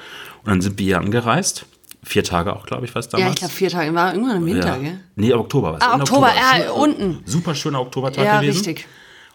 Und 0.43 0.47
dann 0.47 0.61
sind 0.61 0.79
wir 0.79 0.85
hier 0.85 0.99
angereist. 0.99 1.65
Vier 2.03 2.23
Tage 2.23 2.55
auch, 2.55 2.65
glaube 2.65 2.85
ich, 2.85 2.95
was 2.95 3.09
damals. 3.09 3.25
Ja, 3.27 3.33
ich 3.33 3.39
glaube 3.39 3.53
vier 3.53 3.69
Tage, 3.69 3.93
war 3.93 4.13
irgendwann 4.13 4.37
im 4.37 4.45
Winter, 4.45 4.67
Ja. 4.67 4.77
gell? 4.77 4.99
Nee, 5.15 5.33
Oktober 5.33 5.71
war 5.73 5.77
es. 5.79 5.83
Ah, 5.83 5.93
Ende 5.93 6.03
Oktober, 6.03 6.31
ja, 6.33 6.71
unten. 6.71 7.19
Super 7.25 7.53
schöner 7.53 7.81
Oktobertag 7.81 8.23
Ja, 8.23 8.39
gewesen. 8.39 8.57
richtig. 8.65 8.87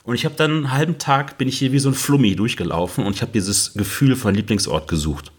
Und 0.04 0.14
ich 0.14 0.24
habe 0.24 0.34
dann 0.36 0.50
einen 0.50 0.72
halben 0.72 0.98
Tag, 0.98 1.36
bin 1.38 1.48
ich 1.48 1.58
hier 1.58 1.72
wie 1.72 1.78
so 1.78 1.90
ein 1.90 1.94
Flummi 1.94 2.34
durchgelaufen 2.34 3.04
und 3.04 3.14
ich 3.14 3.20
habe 3.22 3.32
dieses 3.32 3.74
Gefühl 3.74 4.16
von 4.16 4.34
Lieblingsort 4.34 4.88
gesucht. 4.88 5.32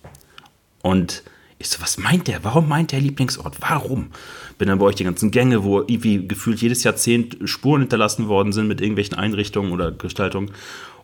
Und 0.82 1.24
ich 1.58 1.70
so, 1.70 1.82
was 1.82 1.98
meint 1.98 2.28
der? 2.28 2.44
Warum 2.44 2.68
meint 2.70 2.92
der 2.92 3.00
Lieblingsort? 3.02 3.56
Warum? 3.62 4.12
Bin 4.58 4.68
dann 4.68 4.80
bei 4.80 4.86
euch 4.86 4.96
die 4.96 5.04
ganzen 5.04 5.32
Gänge, 5.32 5.64
wo 5.64 5.80
irgendwie 5.80 6.28
gefühlt 6.28 6.62
jedes 6.62 6.84
Jahrzehnt 6.84 7.38
Spuren 7.46 7.82
hinterlassen 7.82 8.28
worden 8.28 8.54
sind 8.54 8.68
mit 8.68 8.82
irgendwelchen 8.82 9.18
Einrichtungen 9.18 9.72
oder 9.72 9.92
Gestaltungen. 9.92 10.52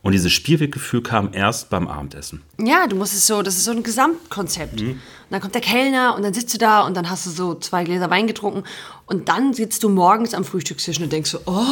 Und 0.02 0.14
dieses 0.14 0.32
Spielweggefühl 0.32 1.04
kam 1.04 1.34
erst 1.34 1.70
beim 1.70 1.88
Abendessen. 1.88 2.42
Ja, 2.58 2.88
du 2.88 2.96
musst 2.96 3.14
es 3.14 3.28
so, 3.28 3.42
das 3.42 3.56
ist 3.56 3.66
so 3.66 3.72
ein 3.72 3.84
Gesamtkonzept. 3.84 4.82
Mhm. 4.82 4.92
Und 4.92 5.00
dann 5.30 5.42
kommt 5.42 5.56
der 5.56 5.62
Kellner 5.62 6.16
und 6.16 6.24
dann 6.24 6.34
sitzt 6.34 6.54
du 6.54 6.58
da 6.58 6.82
und 6.86 6.96
dann 6.96 7.10
hast 7.10 7.26
du 7.26 7.32
so 7.32 7.56
zwei 7.56 7.84
Gläser 7.84 8.10
Wein 8.10 8.26
getrunken 8.26 8.64
und 9.08 9.28
dann 9.28 9.54
sitzt 9.54 9.84
du 9.84 9.90
morgens 9.90 10.34
am 10.34 10.46
Frühstückstisch 10.46 11.00
und 11.02 11.12
denkst 11.12 11.32
so, 11.32 11.40
oh, 11.46 11.66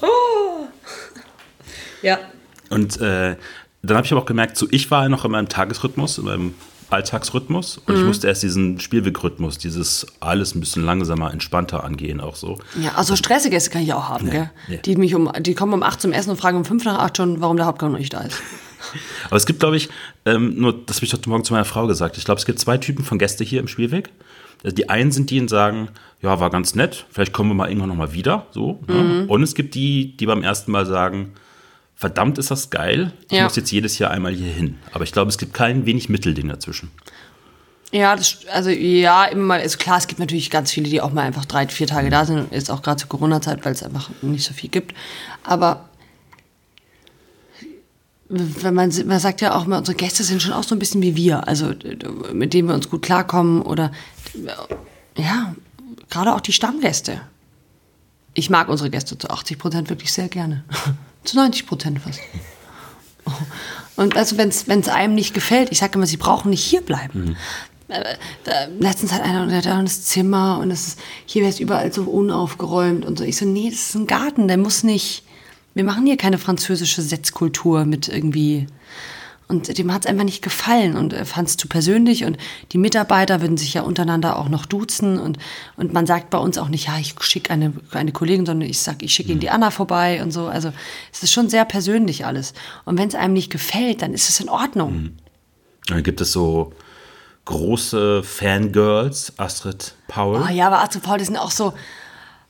oh. 0.00 0.06
Ja. 2.02 2.18
Und 2.70 3.00
äh, 3.00 3.36
dann 3.82 3.96
habe 3.96 4.06
ich 4.06 4.12
aber 4.12 4.22
auch 4.22 4.26
gemerkt, 4.26 4.56
so 4.56 4.66
ich 4.70 4.90
war 4.90 5.08
noch 5.08 5.24
in 5.24 5.30
meinem 5.30 5.48
Tagesrhythmus, 5.48 6.18
in 6.18 6.24
meinem 6.24 6.54
Alltagsrhythmus 6.90 7.78
und 7.86 7.94
ich 7.94 8.00
Mhm. 8.00 8.06
musste 8.06 8.26
erst 8.28 8.42
diesen 8.42 8.78
Spielwegrhythmus, 8.80 9.58
dieses 9.58 10.06
alles 10.20 10.54
ein 10.54 10.60
bisschen 10.60 10.84
langsamer, 10.84 11.32
entspannter 11.32 11.84
angehen 11.84 12.20
auch 12.20 12.36
so. 12.36 12.58
Ja, 12.80 12.92
also 12.94 13.16
Stressegäste 13.16 13.70
kann 13.70 13.82
ich 13.82 13.92
auch 13.92 14.08
haben, 14.08 14.30
gell? 14.30 14.50
nee. 14.68 14.78
Die, 14.84 14.96
mich 14.96 15.14
um, 15.14 15.30
die 15.40 15.54
kommen 15.54 15.72
um 15.72 15.82
8 15.82 16.00
zum 16.00 16.12
Essen 16.12 16.30
und 16.30 16.36
fragen 16.36 16.56
um 16.58 16.64
5 16.64 16.84
nach 16.84 16.98
8 16.98 17.16
schon, 17.16 17.40
warum 17.40 17.56
der 17.56 17.66
Hauptgang 17.66 17.92
noch 17.92 17.98
nicht 17.98 18.12
da 18.12 18.20
ist. 18.20 18.40
Aber 19.26 19.36
es 19.36 19.46
gibt, 19.46 19.60
glaube 19.60 19.76
ich, 19.76 19.88
ähm, 20.26 20.54
nur, 20.60 20.72
das 20.86 20.96
habe 20.96 21.06
ich 21.06 21.12
heute 21.12 21.28
Morgen 21.28 21.42
zu 21.44 21.52
meiner 21.52 21.64
Frau 21.64 21.86
gesagt, 21.86 22.18
ich 22.18 22.24
glaube, 22.24 22.38
es 22.38 22.46
gibt 22.46 22.58
zwei 22.60 22.78
Typen 22.78 23.04
von 23.04 23.18
Gäste 23.18 23.42
hier 23.42 23.58
im 23.60 23.68
Spielweg. 23.68 24.10
Also 24.62 24.74
Die 24.76 24.88
einen 24.88 25.10
sind 25.12 25.30
die, 25.30 25.40
die 25.40 25.48
sagen, 25.48 25.88
ja, 26.22 26.38
war 26.40 26.50
ganz 26.50 26.74
nett, 26.74 27.06
vielleicht 27.10 27.32
kommen 27.32 27.50
wir 27.50 27.54
mal 27.54 27.68
irgendwann 27.68 27.88
noch 27.90 27.96
mal 27.96 28.12
wieder, 28.12 28.46
so. 28.52 28.80
Mhm. 28.86 28.94
Ne? 28.94 29.24
Und 29.28 29.42
es 29.42 29.54
gibt 29.54 29.74
die, 29.74 30.16
die 30.16 30.26
beim 30.26 30.42
ersten 30.42 30.70
Mal 30.70 30.86
sagen, 30.86 31.32
verdammt 31.96 32.38
ist 32.38 32.50
das 32.50 32.70
geil, 32.70 33.12
ich 33.30 33.38
Ja. 33.38 33.44
muss 33.44 33.56
jetzt 33.56 33.72
jedes 33.72 33.98
Jahr 33.98 34.10
einmal 34.10 34.32
hier 34.34 34.52
hin. 34.52 34.78
Aber 34.92 35.02
ich 35.04 35.12
glaube, 35.12 35.30
es 35.30 35.38
gibt 35.38 35.54
kein 35.54 35.86
wenig 35.86 36.08
Mittelding 36.08 36.48
dazwischen. 36.48 36.90
Ja, 37.92 38.14
das, 38.16 38.38
also 38.52 38.68
ja, 38.70 39.24
immer 39.26 39.44
mal, 39.44 39.60
ist 39.60 39.78
klar, 39.78 39.96
es 39.96 40.06
gibt 40.06 40.18
natürlich 40.20 40.50
ganz 40.50 40.70
viele, 40.72 40.90
die 40.90 41.00
auch 41.00 41.12
mal 41.12 41.22
einfach 41.22 41.44
drei, 41.46 41.66
vier 41.68 41.86
Tage 41.86 42.10
da 42.10 42.24
sind, 42.26 42.52
ist 42.52 42.70
auch 42.70 42.82
gerade 42.82 42.98
zur 42.98 43.08
Corona-Zeit, 43.08 43.64
weil 43.64 43.72
es 43.72 43.82
einfach 43.82 44.10
nicht 44.22 44.44
so 44.44 44.52
viel 44.52 44.68
gibt. 44.68 44.94
Aber 45.44 45.88
wenn 48.28 48.74
man, 48.74 48.92
man 49.06 49.20
sagt 49.20 49.40
ja 49.40 49.54
auch 49.54 49.66
mal, 49.66 49.78
unsere 49.78 49.96
Gäste 49.96 50.24
sind 50.24 50.42
schon 50.42 50.52
auch 50.52 50.64
so 50.64 50.74
ein 50.74 50.80
bisschen 50.80 51.00
wie 51.00 51.14
wir, 51.14 51.46
also 51.46 51.72
mit 52.32 52.52
denen 52.54 52.68
wir 52.68 52.74
uns 52.74 52.90
gut 52.90 53.02
klarkommen 53.02 53.62
oder 53.62 53.92
ja, 55.16 55.54
gerade 56.10 56.34
auch 56.34 56.40
die 56.40 56.52
Stammgäste. 56.52 57.20
Ich 58.34 58.50
mag 58.50 58.68
unsere 58.68 58.90
Gäste 58.90 59.16
zu 59.16 59.30
80 59.30 59.58
Prozent 59.58 59.88
wirklich 59.88 60.12
sehr 60.12 60.28
gerne. 60.28 60.64
zu 61.28 61.36
90 61.36 61.66
Prozent 61.66 62.00
fast. 62.00 62.20
Und 63.96 64.16
also 64.16 64.36
wenn 64.36 64.48
es 64.48 64.88
einem 64.88 65.14
nicht 65.14 65.34
gefällt, 65.34 65.72
ich 65.72 65.78
sage 65.78 65.94
immer, 65.94 66.06
sie 66.06 66.16
brauchen 66.16 66.50
nicht 66.50 66.62
hier 66.62 66.82
bleiben. 66.82 67.36
Äh, 67.88 68.16
letztens 68.78 69.12
hat 69.12 69.22
einer 69.22 69.46
da 69.62 69.82
das 69.82 70.04
Zimmer 70.04 70.58
und 70.60 70.70
es 70.70 70.88
ist, 70.88 71.00
hier 71.24 71.42
wäre 71.42 71.50
es 71.50 71.60
überall 71.60 71.92
so 71.92 72.02
unaufgeräumt 72.02 73.04
und 73.04 73.18
so. 73.18 73.24
Ich 73.24 73.36
so, 73.36 73.46
nee, 73.46 73.70
das 73.70 73.80
ist 73.80 73.94
ein 73.94 74.06
Garten, 74.06 74.48
der 74.48 74.56
muss 74.56 74.82
nicht. 74.82 75.22
Wir 75.74 75.84
machen 75.84 76.06
hier 76.06 76.16
keine 76.16 76.38
französische 76.38 77.02
Setzkultur 77.02 77.84
mit 77.84 78.08
irgendwie. 78.08 78.66
Und 79.48 79.78
dem 79.78 79.92
hat 79.92 80.04
es 80.04 80.10
einfach 80.10 80.24
nicht 80.24 80.42
gefallen 80.42 80.96
und 80.96 81.12
er 81.12 81.24
fand 81.24 81.48
es 81.48 81.56
zu 81.56 81.68
persönlich 81.68 82.24
und 82.24 82.36
die 82.72 82.78
Mitarbeiter 82.78 83.40
würden 83.40 83.56
sich 83.56 83.74
ja 83.74 83.82
untereinander 83.82 84.40
auch 84.40 84.48
noch 84.48 84.66
duzen 84.66 85.20
und, 85.20 85.38
und 85.76 85.92
man 85.92 86.04
sagt 86.04 86.30
bei 86.30 86.38
uns 86.38 86.58
auch 86.58 86.68
nicht, 86.68 86.88
ja, 86.88 86.98
ich 86.98 87.14
schicke 87.20 87.52
eine, 87.52 87.72
eine 87.92 88.10
Kollegin, 88.10 88.44
sondern 88.44 88.68
ich 88.68 88.80
sage, 88.80 89.04
ich 89.04 89.14
schicke 89.14 89.30
Ihnen 89.30 89.38
die 89.38 89.50
Anna 89.50 89.70
vorbei 89.70 90.20
und 90.20 90.32
so. 90.32 90.46
Also 90.46 90.72
es 91.12 91.22
ist 91.22 91.32
schon 91.32 91.48
sehr 91.48 91.64
persönlich 91.64 92.26
alles. 92.26 92.54
Und 92.84 92.98
wenn 92.98 93.06
es 93.06 93.14
einem 93.14 93.34
nicht 93.34 93.52
gefällt, 93.52 94.02
dann 94.02 94.14
ist 94.14 94.28
es 94.28 94.40
in 94.40 94.48
Ordnung. 94.48 95.10
Dann 95.86 96.02
gibt 96.02 96.20
es 96.20 96.32
so 96.32 96.72
große 97.44 98.24
Fangirls, 98.24 99.32
Astrid 99.36 99.94
Paul. 100.08 100.44
Oh 100.44 100.52
ja, 100.52 100.66
aber 100.66 100.82
Astrid 100.82 101.04
Paul, 101.04 101.18
die 101.18 101.24
sind 101.24 101.36
auch 101.36 101.52
so. 101.52 101.72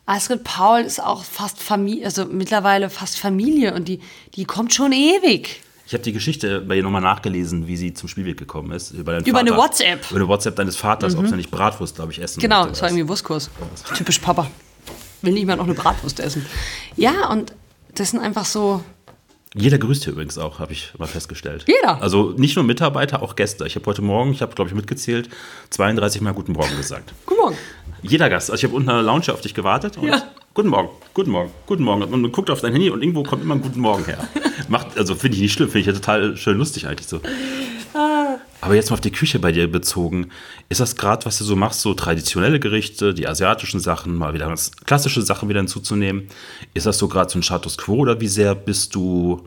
Astrid 0.06 0.44
Paul 0.44 0.80
ist 0.80 1.02
auch 1.02 1.24
fast 1.24 1.62
Familie, 1.62 2.06
also 2.06 2.24
mittlerweile 2.24 2.88
fast 2.88 3.18
Familie 3.18 3.74
und 3.74 3.86
die, 3.86 4.00
die 4.34 4.46
kommt 4.46 4.72
schon 4.72 4.92
ewig. 4.92 5.62
Ich 5.86 5.92
habe 5.92 6.02
die 6.02 6.12
Geschichte 6.12 6.62
bei 6.62 6.76
ihr 6.76 6.82
nochmal 6.82 7.00
nachgelesen, 7.00 7.68
wie 7.68 7.76
sie 7.76 7.94
zum 7.94 8.08
Spielweg 8.08 8.36
gekommen 8.36 8.72
ist. 8.72 8.90
Über, 8.90 9.24
Über 9.24 9.38
eine. 9.38 9.56
WhatsApp. 9.56 10.00
Mhm. 10.02 10.16
Über 10.16 10.16
eine 10.16 10.28
WhatsApp 10.28 10.56
deines 10.56 10.76
Vaters, 10.76 11.16
ob 11.16 11.26
sie 11.28 11.36
nicht 11.36 11.50
Bratwurst, 11.50 11.94
glaube 11.94 12.10
ich, 12.10 12.20
essen 12.20 12.40
Genau, 12.40 12.66
das 12.66 12.82
war 12.82 12.88
irgendwie 12.88 13.08
Wurstkurs. 13.08 13.50
Typisch 13.94 14.18
Papa. 14.18 14.50
Will 15.22 15.32
nicht 15.32 15.46
mal 15.46 15.56
noch 15.56 15.64
eine 15.64 15.74
Bratwurst 15.74 16.18
essen. 16.20 16.44
Ja, 16.96 17.28
und 17.30 17.54
das 17.94 18.10
sind 18.10 18.20
einfach 18.20 18.44
so. 18.44 18.82
Jeder 19.58 19.78
grüßt 19.78 20.04
hier 20.04 20.12
übrigens 20.12 20.36
auch, 20.36 20.58
habe 20.58 20.74
ich 20.74 20.92
mal 20.98 21.06
festgestellt. 21.06 21.64
Jeder? 21.66 22.02
Also 22.02 22.34
nicht 22.36 22.56
nur 22.56 22.64
Mitarbeiter, 22.64 23.22
auch 23.22 23.36
Gäste. 23.36 23.66
Ich 23.66 23.74
habe 23.74 23.86
heute 23.86 24.02
Morgen, 24.02 24.32
ich 24.32 24.42
habe 24.42 24.54
glaube 24.54 24.68
ich 24.68 24.74
mitgezählt, 24.74 25.30
32 25.70 26.20
Mal 26.20 26.34
Guten 26.34 26.52
Morgen 26.52 26.76
gesagt. 26.76 27.14
Guten 27.24 27.40
Morgen. 27.40 27.56
Jeder 28.02 28.28
Gast. 28.28 28.50
Also 28.50 28.60
ich 28.60 28.64
habe 28.64 28.76
unten 28.76 28.90
in 28.90 28.96
der 28.96 29.02
Lounge 29.02 29.32
auf 29.32 29.40
dich 29.40 29.54
gewartet 29.54 29.96
und 29.96 30.08
Ja. 30.08 30.22
Guten 30.52 30.68
Morgen, 30.68 30.90
guten 31.14 31.30
Morgen, 31.30 31.50
guten 31.66 31.84
Morgen. 31.84 32.02
Und 32.02 32.10
man 32.10 32.32
guckt 32.32 32.50
auf 32.50 32.60
dein 32.60 32.72
Handy 32.72 32.90
und 32.90 33.02
irgendwo 33.02 33.22
kommt 33.22 33.42
immer 33.42 33.54
ein 33.54 33.62
Guten 33.62 33.80
Morgen 33.80 34.04
her. 34.04 34.18
Macht, 34.68 34.98
also 34.98 35.14
finde 35.14 35.36
ich 35.36 35.42
nicht 35.42 35.52
schlimm, 35.54 35.68
finde 35.68 35.80
ich 35.80 35.86
ja 35.86 35.92
total 35.92 36.36
schön 36.36 36.58
lustig 36.58 36.86
eigentlich 36.86 37.08
so. 37.08 37.20
Aber 38.60 38.74
jetzt 38.74 38.90
mal 38.90 38.94
auf 38.94 39.00
die 39.00 39.12
Küche 39.12 39.38
bei 39.38 39.52
dir 39.52 39.70
bezogen. 39.70 40.30
Ist 40.68 40.80
das 40.80 40.96
gerade, 40.96 41.24
was 41.26 41.38
du 41.38 41.44
so 41.44 41.56
machst, 41.56 41.82
so 41.82 41.94
traditionelle 41.94 42.58
Gerichte, 42.58 43.14
die 43.14 43.28
asiatischen 43.28 43.80
Sachen, 43.80 44.16
mal 44.16 44.34
wieder 44.34 44.52
klassische 44.84 45.22
Sachen 45.22 45.48
wieder 45.48 45.60
hinzuzunehmen? 45.60 46.28
Ist 46.74 46.86
das 46.86 46.98
so 46.98 47.08
gerade 47.08 47.30
so 47.30 47.38
ein 47.38 47.42
Status 47.42 47.78
quo 47.78 47.96
oder 47.96 48.20
wie 48.20 48.28
sehr 48.28 48.54
bist 48.54 48.94
du 48.94 49.46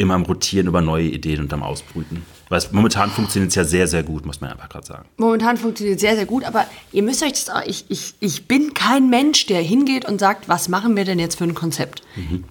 immer 0.00 0.14
am 0.14 0.22
Rotieren 0.22 0.66
über 0.66 0.80
neue 0.80 1.04
Ideen 1.04 1.40
und 1.40 1.52
am 1.52 1.62
Ausbrüten? 1.62 2.22
Weil 2.48 2.58
es 2.58 2.72
momentan 2.72 3.10
funktioniert 3.10 3.50
es 3.50 3.54
ja 3.54 3.64
sehr, 3.64 3.86
sehr 3.86 4.02
gut, 4.02 4.26
muss 4.26 4.40
man 4.40 4.50
einfach 4.50 4.68
gerade 4.68 4.86
sagen. 4.86 5.08
Momentan 5.16 5.56
funktioniert 5.56 6.00
sehr, 6.00 6.16
sehr 6.16 6.26
gut, 6.26 6.42
aber 6.44 6.66
ihr 6.90 7.04
müsst 7.04 7.22
euch 7.22 7.32
das 7.32 7.48
auch, 7.48 7.62
ich, 7.64 7.84
ich, 7.88 8.14
ich 8.18 8.48
bin 8.48 8.74
kein 8.74 9.08
Mensch, 9.08 9.46
der 9.46 9.62
hingeht 9.62 10.04
und 10.04 10.18
sagt, 10.18 10.48
was 10.48 10.68
machen 10.68 10.96
wir 10.96 11.04
denn 11.04 11.20
jetzt 11.20 11.38
für 11.38 11.44
ein 11.44 11.54
Konzept? 11.54 12.02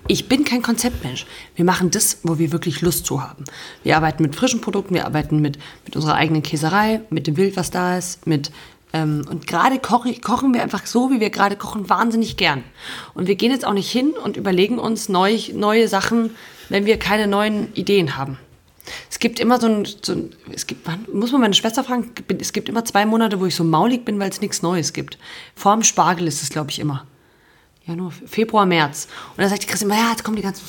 Ich 0.07 0.29
bin 0.29 0.45
kein 0.45 0.61
Konzeptmensch. 0.61 1.25
Wir 1.55 1.65
machen 1.65 1.91
das, 1.91 2.19
wo 2.23 2.39
wir 2.39 2.53
wirklich 2.53 2.79
Lust 2.81 3.05
zu 3.05 3.21
haben. 3.21 3.43
Wir 3.83 3.97
arbeiten 3.97 4.23
mit 4.23 4.37
frischen 4.37 4.61
Produkten, 4.61 4.93
wir 4.93 5.05
arbeiten 5.05 5.41
mit, 5.41 5.59
mit 5.85 5.97
unserer 5.97 6.15
eigenen 6.15 6.43
Käserei, 6.43 7.01
mit 7.09 7.27
dem 7.27 7.35
Wild, 7.35 7.57
was 7.57 7.69
da 7.69 7.97
ist, 7.97 8.25
mit 8.25 8.51
ähm, 8.93 9.25
und 9.29 9.47
gerade 9.47 9.79
koche, 9.79 10.13
kochen 10.19 10.53
wir 10.53 10.63
einfach 10.63 10.85
so, 10.85 11.11
wie 11.11 11.19
wir 11.19 11.29
gerade 11.29 11.55
kochen, 11.55 11.89
wahnsinnig 11.89 12.37
gern. 12.37 12.63
Und 13.13 13.27
wir 13.27 13.35
gehen 13.35 13.51
jetzt 13.51 13.65
auch 13.65 13.73
nicht 13.73 13.91
hin 13.91 14.13
und 14.23 14.37
überlegen 14.37 14.79
uns 14.79 15.09
neu, 15.09 15.37
neue 15.53 15.87
Sachen, 15.87 16.31
wenn 16.69 16.85
wir 16.85 16.97
keine 16.97 17.27
neuen 17.27 17.73
Ideen 17.73 18.15
haben. 18.17 18.37
Es 19.09 19.19
gibt 19.19 19.39
immer 19.39 19.59
so 19.59 19.67
ein, 19.67 19.85
so 20.01 20.13
ein 20.13 20.35
es 20.51 20.65
gibt, 20.65 20.87
muss 21.13 21.31
man 21.31 21.41
meine 21.41 21.53
Schwester 21.53 21.83
fragen, 21.83 22.11
es 22.39 22.53
gibt 22.53 22.69
immer 22.69 22.85
zwei 22.85 23.05
Monate, 23.05 23.39
wo 23.39 23.45
ich 23.45 23.55
so 23.55 23.63
maulig 23.63 24.05
bin, 24.05 24.19
weil 24.19 24.29
es 24.29 24.41
nichts 24.41 24.61
Neues 24.61 24.93
gibt. 24.93 25.17
Vorm 25.55 25.83
Spargel 25.83 26.27
ist 26.27 26.41
es, 26.41 26.49
glaube 26.49 26.71
ich, 26.71 26.79
immer. 26.79 27.05
Januar, 27.85 28.11
Februar, 28.11 28.67
März. 28.67 29.07
Und 29.31 29.39
dann 29.39 29.49
sagt 29.49 29.63
die 29.63 29.67
Christine, 29.67 29.95
ja, 29.95 30.11
jetzt 30.11 30.23
kommen 30.23 30.35
die 30.35 30.43
ganzen, 30.43 30.63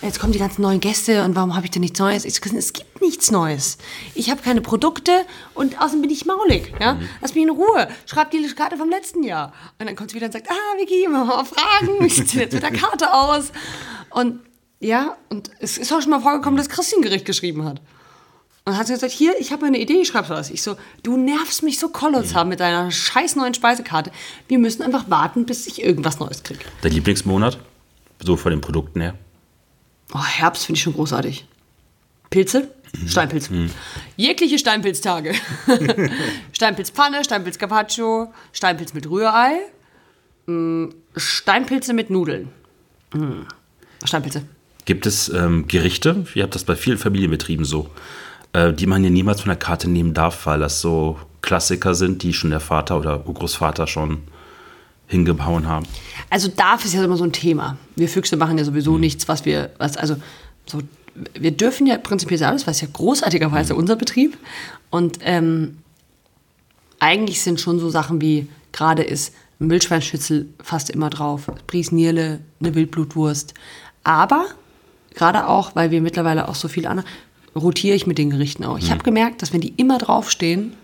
jetzt 0.00 0.18
kommen 0.18 0.32
die 0.32 0.38
ganzen 0.38 0.62
neuen 0.62 0.80
Gäste 0.80 1.22
und 1.24 1.36
warum 1.36 1.54
habe 1.54 1.66
ich 1.66 1.70
denn 1.70 1.82
nichts 1.82 1.98
Neues? 1.98 2.24
Ich 2.24 2.40
Christine, 2.40 2.60
es 2.60 2.72
gibt 2.72 3.02
nichts 3.02 3.30
Neues. 3.30 3.76
Ich 4.14 4.30
habe 4.30 4.40
keine 4.40 4.62
Produkte 4.62 5.12
und 5.52 5.78
außerdem 5.78 6.02
bin 6.02 6.10
ich 6.10 6.24
maulig. 6.24 6.72
Ja? 6.80 6.94
Mhm. 6.94 7.08
Lass 7.20 7.34
mich 7.34 7.44
in 7.44 7.50
Ruhe. 7.50 7.88
Schreib 8.06 8.30
die 8.30 8.42
Karte 8.54 8.78
vom 8.78 8.88
letzten 8.88 9.22
Jahr. 9.22 9.52
Und 9.78 9.86
dann 9.86 9.96
kommt 9.96 10.10
sie 10.10 10.16
wieder 10.16 10.26
und 10.26 10.32
sagt, 10.32 10.50
ah, 10.50 10.78
Vicky, 10.78 11.06
mal 11.08 11.44
fragen. 11.44 12.04
Ich 12.06 12.26
ziehe 12.26 12.44
jetzt 12.44 12.54
mit 12.54 12.62
der 12.62 12.72
Karte 12.72 13.12
aus. 13.12 13.52
Und 14.08 14.40
ja, 14.82 15.16
und 15.28 15.50
es 15.60 15.78
ist 15.78 15.92
auch 15.92 16.00
schon 16.00 16.10
mal 16.10 16.20
vorgekommen, 16.20 16.56
dass 16.56 16.68
Christine 16.68 17.02
Gericht 17.02 17.24
geschrieben 17.24 17.64
hat. 17.64 17.80
Und 18.64 18.76
hat 18.76 18.88
sie 18.88 18.92
gesagt, 18.92 19.12
hier, 19.12 19.32
ich 19.40 19.52
habe 19.52 19.64
eine 19.64 19.78
Idee, 19.78 20.02
ich 20.02 20.08
schreibe 20.08 20.28
was. 20.30 20.50
Ich 20.50 20.62
so, 20.62 20.76
du 21.04 21.16
nervst 21.16 21.62
mich 21.62 21.78
so 21.78 21.88
kolossal 21.88 22.44
mit 22.44 22.58
deiner 22.60 22.90
scheiß 22.90 23.36
neuen 23.36 23.54
Speisekarte. 23.54 24.10
Wir 24.48 24.58
müssen 24.58 24.82
einfach 24.82 25.08
warten, 25.08 25.46
bis 25.46 25.68
ich 25.68 25.82
irgendwas 25.82 26.18
Neues 26.18 26.42
kriege. 26.42 26.64
Dein 26.80 26.92
Lieblingsmonat? 26.92 27.58
So 28.20 28.36
von 28.36 28.50
den 28.50 28.60
Produkten 28.60 29.00
her? 29.00 29.14
Oh, 30.14 30.22
Herbst 30.22 30.66
finde 30.66 30.76
ich 30.78 30.82
schon 30.82 30.94
großartig. 30.94 31.46
Pilze? 32.30 32.68
Mhm. 32.92 33.08
Steinpilz. 33.08 33.50
Mhm. 33.50 33.70
Jegliche 34.16 34.58
Steinpilztage. 34.58 35.34
Steinpilzpfanne, 36.52 37.24
Steinpilz 37.24 37.58
Carpaccio, 37.58 38.32
Steinpilz 38.52 38.94
mit 38.94 39.08
Rührei, 39.08 39.60
mm, 40.46 40.86
Steinpilze 41.16 41.92
mit 41.94 42.10
Nudeln. 42.10 42.48
Mm. 43.14 43.42
Steinpilze. 44.04 44.44
Gibt 44.84 45.06
es 45.06 45.28
ähm, 45.28 45.66
Gerichte, 45.68 46.24
ihr 46.34 46.42
habt 46.42 46.54
das 46.54 46.64
bei 46.64 46.74
vielen 46.74 46.98
Familienbetrieben 46.98 47.64
so, 47.64 47.90
äh, 48.52 48.72
die 48.72 48.86
man 48.86 49.04
ja 49.04 49.10
niemals 49.10 49.40
von 49.40 49.48
der 49.48 49.58
Karte 49.58 49.88
nehmen 49.88 50.14
darf, 50.14 50.46
weil 50.46 50.58
das 50.60 50.80
so 50.80 51.18
Klassiker 51.40 51.94
sind, 51.94 52.22
die 52.22 52.32
schon 52.32 52.50
der 52.50 52.60
Vater 52.60 52.98
oder 52.98 53.18
Großvater 53.18 53.86
schon 53.86 54.22
hingehauen 55.06 55.68
haben? 55.68 55.86
Also 56.30 56.48
darf 56.48 56.84
ist 56.84 56.94
ja 56.94 57.04
immer 57.04 57.16
so 57.16 57.24
ein 57.24 57.32
Thema. 57.32 57.76
Wir 57.96 58.08
Füchse 58.08 58.36
machen 58.36 58.58
ja 58.58 58.64
sowieso 58.64 58.92
mhm. 58.92 59.00
nichts, 59.00 59.28
was 59.28 59.44
wir, 59.44 59.70
was, 59.78 59.96
also 59.96 60.16
so, 60.66 60.80
wir 61.34 61.50
dürfen 61.52 61.86
ja 61.86 61.98
prinzipiell 61.98 62.42
alles, 62.42 62.66
was 62.66 62.80
ja 62.80 62.88
großartigerweise 62.92 63.74
mhm. 63.74 63.80
unser 63.80 63.96
Betrieb. 63.96 64.36
Und 64.90 65.18
ähm, 65.22 65.78
eigentlich 66.98 67.42
sind 67.42 67.60
schon 67.60 67.78
so 67.78 67.90
Sachen 67.90 68.20
wie 68.20 68.48
gerade 68.72 69.02
ist 69.02 69.34
ein 69.60 69.70
Wildschweinschützel 69.70 70.48
fast 70.62 70.90
immer 70.90 71.10
drauf, 71.10 71.50
Briesnierle, 71.66 72.40
eine 72.60 72.74
Wildblutwurst. 72.74 73.54
Aber 74.02 74.46
gerade 75.14 75.48
auch, 75.48 75.74
weil 75.74 75.90
wir 75.90 76.00
mittlerweile 76.00 76.48
auch 76.48 76.54
so 76.54 76.68
viel 76.68 76.86
andere, 76.86 77.06
rotiere 77.54 77.96
ich 77.96 78.06
mit 78.06 78.18
den 78.18 78.30
Gerichten 78.30 78.64
auch. 78.64 78.78
Ich 78.78 78.86
mhm. 78.86 78.92
habe 78.92 79.02
gemerkt, 79.04 79.42
dass 79.42 79.52
wenn 79.52 79.60
die 79.60 79.74
immer 79.76 79.98
draufstehen, 79.98 80.74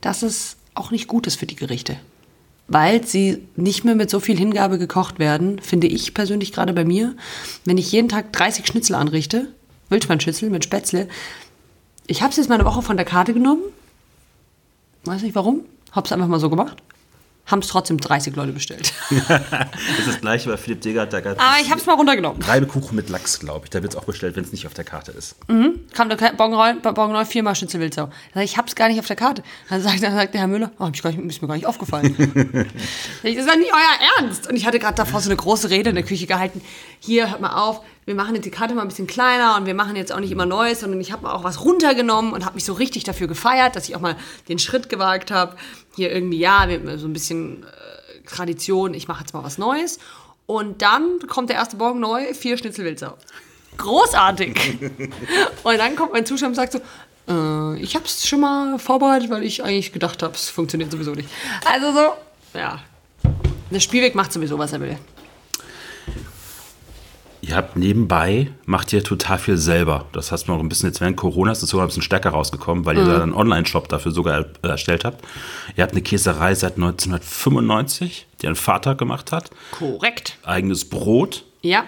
dass 0.00 0.22
es 0.22 0.56
auch 0.74 0.90
nicht 0.90 1.08
gut 1.08 1.26
ist 1.26 1.36
für 1.36 1.46
die 1.46 1.56
Gerichte. 1.56 1.96
Weil 2.68 3.04
sie 3.04 3.46
nicht 3.56 3.84
mehr 3.84 3.94
mit 3.94 4.08
so 4.08 4.20
viel 4.20 4.38
Hingabe 4.38 4.78
gekocht 4.78 5.18
werden, 5.18 5.58
finde 5.60 5.88
ich 5.88 6.14
persönlich 6.14 6.52
gerade 6.52 6.72
bei 6.72 6.84
mir. 6.84 7.14
Wenn 7.64 7.76
ich 7.76 7.92
jeden 7.92 8.08
Tag 8.08 8.32
30 8.32 8.66
Schnitzel 8.66 8.94
anrichte, 8.94 9.48
Wildschweinschnitzel 9.88 10.48
mit 10.48 10.64
Spätzle, 10.64 11.08
ich 12.06 12.22
habe 12.22 12.30
es 12.30 12.36
jetzt 12.36 12.48
mal 12.48 12.54
eine 12.54 12.64
Woche 12.64 12.82
von 12.82 12.96
der 12.96 13.04
Karte 13.04 13.34
genommen. 13.34 13.62
Weiß 15.04 15.22
nicht 15.22 15.34
warum. 15.34 15.62
Habe 15.90 16.06
es 16.06 16.12
einfach 16.12 16.28
mal 16.28 16.40
so 16.40 16.48
gemacht 16.48 16.82
haben 17.46 17.58
es 17.58 17.68
trotzdem 17.68 17.98
30 17.98 18.36
Leute 18.36 18.52
bestellt. 18.52 18.92
das 19.10 19.98
ist 19.98 20.08
das 20.08 20.20
gleiche 20.20 20.48
bei 20.48 20.56
Philipp 20.56 20.80
Degert. 20.80 21.12
Da 21.12 21.18
Aber 21.18 21.36
ah, 21.38 21.56
ich 21.60 21.70
habe 21.70 21.80
es 21.80 21.86
mal 21.86 21.94
runtergenommen. 21.94 22.40
Reibekuchen 22.42 22.94
mit 22.94 23.08
Lachs, 23.08 23.40
glaube 23.40 23.64
ich. 23.64 23.70
Da 23.70 23.82
wird 23.82 23.92
es 23.92 23.98
auch 23.98 24.04
bestellt, 24.04 24.36
wenn 24.36 24.44
es 24.44 24.52
nicht 24.52 24.66
auf 24.66 24.74
der 24.74 24.84
Karte 24.84 25.10
ist. 25.12 25.34
Mhm. 25.48 25.80
Kam 25.92 26.08
der 26.08 26.16
Bongenroll 26.16 27.26
viermal 27.26 27.54
Schnitzelwildsau. 27.54 28.10
Ich 28.36 28.56
habe 28.56 28.68
es 28.68 28.76
gar 28.76 28.88
nicht 28.88 29.00
auf 29.00 29.06
der 29.06 29.16
Karte. 29.16 29.42
Dann 29.68 29.82
sagt, 29.82 30.02
dann 30.02 30.14
sagt 30.14 30.34
der 30.34 30.42
Herr 30.42 30.48
Müller, 30.48 30.70
oh, 30.78 30.86
ist 30.86 31.04
mir 31.42 31.48
gar 31.48 31.56
nicht 31.56 31.66
aufgefallen. 31.66 32.14
das 33.22 33.32
ist 33.32 33.48
ja 33.48 33.56
nicht 33.56 33.72
euer 33.72 34.20
Ernst. 34.20 34.48
Und 34.48 34.56
ich 34.56 34.66
hatte 34.66 34.78
gerade 34.78 34.94
davor 34.94 35.20
so 35.20 35.28
eine 35.28 35.36
große 35.36 35.68
Rede 35.68 35.90
in 35.90 35.96
der 35.96 36.04
Küche 36.04 36.26
gehalten. 36.26 36.62
Hier, 37.00 37.30
hört 37.30 37.40
mal 37.40 37.60
auf, 37.60 37.82
wir 38.04 38.16
machen 38.16 38.34
jetzt 38.34 38.44
die 38.44 38.50
Karte 38.50 38.74
mal 38.74 38.82
ein 38.82 38.88
bisschen 38.88 39.06
kleiner 39.06 39.56
und 39.56 39.66
wir 39.66 39.74
machen 39.74 39.94
jetzt 39.94 40.12
auch 40.12 40.18
nicht 40.18 40.32
immer 40.32 40.46
Neues, 40.46 40.80
sondern 40.80 41.00
ich 41.00 41.12
habe 41.12 41.32
auch 41.32 41.44
was 41.44 41.64
runtergenommen 41.64 42.32
und 42.32 42.44
habe 42.44 42.56
mich 42.56 42.64
so 42.64 42.72
richtig 42.72 43.04
dafür 43.04 43.28
gefeiert, 43.28 43.76
dass 43.76 43.88
ich 43.88 43.94
auch 43.94 44.00
mal 44.00 44.16
den 44.48 44.58
Schritt 44.58 44.88
gewagt 44.88 45.30
habe. 45.30 45.56
Hier 45.94 46.12
irgendwie, 46.12 46.38
ja, 46.38 46.66
so 46.96 47.06
ein 47.06 47.12
bisschen 47.12 47.64
äh, 47.64 48.26
Tradition, 48.26 48.94
ich 48.94 49.08
mache 49.08 49.20
jetzt 49.20 49.34
mal 49.34 49.44
was 49.44 49.58
Neues. 49.58 49.98
Und 50.46 50.82
dann 50.82 51.18
kommt 51.28 51.50
der 51.50 51.56
erste 51.56 51.76
Morgen 51.76 52.00
neu, 52.00 52.34
vier 52.34 52.56
Schnitzelwildsau. 52.56 53.16
Großartig! 53.76 54.78
und 55.62 55.78
dann 55.78 55.96
kommt 55.96 56.12
mein 56.12 56.26
Zuschauer 56.26 56.48
und 56.48 56.54
sagt 56.54 56.72
so, 56.72 56.80
äh, 57.28 57.80
ich 57.80 57.94
habe 57.94 58.04
es 58.04 58.26
schon 58.26 58.40
mal 58.40 58.78
vorbereitet, 58.78 59.30
weil 59.30 59.42
ich 59.44 59.62
eigentlich 59.62 59.92
gedacht 59.92 60.22
habe, 60.22 60.34
es 60.34 60.48
funktioniert 60.48 60.90
sowieso 60.90 61.12
nicht. 61.12 61.28
Also 61.64 61.92
so, 61.92 62.58
ja. 62.58 62.80
Der 63.70 63.80
Spielweg 63.80 64.14
macht 64.14 64.32
sowieso, 64.32 64.58
was 64.58 64.72
er 64.72 64.80
will. 64.80 64.98
Ihr 67.44 67.56
habt 67.56 67.76
nebenbei, 67.76 68.52
macht 68.66 68.92
ihr 68.92 69.02
total 69.02 69.36
viel 69.36 69.56
selber. 69.56 70.06
Das 70.12 70.30
heißt 70.30 70.46
noch 70.46 70.60
ein 70.60 70.68
bisschen 70.68 70.88
jetzt 70.88 71.00
während 71.00 71.16
Corona 71.16 71.50
ist 71.50 71.60
es 71.60 71.70
sogar 71.70 71.84
ein 71.84 71.88
bisschen 71.88 72.04
stärker 72.04 72.30
rausgekommen, 72.30 72.84
weil 72.84 72.94
mhm. 72.94 73.00
ihr 73.00 73.06
da 73.16 73.22
einen 73.22 73.34
Online-Shop 73.34 73.88
dafür 73.88 74.12
sogar 74.12 74.46
erstellt 74.62 75.04
habt. 75.04 75.24
Ihr 75.76 75.82
habt 75.82 75.92
eine 75.92 76.02
Käserei 76.02 76.54
seit 76.54 76.76
1995, 76.76 78.28
die 78.40 78.46
ein 78.46 78.54
Vater 78.54 78.94
gemacht 78.94 79.32
hat. 79.32 79.50
Korrekt. 79.72 80.38
Eigenes 80.44 80.88
Brot. 80.88 81.44
Ja. 81.62 81.84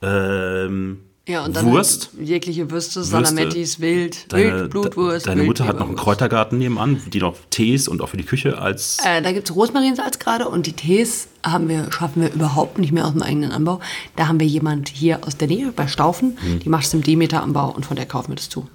Ähm, 0.00 1.00
ja, 1.26 1.44
und 1.44 1.56
dann 1.56 1.66
Wurst. 1.66 2.10
Halt 2.16 2.28
jegliche 2.28 2.70
Würste, 2.70 3.02
Salamettis, 3.02 3.80
Wild, 3.80 4.30
deine, 4.30 4.60
Wild, 4.60 4.70
Blutwurst. 4.70 5.26
Deine 5.26 5.44
Mutter 5.44 5.66
hat 5.66 5.78
noch 5.78 5.86
einen 5.86 5.96
Kräutergarten 5.96 6.58
nebenan, 6.58 7.00
die 7.06 7.18
noch 7.18 7.36
Tees 7.48 7.88
und 7.88 8.02
auch 8.02 8.10
für 8.10 8.18
die 8.18 8.24
Küche 8.24 8.58
als. 8.58 8.98
Äh, 9.04 9.22
da 9.22 9.32
gibt 9.32 9.48
es 9.48 9.56
Rosmarinsalz 9.56 10.18
gerade 10.18 10.48
und 10.48 10.66
die 10.66 10.74
Tees 10.74 11.28
haben 11.42 11.68
wir, 11.68 11.90
schaffen 11.90 12.20
wir 12.20 12.32
überhaupt 12.32 12.78
nicht 12.78 12.92
mehr 12.92 13.06
aus 13.06 13.12
dem 13.12 13.22
eigenen 13.22 13.52
Anbau. 13.52 13.80
Da 14.16 14.28
haben 14.28 14.38
wir 14.38 14.46
jemand 14.46 14.90
hier 14.90 15.26
aus 15.26 15.38
der 15.38 15.48
Nähe 15.48 15.72
bei 15.72 15.86
Staufen, 15.86 16.36
hm. 16.40 16.58
die 16.58 16.68
macht 16.68 16.84
es 16.84 16.92
im 16.92 17.02
Demeter-Anbau 17.02 17.70
und 17.70 17.86
von 17.86 17.96
der 17.96 18.04
kaufen 18.04 18.32
wir 18.32 18.36
das 18.36 18.50
zu. 18.50 18.68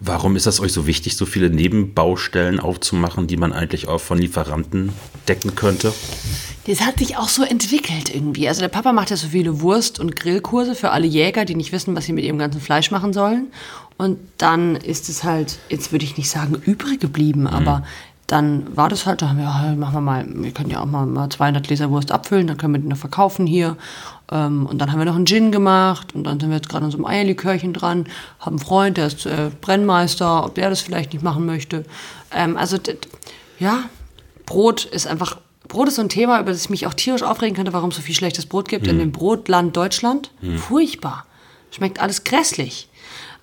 Warum 0.00 0.34
ist 0.34 0.46
das 0.46 0.60
euch 0.60 0.72
so 0.72 0.86
wichtig, 0.86 1.16
so 1.16 1.26
viele 1.26 1.48
Nebenbaustellen 1.48 2.58
aufzumachen, 2.58 3.26
die 3.26 3.36
man 3.36 3.52
eigentlich 3.52 3.88
auch 3.88 4.00
von 4.00 4.18
Lieferanten 4.18 4.92
decken 5.28 5.54
könnte? 5.54 5.92
Das 6.66 6.80
hat 6.80 6.98
sich 6.98 7.16
auch 7.16 7.28
so 7.28 7.42
entwickelt 7.42 8.14
irgendwie. 8.14 8.48
Also 8.48 8.60
der 8.60 8.68
Papa 8.68 8.92
macht 8.92 9.10
ja 9.10 9.16
so 9.16 9.28
viele 9.28 9.60
Wurst- 9.60 10.00
und 10.00 10.16
Grillkurse 10.16 10.74
für 10.74 10.90
alle 10.90 11.06
Jäger, 11.06 11.44
die 11.44 11.54
nicht 11.54 11.72
wissen, 11.72 11.94
was 11.96 12.06
sie 12.06 12.12
mit 12.12 12.24
ihrem 12.24 12.38
ganzen 12.38 12.60
Fleisch 12.60 12.90
machen 12.90 13.12
sollen. 13.12 13.48
Und 13.96 14.18
dann 14.38 14.76
ist 14.76 15.08
es 15.08 15.24
halt, 15.24 15.58
jetzt 15.68 15.92
würde 15.92 16.04
ich 16.04 16.16
nicht 16.16 16.30
sagen 16.30 16.54
übrig 16.54 17.00
geblieben, 17.00 17.42
mhm. 17.42 17.46
aber 17.48 17.82
dann 18.26 18.76
war 18.76 18.88
das 18.88 19.06
halt, 19.06 19.20
da 19.20 19.28
haben 19.28 19.38
wir, 19.38 19.76
machen 19.76 19.94
wir 19.94 20.00
mal, 20.00 20.24
wir 20.26 20.52
können 20.52 20.70
ja 20.70 20.80
auch 20.80 20.86
mal, 20.86 21.04
mal 21.04 21.28
200 21.28 21.66
Gläser 21.66 21.90
Wurst 21.90 22.12
abfüllen, 22.12 22.46
dann 22.46 22.56
können 22.56 22.74
wir 22.74 22.80
die 22.80 22.88
noch 22.88 22.96
verkaufen 22.96 23.46
hier. 23.46 23.76
Ähm, 24.32 24.66
und 24.66 24.78
dann 24.78 24.90
haben 24.90 24.98
wir 24.98 25.04
noch 25.04 25.14
einen 25.14 25.26
Gin 25.26 25.52
gemacht 25.52 26.14
und 26.14 26.24
dann 26.24 26.40
sind 26.40 26.48
wir 26.48 26.56
jetzt 26.56 26.68
gerade 26.68 26.86
an 26.86 26.90
so 26.90 26.96
einem 26.96 27.06
Eierlikörchen 27.06 27.72
dran, 27.72 28.06
haben 28.40 28.56
einen 28.56 28.64
Freund, 28.64 28.96
der 28.96 29.08
ist 29.08 29.26
äh, 29.26 29.50
Brennmeister, 29.60 30.44
ob 30.44 30.54
der 30.54 30.70
das 30.70 30.80
vielleicht 30.80 31.12
nicht 31.12 31.22
machen 31.22 31.44
möchte. 31.44 31.84
Ähm, 32.32 32.56
also, 32.56 32.78
ja, 33.58 33.84
Brot 34.46 34.86
ist 34.86 35.06
einfach 35.06 35.36
Brot 35.68 35.88
ist 35.88 35.94
so 35.94 36.02
ein 36.02 36.10
Thema, 36.10 36.38
über 36.40 36.50
das 36.50 36.64
ich 36.64 36.70
mich 36.70 36.86
auch 36.86 36.92
tierisch 36.92 37.22
aufregen 37.22 37.56
könnte, 37.56 37.72
warum 37.72 37.90
es 37.90 37.96
so 37.96 38.02
viel 38.02 38.14
schlechtes 38.14 38.44
Brot 38.44 38.68
gibt 38.68 38.84
mhm. 38.84 38.90
in 38.90 38.98
dem 38.98 39.12
Brotland 39.12 39.74
Deutschland. 39.74 40.30
Mhm. 40.42 40.58
Furchtbar. 40.58 41.24
Schmeckt 41.70 41.98
alles 42.00 42.24
grässlich. 42.24 42.88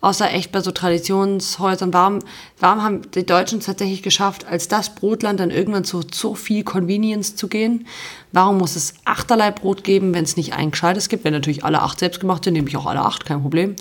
Außer 0.02 0.32
echt 0.32 0.52
bei 0.52 0.62
so 0.62 0.72
Traditionshäusern. 0.72 1.94
Warum, 1.94 2.20
warum 2.60 2.84
haben 2.84 3.12
die 3.12 3.26
Deutschen 3.26 3.60
es 3.60 3.66
tatsächlich 3.66 4.02
geschafft, 4.02 4.46
als 4.46 4.70
das 4.70 4.96
Brotland 4.96 5.40
dann 5.42 5.52
irgendwann 5.52 5.84
zu 5.84 6.02
so 6.12 6.36
viel 6.36 6.64
Convenience 6.64 7.36
zu 7.36 7.50
gehen? 7.50 7.86
Warum 8.32 8.60
muss 8.60 8.78
es 8.78 8.94
achterlei 9.04 9.52
Brot 9.52 9.84
geben, 9.84 10.14
wenn 10.14 10.24
es 10.24 10.38
nicht 10.38 10.54
ein 10.54 10.72
gescheites 10.72 11.10
gibt? 11.10 11.26
Wenn 11.26 11.34
natürlich 11.34 11.66
alle 11.66 11.82
acht 11.82 12.00
selbst 12.00 12.22
gemacht 12.22 12.46
sind, 12.46 12.54
nehme 12.54 12.70
ich 12.70 12.78
auch 12.78 12.86
alle 12.86 13.02
acht, 13.02 13.26
kein 13.26 13.42
Problem. 13.42 13.76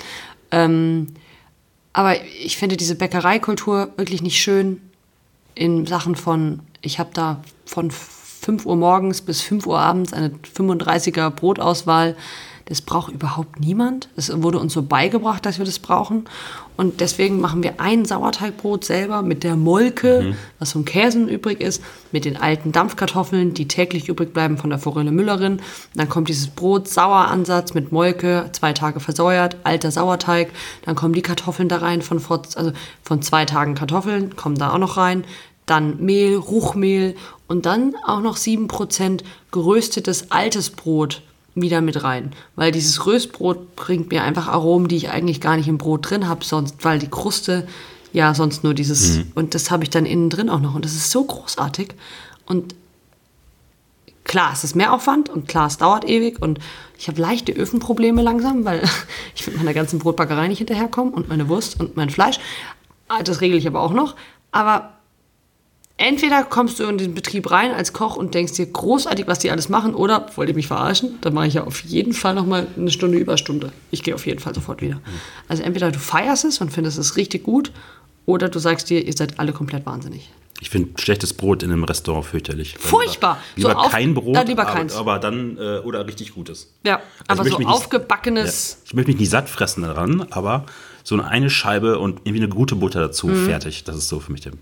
Ähm, 0.50 1.06
aber 1.92 2.16
ich 2.24 2.56
finde 2.56 2.76
diese 2.76 2.96
Bäckereikultur 2.96 3.90
wirklich 3.96 4.22
nicht 4.22 4.40
schön 4.40 4.80
in 5.54 5.86
Sachen 5.86 6.16
von, 6.16 6.60
ich 6.80 6.98
habe 6.98 7.10
da 7.12 7.42
von 7.64 7.90
5 7.90 8.66
Uhr 8.66 8.76
morgens 8.76 9.20
bis 9.20 9.42
5 9.42 9.66
Uhr 9.66 9.78
abends 9.78 10.12
eine 10.12 10.30
35er 10.56 11.30
Brotauswahl. 11.30 12.16
Das 12.68 12.82
braucht 12.82 13.14
überhaupt 13.14 13.60
niemand. 13.60 14.10
Es 14.14 14.30
wurde 14.42 14.58
uns 14.58 14.74
so 14.74 14.82
beigebracht, 14.82 15.46
dass 15.46 15.56
wir 15.56 15.64
das 15.64 15.78
brauchen. 15.78 16.26
Und 16.76 17.00
deswegen 17.00 17.40
machen 17.40 17.62
wir 17.62 17.80
ein 17.80 18.04
Sauerteigbrot 18.04 18.84
selber 18.84 19.22
mit 19.22 19.42
der 19.42 19.56
Molke, 19.56 20.20
mhm. 20.20 20.36
was 20.58 20.72
vom 20.72 20.84
Käsen 20.84 21.28
übrig 21.28 21.62
ist, 21.62 21.82
mit 22.12 22.26
den 22.26 22.36
alten 22.36 22.70
Dampfkartoffeln, 22.70 23.54
die 23.54 23.68
täglich 23.68 24.10
übrig 24.10 24.34
bleiben 24.34 24.58
von 24.58 24.68
der 24.68 24.78
Forelle 24.78 25.10
Müllerin. 25.10 25.62
Dann 25.94 26.10
kommt 26.10 26.28
dieses 26.28 26.48
Brot, 26.48 26.88
Saueransatz 26.88 27.72
mit 27.72 27.90
Molke, 27.90 28.50
zwei 28.52 28.74
Tage 28.74 29.00
versäuert, 29.00 29.56
alter 29.64 29.90
Sauerteig. 29.90 30.50
Dann 30.84 30.94
kommen 30.94 31.14
die 31.14 31.22
Kartoffeln 31.22 31.70
da 31.70 31.78
rein 31.78 32.02
von, 32.02 32.20
vor, 32.20 32.42
also 32.54 32.72
von 33.02 33.22
zwei 33.22 33.46
Tagen 33.46 33.76
Kartoffeln, 33.76 34.36
kommen 34.36 34.58
da 34.58 34.74
auch 34.74 34.78
noch 34.78 34.98
rein 34.98 35.24
dann 35.64 36.02
Mehl, 36.02 36.34
Ruchmehl 36.34 37.14
und 37.46 37.66
dann 37.66 37.94
auch 38.06 38.20
noch 38.20 38.38
7% 38.38 39.20
geröstetes 39.50 40.30
altes 40.30 40.70
Brot 40.70 41.20
wieder 41.62 41.80
mit 41.80 42.02
rein. 42.02 42.32
Weil 42.56 42.72
dieses 42.72 43.06
Röstbrot 43.06 43.76
bringt 43.76 44.10
mir 44.10 44.22
einfach 44.22 44.48
Aromen, 44.48 44.88
die 44.88 44.96
ich 44.96 45.10
eigentlich 45.10 45.40
gar 45.40 45.56
nicht 45.56 45.68
im 45.68 45.78
Brot 45.78 46.10
drin 46.10 46.28
habe, 46.28 46.44
sonst, 46.44 46.84
weil 46.84 46.98
die 46.98 47.08
Kruste 47.08 47.66
ja 48.12 48.34
sonst 48.34 48.64
nur 48.64 48.74
dieses, 48.74 49.18
mhm. 49.18 49.32
und 49.34 49.54
das 49.54 49.70
habe 49.70 49.84
ich 49.84 49.90
dann 49.90 50.06
innen 50.06 50.30
drin 50.30 50.48
auch 50.48 50.60
noch. 50.60 50.74
Und 50.74 50.84
das 50.84 50.92
ist 50.92 51.10
so 51.10 51.24
großartig. 51.24 51.94
Und 52.46 52.74
klar, 54.24 54.50
es 54.52 54.64
ist 54.64 54.76
mehr 54.76 54.92
Aufwand 54.92 55.28
und 55.28 55.48
klar, 55.48 55.66
es 55.66 55.78
dauert 55.78 56.08
ewig 56.08 56.40
und 56.40 56.58
ich 56.98 57.08
habe 57.08 57.20
leichte 57.20 57.52
Öfenprobleme 57.52 58.22
langsam, 58.22 58.64
weil 58.64 58.82
ich 59.34 59.46
mit 59.46 59.56
meiner 59.56 59.74
ganzen 59.74 59.98
Brotbackerei 59.98 60.48
nicht 60.48 60.58
hinterherkomme 60.58 61.10
und 61.10 61.28
meine 61.28 61.48
Wurst 61.48 61.80
und 61.80 61.96
mein 61.96 62.10
Fleisch. 62.10 62.38
Ah, 63.08 63.22
das 63.22 63.40
regle 63.40 63.58
ich 63.58 63.66
aber 63.66 63.80
auch 63.80 63.92
noch. 63.92 64.16
Aber 64.52 64.97
entweder 65.98 66.42
kommst 66.44 66.78
du 66.80 66.84
in 66.84 66.96
den 66.98 67.14
Betrieb 67.14 67.50
rein 67.50 67.72
als 67.72 67.92
Koch 67.92 68.16
und 68.16 68.32
denkst 68.34 68.54
dir 68.54 68.66
großartig, 68.66 69.26
was 69.26 69.38
die 69.40 69.50
alles 69.50 69.68
machen, 69.68 69.94
oder 69.94 70.26
wollt 70.36 70.48
ihr 70.48 70.54
mich 70.54 70.66
verarschen? 70.68 71.18
Dann 71.20 71.34
mache 71.34 71.46
ich 71.48 71.54
ja 71.54 71.64
auf 71.64 71.82
jeden 71.84 72.12
Fall 72.14 72.34
nochmal 72.34 72.66
eine 72.76 72.90
Stunde 72.90 73.18
Überstunde. 73.18 73.72
Ich 73.90 74.02
gehe 74.02 74.14
auf 74.14 74.24
jeden 74.26 74.38
Fall 74.40 74.54
sofort 74.54 74.80
wieder. 74.80 75.00
Also 75.48 75.62
entweder 75.62 75.90
du 75.92 75.98
feierst 75.98 76.44
es 76.46 76.60
und 76.60 76.72
findest 76.72 76.98
es 76.98 77.16
richtig 77.16 77.42
gut, 77.44 77.70
oder 78.26 78.48
du 78.48 78.58
sagst 78.58 78.90
dir, 78.90 79.04
ihr 79.06 79.12
seid 79.14 79.38
alle 79.38 79.52
komplett 79.52 79.86
wahnsinnig. 79.86 80.30
Ich 80.60 80.70
finde 80.70 81.00
schlechtes 81.00 81.32
Brot 81.34 81.62
in 81.62 81.70
einem 81.70 81.84
Restaurant 81.84 82.26
fürchterlich. 82.26 82.76
Furchtbar. 82.78 83.38
Lieber, 83.54 83.70
So 83.70 83.76
auf- 83.76 83.92
kein 83.92 84.12
Brot, 84.14 84.34
dann 84.34 84.46
lieber 84.48 84.64
keins. 84.64 84.94
Aber, 84.96 85.12
aber 85.12 85.20
dann, 85.20 85.56
äh, 85.56 85.78
oder 85.78 86.04
richtig 86.06 86.34
gutes. 86.34 86.72
Ja, 86.84 87.00
Also 87.28 87.42
aber 87.42 87.50
so 87.50 87.58
nicht- 87.58 87.68
aufgebackenes. 87.68 88.72
Ja. 88.80 88.86
Ich 88.86 88.94
möchte 88.94 89.10
mich 89.12 89.20
nicht 89.20 89.30
satt 89.30 89.48
fressen 89.48 89.82
daran, 89.82 90.26
aber 90.30 90.66
so 91.04 91.14
eine 91.22 91.48
Scheibe 91.48 91.98
und 92.00 92.20
irgendwie 92.24 92.42
eine 92.42 92.48
gute 92.48 92.74
Butter 92.74 93.00
dazu, 93.00 93.28
Mhm. 93.28 93.46
fertig. 93.46 93.84
Das 93.84 93.96
ist 93.96 94.08
so 94.08 94.18
für 94.20 94.32
mich. 94.32 94.40
der- 94.42 94.52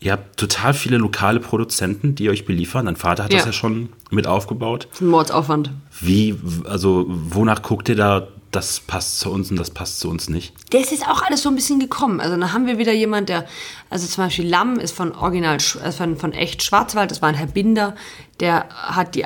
Ihr 0.00 0.12
habt 0.12 0.36
total 0.36 0.74
viele 0.74 0.98
lokale 0.98 1.40
Produzenten, 1.40 2.14
die 2.14 2.28
euch 2.28 2.44
beliefern. 2.44 2.86
Dein 2.86 2.96
Vater 2.96 3.24
hat 3.24 3.32
das 3.32 3.40
Ja. 3.42 3.46
ja 3.46 3.52
schon 3.52 3.88
mit 4.10 4.26
aufgebaut. 4.26 4.88
Ein 5.00 5.06
Mordsaufwand. 5.06 5.70
Wie, 6.00 6.38
also 6.68 7.06
wonach 7.08 7.62
guckt 7.62 7.88
ihr 7.88 7.96
da, 7.96 8.28
das 8.50 8.80
passt 8.80 9.18
zu 9.18 9.30
uns 9.32 9.50
und 9.50 9.56
das 9.56 9.70
passt 9.70 9.98
zu 10.00 10.08
uns 10.08 10.28
nicht? 10.28 10.54
Das 10.70 10.92
ist 10.92 11.08
auch 11.08 11.22
alles 11.22 11.42
so 11.42 11.48
ein 11.48 11.56
bisschen 11.56 11.80
gekommen. 11.80 12.20
Also 12.20 12.36
dann 12.36 12.52
haben 12.52 12.66
wir 12.66 12.78
wieder 12.78 12.92
jemand, 12.92 13.28
der, 13.28 13.46
also 13.90 14.06
zum 14.06 14.24
Beispiel 14.24 14.46
Lamm 14.48 14.78
ist 14.78 14.92
von 14.94 15.12
Original, 15.12 15.56
äh, 15.56 15.90
von, 15.90 16.16
von 16.16 16.32
echt 16.32 16.62
Schwarzwald, 16.62 17.10
das 17.10 17.20
war 17.22 17.30
ein 17.30 17.34
Herr 17.34 17.46
Binder, 17.48 17.96
der 18.40 18.68
hat 18.70 19.14
die, 19.16 19.24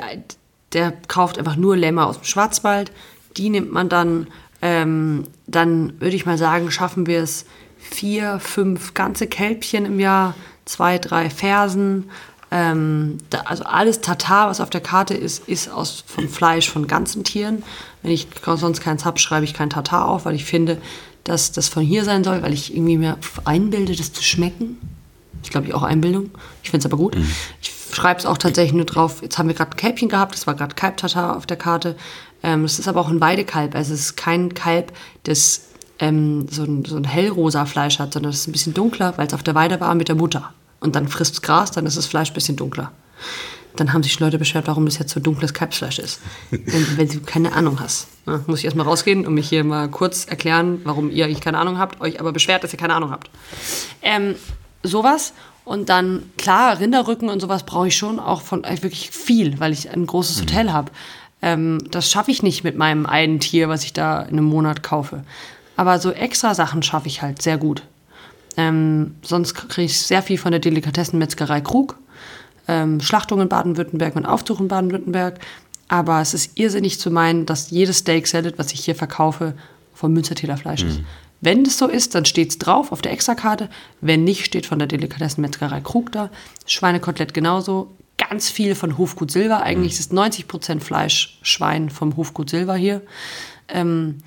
der 0.73 0.93
kauft 1.07 1.37
einfach 1.37 1.55
nur 1.57 1.77
Lämmer 1.77 2.07
aus 2.07 2.17
dem 2.17 2.23
Schwarzwald. 2.25 2.91
Die 3.37 3.49
nimmt 3.49 3.71
man 3.71 3.89
dann, 3.89 4.27
ähm, 4.61 5.25
dann 5.45 5.93
würde 5.99 6.15
ich 6.15 6.25
mal 6.25 6.37
sagen, 6.37 6.71
schaffen 6.71 7.05
wir 7.05 7.21
es 7.21 7.45
vier, 7.77 8.39
fünf 8.39 8.93
ganze 8.93 9.27
Kälbchen 9.27 9.85
im 9.85 9.99
Jahr, 9.99 10.33
zwei, 10.69 10.99
drei 10.99 11.29
Fersen. 11.29 12.09
Ähm, 12.51 13.17
da, 13.29 13.41
also 13.41 13.63
alles 13.63 14.01
Tatar, 14.01 14.49
was 14.49 14.61
auf 14.61 14.69
der 14.69 14.81
Karte 14.81 15.13
ist, 15.13 15.47
ist 15.47 15.69
aus, 15.69 16.03
vom 16.07 16.29
Fleisch 16.29 16.69
von 16.69 16.87
ganzen 16.87 17.23
Tieren. 17.23 17.63
Wenn 18.01 18.11
ich 18.11 18.27
sonst 18.45 18.81
keins 18.81 19.05
habe, 19.05 19.19
schreibe 19.19 19.45
ich 19.45 19.53
kein 19.53 19.69
Tatar 19.69 20.07
auf, 20.07 20.25
weil 20.25 20.35
ich 20.35 20.45
finde, 20.45 20.77
dass 21.23 21.51
das 21.51 21.67
von 21.67 21.83
hier 21.83 22.03
sein 22.05 22.23
soll, 22.23 22.41
weil 22.41 22.53
ich 22.53 22.73
irgendwie 22.73 22.97
mir 22.97 23.17
einbilde, 23.45 23.95
das 23.95 24.13
zu 24.13 24.23
schmecken. 24.23 24.77
Ich 25.43 25.49
glaube, 25.49 25.67
ich 25.67 25.73
auch 25.73 25.83
Einbildung. 25.83 26.31
Ich 26.63 26.71
finde 26.71 26.85
es 26.87 26.91
aber 26.91 26.97
gut. 26.97 27.15
Ich 27.61 27.71
schreibe 27.91 28.19
es 28.19 28.25
auch 28.25 28.37
tatsächlich 28.37 28.73
nur 28.73 28.85
drauf. 28.85 29.21
Jetzt 29.21 29.37
haben 29.37 29.47
wir 29.47 29.55
gerade 29.55 29.71
ein 29.71 29.77
Kälbchen 29.77 30.09
gehabt, 30.09 30.35
das 30.35 30.47
war 30.47 30.55
gerade 30.55 30.75
Kalbtatar 30.75 31.37
auf 31.37 31.45
der 31.45 31.57
Karte. 31.57 31.95
Ähm, 32.41 32.63
das 32.63 32.79
ist 32.79 32.87
aber 32.87 33.01
auch 33.01 33.09
ein 33.09 33.21
Weidekalb. 33.21 33.75
Also 33.75 33.93
es 33.93 34.01
ist 34.01 34.17
kein 34.17 34.53
Kalb, 34.53 34.91
das 35.23 35.61
ähm, 35.99 36.47
so, 36.49 36.63
ein, 36.63 36.85
so 36.85 36.95
ein 36.95 37.03
hellrosa 37.03 37.65
Fleisch 37.65 37.99
hat, 37.99 38.13
sondern 38.13 38.31
es 38.31 38.39
ist 38.39 38.47
ein 38.47 38.53
bisschen 38.53 38.73
dunkler, 38.73 39.17
weil 39.17 39.27
es 39.27 39.33
auf 39.33 39.43
der 39.43 39.55
Weide 39.55 39.79
war 39.79 39.93
mit 39.95 40.07
der 40.07 40.15
Mutter. 40.15 40.53
Und 40.79 40.95
dann 40.95 41.07
frisst 41.07 41.33
es 41.33 41.41
Gras, 41.41 41.71
dann 41.71 41.85
ist 41.85 41.97
das 41.97 42.05
Fleisch 42.05 42.31
ein 42.31 42.33
bisschen 42.33 42.55
dunkler. 42.55 42.91
Dann 43.75 43.93
haben 43.93 44.03
sich 44.03 44.19
Leute 44.19 44.39
beschwert, 44.39 44.67
warum 44.67 44.85
das 44.85 44.97
jetzt 44.97 45.13
so 45.13 45.19
dunkles 45.19 45.53
Kalbsfleisch 45.53 45.99
ist. 45.99 46.19
wenn, 46.49 46.97
wenn 46.97 47.07
du 47.07 47.19
keine 47.21 47.53
Ahnung 47.53 47.79
hast. 47.79 48.07
Ja, 48.25 48.41
muss 48.47 48.59
ich 48.59 48.65
erstmal 48.65 48.85
rausgehen 48.85 49.25
und 49.25 49.33
mich 49.33 49.49
hier 49.49 49.63
mal 49.63 49.89
kurz 49.89 50.25
erklären, 50.25 50.81
warum 50.83 51.11
ihr 51.11 51.25
eigentlich 51.25 51.41
keine 51.41 51.57
Ahnung 51.57 51.77
habt, 51.77 52.01
euch 52.01 52.19
aber 52.19 52.31
beschwert, 52.31 52.63
dass 52.63 52.73
ihr 52.73 52.79
keine 52.79 52.95
Ahnung 52.95 53.11
habt. 53.11 53.29
Ähm, 54.01 54.35
sowas. 54.83 55.33
Und 55.65 55.89
dann, 55.89 56.23
klar, 56.37 56.79
Rinderrücken 56.79 57.29
und 57.29 57.39
sowas 57.41 57.63
brauche 57.63 57.89
ich 57.89 57.95
schon 57.95 58.19
auch 58.19 58.41
von 58.41 58.63
äh, 58.63 58.81
wirklich 58.81 59.11
viel, 59.11 59.59
weil 59.59 59.71
ich 59.71 59.91
ein 59.91 60.07
großes 60.07 60.41
Hotel 60.41 60.71
habe. 60.71 60.91
Ähm, 61.41 61.79
das 61.91 62.09
schaffe 62.09 62.31
ich 62.31 62.41
nicht 62.41 62.63
mit 62.63 62.75
meinem 62.75 63.05
einen 63.05 63.39
Tier, 63.39 63.69
was 63.69 63.83
ich 63.83 63.93
da 63.93 64.21
in 64.23 64.29
einem 64.29 64.45
Monat 64.45 64.81
kaufe. 64.81 65.23
Aber 65.75 65.99
so 65.99 66.11
extra 66.11 66.55
Sachen 66.55 66.83
schaffe 66.83 67.07
ich 67.07 67.21
halt 67.21 67.41
sehr 67.41 67.57
gut. 67.57 67.83
Ähm, 68.59 69.15
sonst 69.21 69.53
kriege 69.53 69.85
ich 69.85 69.97
sehr 69.97 70.21
viel 70.21 70.37
von 70.37 70.51
der 70.51 70.59
Delikatessenmetzgerei 70.59 71.61
Krug. 71.61 71.97
Ähm, 72.67 72.99
Schlachtung 72.99 73.39
in 73.39 73.47
Baden-Württemberg 73.47 74.17
und 74.17 74.25
Aufzug 74.25 74.59
in 74.59 74.67
Baden-Württemberg. 74.67 75.39
Aber 75.87 76.19
es 76.19 76.33
ist 76.33 76.59
irrsinnig 76.59 76.99
zu 76.99 77.09
meinen, 77.09 77.45
dass 77.45 77.71
jedes 77.71 77.99
Steak 77.99 78.27
Salad, 78.27 78.59
was 78.59 78.73
ich 78.73 78.81
hier 78.83 78.95
verkaufe, 78.95 79.53
vom 79.93 80.11
Münstertäler 80.11 80.57
Fleisch 80.57 80.83
ist. 80.83 80.99
Wenn 81.39 81.63
das 81.63 81.77
so 81.77 81.87
ist, 81.87 82.15
dann 82.15 82.25
steht 82.25 82.49
es 82.49 82.57
drauf 82.57 82.91
auf 82.91 83.01
der 83.01 83.13
Extrakarte. 83.13 83.69
Wenn 84.01 84.25
nicht, 84.25 84.45
steht 84.45 84.65
von 84.65 84.77
der 84.77 84.89
Delikatessenmetzgerei 84.89 85.79
Krug 85.79 86.11
da. 86.11 86.29
Schweinekotelett 86.65 87.33
genauso. 87.33 87.95
Ganz 88.17 88.49
viel 88.49 88.75
von 88.75 88.97
Hofgut 88.97 89.31
Silber. 89.31 89.63
Eigentlich 89.63 89.97
ist 89.97 90.11
90% 90.11 90.81
Fleisch 90.81 91.39
Schwein 91.43 91.89
vom 91.89 92.17
Hofgut 92.17 92.49
Silber 92.49 92.75
hier. 92.75 93.01
Ähm, 93.69 94.17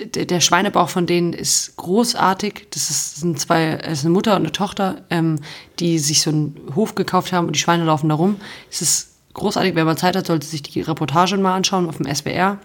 der 0.00 0.40
Schweinebauch 0.40 0.88
von 0.88 1.06
denen 1.06 1.32
ist 1.32 1.76
großartig. 1.76 2.68
Das, 2.70 2.90
ist, 2.90 3.12
das 3.14 3.20
sind 3.20 3.40
zwei, 3.40 3.78
es 3.82 4.00
ist 4.00 4.04
eine 4.04 4.14
Mutter 4.14 4.32
und 4.32 4.42
eine 4.42 4.52
Tochter, 4.52 5.02
ähm, 5.10 5.40
die 5.78 5.98
sich 5.98 6.22
so 6.22 6.30
einen 6.30 6.72
Hof 6.74 6.94
gekauft 6.94 7.32
haben 7.32 7.46
und 7.46 7.56
die 7.56 7.60
Schweine 7.60 7.84
laufen 7.84 8.08
da 8.08 8.14
rum. 8.14 8.36
Es 8.70 8.82
ist 8.82 9.16
großartig, 9.34 9.74
wenn 9.74 9.86
man 9.86 9.96
Zeit 9.96 10.16
hat, 10.16 10.26
sollte 10.26 10.46
sich 10.46 10.62
die 10.62 10.80
Reportage 10.80 11.36
mal 11.36 11.54
anschauen 11.54 11.88
auf 11.88 11.98
dem 11.98 12.12
SWR. 12.14 12.58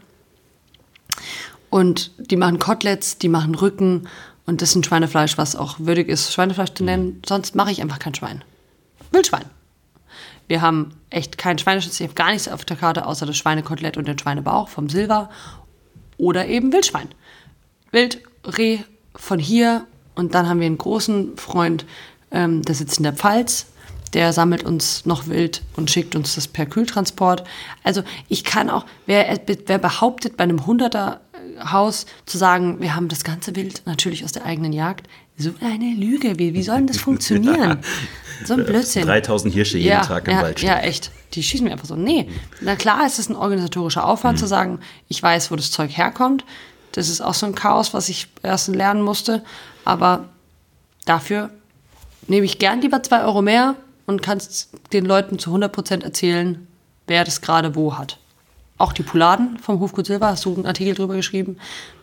Und 1.69 2.11
die 2.17 2.35
machen 2.35 2.59
Koteletts, 2.59 3.17
die 3.17 3.29
machen 3.29 3.55
Rücken 3.55 4.07
und 4.45 4.61
das 4.61 4.69
ist 4.69 4.75
ein 4.75 4.83
Schweinefleisch, 4.83 5.37
was 5.37 5.55
auch 5.55 5.79
würdig 5.79 6.09
ist, 6.09 6.33
Schweinefleisch 6.33 6.73
zu 6.73 6.83
nennen. 6.83 7.21
Sonst 7.25 7.55
mache 7.55 7.71
ich 7.71 7.81
einfach 7.81 7.99
kein 7.99 8.13
Schwein. 8.13 8.43
Wildschwein. 9.11 9.45
Wir 10.47 10.61
haben 10.61 10.91
echt 11.09 11.37
keinen 11.37 11.57
Schweineschnitzel, 11.57 12.03
ich 12.03 12.09
habe 12.09 12.15
gar 12.15 12.31
nichts 12.31 12.49
auf 12.49 12.65
der 12.65 12.75
Karte, 12.75 13.05
außer 13.05 13.25
das 13.25 13.37
Schweinekotelett 13.37 13.97
und 13.97 14.07
den 14.07 14.19
Schweinebauch 14.19 14.67
vom 14.67 14.89
Silber 14.89 15.29
oder 16.17 16.47
eben 16.47 16.71
Wildschwein. 16.73 17.09
Wild, 17.93 18.19
Reh 18.45 18.79
von 19.15 19.39
hier 19.39 19.85
und 20.15 20.33
dann 20.33 20.49
haben 20.49 20.59
wir 20.59 20.65
einen 20.65 20.77
großen 20.77 21.37
Freund, 21.37 21.85
ähm, 22.31 22.61
der 22.63 22.75
sitzt 22.75 22.97
in 22.97 23.03
der 23.03 23.13
Pfalz, 23.13 23.67
der 24.13 24.33
sammelt 24.33 24.63
uns 24.63 25.05
noch 25.05 25.27
Wild 25.27 25.61
und 25.75 25.89
schickt 25.89 26.15
uns 26.15 26.35
das 26.35 26.47
per 26.47 26.65
Kühltransport. 26.65 27.43
Also 27.83 28.03
ich 28.27 28.43
kann 28.43 28.69
auch, 28.69 28.85
wer, 29.05 29.39
wer 29.65 29.77
behauptet 29.77 30.37
bei 30.37 30.43
einem 30.43 30.59
100er 30.59 31.19
Haus 31.71 32.05
zu 32.25 32.37
sagen, 32.37 32.81
wir 32.81 32.95
haben 32.95 33.07
das 33.07 33.23
ganze 33.23 33.55
Wild 33.55 33.83
natürlich 33.85 34.25
aus 34.25 34.31
der 34.31 34.45
eigenen 34.45 34.73
Jagd, 34.73 35.07
so 35.37 35.51
eine 35.61 35.93
Lüge, 35.95 36.37
wie, 36.37 36.53
wie 36.53 36.63
soll 36.63 36.77
denn 36.77 36.87
das 36.87 36.97
funktionieren? 36.99 37.79
So 38.45 38.55
ein 38.55 38.65
Blödsinn. 38.65 39.05
3000 39.05 39.53
Hirsche 39.53 39.77
jeden 39.77 39.89
ja, 39.89 40.01
Tag 40.01 40.27
im 40.27 40.33
ja, 40.33 40.41
Wald 40.41 40.59
stehen. 40.59 40.69
Ja, 40.69 40.79
echt. 40.79 41.11
Die 41.33 41.41
schießen 41.41 41.65
mir 41.65 41.71
einfach 41.71 41.87
so. 41.87 41.95
Nee, 41.95 42.29
na 42.61 42.75
klar 42.75 43.05
ist 43.05 43.17
es 43.17 43.29
ein 43.29 43.35
organisatorischer 43.35 44.05
Aufwand 44.05 44.37
zu 44.37 44.45
sagen, 44.45 44.79
ich 45.07 45.21
weiß, 45.21 45.49
wo 45.49 45.55
das 45.55 45.71
Zeug 45.71 45.95
herkommt. 45.97 46.43
Das 46.93 47.09
ist 47.09 47.21
auch 47.21 47.33
so 47.33 47.45
ein 47.45 47.55
Chaos, 47.55 47.93
was 47.93 48.07
ich 48.09 48.27
erst 48.41 48.69
lernen 48.69 49.01
musste. 49.01 49.43
Aber 49.83 50.29
dafür 51.05 51.49
nehme 52.27 52.45
ich 52.45 52.59
gern 52.59 52.81
lieber 52.81 53.03
zwei 53.03 53.23
Euro 53.23 53.41
mehr 53.41 53.75
und 54.05 54.21
kann 54.21 54.41
den 54.93 55.05
Leuten 55.05 55.39
zu 55.39 55.53
100% 55.53 56.03
erzählen, 56.03 56.67
wer 57.07 57.23
das 57.23 57.41
gerade 57.41 57.75
wo 57.75 57.97
hat. 57.97 58.17
Auch 58.77 58.93
die 58.93 59.03
Pouladen 59.03 59.59
vom 59.59 59.79
Hofgut 59.79 60.07
Silber, 60.07 60.27
hast 60.27 60.45
du 60.45 60.55
einen 60.55 60.65
Artikel 60.65 60.95
drüber 60.95 61.15
geschrieben, 61.15 61.57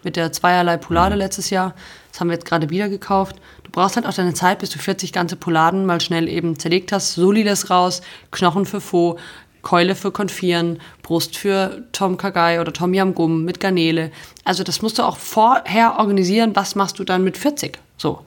mit 0.04 0.16
der 0.16 0.32
zweierlei 0.32 0.76
Poulade 0.76 1.16
letztes 1.16 1.50
Jahr. 1.50 1.74
Das 2.10 2.20
haben 2.20 2.28
wir 2.28 2.34
jetzt 2.34 2.46
gerade 2.46 2.70
wieder 2.70 2.88
gekauft. 2.88 3.36
Du 3.64 3.70
brauchst 3.70 3.96
halt 3.96 4.06
auch 4.06 4.14
deine 4.14 4.34
Zeit, 4.34 4.60
bis 4.60 4.70
du 4.70 4.78
40 4.78 5.12
ganze 5.12 5.36
Pouladen 5.36 5.84
mal 5.84 6.00
schnell 6.00 6.28
eben 6.28 6.58
zerlegt 6.58 6.92
hast. 6.92 7.14
Solides 7.14 7.70
raus, 7.70 8.02
Knochen 8.30 8.66
für 8.66 8.80
Faux, 8.80 9.20
Keule 9.62 9.94
für 9.94 10.10
Konfieren, 10.10 10.80
Brust 11.02 11.36
für 11.36 11.82
Tom 11.92 12.16
Kagai 12.16 12.60
oder 12.60 12.72
Tom 12.72 12.94
Yam 12.94 13.14
Gum 13.14 13.44
mit 13.44 13.60
Garnele. 13.60 14.10
Also 14.44 14.64
das 14.64 14.82
musst 14.82 14.98
du 14.98 15.02
auch 15.02 15.18
vorher 15.18 15.98
organisieren, 15.98 16.52
was 16.54 16.74
machst 16.74 16.98
du 16.98 17.04
dann 17.04 17.24
mit 17.24 17.36
40. 17.36 17.78
So, 17.96 18.24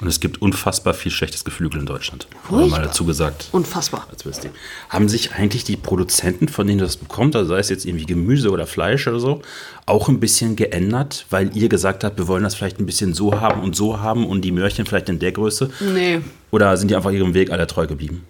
Und 0.00 0.08
es 0.08 0.18
gibt 0.18 0.42
unfassbar 0.42 0.92
viel 0.92 1.12
schlechtes 1.12 1.44
Geflügel 1.44 1.78
in 1.80 1.86
Deutschland. 1.86 2.26
Furchtbar. 2.48 2.80
mal 2.80 2.82
dazu 2.86 3.04
gesagt. 3.04 3.48
unfassbar. 3.52 4.06
Als. 4.10 4.24
Haben 4.88 5.08
sich 5.08 5.32
eigentlich 5.32 5.62
die 5.64 5.76
Produzenten, 5.76 6.48
von 6.48 6.66
denen 6.66 6.80
das 6.80 6.96
bekommt, 6.96 7.36
also 7.36 7.50
sei 7.50 7.60
es 7.60 7.68
jetzt 7.68 7.86
irgendwie 7.86 8.06
Gemüse 8.06 8.50
oder 8.50 8.66
Fleisch 8.66 9.06
oder 9.06 9.20
so, 9.20 9.42
auch 9.86 10.08
ein 10.08 10.18
bisschen 10.18 10.56
geändert, 10.56 11.26
weil 11.30 11.56
ihr 11.56 11.68
gesagt 11.68 12.02
habt, 12.02 12.18
wir 12.18 12.26
wollen 12.26 12.42
das 12.42 12.56
vielleicht 12.56 12.80
ein 12.80 12.86
bisschen 12.86 13.14
so 13.14 13.40
haben 13.40 13.62
und 13.62 13.76
so 13.76 14.00
haben 14.00 14.26
und 14.26 14.42
die 14.42 14.50
Möhrchen 14.50 14.84
vielleicht 14.84 15.08
in 15.08 15.20
der 15.20 15.30
Größe? 15.32 15.70
Nee, 15.80 16.20
Oder 16.50 16.76
sind 16.76 16.90
die 16.90 16.96
einfach 16.96 17.12
ihrem 17.12 17.34
Weg 17.34 17.50
alle 17.50 17.66
treu 17.66 17.86
geblieben? 17.86 18.24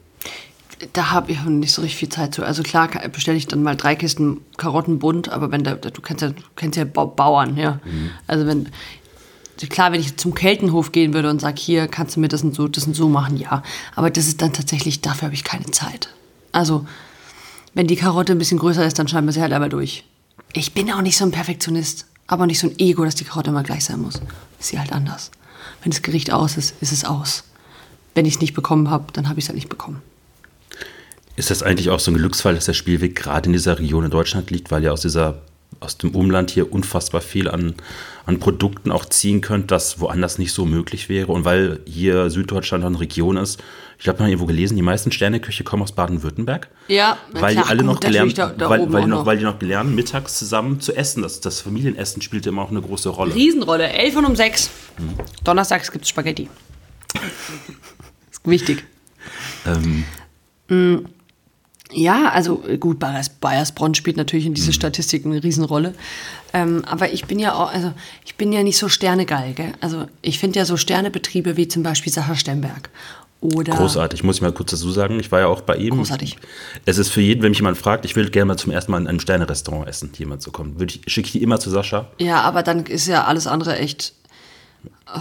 Da 0.93 1.11
habe 1.11 1.33
ich 1.33 1.43
nicht 1.45 1.72
so 1.72 1.83
richtig 1.83 1.99
viel 1.99 2.09
Zeit 2.09 2.35
zu. 2.35 2.45
Also 2.45 2.62
klar 2.62 2.89
bestelle 3.12 3.37
ich 3.37 3.47
dann 3.47 3.62
mal 3.62 3.77
drei 3.77 3.95
Kisten 3.95 4.41
Karotten 4.57 4.99
bunt, 4.99 5.29
aber 5.29 5.51
wenn 5.51 5.62
da, 5.64 5.75
du 5.75 6.01
kennst 6.03 6.22
ja, 6.22 6.29
du 6.31 6.43
kennst 6.57 6.77
ja 6.77 6.85
Bau- 6.85 7.07
Bauern, 7.07 7.57
ja. 7.57 7.81
Also 8.27 8.47
wenn 8.47 8.68
klar, 9.70 9.93
wenn 9.93 10.01
ich 10.01 10.16
zum 10.16 10.35
Keltenhof 10.35 10.93
gehen 10.93 11.14
würde 11.14 11.31
und 11.31 11.41
sage, 11.41 11.61
hier 11.61 11.87
kannst 11.89 12.16
du 12.16 12.20
mir 12.20 12.29
das 12.29 12.43
und 12.43 12.55
so, 12.55 12.68
das 12.68 12.87
und 12.87 12.95
so 12.95 13.09
machen, 13.09 13.37
ja. 13.37 13.62
Aber 13.95 14.11
das 14.11 14.27
ist 14.27 14.43
dann 14.43 14.53
tatsächlich, 14.53 15.01
dafür 15.01 15.27
habe 15.27 15.35
ich 15.35 15.45
keine 15.45 15.66
Zeit. 15.66 16.09
Also 16.53 16.87
wenn 17.72 17.87
die 17.87 17.97
Karotte 17.97 18.33
ein 18.33 18.39
bisschen 18.39 18.59
größer 18.59 18.85
ist, 18.85 18.99
dann 18.99 19.09
schneiden 19.09 19.27
wir 19.27 19.33
sie 19.33 19.41
halt 19.43 19.53
einmal 19.53 19.68
durch. 19.70 20.05
Ich 20.53 20.75
bin 20.75 20.91
auch 20.93 21.03
nicht 21.03 21.16
so 21.16 21.25
ein 21.25 21.31
Perfektionist, 21.31 22.07
aber 22.27 22.47
nicht 22.47 22.59
so 22.59 22.68
ein 22.68 22.79
Ego, 22.79 23.05
dass 23.05 23.14
die 23.14 23.25
Karotte 23.25 23.51
immer 23.51 23.62
gleich 23.62 23.85
sein 23.85 24.01
muss. 24.01 24.16
Ist 24.61 24.68
sie 24.68 24.79
halt 24.79 24.93
anders. 24.93 25.31
Wenn 25.83 25.91
das 25.91 26.03
Gericht 26.03 26.33
aus 26.33 26.57
ist, 26.57 26.75
ist 26.81 26.93
es 26.93 27.05
aus. 27.05 27.45
Wenn 28.14 28.27
ich 28.27 28.35
es 28.37 28.41
nicht 28.41 28.55
bekommen 28.55 28.91
habe, 28.91 29.12
dann 29.12 29.29
habe 29.29 29.39
ich 29.39 29.45
es 29.47 29.49
halt 29.49 29.57
nicht 29.57 29.68
bekommen. 29.68 30.03
Ist 31.37 31.51
das 31.51 31.62
eigentlich 31.62 31.91
auch 31.91 32.01
so 32.01 32.11
ein 32.11 32.16
Glücksfall, 32.16 32.55
dass 32.55 32.66
der 32.66 32.74
Spielweg 32.74 33.16
gerade 33.16 33.47
in 33.47 33.53
dieser 33.53 33.78
Region 33.78 34.05
in 34.05 34.11
Deutschland 34.11 34.51
liegt, 34.51 34.70
weil 34.70 34.82
ihr 34.85 34.93
aus 34.93 35.03
dieser 35.03 35.43
aus 35.80 35.99
dem 35.99 36.14
Umland 36.14 36.51
hier 36.51 36.72
unfassbar 36.72 37.20
viel 37.20 37.49
an, 37.49 37.74
an 38.26 38.39
Produkten 38.39 38.91
auch 38.91 39.05
ziehen 39.05 39.41
könnt, 39.41 39.70
das 39.70 40.01
woanders 40.01 40.39
nicht 40.39 40.53
so 40.53 40.64
möglich 40.64 41.09
wäre. 41.09 41.32
Und 41.32 41.45
weil 41.45 41.80
hier 41.85 42.30
Süddeutschland 42.30 42.85
eine 42.85 42.99
Region 42.99 43.37
ist, 43.37 43.62
ich 43.99 44.09
habe 44.09 44.18
mal 44.20 44.28
irgendwo 44.28 44.47
gelesen, 44.47 44.76
die 44.76 44.82
meisten 44.82 45.12
Sterneköche 45.12 45.62
kommen 45.62 45.82
aus 45.82 45.93
Baden-Württemberg. 45.93 46.68
Ja, 46.89 47.16
weil 47.32 47.55
klar, 47.55 47.64
die 47.64 47.70
alle 47.70 47.82
gut, 47.85 47.87
noch 47.87 48.01
gelernt, 48.01 48.37
da, 48.37 48.49
da 48.49 48.68
weil, 48.68 48.87
die 48.87 48.93
noch, 48.93 49.07
noch. 49.07 49.26
weil 49.26 49.39
die 49.39 49.45
noch 49.45 49.59
gelernt, 49.59 49.95
mittags 49.95 50.39
zusammen 50.39 50.80
zu 50.80 50.95
essen. 50.97 51.22
Das, 51.22 51.41
das 51.41 51.61
Familienessen 51.61 52.20
spielte 52.20 52.49
immer 52.49 52.62
auch 52.62 52.70
eine 52.70 52.82
große 52.82 53.09
Rolle. 53.09 53.35
Riesenrolle, 53.35 53.89
11 53.89 54.16
und 54.16 54.24
um 54.24 54.37
6. 54.37 54.70
Mhm. 54.99 55.14
Donnerstags 55.45 55.93
gibt 55.93 56.05
es 56.05 56.09
Spaghetti. 56.09 56.49
ist 58.30 58.41
wichtig. 58.45 58.85
Ähm, 59.66 60.05
Ja, 61.95 62.30
also 62.30 62.62
äh, 62.68 62.76
gut, 62.78 62.99
Bayers, 62.99 63.28
Bayersbronn 63.28 63.95
spielt 63.95 64.16
natürlich 64.16 64.45
Mhm. 64.47 64.51
in 64.51 64.55
diese 64.55 64.72
Statistik 64.72 65.24
eine 65.24 65.42
Riesenrolle. 65.42 65.95
Ähm, 66.53 66.84
aber 66.86 67.12
ich 67.12 67.24
bin 67.26 67.38
ja 67.38 67.55
auch, 67.55 67.72
also 67.72 67.92
ich 68.24 68.34
bin 68.36 68.53
ja 68.53 68.62
nicht 68.62 68.78
so 68.78 68.88
sternegeil, 68.88 69.55
gell? 69.55 69.72
Also 69.80 70.07
ich 70.22 70.38
finde 70.38 70.59
ja 70.59 70.64
so 70.64 70.76
Sternebetriebe 70.76 71.57
wie 71.57 71.68
zum 71.68 71.82
Beispiel 71.82 72.12
Sacher 72.12 72.34
Stemberg. 72.36 72.90
Oder 73.40 73.74
Großartig, 73.74 74.24
muss 74.24 74.36
ich 74.36 74.42
mal 74.42 74.53
kurz 74.53 74.70
dazu 74.70 74.90
sagen. 74.90 75.20
Ich 75.20 75.30
war 75.30 75.40
ja 75.40 75.49
auch 75.49 75.61
bei 75.61 75.76
ihm. 75.76 75.97
Großartig. 75.97 76.38
Es 76.86 76.97
ist 76.97 77.11
für 77.11 77.20
jeden, 77.20 77.42
wenn 77.42 77.51
mich 77.51 77.59
jemand 77.59 77.76
fragt, 77.76 78.07
ich 78.07 78.16
will 78.16 78.30
gerne 78.30 78.47
mal 78.47 78.57
zum 78.57 78.72
ersten 78.72 78.90
Mal 78.90 79.01
in 79.03 79.07
einem 79.07 79.20
Sterne-Restaurant 79.20 79.86
essen, 79.86 80.11
jemand 80.16 80.40
zu 80.40 80.51
kommen. 80.51 80.78
Würde 80.80 80.95
ich, 80.95 81.12
schicke 81.12 81.26
ich 81.26 81.32
die 81.32 81.42
immer 81.42 81.61
zu 81.61 81.68
Sascha. 81.68 82.09
Ja, 82.18 82.40
aber 82.40 82.62
dann 82.62 82.86
ist 82.86 83.07
ja 83.07 83.24
alles 83.24 83.47
andere 83.47 83.78
echt. 83.78 84.14
oh. 85.14 85.20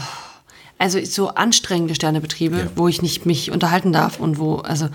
Also 0.79 0.99
so 1.05 1.29
anstrengende 1.29 1.95
Sternebetriebe, 1.95 2.57
Ja. 2.57 2.67
wo 2.75 2.87
ich 2.87 3.01
nicht 3.01 3.25
mich 3.25 3.51
unterhalten 3.51 3.91
darf 3.93 4.19
und 4.19 4.37
wo, 4.37 4.55
also 4.57 4.89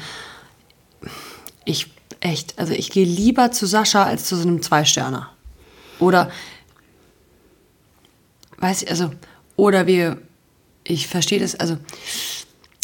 ich 1.68 1.90
echt, 2.20 2.58
also 2.58 2.72
ich 2.72 2.90
gehe 2.90 3.04
lieber 3.04 3.52
zu 3.52 3.66
Sascha 3.66 4.04
als 4.04 4.24
zu 4.24 4.36
so 4.36 4.42
einem 4.42 4.62
Zwei-Sterner. 4.62 5.30
Oder 5.98 6.30
weiß 8.56 8.82
ich, 8.82 8.90
also, 8.90 9.12
oder 9.56 9.86
wir, 9.86 10.20
ich 10.84 11.08
verstehe 11.08 11.38
das, 11.38 11.54
also 11.56 11.76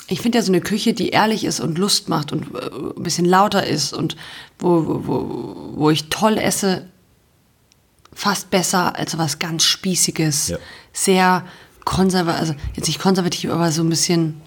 ich 0.06 0.20
finde 0.20 0.38
ja 0.38 0.42
so 0.42 0.52
eine 0.52 0.60
Küche, 0.60 0.92
die 0.92 1.08
ehrlich 1.08 1.44
ist 1.44 1.60
und 1.60 1.78
Lust 1.78 2.10
macht 2.10 2.32
und 2.32 2.54
äh, 2.54 2.68
ein 2.96 3.02
bisschen 3.02 3.24
lauter 3.24 3.66
ist 3.66 3.94
und 3.94 4.16
wo, 4.58 4.84
wo, 4.86 5.06
wo, 5.06 5.72
wo 5.76 5.90
ich 5.90 6.10
toll 6.10 6.36
esse, 6.36 6.86
fast 8.12 8.50
besser 8.50 8.96
als 8.96 9.16
was 9.16 9.38
ganz 9.38 9.64
Spießiges. 9.64 10.48
Ja. 10.48 10.58
Sehr 10.92 11.46
konservativ, 11.84 12.40
also 12.40 12.54
jetzt 12.76 12.86
nicht 12.86 13.00
konservativ, 13.00 13.50
aber 13.50 13.72
so 13.72 13.82
ein 13.82 13.88
bisschen. 13.88 14.42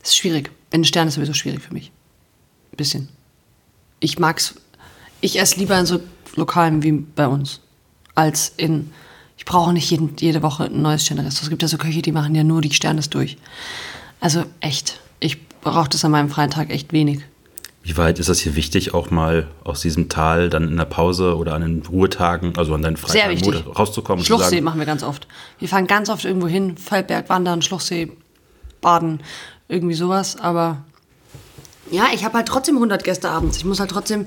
Das 0.00 0.10
ist 0.10 0.16
schwierig. 0.16 0.50
Ein 0.72 0.84
Stern 0.84 1.08
ist 1.08 1.14
sowieso 1.14 1.34
schwierig 1.34 1.62
für 1.62 1.74
mich. 1.74 1.90
Ein 2.72 2.76
bisschen. 2.76 3.08
Ich 3.98 4.18
mag's. 4.18 4.54
Ich 5.20 5.38
esse 5.38 5.58
lieber 5.58 5.78
in 5.78 5.86
so 5.86 6.00
Lokalen 6.36 6.82
wie 6.82 6.92
bei 6.92 7.26
uns. 7.26 7.60
Als 8.14 8.52
in. 8.56 8.92
Ich 9.36 9.44
brauche 9.44 9.72
nicht 9.72 9.90
jeden, 9.90 10.16
jede 10.18 10.42
Woche 10.42 10.64
ein 10.64 10.82
neues 10.82 11.04
Sterne-Restaurant. 11.04 11.44
Es 11.44 11.50
gibt 11.50 11.62
ja 11.62 11.68
so 11.68 11.78
Köche, 11.78 12.02
die 12.02 12.12
machen 12.12 12.34
ja 12.34 12.44
nur 12.44 12.60
die 12.60 12.72
Sternes 12.72 13.10
durch. 13.10 13.38
Also 14.20 14.44
echt. 14.60 15.00
Ich 15.18 15.46
brauche 15.60 15.88
das 15.88 16.04
an 16.04 16.10
meinem 16.10 16.28
freien 16.28 16.50
Tag 16.50 16.70
echt 16.70 16.92
wenig. 16.92 17.20
Wie 17.82 17.96
weit 17.96 18.18
ist 18.18 18.28
das 18.28 18.40
hier 18.40 18.56
wichtig, 18.56 18.92
auch 18.92 19.10
mal 19.10 19.48
aus 19.64 19.80
diesem 19.80 20.10
Tal 20.10 20.50
dann 20.50 20.68
in 20.68 20.76
der 20.76 20.84
Pause 20.84 21.36
oder 21.36 21.54
an 21.54 21.62
den 21.62 21.82
Ruhetagen, 21.86 22.56
also 22.58 22.74
an 22.74 22.82
deinen 22.82 22.98
Freitagen 22.98 23.56
rauszukommen 23.68 24.20
und 24.20 24.26
zu 24.26 24.34
Schluchsee 24.34 24.60
machen 24.60 24.78
wir 24.78 24.86
ganz 24.86 25.02
oft. 25.02 25.26
Wir 25.58 25.68
fahren 25.68 25.86
ganz 25.86 26.10
oft 26.10 26.26
irgendwo 26.26 26.46
hin, 26.46 26.76
Feldberg 26.76 27.30
wandern, 27.30 27.62
Schluchsee 27.62 28.12
baden, 28.82 29.20
irgendwie 29.70 29.94
sowas. 29.94 30.36
Aber 30.36 30.84
ja, 31.90 32.08
ich 32.12 32.24
habe 32.24 32.36
halt 32.36 32.48
trotzdem 32.48 32.76
100 32.76 33.04
Gäste 33.04 33.30
abends. 33.30 33.56
Ich 33.56 33.64
muss 33.64 33.80
halt 33.80 33.90
trotzdem, 33.90 34.26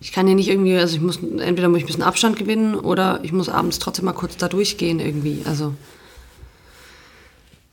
ich 0.00 0.12
kann 0.12 0.26
hier 0.26 0.36
nicht 0.36 0.48
irgendwie, 0.48 0.76
also 0.76 0.96
ich 0.96 1.02
muss, 1.02 1.16
entweder 1.16 1.68
muss 1.68 1.78
ich 1.78 1.84
ein 1.84 1.86
bisschen 1.86 2.02
Abstand 2.02 2.36
gewinnen 2.36 2.74
oder 2.74 3.20
ich 3.22 3.32
muss 3.32 3.48
abends 3.48 3.78
trotzdem 3.78 4.04
mal 4.04 4.12
kurz 4.12 4.36
da 4.36 4.48
durchgehen 4.48 5.00
irgendwie. 5.00 5.42
Also 5.46 5.74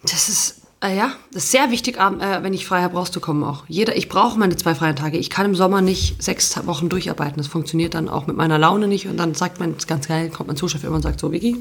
das 0.04 0.30
ist, 0.30 0.61
äh, 0.84 0.98
ja, 0.98 1.14
das 1.32 1.46
ist 1.46 1.52
sehr 1.52 1.70
wichtig, 1.70 1.98
äh, 1.98 2.44
wenn 2.44 2.54
ich 2.54 2.66
frei 2.66 2.82
habe, 2.82 2.96
rauszukommen 2.96 3.44
auch. 3.44 3.66
Jeder, 3.68 3.96
ich 3.96 4.10
brauche 4.10 4.40
meine 4.40 4.56
zwei 4.56 4.74
freien 4.74 4.96
Tage. 4.96 5.18
Ich 5.18 5.30
kann 5.30 5.46
im 5.46 5.56
Sommer 5.56 5.82
nicht 5.82 6.22
sechs 6.22 6.66
Wochen 6.66 6.90
durcharbeiten. 6.90 7.38
Das 7.38 7.48
funktioniert 7.48 7.94
dann 7.94 8.10
auch 8.10 8.26
mit 8.26 8.36
meiner 8.36 8.58
Laune 8.58 8.88
nicht. 8.88 9.08
Und 9.08 9.18
dann 9.18 9.36
sagt 9.36 9.60
man, 9.60 9.74
das 9.74 9.84
ist 9.84 9.88
ganz 9.88 10.08
geil, 10.08 10.30
kommt 10.30 10.48
mein 10.48 10.58
Zuschauer 10.58 10.84
immer 10.84 10.96
und 10.96 11.04
sagt 11.04 11.20
so, 11.20 11.32
Vicky, 11.32 11.58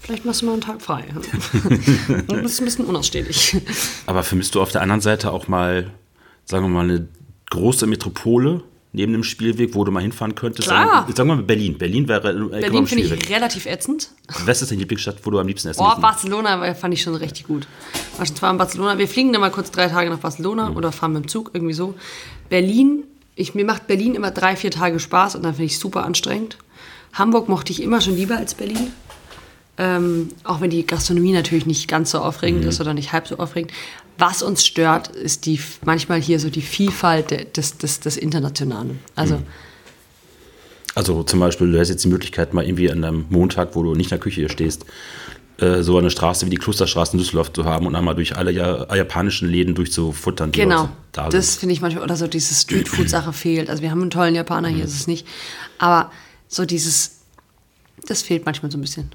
vielleicht 0.00 0.24
machst 0.24 0.42
du 0.42 0.46
mal 0.46 0.52
einen 0.52 0.62
Tag 0.62 0.82
frei. 0.82 1.04
das 2.28 2.52
ist 2.52 2.60
ein 2.60 2.64
bisschen 2.64 2.86
unausstehlich. 2.86 3.56
aber 4.06 4.22
vermisst 4.22 4.54
du 4.54 4.60
auf 4.60 4.72
der 4.72 4.82
anderen 4.82 5.00
Seite 5.00 5.32
auch 5.32 5.46
mal, 5.46 5.92
sagen 6.44 6.64
wir 6.64 6.68
mal, 6.68 6.84
eine 6.84 7.08
große 7.50 7.86
Metropole 7.86 8.62
neben 8.96 9.12
dem 9.12 9.22
Spielweg, 9.24 9.74
wo 9.74 9.84
du 9.84 9.92
mal 9.92 10.00
hinfahren 10.00 10.34
könntest? 10.34 10.68
Klar. 10.68 11.06
Sagen, 11.06 11.28
wir 11.28 11.36
mal 11.36 11.42
Berlin. 11.42 11.76
Berlin 11.76 12.08
wäre 12.08 12.30
äh, 12.30 12.60
Berlin 12.60 12.86
finde 12.86 13.04
ich 13.04 13.30
relativ 13.30 13.66
ätzend. 13.66 14.08
Was 14.46 14.62
ist 14.62 14.70
deine 14.70 14.80
Lieblingsstadt, 14.80 15.18
wo 15.22 15.30
du 15.30 15.38
am 15.38 15.46
liebsten 15.46 15.68
essen 15.68 15.82
Oh? 15.82 16.00
Barcelona 16.00 16.74
fand 16.74 16.94
ich 16.94 17.02
schon 17.02 17.14
richtig 17.14 17.46
gut. 17.46 17.68
War 18.16 18.24
schon 18.24 18.36
zwar 18.36 18.50
in 18.50 18.56
Barcelona. 18.56 18.96
Wir 18.96 19.06
fliegen 19.06 19.32
dann 19.32 19.42
mal 19.42 19.50
kurz 19.50 19.70
drei 19.70 19.88
Tage 19.88 20.08
nach 20.08 20.18
Barcelona 20.18 20.70
oder 20.70 20.92
fahren 20.92 21.12
mit 21.12 21.24
dem 21.24 21.28
Zug, 21.28 21.50
irgendwie 21.52 21.74
so. 21.74 21.94
Berlin, 22.48 23.04
ich, 23.34 23.54
mir 23.54 23.66
macht 23.66 23.86
Berlin 23.86 24.14
immer 24.14 24.30
drei, 24.30 24.56
vier 24.56 24.70
Tage 24.70 24.98
Spaß 24.98 25.36
und 25.36 25.42
dann 25.42 25.52
finde 25.52 25.66
ich 25.66 25.78
super 25.78 26.04
anstrengend. 26.04 26.56
Hamburg 27.12 27.50
mochte 27.50 27.72
ich 27.72 27.82
immer 27.82 28.00
schon 28.00 28.16
lieber 28.16 28.38
als 28.38 28.54
Berlin. 28.54 28.92
Ähm, 29.78 30.30
auch 30.42 30.62
wenn 30.62 30.70
die 30.70 30.86
Gastronomie 30.86 31.32
natürlich 31.32 31.66
nicht 31.66 31.86
ganz 31.86 32.12
so 32.12 32.20
aufregend 32.20 32.64
ist 32.64 32.80
oder 32.80 32.94
nicht 32.94 33.12
halb 33.12 33.28
so 33.28 33.36
aufregend. 33.36 33.72
Was 34.18 34.42
uns 34.42 34.64
stört, 34.64 35.08
ist 35.08 35.46
die 35.46 35.60
manchmal 35.84 36.20
hier 36.20 36.40
so 36.40 36.48
die 36.50 36.62
Vielfalt 36.62 37.30
de- 37.30 37.44
des, 37.50 37.76
des, 37.78 38.00
des 38.00 38.16
Internationalen. 38.16 38.98
Also 39.14 39.42
Also 40.94 41.22
zum 41.22 41.40
Beispiel, 41.40 41.70
du 41.70 41.78
hast 41.78 41.90
jetzt 41.90 42.04
die 42.04 42.08
Möglichkeit, 42.08 42.54
mal 42.54 42.64
irgendwie 42.64 42.90
an 42.90 43.04
einem 43.04 43.26
Montag, 43.28 43.74
wo 43.74 43.82
du 43.82 43.94
nicht 43.94 44.06
in 44.06 44.10
der 44.10 44.18
Küche 44.18 44.40
hier 44.40 44.48
stehst, 44.48 44.86
äh, 45.58 45.82
so 45.82 45.98
eine 45.98 46.10
Straße 46.10 46.46
wie 46.46 46.50
die 46.50 46.56
Klosterstraße 46.56 47.12
in 47.12 47.18
Düsseldorf 47.18 47.52
zu 47.52 47.64
haben 47.66 47.86
und 47.86 47.94
einmal 47.94 48.14
durch 48.14 48.36
alle 48.36 48.50
ja, 48.52 48.94
japanischen 48.94 49.50
Läden 49.50 49.74
durchzufuttern, 49.74 50.52
die 50.52 50.60
Genau, 50.60 50.88
da 51.12 51.28
das 51.28 51.56
finde 51.56 51.74
ich 51.74 51.80
manchmal, 51.82 52.02
oder 52.04 52.16
so 52.16 52.26
diese 52.26 52.54
Streetfood-Sache 52.54 53.32
fehlt. 53.34 53.68
Also 53.68 53.82
wir 53.82 53.90
haben 53.90 54.00
einen 54.00 54.10
tollen 54.10 54.34
Japaner, 54.34 54.68
hier 54.68 54.84
ist 54.84 54.94
es 54.94 55.06
nicht. 55.06 55.26
Aber 55.78 56.10
so 56.48 56.64
dieses, 56.64 57.18
das 58.06 58.22
fehlt 58.22 58.46
manchmal 58.46 58.70
so 58.70 58.78
ein 58.78 58.82
bisschen. 58.82 59.10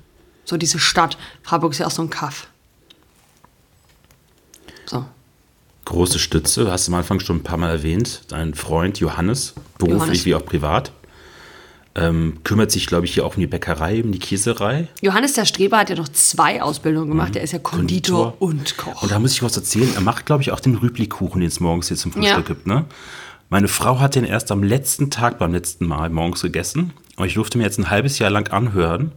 So 0.45 0.57
diese 0.57 0.77
Stadt. 0.79 1.17
Freiburg 1.43 1.71
ist 1.71 1.77
ja 1.79 1.87
auch 1.87 1.91
so 1.91 2.01
ein 2.03 2.09
Kaff. 2.09 2.47
So. 4.85 5.05
Große 5.85 6.19
Stütze, 6.19 6.65
du 6.65 6.71
hast 6.71 6.87
am 6.87 6.93
Anfang 6.95 7.19
schon 7.19 7.37
ein 7.37 7.43
paar 7.43 7.57
Mal 7.57 7.69
erwähnt, 7.69 8.21
dein 8.27 8.53
Freund 8.53 8.99
Johannes, 8.99 9.53
beruflich 9.77 9.99
Johannes. 9.99 10.25
wie 10.25 10.35
auch 10.35 10.45
privat, 10.45 10.91
ähm, 11.95 12.37
kümmert 12.43 12.71
sich, 12.71 12.85
glaube 12.87 13.05
ich, 13.05 13.13
hier 13.15 13.25
auch 13.25 13.35
um 13.35 13.41
die 13.41 13.47
Bäckerei, 13.47 14.01
um 14.03 14.11
die 14.11 14.19
Käserei. 14.19 14.87
Johannes 15.01 15.33
der 15.33 15.45
Streber 15.45 15.79
hat 15.79 15.89
ja 15.89 15.95
noch 15.95 16.07
zwei 16.09 16.61
Ausbildungen 16.61 17.09
gemacht. 17.09 17.35
Er 17.35 17.41
ist 17.41 17.51
ja 17.51 17.59
Konditor, 17.59 18.37
Konditor. 18.37 18.41
und 18.41 18.77
Koch. 18.77 19.01
Und 19.03 19.11
da 19.11 19.19
muss 19.19 19.33
ich 19.33 19.43
was 19.43 19.57
erzählen. 19.57 19.89
Er 19.95 20.01
macht, 20.01 20.25
glaube 20.25 20.43
ich, 20.43 20.51
auch 20.51 20.59
den 20.61 20.75
Rübli-Kuchen, 20.75 21.41
den 21.41 21.47
es 21.49 21.59
morgens 21.59 21.89
hier 21.89 21.97
zum 21.97 22.11
Frühstück 22.13 22.31
Ja. 22.37 22.41
gibt. 22.41 22.65
Ne? 22.67 22.85
Meine 23.49 23.67
Frau 23.67 23.99
hat 23.99 24.15
den 24.15 24.23
erst 24.23 24.51
am 24.51 24.63
letzten 24.63 25.09
Tag 25.09 25.37
beim 25.39 25.51
letzten 25.51 25.85
Mal 25.85 26.09
morgens 26.09 26.41
gegessen. 26.41 26.93
Und 27.17 27.25
ich 27.25 27.33
durfte 27.33 27.57
mir 27.57 27.65
jetzt 27.65 27.77
ein 27.79 27.89
halbes 27.89 28.17
Jahr 28.19 28.29
lang 28.29 28.47
anhören, 28.53 29.11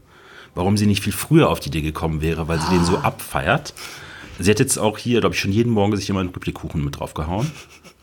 warum 0.57 0.77
sie 0.77 0.87
nicht 0.87 1.05
viel 1.05 1.13
früher 1.13 1.51
auf 1.51 1.61
die 1.61 1.69
Idee 1.69 1.83
gekommen 1.83 2.23
wäre, 2.23 2.49
weil 2.49 2.59
sie 2.59 2.71
den 2.71 2.81
Ah. 2.81 2.85
so 2.85 2.97
abfeiert. 2.99 3.73
Sie 4.39 4.51
hat 4.51 4.59
jetzt 4.59 4.79
auch 4.79 4.99
hier, 4.99 5.21
glaube 5.21 5.35
ich, 5.35 5.41
schon 5.41 5.53
jeden 5.53 5.73
Morgen 5.73 5.97
sich 5.97 6.09
immer 6.11 6.21
einen 6.21 6.31
Rübli-Kuchen 6.31 6.85
mit 6.85 6.99
draufgehauen. 6.99 7.51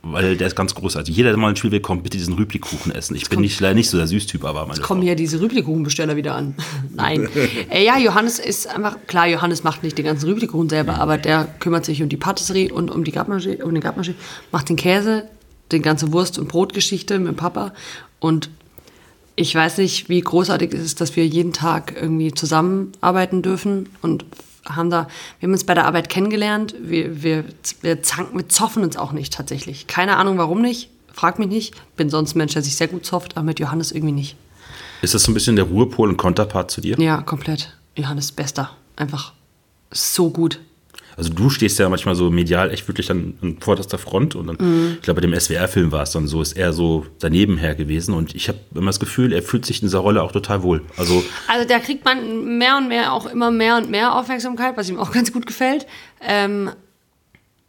Weil 0.04 0.36
der 0.36 0.48
ist 0.48 0.56
ganz 0.56 0.74
großartig. 0.74 1.16
Jeder, 1.16 1.30
der 1.30 1.38
mal 1.38 1.52
ins 1.52 1.60
Spiel 1.60 1.72
will, 1.72 1.80
kommt 1.80 2.02
bitte 2.02 2.18
diesen 2.18 2.34
Rübli-Kuchen 2.34 2.92
essen. 2.92 3.16
Ich 3.16 3.30
bin 3.30 3.42
nicht, 3.42 3.60
leider 3.60 3.76
nicht 3.76 3.90
so 3.90 3.98
der 3.98 4.08
Süßtyp, 4.08 4.44
aber 4.44 4.66
meine 4.66 4.82
kommen 4.82 5.04
hier 5.04 5.16
diese 5.16 5.40
Rüblikuchenbesteller 5.40 6.16
wieder 6.16 6.34
an. 6.34 6.56
Nein. 6.96 7.30
äh, 7.70 7.86
ja, 7.86 8.00
Johannes 8.00 8.40
ist 8.40 8.68
einfach, 8.68 8.98
klar, 9.06 9.28
Johannes 9.28 9.64
macht 9.64 9.84
nicht 9.84 10.00
den 10.00 10.06
ganzen 10.06 10.28
Rüblikuchen 10.28 10.70
selber, 10.70 10.96
aber 10.96 11.20
der 11.20 11.46
kümmert 11.60 11.86
sich 11.86 12.01
um 12.01 12.10
die 12.10 12.18
Patisserie 12.18 12.74
und 12.74 12.89
um 12.89 13.04
die 13.04 13.14
Gartmaché, 13.14 13.62
um 13.62 13.76
den 13.76 13.84
Gartmaché, 13.84 14.16
macht 14.51 14.70
den 14.70 14.76
Käse, 14.76 15.26
die 15.72 15.80
ganze 15.80 16.12
Wurst- 16.12 16.39
und 16.39 16.47
Brotgeschichte 16.47 17.20
mit 17.20 17.38
Papa 17.38 17.72
und 18.20 18.50
ich 19.36 19.55
weiß 19.55 19.78
nicht, 19.78 20.10
wie 20.10 20.20
großartig 20.20 20.74
es 20.74 20.82
ist, 20.82 21.01
dass 21.01 21.16
wir 21.16 21.26
jeden 21.26 21.54
Tag 21.54 21.96
irgendwie 21.96 22.34
zusammenarbeiten 22.34 23.42
dürfen 23.42 23.89
und 24.01 24.26
haben 24.66 24.89
da, 24.89 25.08
wir 25.39 25.47
haben 25.47 25.54
uns 25.54 25.63
bei 25.63 25.74
der 25.74 25.86
Arbeit 25.86 26.09
kennengelernt, 26.09 26.75
wir, 26.79 27.24
wir, 27.24 27.46
wir 27.82 28.04
zanken, 28.04 28.38
wir 28.38 28.50
zoffen 28.50 28.83
uns 28.83 28.97
auch 28.97 29.12
nicht 29.12 29.33
tatsächlich. 29.33 29.88
Keine 29.88 30.17
Ahnung 30.17 30.38
warum 30.38 30.62
nicht, 30.62 30.89
frag 31.12 31.39
mich 31.39 31.47
nicht, 31.47 31.75
bin 31.96 32.09
sonst 32.09 32.36
ein 32.36 32.39
Mensch, 32.39 32.54
der 32.54 32.62
sich 32.62 32.75
sehr 32.75 32.88
gut 32.88 33.05
zofft, 33.05 33.38
aber 33.38 33.46
mit 33.46 33.59
Johannes 33.59 33.92
irgendwie 33.92 34.13
nicht. 34.13 34.36
Ist 35.01 35.13
das 35.13 35.24
so 35.24 35.32
ein 35.32 35.33
bisschen 35.33 35.55
der 35.55 35.66
Ruhepol 35.66 36.09
und 36.09 36.17
Konterpart 36.17 36.70
zu 36.70 36.82
dir? 36.82 37.00
Ja, 37.00 37.21
komplett. 37.21 37.75
Johannes 37.96 38.32
Bester. 38.32 38.71
Einfach 38.96 39.33
so 39.89 40.29
gut. 40.29 40.59
Also 41.22 41.34
du 41.34 41.52
stehst 41.52 41.78
ja 41.78 41.88
manchmal 41.88 42.16
so 42.16 42.32
medial 42.32 42.72
echt 42.72 42.88
wirklich 42.88 43.12
an, 43.12 43.36
an 43.43 43.58
vorderster 43.60 44.00
Front 44.00 44.34
und 44.36 44.48
dann, 44.48 44.58
Mhm. 44.60 44.93
ich 44.96 45.02
glaube, 45.04 45.22
bei 45.22 45.28
dem 45.28 45.39
SWR-Film 45.39 45.92
war 45.92 46.02
es 46.02 46.10
dann 46.12 46.28
so, 46.28 46.42
ist 46.42 46.54
er 46.54 46.74
so 46.74 47.06
daneben 47.20 47.58
her 47.58 47.76
gewesen 47.76 48.16
und 48.16 48.34
ich 48.34 48.48
habe 48.48 48.58
immer 48.74 48.88
das 48.88 49.00
Gefühl, 49.00 49.32
er 49.32 49.43
fühlt 49.43 49.64
sich 49.66 49.82
in 49.84 49.88
dieser 49.88 50.00
Rolle 50.00 50.24
auch 50.24 50.32
total 50.32 50.64
wohl. 50.64 50.82
Also 50.98 51.24
Also 51.48 51.68
da 51.68 51.78
kriegt 51.78 52.04
man 52.06 52.58
mehr 52.58 52.76
und 52.78 52.88
mehr 52.88 53.14
auch 53.14 53.28
immer 53.28 53.52
mehr 53.52 53.78
und 53.78 53.92
mehr 53.92 54.16
Aufmerksamkeit, 54.16 54.76
was 54.78 54.89
ihm 54.89 54.98
auch 54.98 55.12
ganz 55.12 55.32
gut 55.32 55.46
gefällt. 55.46 55.86
Ähm, 56.22 56.72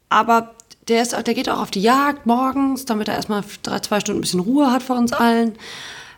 aber 0.09 0.55
der, 0.89 1.03
ist, 1.03 1.12
der 1.12 1.35
geht 1.35 1.49
auch 1.49 1.61
auf 1.61 1.70
die 1.70 1.83
Jagd 1.83 2.27
morgens, 2.27 2.85
damit 2.87 3.09
er 3.09 3.15
erstmal 3.16 3.45
drei, 3.62 3.79
zwei 3.81 4.01
Stunden 4.01 4.19
ein 4.19 4.23
bisschen 4.23 4.41
Ruhe 4.41 4.70
hat 4.73 4.83
vor 4.83 4.97
uns 4.97 5.12
allen. 5.12 5.53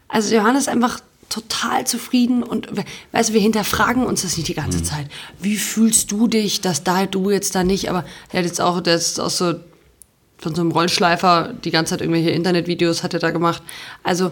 Also 0.08 0.34
Johannes 0.34 0.62
ist 0.62 0.68
einfach 0.68 1.00
total 1.34 1.84
zufrieden 1.84 2.44
und 2.44 2.68
weißt 3.10 3.30
du, 3.30 3.34
wir 3.34 3.40
hinterfragen 3.40 4.06
uns 4.06 4.22
das 4.22 4.36
nicht 4.36 4.48
die 4.48 4.54
ganze 4.54 4.78
mhm. 4.78 4.84
Zeit. 4.84 5.06
Wie 5.40 5.56
fühlst 5.56 6.12
du 6.12 6.28
dich, 6.28 6.60
dass 6.60 6.84
da 6.84 7.06
du 7.06 7.30
jetzt 7.30 7.56
da 7.56 7.64
nicht, 7.64 7.90
aber 7.90 8.04
der 8.32 8.38
hat 8.38 8.46
jetzt 8.46 8.60
auch, 8.60 8.80
der 8.80 8.94
ist 8.94 9.18
auch 9.18 9.30
so 9.30 9.54
von 10.38 10.54
so 10.54 10.60
einem 10.60 10.70
Rollschleifer 10.70 11.52
die 11.64 11.72
ganze 11.72 11.90
Zeit 11.90 12.02
irgendwelche 12.02 12.30
Internetvideos 12.30 13.02
hat 13.02 13.14
er 13.14 13.20
da 13.20 13.30
gemacht. 13.30 13.62
Also 14.04 14.30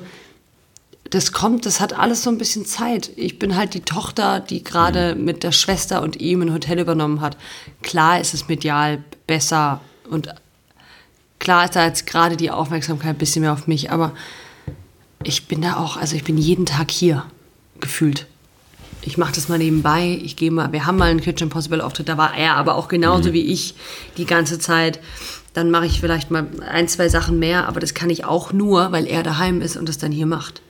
das 1.11 1.33
kommt, 1.33 1.67
das 1.67 1.81
hat 1.81 1.99
alles 1.99 2.23
so 2.23 2.31
ein 2.31 2.39
bisschen 2.39 2.67
Zeit. 2.67 3.11
Ich 3.17 3.41
bin 3.41 3.57
halt 3.57 3.75
die 3.75 3.81
Tochter, 3.81 4.39
die 4.39 4.63
gerade 4.63 5.17
mhm. 5.17 5.25
mit 5.25 5.43
der 5.43 5.53
Schwester 5.53 6.03
und 6.03 6.21
ihm 6.21 6.43
ein 6.43 6.53
Hotel 6.53 6.79
übernommen 6.79 7.21
hat. 7.21 7.37
Klar 7.83 8.21
ist 8.21 8.33
es 8.33 8.47
medial 8.47 9.03
besser 9.27 9.81
und 10.09 10.29
klar 11.41 11.65
ist 11.65 11.75
da 11.75 11.85
jetzt 11.85 12.07
gerade 12.07 12.37
die 12.37 12.53
Aufmerksamkeit 12.53 13.17
ein 13.17 13.19
bisschen 13.19 13.43
mehr 13.43 13.53
auf 13.53 13.67
mich, 13.67 13.91
aber 13.91 14.13
ich 15.29 15.47
bin 15.49 15.63
da 15.63 15.77
auch, 15.77 15.97
also 15.97 16.17
ich 16.17 16.25
bin 16.25 16.39
jeden 16.39 16.67
Tag 16.67 16.91
hier 16.91 17.25
gefühlt. 17.81 18.27
Ich 19.03 19.19
mache 19.19 19.35
das 19.35 19.49
mal 19.49 19.59
nebenbei. 19.59 20.21
Ich 20.23 20.37
gehe 20.37 20.51
mal, 20.51 20.73
wir 20.73 20.87
haben 20.87 20.97
mal 20.97 21.11
einen 21.11 21.21
Kitchen 21.21 21.49
Possible 21.49 21.81
Auftritt, 21.81 22.09
da 22.09 22.17
war 22.17 22.37
er 22.37 22.57
aber 22.57 22.77
auch 22.77 22.89
genauso 22.89 23.31
mhm. 23.31 23.35
wie 23.35 23.53
ich 23.53 23.75
die 24.17 24.27
ganze 24.27 24.59
Zeit. 24.59 25.01
Dann 25.55 25.71
mache 25.71 25.87
ich 25.87 26.01
vielleicht 26.01 26.31
mal 26.31 26.47
ein, 26.67 26.89
zwei 26.89 27.09
Sachen 27.09 27.39
mehr, 27.39 27.69
aber 27.69 27.81
das 27.81 27.95
kann 27.95 28.11
ich 28.11 28.25
auch 28.25 28.53
nur, 28.53 28.93
weil 28.93 29.07
er 29.07 29.23
daheim 29.23 29.61
ist 29.61 29.77
und 29.77 29.89
das 29.89 29.99
dann 29.99 30.13
hier 30.13 30.27
macht. 30.27 30.63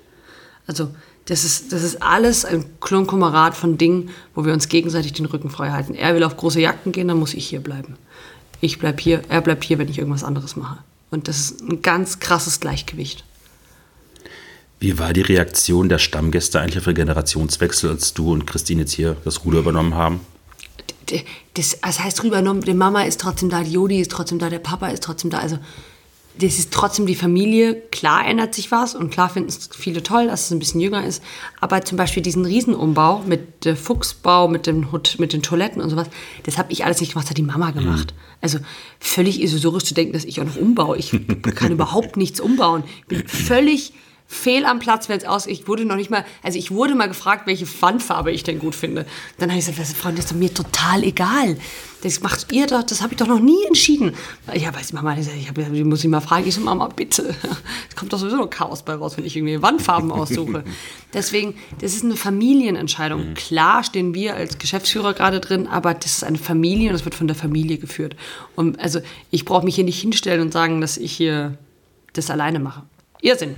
Also 0.66 0.90
das 1.26 1.44
ist, 1.44 1.72
das 1.72 1.82
ist 1.82 2.02
alles 2.02 2.44
ein 2.44 2.64
Klonkomarat 2.80 3.54
von 3.54 3.78
Dingen, 3.78 4.10
wo 4.34 4.44
wir 4.44 4.52
uns 4.52 4.68
gegenseitig 4.68 5.12
den 5.12 5.26
Rücken 5.26 5.50
frei 5.50 5.70
halten. 5.70 5.94
Er 5.94 6.14
will 6.14 6.24
auf 6.24 6.36
große 6.36 6.60
Jagden 6.60 6.90
gehen, 6.90 7.08
dann 7.08 7.18
muss 7.18 7.34
ich 7.34 7.46
hier 7.46 7.60
bleiben. 7.60 7.96
Ich 8.60 8.78
bleib 8.78 9.00
hier, 9.00 9.22
er 9.28 9.40
bleibt 9.40 9.62
hier, 9.62 9.78
wenn 9.78 9.88
ich 9.88 9.98
irgendwas 9.98 10.24
anderes 10.24 10.56
mache. 10.56 10.78
Und 11.10 11.28
das 11.28 11.38
ist 11.38 11.60
ein 11.60 11.82
ganz 11.82 12.18
krasses 12.18 12.58
Gleichgewicht. 12.58 13.24
Wie 14.82 14.98
war 14.98 15.12
die 15.12 15.20
Reaktion 15.20 15.88
der 15.88 15.98
Stammgäste 15.98 16.60
eigentlich 16.60 16.78
auf 16.78 16.86
den 16.86 16.96
Generationswechsel, 16.96 17.88
als 17.88 18.14
du 18.14 18.32
und 18.32 18.48
Christine 18.48 18.80
jetzt 18.80 18.92
hier 18.92 19.16
das 19.24 19.44
Ruder 19.44 19.60
übernommen 19.60 19.94
haben? 19.94 20.18
Das, 21.54 21.78
das 21.84 22.00
heißt 22.00 22.24
übernommen, 22.24 22.62
die 22.62 22.74
Mama 22.74 23.04
ist 23.04 23.20
trotzdem 23.20 23.48
da, 23.48 23.62
die 23.62 23.74
Jodi 23.74 24.00
ist 24.00 24.10
trotzdem 24.10 24.40
da, 24.40 24.50
der 24.50 24.58
Papa 24.58 24.88
ist 24.88 25.04
trotzdem 25.04 25.30
da. 25.30 25.38
Also 25.38 25.60
das 26.40 26.58
ist 26.58 26.72
trotzdem 26.72 27.06
die 27.06 27.14
Familie. 27.14 27.80
Klar 27.92 28.26
ändert 28.26 28.56
sich 28.56 28.72
was 28.72 28.96
und 28.96 29.10
klar 29.10 29.28
finden 29.28 29.50
es 29.50 29.70
viele 29.72 30.02
toll, 30.02 30.26
dass 30.26 30.46
es 30.46 30.50
ein 30.50 30.58
bisschen 30.58 30.80
jünger 30.80 31.06
ist. 31.06 31.22
Aber 31.60 31.84
zum 31.84 31.96
Beispiel 31.96 32.24
diesen 32.24 32.44
Riesenumbau 32.44 33.22
mit 33.24 33.64
dem 33.64 33.76
Fuchsbau, 33.76 34.48
mit, 34.48 34.66
dem, 34.66 34.88
mit 35.18 35.32
den 35.32 35.44
Toiletten 35.44 35.80
und 35.80 35.90
sowas, 35.90 36.08
das 36.42 36.58
habe 36.58 36.72
ich 36.72 36.84
alles 36.84 37.00
nicht 37.00 37.12
gemacht, 37.12 37.26
das 37.26 37.30
hat 37.30 37.38
die 37.38 37.42
Mama 37.42 37.70
gemacht. 37.70 38.14
Mhm. 38.16 38.36
Also 38.40 38.58
völlig 38.98 39.40
illusorisch 39.40 39.84
zu 39.84 39.94
denken, 39.94 40.12
dass 40.12 40.24
ich 40.24 40.40
auch 40.40 40.44
noch 40.44 40.56
umbaue. 40.56 40.96
Ich 40.96 41.12
kann 41.54 41.70
überhaupt 41.70 42.16
nichts 42.16 42.40
umbauen. 42.40 42.82
Ich 43.02 43.06
bin 43.06 43.28
völlig 43.28 43.92
fehl 44.32 44.64
am 44.64 44.78
Platz 44.78 45.06
fällt 45.06 45.26
aus. 45.26 45.46
Ich 45.46 45.68
wurde 45.68 45.84
noch 45.84 45.96
nicht 45.96 46.10
mal, 46.10 46.24
also 46.42 46.58
ich 46.58 46.70
wurde 46.70 46.94
mal 46.94 47.06
gefragt, 47.06 47.46
welche 47.46 47.66
Wandfarbe 47.82 48.32
ich 48.32 48.42
denn 48.42 48.58
gut 48.58 48.74
finde. 48.74 49.04
Dann 49.38 49.50
habe 49.50 49.60
ich 49.60 49.66
gesagt, 49.66 49.88
Freunde, 49.88 50.22
das 50.22 50.30
ist 50.30 50.36
mir 50.36 50.52
total 50.52 51.04
egal. 51.04 51.58
Das 52.02 52.20
macht 52.22 52.50
ihr 52.50 52.66
doch, 52.66 52.82
das 52.82 53.02
habe 53.02 53.12
ich 53.12 53.18
doch 53.18 53.26
noch 53.26 53.38
nie 53.38 53.62
entschieden. 53.66 54.14
Ja, 54.54 54.74
weiß 54.74 54.94
Mama, 54.94 55.16
ich, 55.18 55.48
hab, 55.48 55.58
ich 55.58 55.84
muss 55.84 56.02
ich 56.02 56.08
mal 56.10 56.22
fragen, 56.22 56.48
ich 56.48 56.54
so, 56.54 56.62
Mama, 56.62 56.88
bitte. 56.88 57.34
Es 57.88 57.94
kommt 57.94 58.12
doch 58.12 58.18
sowieso 58.18 58.38
noch 58.38 58.48
Chaos 58.48 58.82
bei 58.82 58.94
raus, 58.94 59.18
wenn 59.18 59.26
ich 59.26 59.36
irgendwie 59.36 59.60
Wandfarben 59.60 60.10
aussuche. 60.10 60.64
Deswegen, 61.14 61.54
das 61.80 61.94
ist 61.94 62.04
eine 62.04 62.16
Familienentscheidung. 62.16 63.30
Mhm. 63.30 63.34
Klar 63.34 63.84
stehen 63.84 64.14
wir 64.14 64.34
als 64.34 64.58
Geschäftsführer 64.58 65.12
gerade 65.12 65.40
drin, 65.40 65.66
aber 65.66 65.92
das 65.92 66.12
ist 66.12 66.24
eine 66.24 66.38
Familie 66.38 66.88
und 66.88 66.94
das 66.94 67.04
wird 67.04 67.14
von 67.14 67.26
der 67.26 67.36
Familie 67.36 67.76
geführt. 67.76 68.16
Und 68.56 68.80
also 68.80 69.00
ich 69.30 69.44
brauche 69.44 69.64
mich 69.64 69.74
hier 69.74 69.84
nicht 69.84 70.00
hinstellen 70.00 70.40
und 70.40 70.52
sagen, 70.52 70.80
dass 70.80 70.96
ich 70.96 71.12
hier 71.12 71.58
das 72.14 72.30
alleine 72.30 72.58
mache. 72.58 72.82
Irrsinn. 73.20 73.56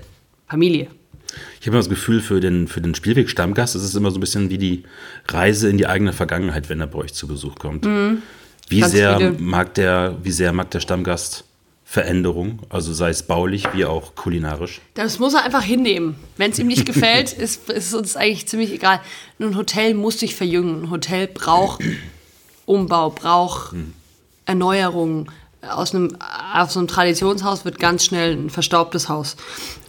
Familie. 0.54 0.86
Ich 1.60 1.66
habe 1.66 1.70
immer 1.70 1.78
das 1.78 1.88
Gefühl, 1.88 2.20
für 2.20 2.38
den, 2.38 2.68
für 2.68 2.80
den 2.80 2.94
Spielweg-Stammgast 2.94 3.74
ist 3.74 3.82
es 3.82 3.94
immer 3.96 4.12
so 4.12 4.18
ein 4.18 4.20
bisschen 4.20 4.50
wie 4.50 4.58
die 4.58 4.84
Reise 5.26 5.68
in 5.68 5.78
die 5.78 5.88
eigene 5.88 6.12
Vergangenheit, 6.12 6.68
wenn 6.68 6.80
er 6.80 6.86
bei 6.86 7.00
euch 7.00 7.12
zu 7.12 7.26
Besuch 7.26 7.56
kommt. 7.56 7.84
Mhm. 7.84 8.22
Wie, 8.68 8.84
sehr 8.84 9.34
mag 9.38 9.74
der, 9.74 10.16
wie 10.22 10.30
sehr 10.30 10.52
mag 10.52 10.70
der 10.70 10.78
Stammgast 10.78 11.44
Veränderung, 11.84 12.60
also 12.70 12.92
sei 12.92 13.10
es 13.10 13.24
baulich 13.24 13.66
wie 13.72 13.84
auch 13.84 14.14
kulinarisch? 14.14 14.80
Das 14.94 15.18
muss 15.18 15.34
er 15.34 15.44
einfach 15.44 15.62
hinnehmen. 15.62 16.14
Wenn 16.36 16.52
es 16.52 16.58
ihm 16.58 16.68
nicht 16.68 16.86
gefällt, 16.86 17.32
ist, 17.38 17.68
ist 17.68 17.88
es 17.88 17.94
uns 17.94 18.16
eigentlich 18.16 18.46
ziemlich 18.46 18.72
egal. 18.72 19.00
Ein 19.40 19.56
Hotel 19.56 19.94
muss 19.94 20.20
sich 20.20 20.34
verjüngen. 20.36 20.84
Ein 20.84 20.90
Hotel 20.90 21.26
braucht 21.26 21.82
Umbau, 22.64 23.10
braucht 23.10 23.72
hm. 23.72 23.92
Erneuerung. 24.46 25.30
Aus 25.62 25.94
einem, 25.94 26.16
aus 26.54 26.76
einem 26.76 26.88
Traditionshaus 26.88 27.64
wird 27.64 27.78
ganz 27.78 28.04
schnell 28.04 28.36
ein 28.36 28.50
verstaubtes 28.50 29.08
Haus. 29.08 29.36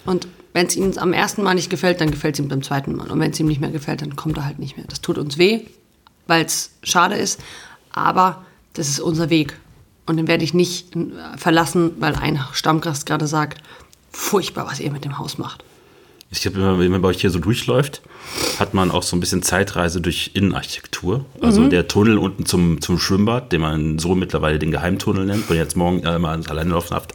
Und 0.05 0.27
wenn 0.55 0.67
es 0.67 0.77
ihm 0.77 0.93
am 0.97 1.11
ersten 1.11 1.43
Mal 1.43 1.53
nicht 1.53 1.69
gefällt, 1.69 1.99
dann 1.99 2.11
gefällt 2.11 2.35
es 2.35 2.39
ihm 2.39 2.47
beim 2.47 2.63
zweiten 2.63 2.95
Mal. 2.95 3.11
Und 3.11 3.19
wenn 3.19 3.31
es 3.31 3.39
ihm 3.41 3.47
nicht 3.47 3.59
mehr 3.59 3.71
gefällt, 3.71 4.01
dann 4.01 4.15
kommt 4.15 4.37
er 4.37 4.45
halt 4.45 4.57
nicht 4.57 4.77
mehr. 4.77 4.85
Das 4.87 5.01
tut 5.01 5.17
uns 5.17 5.37
weh, 5.37 5.65
weil 6.27 6.45
es 6.45 6.71
schade 6.81 7.15
ist, 7.15 7.41
aber 7.91 8.45
das 8.71 8.87
ist 8.87 9.01
unser 9.01 9.29
Weg. 9.29 9.59
Und 10.05 10.15
den 10.15 10.29
werde 10.29 10.45
ich 10.45 10.53
nicht 10.53 10.93
verlassen, 11.35 11.91
weil 11.99 12.15
ein 12.15 12.39
Stammgast 12.53 13.05
gerade 13.05 13.27
sagt, 13.27 13.61
furchtbar, 14.11 14.65
was 14.65 14.79
ihr 14.79 14.93
mit 14.93 15.03
dem 15.03 15.17
Haus 15.17 15.37
macht. 15.37 15.65
Ich 16.31 16.45
habe, 16.45 16.79
wenn 16.79 16.91
man 16.91 17.01
bei 17.01 17.09
euch 17.09 17.21
hier 17.21 17.29
so 17.29 17.39
durchläuft, 17.39 18.01
hat 18.59 18.73
man 18.73 18.89
auch 18.89 19.03
so 19.03 19.15
ein 19.15 19.19
bisschen 19.19 19.43
Zeitreise 19.43 20.01
durch 20.01 20.31
Innenarchitektur. 20.33 21.23
Also 21.39 21.61
mhm. 21.61 21.69
der 21.69 21.87
Tunnel 21.87 22.17
unten 22.17 22.45
zum, 22.45 22.81
zum 22.81 22.97
Schwimmbad, 22.97 23.51
den 23.51 23.61
man 23.61 23.99
so 23.99 24.15
mittlerweile 24.15 24.57
den 24.57 24.71
Geheimtunnel 24.71 25.25
nennt, 25.25 25.49
wenn 25.49 25.57
jetzt 25.57 25.77
morgen 25.77 26.03
äh, 26.03 26.17
mal 26.17 26.41
alleine 26.47 26.71
laufen 26.71 26.95
habt, 26.95 27.13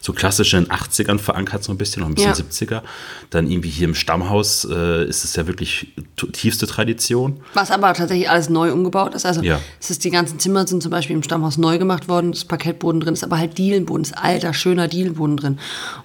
so 0.00 0.12
klassisch 0.12 0.54
in 0.54 0.64
den 0.64 0.72
80ern 0.72 1.18
verankert, 1.18 1.64
so 1.64 1.72
ein 1.72 1.78
bisschen, 1.78 2.02
noch 2.02 2.08
ein 2.08 2.14
bisschen 2.14 2.34
ja. 2.34 2.76
70er. 2.76 2.82
Dann 3.30 3.50
irgendwie 3.50 3.68
hier 3.68 3.88
im 3.88 3.94
Stammhaus 3.94 4.64
äh, 4.64 5.06
ist 5.06 5.24
es 5.24 5.34
ja 5.34 5.46
wirklich 5.48 5.88
tiefste 6.32 6.66
Tradition. 6.66 7.40
Was 7.54 7.72
aber 7.72 7.92
tatsächlich 7.94 8.30
alles 8.30 8.48
neu 8.48 8.72
umgebaut 8.72 9.14
ist. 9.14 9.26
Also 9.26 9.42
ja. 9.42 9.60
es 9.80 9.90
ist 9.90 10.04
die 10.04 10.10
ganzen 10.10 10.38
Zimmer 10.38 10.66
sind 10.66 10.82
zum 10.82 10.92
Beispiel 10.92 11.16
im 11.16 11.24
Stammhaus 11.24 11.58
neu 11.58 11.78
gemacht 11.78 12.08
worden, 12.08 12.30
das 12.30 12.44
Parkettboden 12.44 13.00
drin 13.00 13.14
ist 13.14 13.24
aber 13.24 13.38
halt 13.38 13.58
Dielenboden, 13.58 14.04
ist 14.04 14.16
alter, 14.16 14.54
schöner 14.54 14.86
Dielenboden 14.86 15.36
drin. 15.36 15.58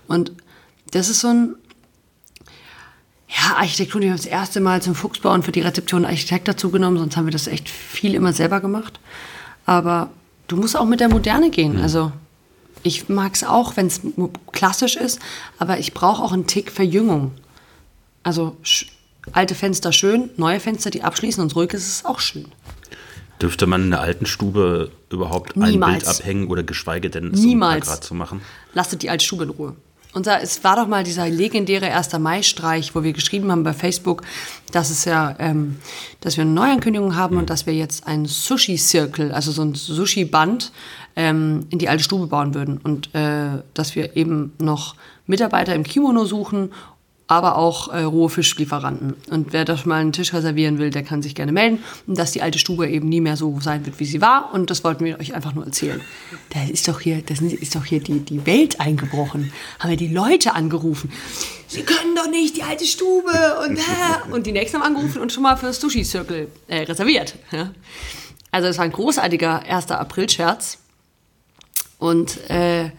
Und 0.07 0.31
das 0.91 1.09
ist 1.09 1.21
so 1.21 1.27
ein 1.27 1.55
ja, 3.29 3.57
Architektur, 3.57 3.99
die 3.99 4.07
haben 4.07 4.17
das 4.17 4.25
erste 4.25 4.61
Mal 4.61 4.81
zum 4.81 4.95
Fuchsbau 4.95 5.33
und 5.33 5.43
für 5.43 5.51
die 5.51 5.61
Rezeption 5.61 6.05
Architekt 6.05 6.47
dazu 6.47 6.69
genommen, 6.71 6.97
sonst 6.97 7.17
haben 7.17 7.25
wir 7.25 7.31
das 7.31 7.47
echt 7.47 7.69
viel 7.69 8.13
immer 8.13 8.31
selber 8.31 8.61
gemacht. 8.61 8.99
Aber 9.65 10.09
du 10.47 10.55
musst 10.55 10.77
auch 10.77 10.85
mit 10.85 11.01
der 11.01 11.09
Moderne 11.09 11.49
gehen. 11.49 11.73
Mhm. 11.75 11.81
Also 11.81 12.11
ich 12.83 13.09
mag 13.09 13.35
es 13.35 13.43
auch, 13.43 13.75
wenn 13.75 13.87
es 13.87 14.01
klassisch 14.53 14.95
ist, 14.95 15.19
aber 15.59 15.79
ich 15.79 15.93
brauche 15.93 16.23
auch 16.23 16.31
einen 16.31 16.47
Tick 16.47 16.71
Verjüngung. 16.71 17.33
Also 18.23 18.55
alte 19.33 19.55
Fenster 19.55 19.91
schön, 19.91 20.29
neue 20.37 20.61
Fenster, 20.61 20.89
die 20.89 21.03
abschließen 21.03 21.43
und 21.43 21.55
ruhig 21.55 21.73
ist 21.73 21.87
es 21.87 22.05
auch 22.05 22.19
schön. 22.19 22.45
Dürfte 23.41 23.67
man 23.67 23.83
in 23.83 23.91
der 23.91 24.01
alten 24.01 24.25
Stube 24.25 24.91
überhaupt 25.11 25.55
Niemals. 25.55 25.73
ein 25.73 25.99
Bild 25.99 26.07
abhängen 26.07 26.47
oder 26.47 26.63
geschweige 26.63 27.09
denn 27.09 27.35
so 27.35 27.45
Niemals. 27.45 27.99
zu 27.99 28.15
machen? 28.15 28.41
Lasst 28.73 28.99
die 29.01 29.09
alte 29.09 29.23
Stube 29.25 29.43
in 29.43 29.49
Ruhe. 29.49 29.75
Unser, 30.18 30.41
es 30.41 30.64
war 30.64 30.76
doch 30.76 30.88
mal 30.88 31.03
dieser 31.03 31.30
legendäre 31.30 31.94
1. 31.94 32.18
Mai-Streich, 32.18 32.95
wo 32.95 33.03
wir 33.03 33.14
geschrieben 33.14 33.52
haben 33.52 33.61
bei 33.61 33.73
Facebook, 33.73 34.23
dass 34.72 34.89
es 34.89 35.06
ja, 35.06 35.35
ähm, 35.38 35.77
dass 36.22 36.38
wir 36.38 36.41
eine 36.41 36.49
Neuankündigung 36.49 37.15
haben 37.15 37.35
mhm. 37.35 37.41
und 37.41 37.52
dass 37.52 37.68
wir 37.68 37.76
jetzt 37.76 38.07
ein 38.07 38.26
Sushi-Circle, 38.26 39.31
also 39.31 39.52
so 39.52 39.61
ein 39.61 39.76
Sushi-Band, 39.76 40.72
ähm, 41.15 41.68
in 41.69 41.77
die 41.77 41.88
alte 41.88 42.03
Stube 42.03 42.26
bauen 42.26 42.56
würden. 42.56 42.80
Und 42.80 43.14
äh, 43.14 43.61
dass 43.76 43.95
wir 43.95 44.18
eben 44.18 44.53
noch 44.57 44.95
Mitarbeiter 45.27 45.76
im 45.76 45.84
Kimono 45.84 46.26
suchen 46.26 46.72
aber 47.27 47.57
auch 47.57 47.89
äh, 47.89 48.03
rohe 48.03 48.29
Fischlieferanten. 48.29 49.15
Und 49.29 49.51
wer 49.51 49.65
doch 49.65 49.85
mal 49.85 49.99
einen 49.99 50.13
Tisch 50.13 50.33
reservieren 50.33 50.79
will, 50.79 50.89
der 50.89 51.03
kann 51.03 51.21
sich 51.21 51.35
gerne 51.35 51.51
melden. 51.51 51.83
Und 52.07 52.17
dass 52.17 52.31
die 52.31 52.41
alte 52.41 52.57
Stube 52.57 52.87
eben 52.87 53.09
nie 53.09 53.19
mehr 53.19 53.35
so 53.35 53.59
sein 53.59 53.85
wird, 53.85 53.99
wie 53.99 54.05
sie 54.05 54.21
war. 54.21 54.53
Und 54.53 54.69
das 54.69 54.83
wollten 54.83 55.03
wir 55.03 55.19
euch 55.19 55.35
einfach 55.35 55.53
nur 55.53 55.65
erzählen. 55.65 55.99
Da 56.53 56.63
ist 56.63 56.87
doch 56.87 57.01
hier, 57.01 57.21
das 57.21 57.41
ist 57.41 57.75
doch 57.75 57.83
hier 57.83 57.99
die, 57.99 58.21
die 58.21 58.45
Welt 58.45 58.79
eingebrochen. 58.79 59.51
Haben 59.79 59.89
wir 59.89 59.97
die 59.97 60.07
Leute 60.07 60.55
angerufen. 60.55 61.11
Sie 61.67 61.83
können 61.83 62.15
doch 62.15 62.29
nicht 62.29 62.55
die 62.55 62.63
alte 62.63 62.85
Stube 62.85 63.31
und 63.67 63.77
äh, 63.77 64.31
und 64.31 64.47
die 64.47 64.53
nächsten 64.53 64.77
haben 64.77 64.95
angerufen 64.95 65.21
und 65.21 65.33
schon 65.33 65.43
mal 65.43 65.57
für 65.57 65.65
das 65.65 65.81
Sushi 65.81 66.05
Circle 66.05 66.47
äh, 66.67 66.83
reserviert. 66.83 67.35
Ja? 67.51 67.71
Also 68.51 68.69
es 68.69 68.77
war 68.77 68.85
ein 68.85 68.91
großartiger 68.91 69.63
1. 69.63 69.91
April-Scherz. 69.91 70.79
Und 71.99 72.49
äh, 72.49 72.91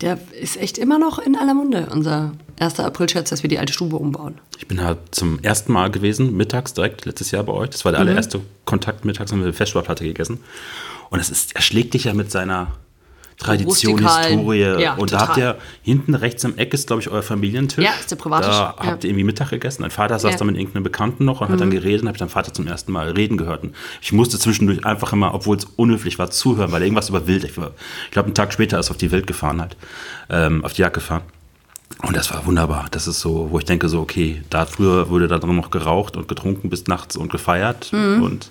der 0.00 0.18
ist 0.40 0.56
echt 0.56 0.78
immer 0.78 0.98
noch 0.98 1.18
in 1.18 1.36
aller 1.36 1.54
Munde, 1.54 1.88
unser 1.90 2.32
1. 2.58 2.80
April-Scherz, 2.80 3.30
dass 3.30 3.42
wir 3.42 3.48
die 3.48 3.58
alte 3.58 3.72
Stube 3.72 3.96
umbauen. 3.96 4.38
Ich 4.58 4.68
bin 4.68 4.82
halt 4.82 4.98
zum 5.10 5.38
ersten 5.42 5.72
Mal 5.72 5.90
gewesen, 5.90 6.36
mittags 6.36 6.74
direkt, 6.74 7.04
letztes 7.04 7.30
Jahr 7.30 7.44
bei 7.44 7.52
euch. 7.52 7.70
Das 7.70 7.84
war 7.84 7.92
der 7.92 8.02
mhm. 8.02 8.08
allererste 8.08 8.40
Kontakt 8.64 9.04
mittags, 9.04 9.32
haben 9.32 9.40
wir 9.40 9.46
eine 9.46 9.52
Festschwarplatte 9.52 10.04
gegessen. 10.04 10.40
Und 11.10 11.20
es 11.20 11.30
ist, 11.30 11.54
er 11.54 11.62
schlägt 11.62 11.94
dich 11.94 12.04
ja 12.04 12.14
mit 12.14 12.30
seiner 12.30 12.72
Tradition, 13.38 13.98
rustikalen- 13.98 14.28
Historie. 14.38 14.82
Ja, 14.82 14.94
und 14.94 15.12
da 15.12 15.18
total. 15.18 15.28
habt 15.28 15.36
ihr 15.38 15.56
hinten 15.82 16.14
rechts 16.14 16.44
am 16.44 16.56
Eck 16.56 16.72
ist, 16.72 16.86
glaube 16.86 17.02
ich, 17.02 17.10
euer 17.10 17.22
Familientisch. 17.22 17.84
Ja, 17.84 17.90
ist 18.00 18.10
der 18.10 18.16
Privatisch, 18.16 18.48
Da 18.48 18.74
ja. 18.80 18.86
habt 18.86 19.04
ihr 19.04 19.10
irgendwie 19.10 19.24
Mittag 19.24 19.50
gegessen. 19.50 19.82
Dein 19.82 19.90
Vater 19.90 20.18
saß 20.18 20.30
Ja. 20.30 20.36
Mhm. 20.36 20.38
da 20.38 20.44
mit 20.46 20.56
irgendeinem 20.56 20.82
Bekannten 20.84 21.24
noch 21.26 21.42
und 21.42 21.48
hat 21.50 21.60
dann 21.60 21.70
geredet 21.70 22.00
und 22.02 22.08
habe 22.08 22.16
ich 22.16 22.20
deinen 22.20 22.28
Vater 22.30 22.54
zum 22.54 22.66
ersten 22.66 22.92
Mal 22.92 23.10
reden 23.10 23.36
gehört. 23.36 23.62
Und 23.64 23.74
ich 24.00 24.12
musste 24.12 24.38
zwischendurch 24.38 24.84
einfach 24.86 25.12
immer, 25.12 25.34
obwohl 25.34 25.56
es 25.58 25.66
unhöflich 25.76 26.18
war, 26.18 26.30
zuhören, 26.30 26.72
weil 26.72 26.80
er 26.82 26.86
irgendwas 26.86 27.10
über 27.10 27.26
Wild. 27.26 27.44
Ich, 27.44 27.56
war- 27.58 27.72
ich 28.06 28.10
glaube, 28.12 28.26
einen 28.26 28.34
Tag 28.34 28.52
später 28.54 28.78
ist 28.78 28.88
er 28.88 28.92
auf 28.92 28.96
die 28.96 29.10
Wild 29.12 29.26
gefahren 29.26 29.60
halt, 29.60 29.76
ähm, 30.30 30.64
auf 30.64 30.72
die 30.72 30.80
Jagd 30.82 30.94
gefahren. 30.94 31.22
Und 32.02 32.16
das 32.16 32.32
war 32.32 32.44
wunderbar. 32.46 32.86
Das 32.90 33.06
ist 33.06 33.20
so, 33.20 33.48
wo 33.50 33.58
ich 33.58 33.64
denke 33.64 33.88
so, 33.88 34.00
okay, 34.00 34.42
da 34.50 34.66
früher 34.66 35.08
wurde 35.08 35.28
da 35.28 35.38
drin 35.38 35.54
noch 35.56 35.70
geraucht 35.70 36.16
und 36.16 36.26
getrunken 36.26 36.68
bis 36.68 36.86
nachts 36.88 37.16
und 37.16 37.30
gefeiert. 37.30 37.92
Mhm. 37.92 38.22
Und 38.22 38.50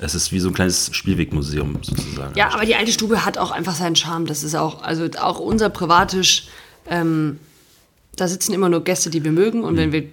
es 0.00 0.14
ist 0.14 0.32
wie 0.32 0.40
so 0.40 0.48
ein 0.48 0.54
kleines 0.54 0.90
Spielwegmuseum 0.92 1.78
sozusagen. 1.82 2.36
Ja, 2.36 2.52
aber 2.52 2.64
die 2.64 2.74
alte 2.74 2.92
Stube 2.92 3.24
hat 3.24 3.38
auch 3.38 3.50
einfach 3.50 3.74
seinen 3.74 3.96
Charme. 3.96 4.26
Das 4.26 4.42
ist 4.42 4.54
auch, 4.54 4.82
also 4.82 5.08
auch 5.20 5.40
unser 5.40 5.70
Privatisch, 5.70 6.48
ähm, 6.88 7.38
da 8.16 8.28
sitzen 8.28 8.52
immer 8.52 8.68
nur 8.68 8.84
Gäste, 8.84 9.10
die 9.10 9.24
wir 9.24 9.32
mögen. 9.32 9.64
Und 9.64 9.76
wenn 9.76 9.92
wir, 9.92 10.04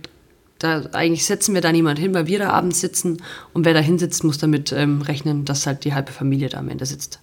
da 0.60 0.84
eigentlich 0.94 1.26
setzen 1.26 1.54
wir 1.54 1.62
da 1.62 1.72
niemand 1.72 2.00
hin, 2.00 2.14
weil 2.14 2.28
wir 2.28 2.40
da 2.40 2.50
abends 2.50 2.82
sitzen. 2.82 3.22
Und 3.54 3.66
wer 3.66 3.74
da 3.74 3.80
hinsitzt, 3.80 4.24
muss 4.24 4.38
damit 4.38 4.72
ähm, 4.72 5.02
rechnen, 5.02 5.46
dass 5.46 5.68
halt 5.68 5.84
die 5.86 5.94
halbe 5.94 6.12
Familie 6.12 6.50
da 6.50 6.60
am 6.60 6.70
Ende 6.70 6.86
sitzt. 6.86 7.20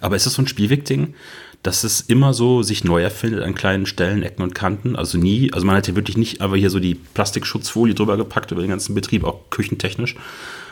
Aber 0.00 0.16
ist 0.16 0.26
das 0.26 0.34
so 0.34 0.42
ein 0.42 0.46
Spielweg-Ding, 0.46 1.14
dass 1.62 1.84
es 1.84 2.00
immer 2.00 2.34
so 2.34 2.62
sich 2.62 2.84
neu 2.84 3.02
erfindet 3.02 3.42
an 3.42 3.54
kleinen 3.54 3.86
Stellen, 3.86 4.22
Ecken 4.22 4.42
und 4.42 4.54
Kanten? 4.54 4.96
Also 4.96 5.18
nie, 5.18 5.52
also 5.52 5.66
man 5.66 5.76
hat 5.76 5.86
hier 5.86 5.96
wirklich 5.96 6.16
nicht 6.16 6.40
aber 6.40 6.56
hier 6.56 6.70
so 6.70 6.78
die 6.78 6.94
Plastikschutzfolie 6.94 7.94
drüber 7.94 8.16
gepackt 8.16 8.52
über 8.52 8.60
den 8.60 8.70
ganzen 8.70 8.94
Betrieb, 8.94 9.24
auch 9.24 9.50
küchentechnisch. 9.50 10.14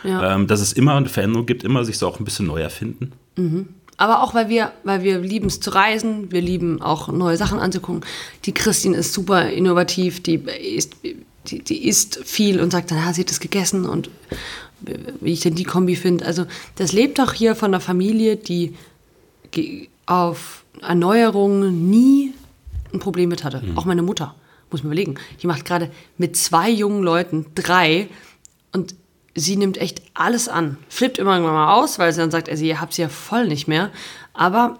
Ja. 0.04 0.34
Ähm, 0.34 0.46
dass 0.46 0.60
es 0.60 0.72
immer 0.72 0.94
eine 0.94 1.08
Veränderung 1.08 1.46
gibt, 1.46 1.64
immer 1.64 1.84
sich 1.84 1.98
so 1.98 2.06
auch 2.06 2.20
ein 2.20 2.24
bisschen 2.24 2.46
neu 2.46 2.60
erfinden. 2.60 3.12
Aber 3.96 4.22
auch, 4.22 4.34
weil 4.34 4.48
wir, 4.48 4.72
weil 4.84 5.02
wir 5.02 5.18
lieben 5.18 5.46
es 5.46 5.60
zu 5.60 5.70
reisen, 5.70 6.30
wir 6.30 6.40
lieben 6.40 6.82
auch 6.82 7.08
neue 7.08 7.36
Sachen 7.36 7.58
anzugucken. 7.58 8.04
Die 8.44 8.52
Christine 8.52 8.96
ist 8.96 9.12
super 9.12 9.48
innovativ, 9.50 10.22
die 10.22 10.34
isst, 10.36 10.94
die, 11.02 11.62
die 11.62 11.88
isst 11.88 12.20
viel 12.24 12.60
und 12.60 12.72
sagt 12.72 12.90
dann, 12.90 12.98
ah, 12.98 13.12
sie 13.12 13.22
hat 13.22 13.30
das 13.30 13.40
gegessen 13.40 13.86
und 13.86 14.10
wie 15.20 15.32
ich 15.32 15.40
denn 15.40 15.54
die 15.54 15.64
Kombi 15.64 15.96
finde. 15.96 16.26
Also 16.26 16.46
das 16.76 16.92
lebt 16.92 17.18
auch 17.20 17.32
hier 17.32 17.54
von 17.54 17.70
einer 17.70 17.80
Familie, 17.80 18.36
die 18.36 18.74
auf 20.04 20.64
Erneuerung 20.80 21.88
nie 21.88 22.32
ein 22.92 23.00
Problem 23.00 23.28
mit 23.28 23.44
hatte. 23.44 23.62
Auch 23.74 23.84
meine 23.84 24.02
Mutter, 24.02 24.34
muss 24.70 24.82
man 24.82 24.92
überlegen. 24.92 25.16
Die 25.42 25.46
macht 25.46 25.64
gerade 25.64 25.90
mit 26.18 26.36
zwei 26.36 26.70
jungen 26.70 27.02
Leuten 27.02 27.46
drei 27.54 28.08
und 28.72 28.94
sie 29.34 29.56
nimmt 29.56 29.78
echt 29.78 30.02
alles 30.14 30.48
an. 30.48 30.78
Flippt 30.88 31.18
immer 31.18 31.34
irgendwann 31.34 31.54
mal 31.54 31.74
aus, 31.74 31.98
weil 31.98 32.12
sie 32.12 32.20
dann 32.20 32.30
sagt, 32.30 32.48
also 32.48 32.64
ihr 32.64 32.80
habt 32.80 32.94
sie 32.94 33.02
ja 33.02 33.08
voll 33.08 33.46
nicht 33.46 33.68
mehr. 33.68 33.90
Aber 34.32 34.78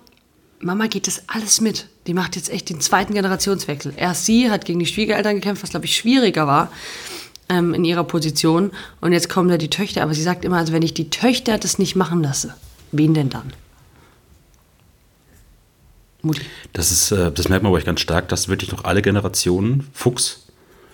Mama 0.61 0.87
geht 0.87 1.07
das 1.07 1.29
alles 1.29 1.61
mit. 1.61 1.89
Die 2.07 2.15
macht 2.15 2.37
jetzt 2.37 2.51
echt 2.51 2.71
den 2.71 2.81
zweiten 2.81 3.15
Generationswechsel. 3.15 3.93
Erst 3.97 4.27
sie 4.27 4.51
hat 4.51 4.65
gegen 4.65 4.79
die 4.79 4.87
Schwiegereltern 4.87 5.35
gekämpft, 5.35 5.63
was 5.63 5.71
glaube 5.71 5.87
ich 5.87 5.97
schwieriger 5.97 6.47
war 6.47 6.71
ähm, 7.49 7.75
in 7.75 7.85
ihrer 7.85 8.05
Position. 8.05 8.71
Und 9.01 9.13
jetzt 9.13 9.29
kommen 9.29 9.49
da 9.49 9.59
die 9.59 9.71
Töchter. 9.71 10.03
Aber 10.03 10.15
sie 10.15 10.23
sagt 10.23 10.45
immer, 10.45 10.57
also 10.57 10.73
wenn 10.73 10.83
ich 10.83 10.95
die 10.95 11.11
Töchter 11.11 11.59
das 11.59 11.79
nicht 11.79 11.97
machen 11.97 12.23
lasse, 12.23 12.55
wen 12.93 13.15
denn 13.15 13.29
dann? 13.29 13.53
Mutti. 16.27 16.43
Das, 16.73 16.91
ist, 16.91 17.11
äh, 17.13 17.33
das 17.33 17.49
merkt 17.49 17.63
man 17.63 17.73
bei 17.73 17.79
euch 17.79 17.85
ganz 17.85 18.01
stark, 18.01 18.29
dass 18.29 18.49
wirklich 18.49 18.73
noch 18.73 18.85
alle 18.85 19.03
Generationen 19.03 19.89
Fuchs 19.93 20.47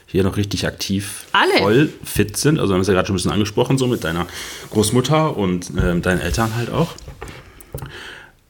hier 0.06 0.24
noch 0.24 0.36
richtig 0.36 0.66
aktiv 0.66 1.24
Alle? 1.32 1.58
voll 1.58 1.92
fit 2.04 2.36
sind. 2.36 2.58
Also 2.58 2.70
wir 2.70 2.74
haben 2.74 2.82
es 2.82 2.86
ja 2.86 2.92
gerade 2.92 3.06
schon 3.06 3.14
ein 3.14 3.16
bisschen 3.16 3.32
angesprochen, 3.32 3.78
so 3.78 3.86
mit 3.86 4.04
deiner 4.04 4.26
Großmutter 4.70 5.36
und 5.36 5.72
ähm, 5.82 6.02
deinen 6.02 6.20
Eltern 6.20 6.54
halt 6.54 6.70
auch. 6.70 6.94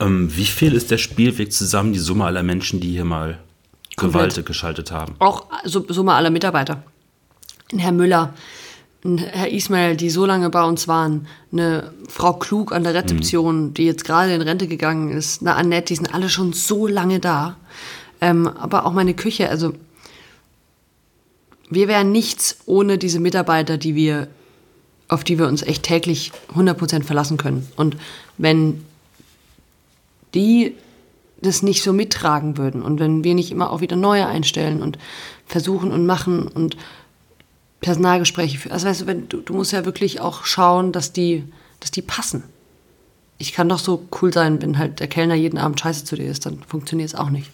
Ähm, 0.00 0.36
wie 0.36 0.44
viel 0.44 0.74
ist 0.74 0.90
der 0.90 0.98
Spielweg 0.98 1.52
zusammen, 1.52 1.92
die 1.92 2.00
Summe 2.00 2.24
aller 2.24 2.42
Menschen, 2.42 2.80
die 2.80 2.90
hier 2.90 3.04
mal. 3.04 3.38
Gewalt 3.96 4.44
geschaltet 4.46 4.90
haben? 4.90 5.14
Auch 5.18 5.46
so, 5.64 5.84
Summe 5.86 6.14
aller 6.14 6.30
Mitarbeiter. 6.30 6.82
Herr 7.76 7.92
Müller, 7.92 8.34
Herr 9.04 9.50
Ismail, 9.50 9.96
die 9.96 10.10
so 10.10 10.26
lange 10.26 10.48
bei 10.48 10.62
uns 10.62 10.86
waren, 10.86 11.26
eine 11.50 11.92
Frau 12.08 12.34
Klug 12.34 12.72
an 12.72 12.84
der 12.84 12.94
Rezeption, 12.94 13.74
die 13.74 13.84
jetzt 13.84 14.04
gerade 14.04 14.32
in 14.32 14.42
Rente 14.42 14.68
gegangen 14.68 15.10
ist, 15.10 15.40
eine 15.40 15.56
Annette, 15.56 15.86
die 15.86 15.96
sind 15.96 16.14
alle 16.14 16.28
schon 16.28 16.52
so 16.52 16.86
lange 16.86 17.18
da. 17.18 17.56
Ähm, 18.20 18.46
aber 18.46 18.86
auch 18.86 18.92
meine 18.92 19.14
Küche, 19.14 19.48
also 19.48 19.72
wir 21.68 21.88
wären 21.88 22.12
nichts 22.12 22.58
ohne 22.66 22.96
diese 22.96 23.18
Mitarbeiter, 23.18 23.76
die 23.76 23.96
wir, 23.96 24.28
auf 25.08 25.24
die 25.24 25.36
wir 25.36 25.48
uns 25.48 25.62
echt 25.62 25.82
täglich 25.82 26.30
100% 26.54 27.02
verlassen 27.02 27.38
können. 27.38 27.66
Und 27.74 27.96
wenn 28.38 28.84
die 30.34 30.74
das 31.40 31.64
nicht 31.64 31.82
so 31.82 31.92
mittragen 31.92 32.56
würden 32.56 32.82
und 32.82 33.00
wenn 33.00 33.24
wir 33.24 33.34
nicht 33.34 33.50
immer 33.50 33.72
auch 33.72 33.80
wieder 33.80 33.96
neue 33.96 34.28
einstellen 34.28 34.80
und 34.80 34.96
versuchen 35.46 35.90
und 35.90 36.06
machen 36.06 36.46
und 36.46 36.76
Personalgespräche 37.82 38.58
führen. 38.58 38.72
Also 38.72 38.86
weißt 38.86 39.02
du, 39.02 39.06
wenn, 39.06 39.28
du, 39.28 39.42
du 39.42 39.52
musst 39.52 39.72
ja 39.72 39.84
wirklich 39.84 40.20
auch 40.20 40.44
schauen, 40.46 40.92
dass 40.92 41.12
die, 41.12 41.44
dass 41.80 41.90
die 41.90 42.00
passen. 42.00 42.44
Ich 43.36 43.52
kann 43.52 43.68
doch 43.68 43.80
so 43.80 44.06
cool 44.22 44.32
sein, 44.32 44.62
wenn 44.62 44.78
halt 44.78 45.00
der 45.00 45.08
Kellner 45.08 45.34
jeden 45.34 45.58
Abend 45.58 45.80
scheiße 45.80 46.04
zu 46.04 46.16
dir 46.16 46.26
ist, 46.26 46.46
dann 46.46 46.60
funktioniert 46.66 47.08
es 47.08 47.14
auch 47.14 47.28
nicht. 47.28 47.50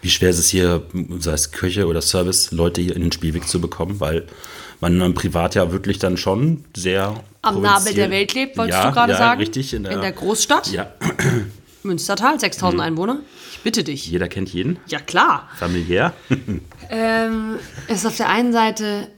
Wie 0.00 0.08
schwer 0.08 0.30
ist 0.30 0.38
es 0.38 0.48
hier, 0.48 0.82
sei 1.18 1.32
es 1.32 1.52
Küche 1.52 1.86
oder 1.86 2.00
Service, 2.00 2.50
Leute 2.50 2.80
hier 2.80 2.96
in 2.96 3.02
den 3.02 3.12
Spielweg 3.12 3.46
zu 3.46 3.60
bekommen, 3.60 4.00
weil 4.00 4.26
man 4.80 4.98
im 5.00 5.12
Privat 5.14 5.54
ja 5.54 5.70
wirklich 5.70 5.98
dann 5.98 6.16
schon 6.16 6.64
sehr 6.74 7.22
Am 7.42 7.60
Nabel 7.60 7.92
der 7.92 8.10
Welt 8.10 8.32
lebt, 8.32 8.56
wolltest 8.56 8.78
ja, 8.78 8.88
du 8.88 8.94
gerade 8.94 9.12
ja, 9.12 9.18
sagen? 9.18 9.40
richtig. 9.40 9.74
In 9.74 9.84
der, 9.84 9.92
in 9.92 10.00
der 10.00 10.12
Großstadt, 10.12 10.72
ja, 10.72 10.94
Münstertal, 11.82 12.40
6000 12.40 12.80
Einwohner. 12.80 13.20
Ich 13.52 13.60
bitte 13.60 13.84
dich. 13.84 14.06
jeder 14.06 14.28
kennt 14.28 14.48
jeden, 14.48 14.78
Ja, 14.86 15.00
klar. 15.00 15.48
familiär. 15.58 16.14
Ähm, 16.88 17.56
es 17.88 17.98
ist 17.98 18.06
auf 18.06 18.16
der 18.16 18.28
einen 18.28 18.52
Seite 18.52 19.08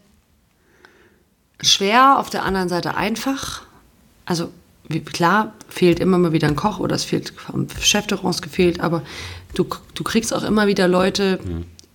schwer, 1.61 2.19
auf 2.19 2.31
der 2.31 2.45
anderen 2.45 2.69
Seite 2.69 2.95
einfach. 2.95 3.63
Also 4.25 4.51
wie, 4.89 5.01
klar, 5.01 5.53
fehlt 5.69 6.01
immer 6.01 6.19
mal 6.19 6.33
wieder 6.33 6.49
ein 6.49 6.57
Koch 6.57 6.79
oder 6.79 6.95
es 6.95 7.05
fehlt 7.05 7.33
vom 7.37 7.67
Chefterrons 7.81 8.41
gefehlt, 8.43 8.81
aber 8.81 9.03
du, 9.55 9.67
du 9.95 10.05
kriegst 10.05 10.33
auch 10.33 10.43
immer 10.43 10.67
wieder 10.67 10.89
Leute, 10.89 11.41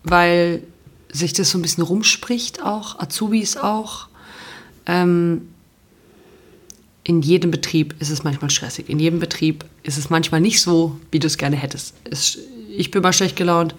weil 0.04 0.64
sich 1.12 1.34
das 1.34 1.52
so 1.52 1.58
ein 1.58 1.62
bisschen 1.62 1.84
rumspricht 1.84 2.64
auch, 2.64 3.00
Azubis 3.00 3.58
auch. 3.58 4.08
Ähm, 4.86 5.50
in 7.04 7.22
jedem 7.22 7.52
Betrieb 7.52 7.96
ist 8.00 8.10
es 8.10 8.24
manchmal 8.24 8.50
stressig. 8.50 8.90
In 8.90 9.00
jedem 9.00 9.20
Betrieb 9.20 9.66
ist 9.84 9.98
es 9.98 10.10
manchmal 10.10 10.42
nicht 10.42 10.62
so, 10.62 11.00
wie 11.12 11.20
du 11.20 11.28
es 11.28 11.38
gerne 11.38 11.56
hättest. 11.56 11.96
Es, 12.10 12.38
ich 12.70 12.92
bin 12.92 13.02
mal 13.02 13.14
schlecht 13.14 13.36
gelaunt. 13.36 13.76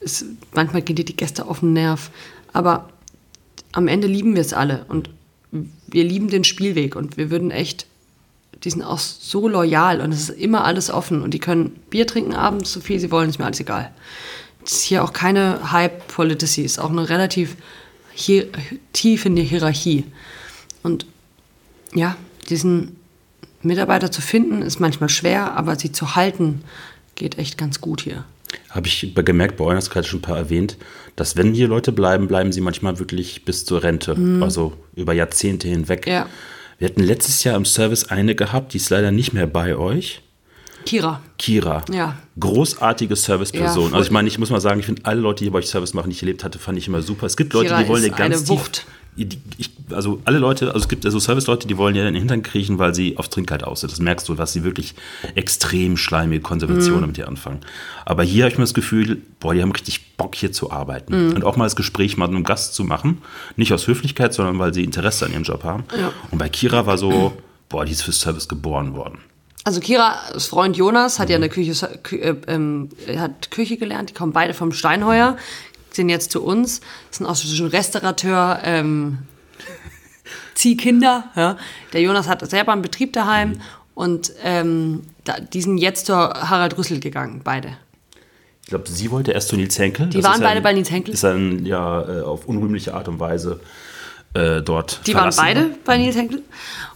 Es, 0.00 0.24
manchmal 0.54 0.82
gehen 0.82 0.96
dir 0.96 1.04
die 1.04 1.16
Gäste 1.16 1.46
auf 1.46 1.60
den 1.60 1.72
Nerv. 1.72 2.10
Aber 2.52 2.90
am 3.72 3.88
Ende 3.88 4.06
lieben 4.06 4.34
wir 4.34 4.42
es 4.42 4.52
alle. 4.52 4.84
Und 4.88 5.08
wir 5.50 6.04
lieben 6.04 6.28
den 6.28 6.44
Spielweg. 6.44 6.96
Und 6.96 7.16
wir 7.16 7.30
würden 7.30 7.50
echt, 7.50 7.86
die 8.64 8.70
sind 8.70 8.82
auch 8.82 8.98
so 8.98 9.48
loyal. 9.48 10.00
Und 10.00 10.12
es 10.12 10.28
ist 10.28 10.38
immer 10.38 10.64
alles 10.64 10.90
offen. 10.90 11.22
Und 11.22 11.34
die 11.34 11.38
können 11.38 11.76
Bier 11.90 12.06
trinken 12.06 12.34
abends, 12.34 12.72
so 12.72 12.80
viel 12.80 12.98
sie 12.98 13.10
wollen, 13.10 13.30
ist 13.30 13.38
mir 13.38 13.46
alles 13.46 13.60
egal. 13.60 13.92
Es 14.64 14.72
ist 14.72 14.82
hier 14.82 15.02
auch 15.02 15.12
keine 15.12 15.72
Hype-Policy. 15.72 16.64
Es 16.64 16.72
ist 16.72 16.78
auch 16.78 16.90
eine 16.90 17.08
relativ 17.08 17.56
hier, 18.12 18.48
tief 18.92 19.24
in 19.24 19.36
die 19.36 19.44
Hierarchie. 19.44 20.04
Und 20.82 21.06
ja, 21.94 22.16
diesen 22.48 22.96
Mitarbeiter 23.62 24.10
zu 24.10 24.20
finden, 24.20 24.62
ist 24.62 24.80
manchmal 24.80 25.08
schwer, 25.08 25.56
aber 25.56 25.76
sie 25.76 25.92
zu 25.92 26.14
halten, 26.16 26.62
geht 27.14 27.38
echt 27.38 27.58
ganz 27.58 27.80
gut 27.80 28.02
hier. 28.02 28.24
Habe 28.70 28.86
ich 28.86 29.14
gemerkt, 29.14 29.56
bei 29.56 29.64
euch 29.64 29.76
hast 29.76 29.88
du 29.88 29.92
gerade 29.92 30.06
schon 30.06 30.20
ein 30.20 30.22
paar 30.22 30.36
erwähnt, 30.36 30.76
dass 31.18 31.36
wenn 31.36 31.52
hier 31.52 31.66
Leute 31.66 31.90
bleiben, 31.90 32.28
bleiben 32.28 32.52
sie 32.52 32.60
manchmal 32.60 33.00
wirklich 33.00 33.44
bis 33.44 33.64
zur 33.64 33.82
Rente. 33.82 34.16
Also 34.40 34.74
über 34.94 35.12
Jahrzehnte 35.12 35.66
hinweg. 35.66 36.06
Mhm. 36.06 36.12
Ja. 36.12 36.26
Wir 36.78 36.88
hatten 36.88 37.02
letztes 37.02 37.42
Jahr 37.42 37.56
im 37.56 37.64
Service 37.64 38.08
eine 38.08 38.36
gehabt, 38.36 38.72
die 38.72 38.76
ist 38.76 38.88
leider 38.88 39.10
nicht 39.10 39.32
mehr 39.32 39.48
bei 39.48 39.76
euch. 39.76 40.22
Kira. 40.86 41.20
Kira. 41.36 41.84
Ja. 41.90 42.16
Großartige 42.38 43.16
Serviceperson. 43.16 43.90
Ja, 43.90 43.96
also 43.96 44.06
ich 44.06 44.12
meine, 44.12 44.28
ich 44.28 44.38
muss 44.38 44.50
mal 44.50 44.60
sagen, 44.60 44.78
ich 44.78 44.86
finde 44.86 45.04
alle 45.04 45.20
Leute, 45.20 45.42
die 45.42 45.50
bei 45.50 45.58
euch 45.58 45.66
Service 45.66 45.92
machen, 45.92 46.08
die 46.08 46.14
ich 46.14 46.22
erlebt 46.22 46.44
hatte, 46.44 46.60
fand 46.60 46.78
ich 46.78 46.86
immer 46.86 47.02
super. 47.02 47.26
Es 47.26 47.36
gibt 47.36 47.52
Leute, 47.52 47.70
Kira 47.70 47.82
die 47.82 47.88
wollen 47.88 48.04
ja 48.04 48.10
ganz 48.10 48.20
eine 48.20 48.36
tief, 48.36 48.48
Wucht. 48.48 48.86
Die, 48.86 48.97
ich, 49.58 49.70
also 49.90 50.20
alle 50.24 50.38
Leute, 50.38 50.68
also 50.68 50.78
es 50.78 50.88
gibt 50.88 51.04
also 51.04 51.18
Service-Leute, 51.18 51.66
die 51.66 51.76
wollen 51.76 51.94
ja 51.94 52.06
in 52.06 52.14
den 52.14 52.20
Hintern 52.20 52.42
kriechen, 52.42 52.78
weil 52.78 52.94
sie 52.94 53.16
aufs 53.18 53.30
Trinkgeld 53.30 53.64
aus 53.64 53.80
sind. 53.80 53.92
Das 53.92 54.00
merkst 54.00 54.28
du, 54.28 54.38
was 54.38 54.52
sie 54.52 54.64
wirklich 54.64 54.94
extrem 55.34 55.96
schleimige 55.96 56.40
Mhm. 56.40 56.44
Konservationen 56.44 57.06
mit 57.08 57.16
dir 57.16 57.26
anfangen. 57.28 57.60
Aber 58.04 58.22
hier 58.22 58.44
habe 58.44 58.52
ich 58.52 58.58
mir 58.58 58.64
das 58.64 58.74
Gefühl, 58.74 59.20
boah, 59.40 59.54
die 59.54 59.62
haben 59.62 59.72
richtig 59.72 60.16
Bock 60.16 60.34
hier 60.34 60.52
zu 60.52 60.70
arbeiten. 60.70 61.28
Mhm. 61.28 61.34
Und 61.34 61.44
auch 61.44 61.56
mal 61.56 61.64
das 61.64 61.76
Gespräch 61.76 62.16
mal 62.16 62.26
mit 62.28 62.36
einem 62.36 62.44
Gast 62.44 62.74
zu 62.74 62.84
machen. 62.84 63.18
Nicht 63.56 63.72
aus 63.72 63.86
Höflichkeit, 63.86 64.32
sondern 64.34 64.58
weil 64.58 64.72
sie 64.72 64.84
Interesse 64.84 65.26
an 65.26 65.32
ihrem 65.32 65.42
Job 65.44 65.64
haben. 65.64 65.84
Ja. 65.98 66.12
Und 66.30 66.38
bei 66.38 66.48
Kira 66.48 66.86
war 66.86 66.98
so, 66.98 67.32
boah, 67.68 67.84
die 67.84 67.92
ist 67.92 68.02
fürs 68.02 68.20
Service 68.20 68.48
geboren 68.48 68.94
worden. 68.94 69.18
Also 69.64 69.80
Kiras 69.80 70.46
Freund 70.46 70.78
Jonas 70.78 71.18
hat 71.18 71.28
ja 71.28 71.36
eine 71.36 71.50
Küche, 71.50 71.72
Kü- 71.72 72.20
äh, 72.20 73.12
er 73.12 73.20
hat 73.20 73.50
Küche 73.50 73.76
gelernt, 73.76 74.08
die 74.08 74.14
kommen 74.14 74.32
beide 74.32 74.54
vom 74.54 74.72
Steinheuer, 74.72 75.36
sind 75.98 76.08
jetzt 76.08 76.30
zu 76.30 76.42
uns, 76.42 76.80
sind 77.10 77.26
auch 77.26 77.36
schon 77.36 77.66
Restaurateur, 77.66 78.60
ähm, 78.64 79.18
Ziehkinder. 80.54 81.24
Ja. 81.36 81.56
Der 81.92 82.00
Jonas 82.00 82.26
hat 82.28 82.48
selber 82.48 82.72
einen 82.72 82.82
Betrieb 82.82 83.12
daheim 83.12 83.60
Und 83.94 84.32
ähm, 84.42 85.02
da, 85.24 85.40
die 85.40 85.60
sind 85.60 85.78
jetzt 85.78 86.06
zur 86.06 86.16
Harald 86.16 86.78
Rüssel 86.78 87.00
gegangen, 87.00 87.40
beide. 87.44 87.76
Ich 88.62 88.68
glaube, 88.68 88.88
sie 88.88 89.10
wollte 89.10 89.32
erst 89.32 89.48
zu 89.48 89.56
Nils 89.56 89.78
Henkel. 89.78 90.08
Die 90.08 90.22
waren 90.22 90.40
beide 90.40 90.60
bei 90.60 90.72
Nils 90.72 90.90
Henkel. 90.90 91.14
Ist 91.14 91.24
dann 91.24 91.64
ja 91.66 92.02
äh, 92.02 92.22
auf 92.22 92.46
unrühmliche 92.46 92.94
Art 92.94 93.08
und 93.08 93.18
Weise 93.18 93.60
äh, 94.34 94.60
dort 94.62 95.00
Die 95.06 95.14
waren 95.14 95.34
beide 95.36 95.70
bei 95.84 95.96
Nils 95.96 96.16
Henkel. 96.16 96.42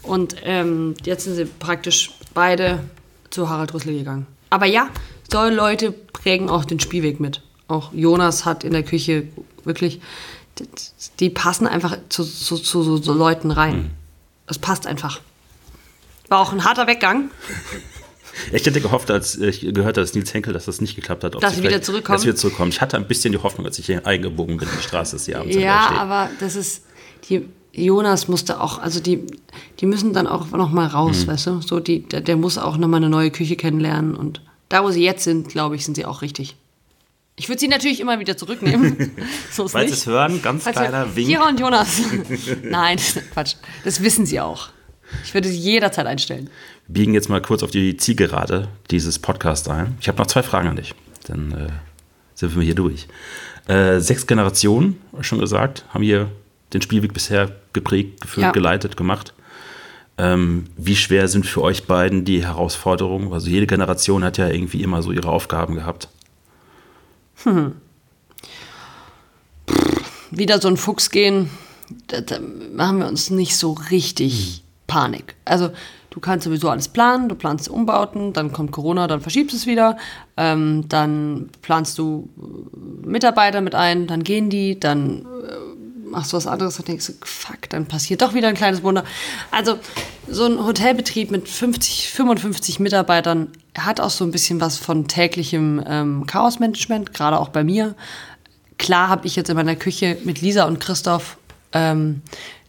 Und 0.03 0.37
ähm, 0.45 0.95
jetzt 1.05 1.25
sind 1.25 1.35
sie 1.35 1.45
praktisch 1.45 2.13
beide 2.35 2.81
zu 3.31 3.49
Harald 3.49 3.75
Rüssel 3.75 3.97
gegangen. 3.97 4.27
Aber 4.51 4.67
ja, 4.67 4.89
solche 5.31 5.55
Leute 5.55 5.93
prägen 5.93 6.51
auch 6.51 6.65
den 6.65 6.79
Spielweg 6.79 7.21
mit. 7.21 7.43
Auch 7.69 7.93
Jonas 7.93 8.45
hat 8.45 8.65
in 8.65 8.73
der 8.73 8.83
Küche 8.83 9.29
wirklich, 9.65 10.01
die 11.21 11.31
passen 11.31 11.67
einfach 11.67 11.97
zu, 12.09 12.25
zu, 12.25 12.57
zu 12.57 12.83
so, 12.83 12.97
so 12.97 13.13
Leuten 13.13 13.51
rein. 13.51 13.91
Das 14.47 14.59
passt 14.59 14.87
einfach. 14.87 15.21
War 16.29 16.41
auch 16.41 16.53
ein 16.53 16.65
harter 16.65 16.87
Weggang. 16.87 17.31
Ich 18.51 18.65
hätte 18.65 18.81
gehofft, 18.81 19.11
als 19.11 19.37
ich 19.37 19.61
gehört 19.61 19.99
habe, 19.99 20.01
dass 20.01 20.15
Nils 20.15 20.33
Henkel, 20.33 20.55
dass 20.55 20.65
das 20.65 20.81
nicht 20.81 20.97
geklappt 20.97 21.23
hat. 21.23 21.35
Dass 21.43 21.57
sie 21.57 21.63
wieder 21.63 21.83
zurückkommen? 21.83 22.17
Dass 22.17 22.25
wir 22.25 22.35
zurückkommen. 22.35 22.71
Ich 22.71 22.81
hatte 22.81 22.97
ein 22.97 23.07
bisschen 23.07 23.33
die 23.33 23.39
Hoffnung, 23.39 23.67
als 23.67 23.79
ich 23.79 23.85
hier 23.85 24.07
eingebogen 24.07 24.57
bin 24.57 24.69
in 24.69 24.75
die 24.75 24.83
Straße, 24.83 25.17
dass 25.17 25.27
sie 25.27 25.35
abends 25.35 25.55
Ja, 25.55 25.91
aber 25.91 26.31
das 26.41 26.57
ist, 26.57 26.85
die, 27.29 27.47
Jonas 27.73 28.29
musste 28.29 28.61
auch, 28.61 28.79
also 28.79 29.01
die, 29.01 29.27
die 29.81 29.87
müssen 29.87 30.13
dann 30.13 30.27
auch 30.27 30.51
noch 30.51 30.71
mal 30.71 30.87
raus, 30.87 31.27
weißt 31.27 31.47
du? 31.47 31.61
So, 31.61 31.81
die, 31.81 32.03
der, 32.03 32.21
der 32.21 32.37
muss 32.37 32.59
auch 32.59 32.77
noch 32.77 32.89
mal 32.89 32.99
eine 32.99 33.09
neue 33.09 33.31
Küche 33.31 33.57
kennenlernen 33.57 34.15
und 34.15 34.43
da, 34.69 34.85
wo 34.85 34.91
sie 34.91 35.05
jetzt 35.05 35.25
sind, 35.25 35.49
glaube 35.49 35.77
ich, 35.77 35.85
sind 35.85 35.97
sie 35.97 36.07
auch 36.07 36.23
richtig. 36.23 36.57
Ich 37.37 37.49
würde 37.49 37.59
sie 37.61 37.69
natürlich 37.69 38.01
immer 38.01 38.19
wieder 38.21 38.37
zurücknehmen. 38.37 39.13
so 39.51 39.65
ist 39.65 39.73
Falls 39.73 39.87
Sie 39.87 39.91
nicht. 39.93 40.01
es 40.01 40.07
hören, 40.07 40.43
ganz 40.43 40.65
Falls 40.65 40.77
kleiner 40.77 41.17
Wink. 41.17 41.29
Kira 41.29 41.49
und 41.49 41.59
Jonas. 41.59 42.01
Nein, 42.63 42.99
Quatsch. 43.33 43.55
Das 43.85 44.03
wissen 44.03 44.27
sie 44.27 44.39
auch. 44.41 44.69
Ich 45.25 45.35
würde 45.35 45.49
sie 45.49 45.57
jederzeit 45.59 46.07
einstellen. 46.07 46.51
Wir 46.87 46.95
biegen 47.03 47.15
jetzt 47.15 47.29
mal 47.29 47.41
kurz 47.41 47.63
auf 47.63 47.71
die 47.71 47.97
Zielgerade 47.97 48.69
dieses 48.91 49.19
Podcasts 49.19 49.69
ein. 49.69 49.97
Ich 50.01 50.09
habe 50.09 50.19
noch 50.19 50.27
zwei 50.27 50.43
Fragen 50.43 50.69
an 50.69 50.77
dich. 50.77 50.95
Dann 51.27 51.53
äh, 51.53 51.69
sind 52.35 52.55
wir 52.55 52.63
hier 52.63 52.75
durch. 52.75 53.09
Äh, 53.67 54.01
sechs 54.01 54.27
Generationen, 54.27 54.99
schon 55.21 55.39
gesagt, 55.39 55.85
haben 55.91 56.03
hier 56.03 56.31
den 56.73 56.83
Spielweg 56.83 57.15
bisher 57.15 57.51
geprägt, 57.73 58.21
geführt, 58.21 58.45
Ja. 58.47 58.53
geleitet, 58.53 58.97
gemacht. 58.97 59.35
Ähm, 60.19 60.65
wie 60.77 60.97
schwer 60.97 61.29
sind 61.29 61.47
für 61.47 61.63
euch 61.63 61.85
beiden 61.87 62.25
die 62.25 62.45
Herausforderungen? 62.45 63.33
Also 63.33 63.49
jede 63.49 63.67
Generation 63.67 64.25
hat 64.25 64.37
ja 64.39 64.49
irgendwie 64.49 64.83
immer 64.83 65.03
so 65.03 65.13
ihre 65.13 65.29
Aufgaben 65.31 65.75
gehabt. 65.75 66.09
Wieder 70.31 70.61
so 70.61 70.69
ein 70.69 70.77
Fuchs 70.77 71.11
gehen, 71.11 71.51
da, 72.09 72.21
da 72.21 72.39
machen 72.73 72.99
wir 72.99 73.07
uns 73.07 73.31
nicht 73.31 73.57
so 73.57 73.73
richtig 73.91 74.63
Panik. 74.87 75.37
Also 75.45 75.71
du 76.11 76.21
kannst 76.21 76.45
sowieso 76.45 76.69
alles 76.69 76.89
planen, 76.89 77.29
du 77.29 77.35
planst 77.35 77.69
Umbauten, 77.69 78.33
dann 78.33 78.53
kommt 78.53 78.73
Corona, 78.73 79.07
dann 79.07 79.21
verschiebst 79.21 79.55
du 79.55 79.57
es 79.59 79.67
wieder, 79.67 79.97
ähm, 80.37 80.85
dann 80.89 81.51
planst 81.63 81.99
du 81.99 82.29
äh, 82.37 83.07
Mitarbeiter 83.07 83.61
mit 83.61 83.75
ein, 83.75 84.07
dann 84.07 84.23
gehen 84.23 84.51
die, 84.51 84.79
dann 84.79 85.23
äh, 85.23 86.09
machst 86.11 86.33
du 86.33 86.37
was 86.37 86.47
anderes 86.47 86.79
und 86.79 86.89
denkst, 86.89 87.07
du, 87.07 87.13
fuck, 87.25 87.69
dann 87.71 87.87
passiert 87.87 88.23
doch 88.23 88.35
wieder 88.35 88.49
ein 88.49 88.55
kleines 88.55 88.83
Wunder. 88.83 89.05
Also 89.51 89.79
so 90.29 90.45
ein 90.45 90.65
Hotelbetrieb 90.65 91.31
mit 91.31 91.49
50, 91.49 92.11
55 92.11 92.81
Mitarbeitern 92.81 93.49
hat 93.79 94.01
auch 94.01 94.11
so 94.11 94.25
ein 94.25 94.31
bisschen 94.31 94.61
was 94.61 94.77
von 94.77 95.09
täglichem 95.09 95.83
ähm, 95.87 96.27
Chaosmanagement, 96.27 97.15
gerade 97.15 97.39
auch 97.39 97.49
bei 97.49 97.65
mir 97.65 97.95
klar 98.83 99.09
habe 99.09 99.27
ich 99.27 99.37
jetzt 99.37 99.49
in 99.49 99.57
meiner 99.57 99.77
Küche 99.77 100.19
mit 100.25 100.41
Lisa 100.41 100.65
und 100.65 100.81
Christoph, 100.81 101.39
ähm, 101.73 102.23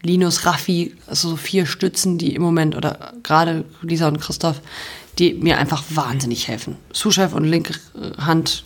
Linus, 0.04 0.46
Raffi, 0.46 0.96
also 1.08 1.30
so 1.30 1.36
vier 1.36 1.66
Stützen, 1.66 2.18
die 2.18 2.36
im 2.36 2.42
Moment, 2.42 2.76
oder 2.76 3.14
gerade 3.24 3.66
Lisa 3.82 4.08
und 4.08 4.22
Christoph, 4.22 4.62
die 5.18 5.34
mir 5.34 5.58
einfach 5.58 5.84
wahnsinnig 5.90 6.48
helfen. 6.48 6.76
Sous-Chef 6.92 7.34
und 7.34 7.46
linke 7.46 7.74
Hand, 8.18 8.64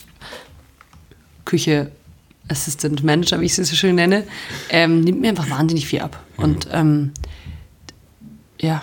Küche, 1.45 1.91
Assistant 2.49 3.03
Manager, 3.03 3.39
wie 3.39 3.45
ich 3.45 3.55
sie 3.55 3.63
so 3.63 3.75
schön 3.75 3.95
nenne, 3.95 4.23
ähm, 4.69 5.01
nimmt 5.01 5.21
mir 5.21 5.29
einfach 5.29 5.49
wahnsinnig 5.49 5.87
viel 5.87 6.01
ab. 6.01 6.21
Und 6.35 6.67
ähm, 6.71 7.13
ja, 8.59 8.81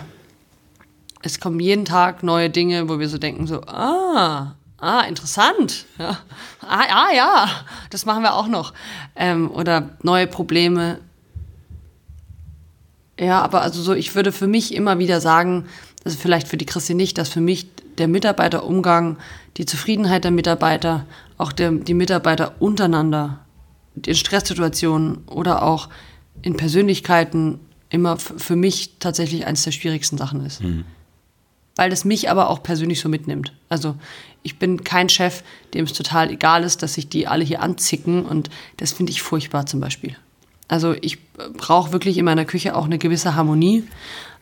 es 1.25 1.39
kommen 1.39 1.59
jeden 1.59 1.85
Tag 1.85 2.21
neue 2.21 2.51
Dinge, 2.51 2.87
wo 2.87 2.99
wir 2.99 3.09
so 3.09 3.17
denken, 3.17 3.47
so, 3.47 3.61
ah, 3.61 4.53
ah, 4.77 5.01
interessant. 5.01 5.85
Ja. 5.97 6.19
Ah, 6.61 6.85
ah, 6.87 7.13
ja, 7.15 7.49
das 7.89 8.05
machen 8.05 8.21
wir 8.21 8.35
auch 8.35 8.47
noch. 8.47 8.73
Ähm, 9.15 9.49
oder 9.49 9.89
neue 10.03 10.27
Probleme. 10.27 10.99
Ja, 13.19 13.41
aber 13.41 13.63
also 13.63 13.81
so, 13.81 13.93
ich 13.93 14.13
würde 14.13 14.31
für 14.31 14.45
mich 14.45 14.75
immer 14.75 14.99
wieder 14.99 15.19
sagen, 15.19 15.65
also 16.03 16.15
vielleicht 16.15 16.47
für 16.47 16.57
die 16.57 16.67
Christi 16.67 16.93
nicht, 16.93 17.17
dass 17.17 17.29
für 17.29 17.41
mich 17.41 17.67
der 17.97 18.07
Mitarbeiterumgang, 18.07 19.17
die 19.57 19.65
Zufriedenheit 19.65 20.25
der 20.25 20.31
Mitarbeiter, 20.31 21.07
auch 21.39 21.51
der, 21.51 21.71
die 21.71 21.95
Mitarbeiter 21.95 22.53
untereinander, 22.59 23.39
in 24.05 24.13
Stresssituationen 24.13 25.23
oder 25.25 25.63
auch 25.63 25.89
in 26.43 26.55
Persönlichkeiten 26.55 27.59
immer 27.89 28.17
für 28.17 28.55
mich 28.55 28.97
tatsächlich 28.99 29.47
eines 29.47 29.63
der 29.63 29.71
schwierigsten 29.71 30.19
Sachen 30.19 30.45
ist 30.45 30.61
weil 31.75 31.91
es 31.91 32.05
mich 32.05 32.29
aber 32.29 32.49
auch 32.49 32.63
persönlich 32.63 32.99
so 32.99 33.09
mitnimmt. 33.09 33.53
Also 33.69 33.95
ich 34.43 34.57
bin 34.59 34.83
kein 34.83 35.09
Chef, 35.09 35.43
dem 35.73 35.85
es 35.85 35.93
total 35.93 36.29
egal 36.29 36.63
ist, 36.63 36.83
dass 36.83 36.93
sich 36.93 37.09
die 37.09 37.27
alle 37.27 37.43
hier 37.43 37.61
anzicken 37.61 38.25
und 38.25 38.49
das 38.77 38.93
finde 38.93 39.11
ich 39.11 39.21
furchtbar 39.21 39.65
zum 39.65 39.79
Beispiel. 39.79 40.15
Also 40.67 40.95
ich 41.01 41.17
brauche 41.57 41.91
wirklich 41.91 42.17
in 42.17 42.25
meiner 42.25 42.45
Küche 42.45 42.75
auch 42.75 42.85
eine 42.85 42.97
gewisse 42.97 43.35
Harmonie. 43.35 43.83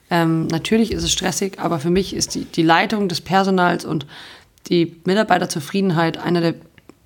Ähm, 0.10 0.48
natürlich 0.48 0.92
ist 0.92 1.04
es 1.04 1.12
stressig, 1.12 1.60
aber 1.60 1.80
für 1.80 1.90
mich 1.90 2.16
ist 2.16 2.36
die, 2.36 2.46
die 2.46 2.64
Leitung 2.64 3.10
des 3.10 3.22
Personals 3.22 3.86
und 3.86 4.06
die 4.70 4.96
Mitarbeiterzufriedenheit 5.06 6.18
einer 6.18 6.42
der 6.42 6.56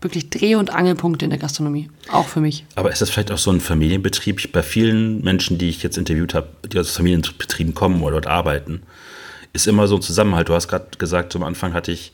wirklich 0.02 0.30
Dreh- 0.30 0.56
und 0.56 0.70
Angelpunkte 0.70 1.26
in 1.26 1.32
der 1.32 1.40
Gastronomie. 1.40 1.90
Auch 2.12 2.28
für 2.28 2.40
mich. 2.40 2.66
Aber 2.76 2.92
ist 2.92 3.02
das 3.02 3.10
vielleicht 3.10 3.32
auch 3.32 3.38
so 3.40 3.52
ein 3.52 3.60
Familienbetrieb? 3.60 4.52
Bei 4.52 4.62
vielen 4.62 5.24
Menschen, 5.24 5.58
die 5.58 5.70
ich 5.70 5.82
jetzt 5.82 5.98
interviewt 5.98 6.36
habe, 6.36 6.50
die 6.72 6.80
aus 6.80 6.96
Familienbetrieben 6.96 7.74
kommen 7.74 8.04
oder 8.04 8.22
dort 8.22 8.28
arbeiten, 8.28 8.84
ist 9.58 9.68
immer 9.68 9.88
so 9.88 9.96
ein 9.96 10.02
Zusammenhalt. 10.02 10.50
Du 10.50 10.54
hast 10.54 10.68
gerade 10.68 10.88
gesagt, 10.98 11.34
zum 11.34 11.44
Anfang 11.44 11.74
hatte 11.74 11.92
ich 11.92 12.12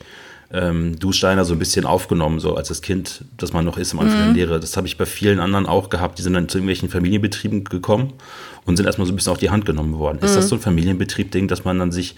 ähm, 0.52 0.98
du 0.98 1.12
Steiner 1.12 1.44
so 1.44 1.54
ein 1.54 1.58
bisschen 1.58 1.84
aufgenommen, 1.84 2.38
so 2.38 2.54
als 2.54 2.68
das 2.68 2.80
Kind, 2.80 3.24
das 3.38 3.52
man 3.52 3.64
noch 3.64 3.76
ist 3.76 3.92
am 3.92 4.00
Anfang 4.00 4.18
der 4.18 4.32
Lehre. 4.32 4.60
Das 4.60 4.76
habe 4.76 4.86
ich 4.86 4.96
bei 4.96 5.06
vielen 5.06 5.40
anderen 5.40 5.66
auch 5.66 5.90
gehabt. 5.90 6.18
Die 6.18 6.22
sind 6.22 6.34
dann 6.34 6.48
zu 6.48 6.58
irgendwelchen 6.58 6.88
Familienbetrieben 6.88 7.64
gekommen 7.64 8.12
und 8.64 8.76
sind 8.76 8.86
erstmal 8.86 9.06
so 9.06 9.12
ein 9.12 9.16
bisschen 9.16 9.32
auf 9.32 9.38
die 9.38 9.50
Hand 9.50 9.66
genommen 9.66 9.98
worden. 9.98 10.18
Ist 10.22 10.36
das 10.36 10.48
so 10.48 10.56
ein 10.56 10.60
Familienbetrieb-Ding, 10.60 11.48
dass 11.48 11.64
man 11.64 11.78
dann 11.78 11.92
sich 11.92 12.14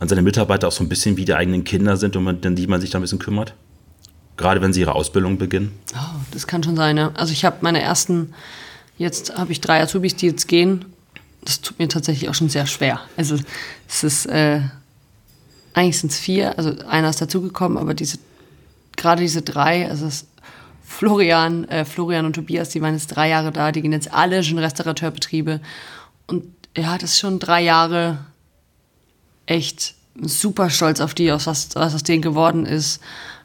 an 0.00 0.08
seine 0.08 0.22
Mitarbeiter 0.22 0.68
auch 0.68 0.72
so 0.72 0.84
ein 0.84 0.88
bisschen 0.88 1.16
wie 1.16 1.24
die 1.24 1.34
eigenen 1.34 1.64
Kinder 1.64 1.96
sind 1.96 2.14
und 2.16 2.24
man, 2.24 2.38
an 2.44 2.56
die 2.56 2.66
man 2.66 2.80
sich 2.80 2.90
da 2.90 2.98
ein 2.98 3.02
bisschen 3.02 3.18
kümmert? 3.18 3.54
Gerade 4.36 4.60
wenn 4.60 4.72
sie 4.72 4.80
ihre 4.80 4.94
Ausbildung 4.94 5.38
beginnen? 5.38 5.72
Oh, 5.94 6.20
das 6.32 6.46
kann 6.46 6.62
schon 6.62 6.76
sein, 6.76 6.96
ja. 6.96 7.10
Also 7.14 7.32
ich 7.32 7.44
habe 7.44 7.56
meine 7.62 7.80
ersten, 7.80 8.34
jetzt 8.98 9.36
habe 9.36 9.50
ich 9.50 9.60
drei 9.60 9.80
Azubis, 9.80 10.14
die 10.14 10.26
jetzt 10.26 10.46
gehen. 10.46 10.84
Das 11.44 11.60
tut 11.60 11.78
mir 11.78 11.88
tatsächlich 11.88 12.28
auch 12.28 12.34
schon 12.34 12.48
sehr 12.48 12.66
schwer. 12.66 13.00
Also 13.16 13.36
es 13.88 14.04
ist, 14.04 14.26
äh, 14.26 14.60
eigentlich 15.74 15.98
sind 15.98 16.12
es 16.12 16.18
vier, 16.18 16.58
also 16.58 16.74
einer 16.88 17.10
ist 17.10 17.20
dazugekommen, 17.20 17.78
aber 17.78 17.94
diese, 17.94 18.18
gerade 18.96 19.22
diese 19.22 19.42
drei, 19.42 19.88
also 19.88 20.06
es 20.06 20.26
Florian, 20.88 21.64
äh, 21.68 21.84
Florian 21.84 22.24
und 22.24 22.32
Tobias, 22.32 22.70
die 22.70 22.80
waren 22.80 22.94
jetzt 22.94 23.08
drei 23.08 23.28
Jahre 23.28 23.52
da, 23.52 23.72
die 23.72 23.82
gehen 23.82 23.92
jetzt 23.92 24.12
alle 24.12 24.42
schon 24.42 24.58
Restaurateurbetriebe. 24.58 25.60
Und 26.26 26.44
ja, 26.76 26.96
das 26.96 27.12
ist 27.12 27.18
schon 27.18 27.38
drei 27.38 27.62
Jahre 27.62 28.18
echt 29.46 29.94
super 30.20 30.70
stolz 30.70 31.00
auf 31.00 31.14
die, 31.14 31.30
aus 31.30 31.46
was, 31.46 31.68
was 31.74 31.94
aus 31.94 32.02
denen 32.02 32.22
geworden 32.22 32.66
ist. 32.66 33.00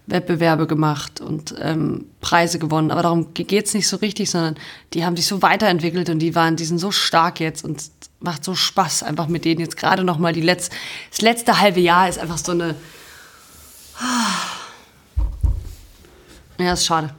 Wettbewerbe 0.06 0.68
gemacht 0.68 1.22
und 1.22 1.56
ähm, 1.60 2.06
Preise 2.20 2.60
gewonnen. 2.60 2.92
Aber 2.92 3.04
darum 3.04 3.34
geht 3.34 3.66
es 3.66 3.74
nicht 3.74 3.88
so 3.88 3.98
richtig, 3.98 4.30
sondern 4.30 4.56
die 4.94 5.06
haben 5.06 5.16
sich 5.16 5.28
so 5.28 5.42
weiterentwickelt 5.42 6.10
und 6.10 6.20
die 6.20 6.36
waren, 6.36 6.56
die 6.56 6.66
sind 6.66 6.80
so 6.80 6.92
stark 6.92 7.40
jetzt 7.40 7.64
und 7.64 7.80
es 7.80 7.92
macht 8.20 8.44
so 8.44 8.56
Spaß, 8.56 9.04
einfach 9.04 9.28
mit 9.28 9.46
denen 9.46 9.62
jetzt 9.62 9.78
gerade 9.78 10.04
noch 10.04 10.18
mal 10.18 10.34
die 10.34 10.42
Letz-, 10.42 10.70
das 11.10 11.22
letzte 11.22 11.60
halbe 11.60 11.80
Jahr 11.80 12.10
ist 12.10 12.20
einfach 12.20 12.38
so 12.38 12.52
eine. 12.52 12.76
Ja, 16.60 16.74
ist 16.74 16.86
schade. 16.86 17.14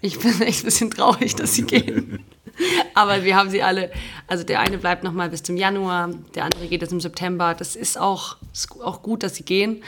Ich 0.00 0.18
bin 0.18 0.40
echt 0.42 0.62
ein 0.62 0.64
bisschen 0.64 0.90
traurig, 0.90 1.36
dass 1.36 1.54
sie 1.54 1.62
gehen. 1.62 2.24
Aber 2.94 3.24
wir 3.24 3.36
haben 3.36 3.50
sie 3.50 3.62
alle, 3.62 3.90
also 4.26 4.44
der 4.44 4.60
eine 4.60 4.78
bleibt 4.78 5.04
noch 5.04 5.12
mal 5.12 5.30
bis 5.30 5.42
zum 5.42 5.56
Januar, 5.56 6.10
der 6.34 6.44
andere 6.44 6.66
geht 6.68 6.82
jetzt 6.82 6.92
im 6.92 7.00
September. 7.00 7.54
Das 7.54 7.76
ist 7.76 7.98
auch, 7.98 8.36
ist 8.52 8.70
auch 8.80 9.02
gut, 9.02 9.22
dass 9.22 9.36
sie 9.36 9.44
gehen. 9.44 9.82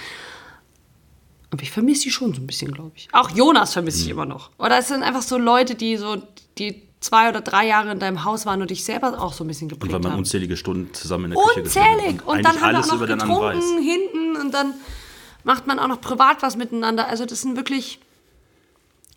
Aber 1.52 1.62
ich 1.62 1.70
vermisse 1.70 2.02
sie 2.02 2.10
schon 2.10 2.32
so 2.34 2.40
ein 2.40 2.46
bisschen, 2.46 2.72
glaube 2.72 2.92
ich. 2.96 3.08
Auch 3.12 3.30
Jonas 3.30 3.74
vermisse 3.74 4.02
ich 4.02 4.08
immer 4.08 4.24
noch. 4.24 4.50
Oder 4.58 4.78
es 4.78 4.88
sind 4.88 5.02
einfach 5.02 5.22
so 5.22 5.36
Leute, 5.38 5.74
die 5.74 5.96
so, 5.98 6.16
die 6.58 6.82
zwei 7.00 7.28
oder 7.28 7.42
drei 7.42 7.66
Jahre 7.66 7.92
in 7.92 7.98
deinem 7.98 8.24
Haus 8.24 8.46
waren 8.46 8.62
und 8.62 8.70
dich 8.70 8.82
selber 8.84 9.20
auch 9.20 9.34
so 9.34 9.44
ein 9.44 9.48
bisschen 9.48 9.66
Und 9.66 9.74
geprägt 9.74 9.92
weil 9.92 10.00
man 10.00 10.12
haben. 10.12 10.18
unzählige 10.20 10.56
Stunden 10.56 10.92
zusammen 10.94 11.26
in 11.26 11.30
der 11.32 11.40
Küche 11.44 11.60
Unzählig! 11.62 12.20
hat 12.20 12.26
Und 12.26 12.42
dann 12.44 12.60
haben 12.60 12.72
wir 12.72 12.80
auch 12.80 12.86
noch 12.98 13.06
getrunken 13.06 13.82
hinten 13.82 14.36
und 14.40 14.54
dann 14.54 14.72
macht 15.44 15.66
man 15.66 15.78
auch 15.78 15.88
noch 15.88 16.00
privat 16.00 16.40
was 16.42 16.56
miteinander. 16.56 17.06
Also 17.08 17.26
das 17.26 17.42
sind 17.42 17.56
wirklich 17.56 17.98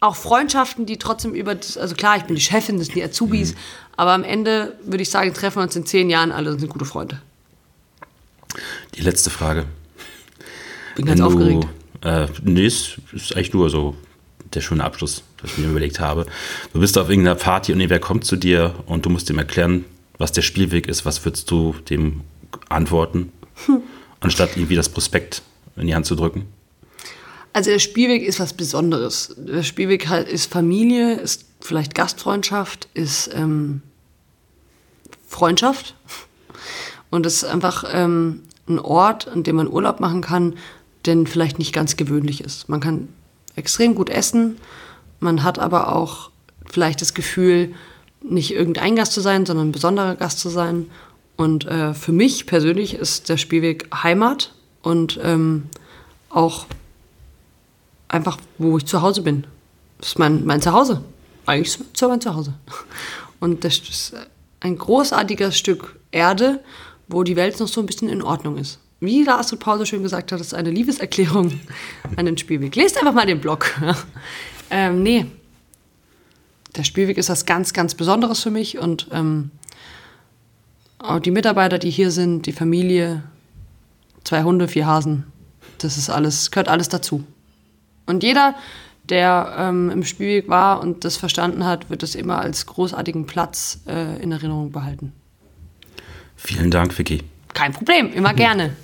auch 0.01 0.17
Freundschaften, 0.17 0.85
die 0.85 0.97
trotzdem 0.97 1.33
über, 1.33 1.55
das, 1.55 1.77
also 1.77 1.95
klar, 1.95 2.17
ich 2.17 2.23
bin 2.23 2.35
die 2.35 2.41
Chefin, 2.41 2.77
das 2.77 2.87
sind 2.87 2.95
die 2.95 3.03
Azubis, 3.03 3.53
Mhm. 3.53 3.57
aber 3.95 4.11
am 4.11 4.23
Ende 4.25 4.77
würde 4.83 5.01
ich 5.03 5.09
sagen, 5.09 5.33
treffen 5.33 5.59
wir 5.59 5.63
uns 5.63 5.75
in 5.77 5.85
zehn 5.85 6.09
Jahren 6.09 6.33
alle 6.33 6.51
und 6.51 6.59
sind 6.59 6.67
gute 6.69 6.83
Freunde. 6.85 7.21
Die 8.95 9.01
letzte 9.01 9.29
Frage. 9.29 9.65
Bin 10.95 11.05
ganz 11.05 11.19
Wenn 11.21 11.29
du, 11.29 11.33
aufgeregt. 11.33 11.67
Äh, 12.05 12.27
nee, 12.43 12.67
ist, 12.67 12.99
ist 13.13 13.35
eigentlich 13.35 13.53
nur 13.53 13.69
so 13.71 13.95
der 14.53 14.61
schöne 14.61 14.83
Abschluss, 14.83 15.23
was 15.41 15.51
ich 15.51 15.57
mir 15.57 15.69
überlegt 15.69 15.99
habe. 15.99 16.27
Du 16.71 16.79
bist 16.79 16.97
auf 16.99 17.09
irgendeiner 17.09 17.35
Party 17.35 17.73
und 17.73 17.79
irgendwer 17.79 17.99
kommt 17.99 18.25
zu 18.25 18.35
dir 18.35 18.75
und 18.85 19.05
du 19.05 19.09
musst 19.09 19.29
ihm 19.31 19.39
erklären, 19.39 19.85
was 20.19 20.31
der 20.31 20.43
Spielweg 20.43 20.87
ist. 20.87 21.03
Was 21.05 21.25
würdest 21.25 21.49
du 21.49 21.75
dem 21.89 22.21
antworten, 22.69 23.31
anstatt 24.19 24.55
irgendwie 24.55 24.75
das 24.75 24.87
Prospekt 24.87 25.41
in 25.75 25.87
die 25.87 25.95
Hand 25.95 26.05
zu 26.05 26.15
drücken? 26.15 26.45
Also 27.53 27.71
der 27.71 27.79
Spielweg 27.79 28.21
ist 28.21 28.39
was 28.39 28.53
Besonderes. 28.53 29.33
Der 29.37 29.63
Spielweg 29.63 30.07
halt 30.07 30.29
ist 30.29 30.51
Familie, 30.51 31.15
ist 31.15 31.45
vielleicht 31.59 31.95
Gastfreundschaft, 31.95 32.87
ist 32.93 33.31
ähm, 33.33 33.81
Freundschaft. 35.27 35.95
Und 37.09 37.25
es 37.25 37.37
ist 37.37 37.45
einfach 37.45 37.83
ähm, 37.91 38.43
ein 38.67 38.77
Ort, 38.77 39.27
an 39.27 39.43
dem 39.43 39.55
man 39.55 39.67
Urlaub 39.67 39.99
machen 39.99 40.21
kann, 40.21 40.55
der 41.05 41.25
vielleicht 41.25 41.59
nicht 41.59 41.73
ganz 41.73 41.97
gewöhnlich 41.97 42.41
ist. 42.41 42.69
Man 42.69 42.79
kann 42.79 43.09
extrem 43.55 43.95
gut 43.95 44.09
essen, 44.09 44.57
man 45.19 45.43
hat 45.43 45.59
aber 45.59 45.95
auch 45.95 46.29
vielleicht 46.69 47.01
das 47.01 47.13
Gefühl, 47.13 47.73
nicht 48.21 48.51
irgendein 48.51 48.95
Gast 48.95 49.13
zu 49.13 49.21
sein, 49.21 49.45
sondern 49.45 49.69
ein 49.69 49.71
besonderer 49.71 50.15
Gast 50.15 50.39
zu 50.39 50.49
sein. 50.49 50.87
Und 51.37 51.65
äh, 51.65 51.93
für 51.93 52.11
mich 52.11 52.45
persönlich 52.45 52.95
ist 52.95 53.29
der 53.29 53.37
Spielweg 53.37 53.87
Heimat 53.93 54.53
und 54.81 55.19
ähm, 55.21 55.63
auch 56.29 56.65
einfach, 58.07 58.37
wo 58.57 58.77
ich 58.77 58.85
zu 58.85 59.01
Hause 59.01 59.21
bin. 59.21 59.45
Das 59.99 60.09
ist 60.09 60.19
mein, 60.19 60.45
mein 60.45 60.61
Zuhause. 60.61 61.01
Eigentlich 61.45 61.79
ist 61.79 61.85
es 61.93 62.01
mein 62.01 62.21
Zuhause. 62.21 62.53
Und 63.39 63.63
das 63.63 63.77
ist 63.77 64.13
ein 64.61 64.77
großartiges 64.77 65.57
Stück 65.57 65.99
Erde, 66.11 66.63
wo 67.07 67.23
die 67.23 67.35
Welt 67.35 67.59
noch 67.59 67.67
so 67.67 67.81
ein 67.81 67.85
bisschen 67.85 68.09
in 68.09 68.21
Ordnung 68.21 68.57
ist. 68.57 68.79
Wie 69.05 69.23
der 69.23 69.39
Astrid 69.39 69.59
Paul 69.59 69.85
schön 69.85 70.03
gesagt 70.03 70.31
hat, 70.31 70.39
das 70.39 70.47
ist 70.47 70.53
eine 70.53 70.71
Liebeserklärung 70.71 71.59
an 72.15 72.25
den 72.25 72.37
Spielweg. 72.37 72.75
Lest 72.75 72.97
einfach 72.97 73.13
mal 73.13 73.25
den 73.25 73.39
Blog. 73.39 73.71
ähm, 74.69 75.03
nee, 75.03 75.25
der 76.75 76.83
Spielweg 76.83 77.17
ist 77.17 77.29
was 77.29 77.45
ganz, 77.45 77.73
ganz 77.73 77.95
Besonderes 77.95 78.41
für 78.41 78.51
mich 78.51 78.77
und 78.77 79.07
ähm, 79.11 79.51
auch 80.99 81.19
die 81.19 81.31
Mitarbeiter, 81.31 81.77
die 81.77 81.89
hier 81.89 82.11
sind, 82.11 82.45
die 82.45 82.51
Familie, 82.51 83.23
zwei 84.23 84.43
Hunde, 84.43 84.67
vier 84.67 84.87
Hasen, 84.87 85.25
das 85.77 85.97
ist 85.97 86.09
alles, 86.09 86.51
gehört 86.51 86.67
alles 86.67 86.89
dazu. 86.89 87.23
Und 88.05 88.23
jeder, 88.23 88.55
der 89.09 89.55
ähm, 89.57 89.89
im 89.89 90.03
Spielweg 90.03 90.49
war 90.49 90.81
und 90.81 91.05
das 91.05 91.17
verstanden 91.17 91.65
hat, 91.65 91.89
wird 91.89 92.03
es 92.03 92.15
immer 92.15 92.39
als 92.39 92.65
großartigen 92.65 93.25
Platz 93.25 93.79
äh, 93.87 94.21
in 94.21 94.31
Erinnerung 94.31 94.71
behalten. 94.71 95.13
Vielen 96.35 96.71
Dank, 96.71 96.97
Vicky. 96.97 97.23
Kein 97.55 97.71
Problem, 97.71 98.13
immer 98.13 98.33
gerne. 98.33 98.75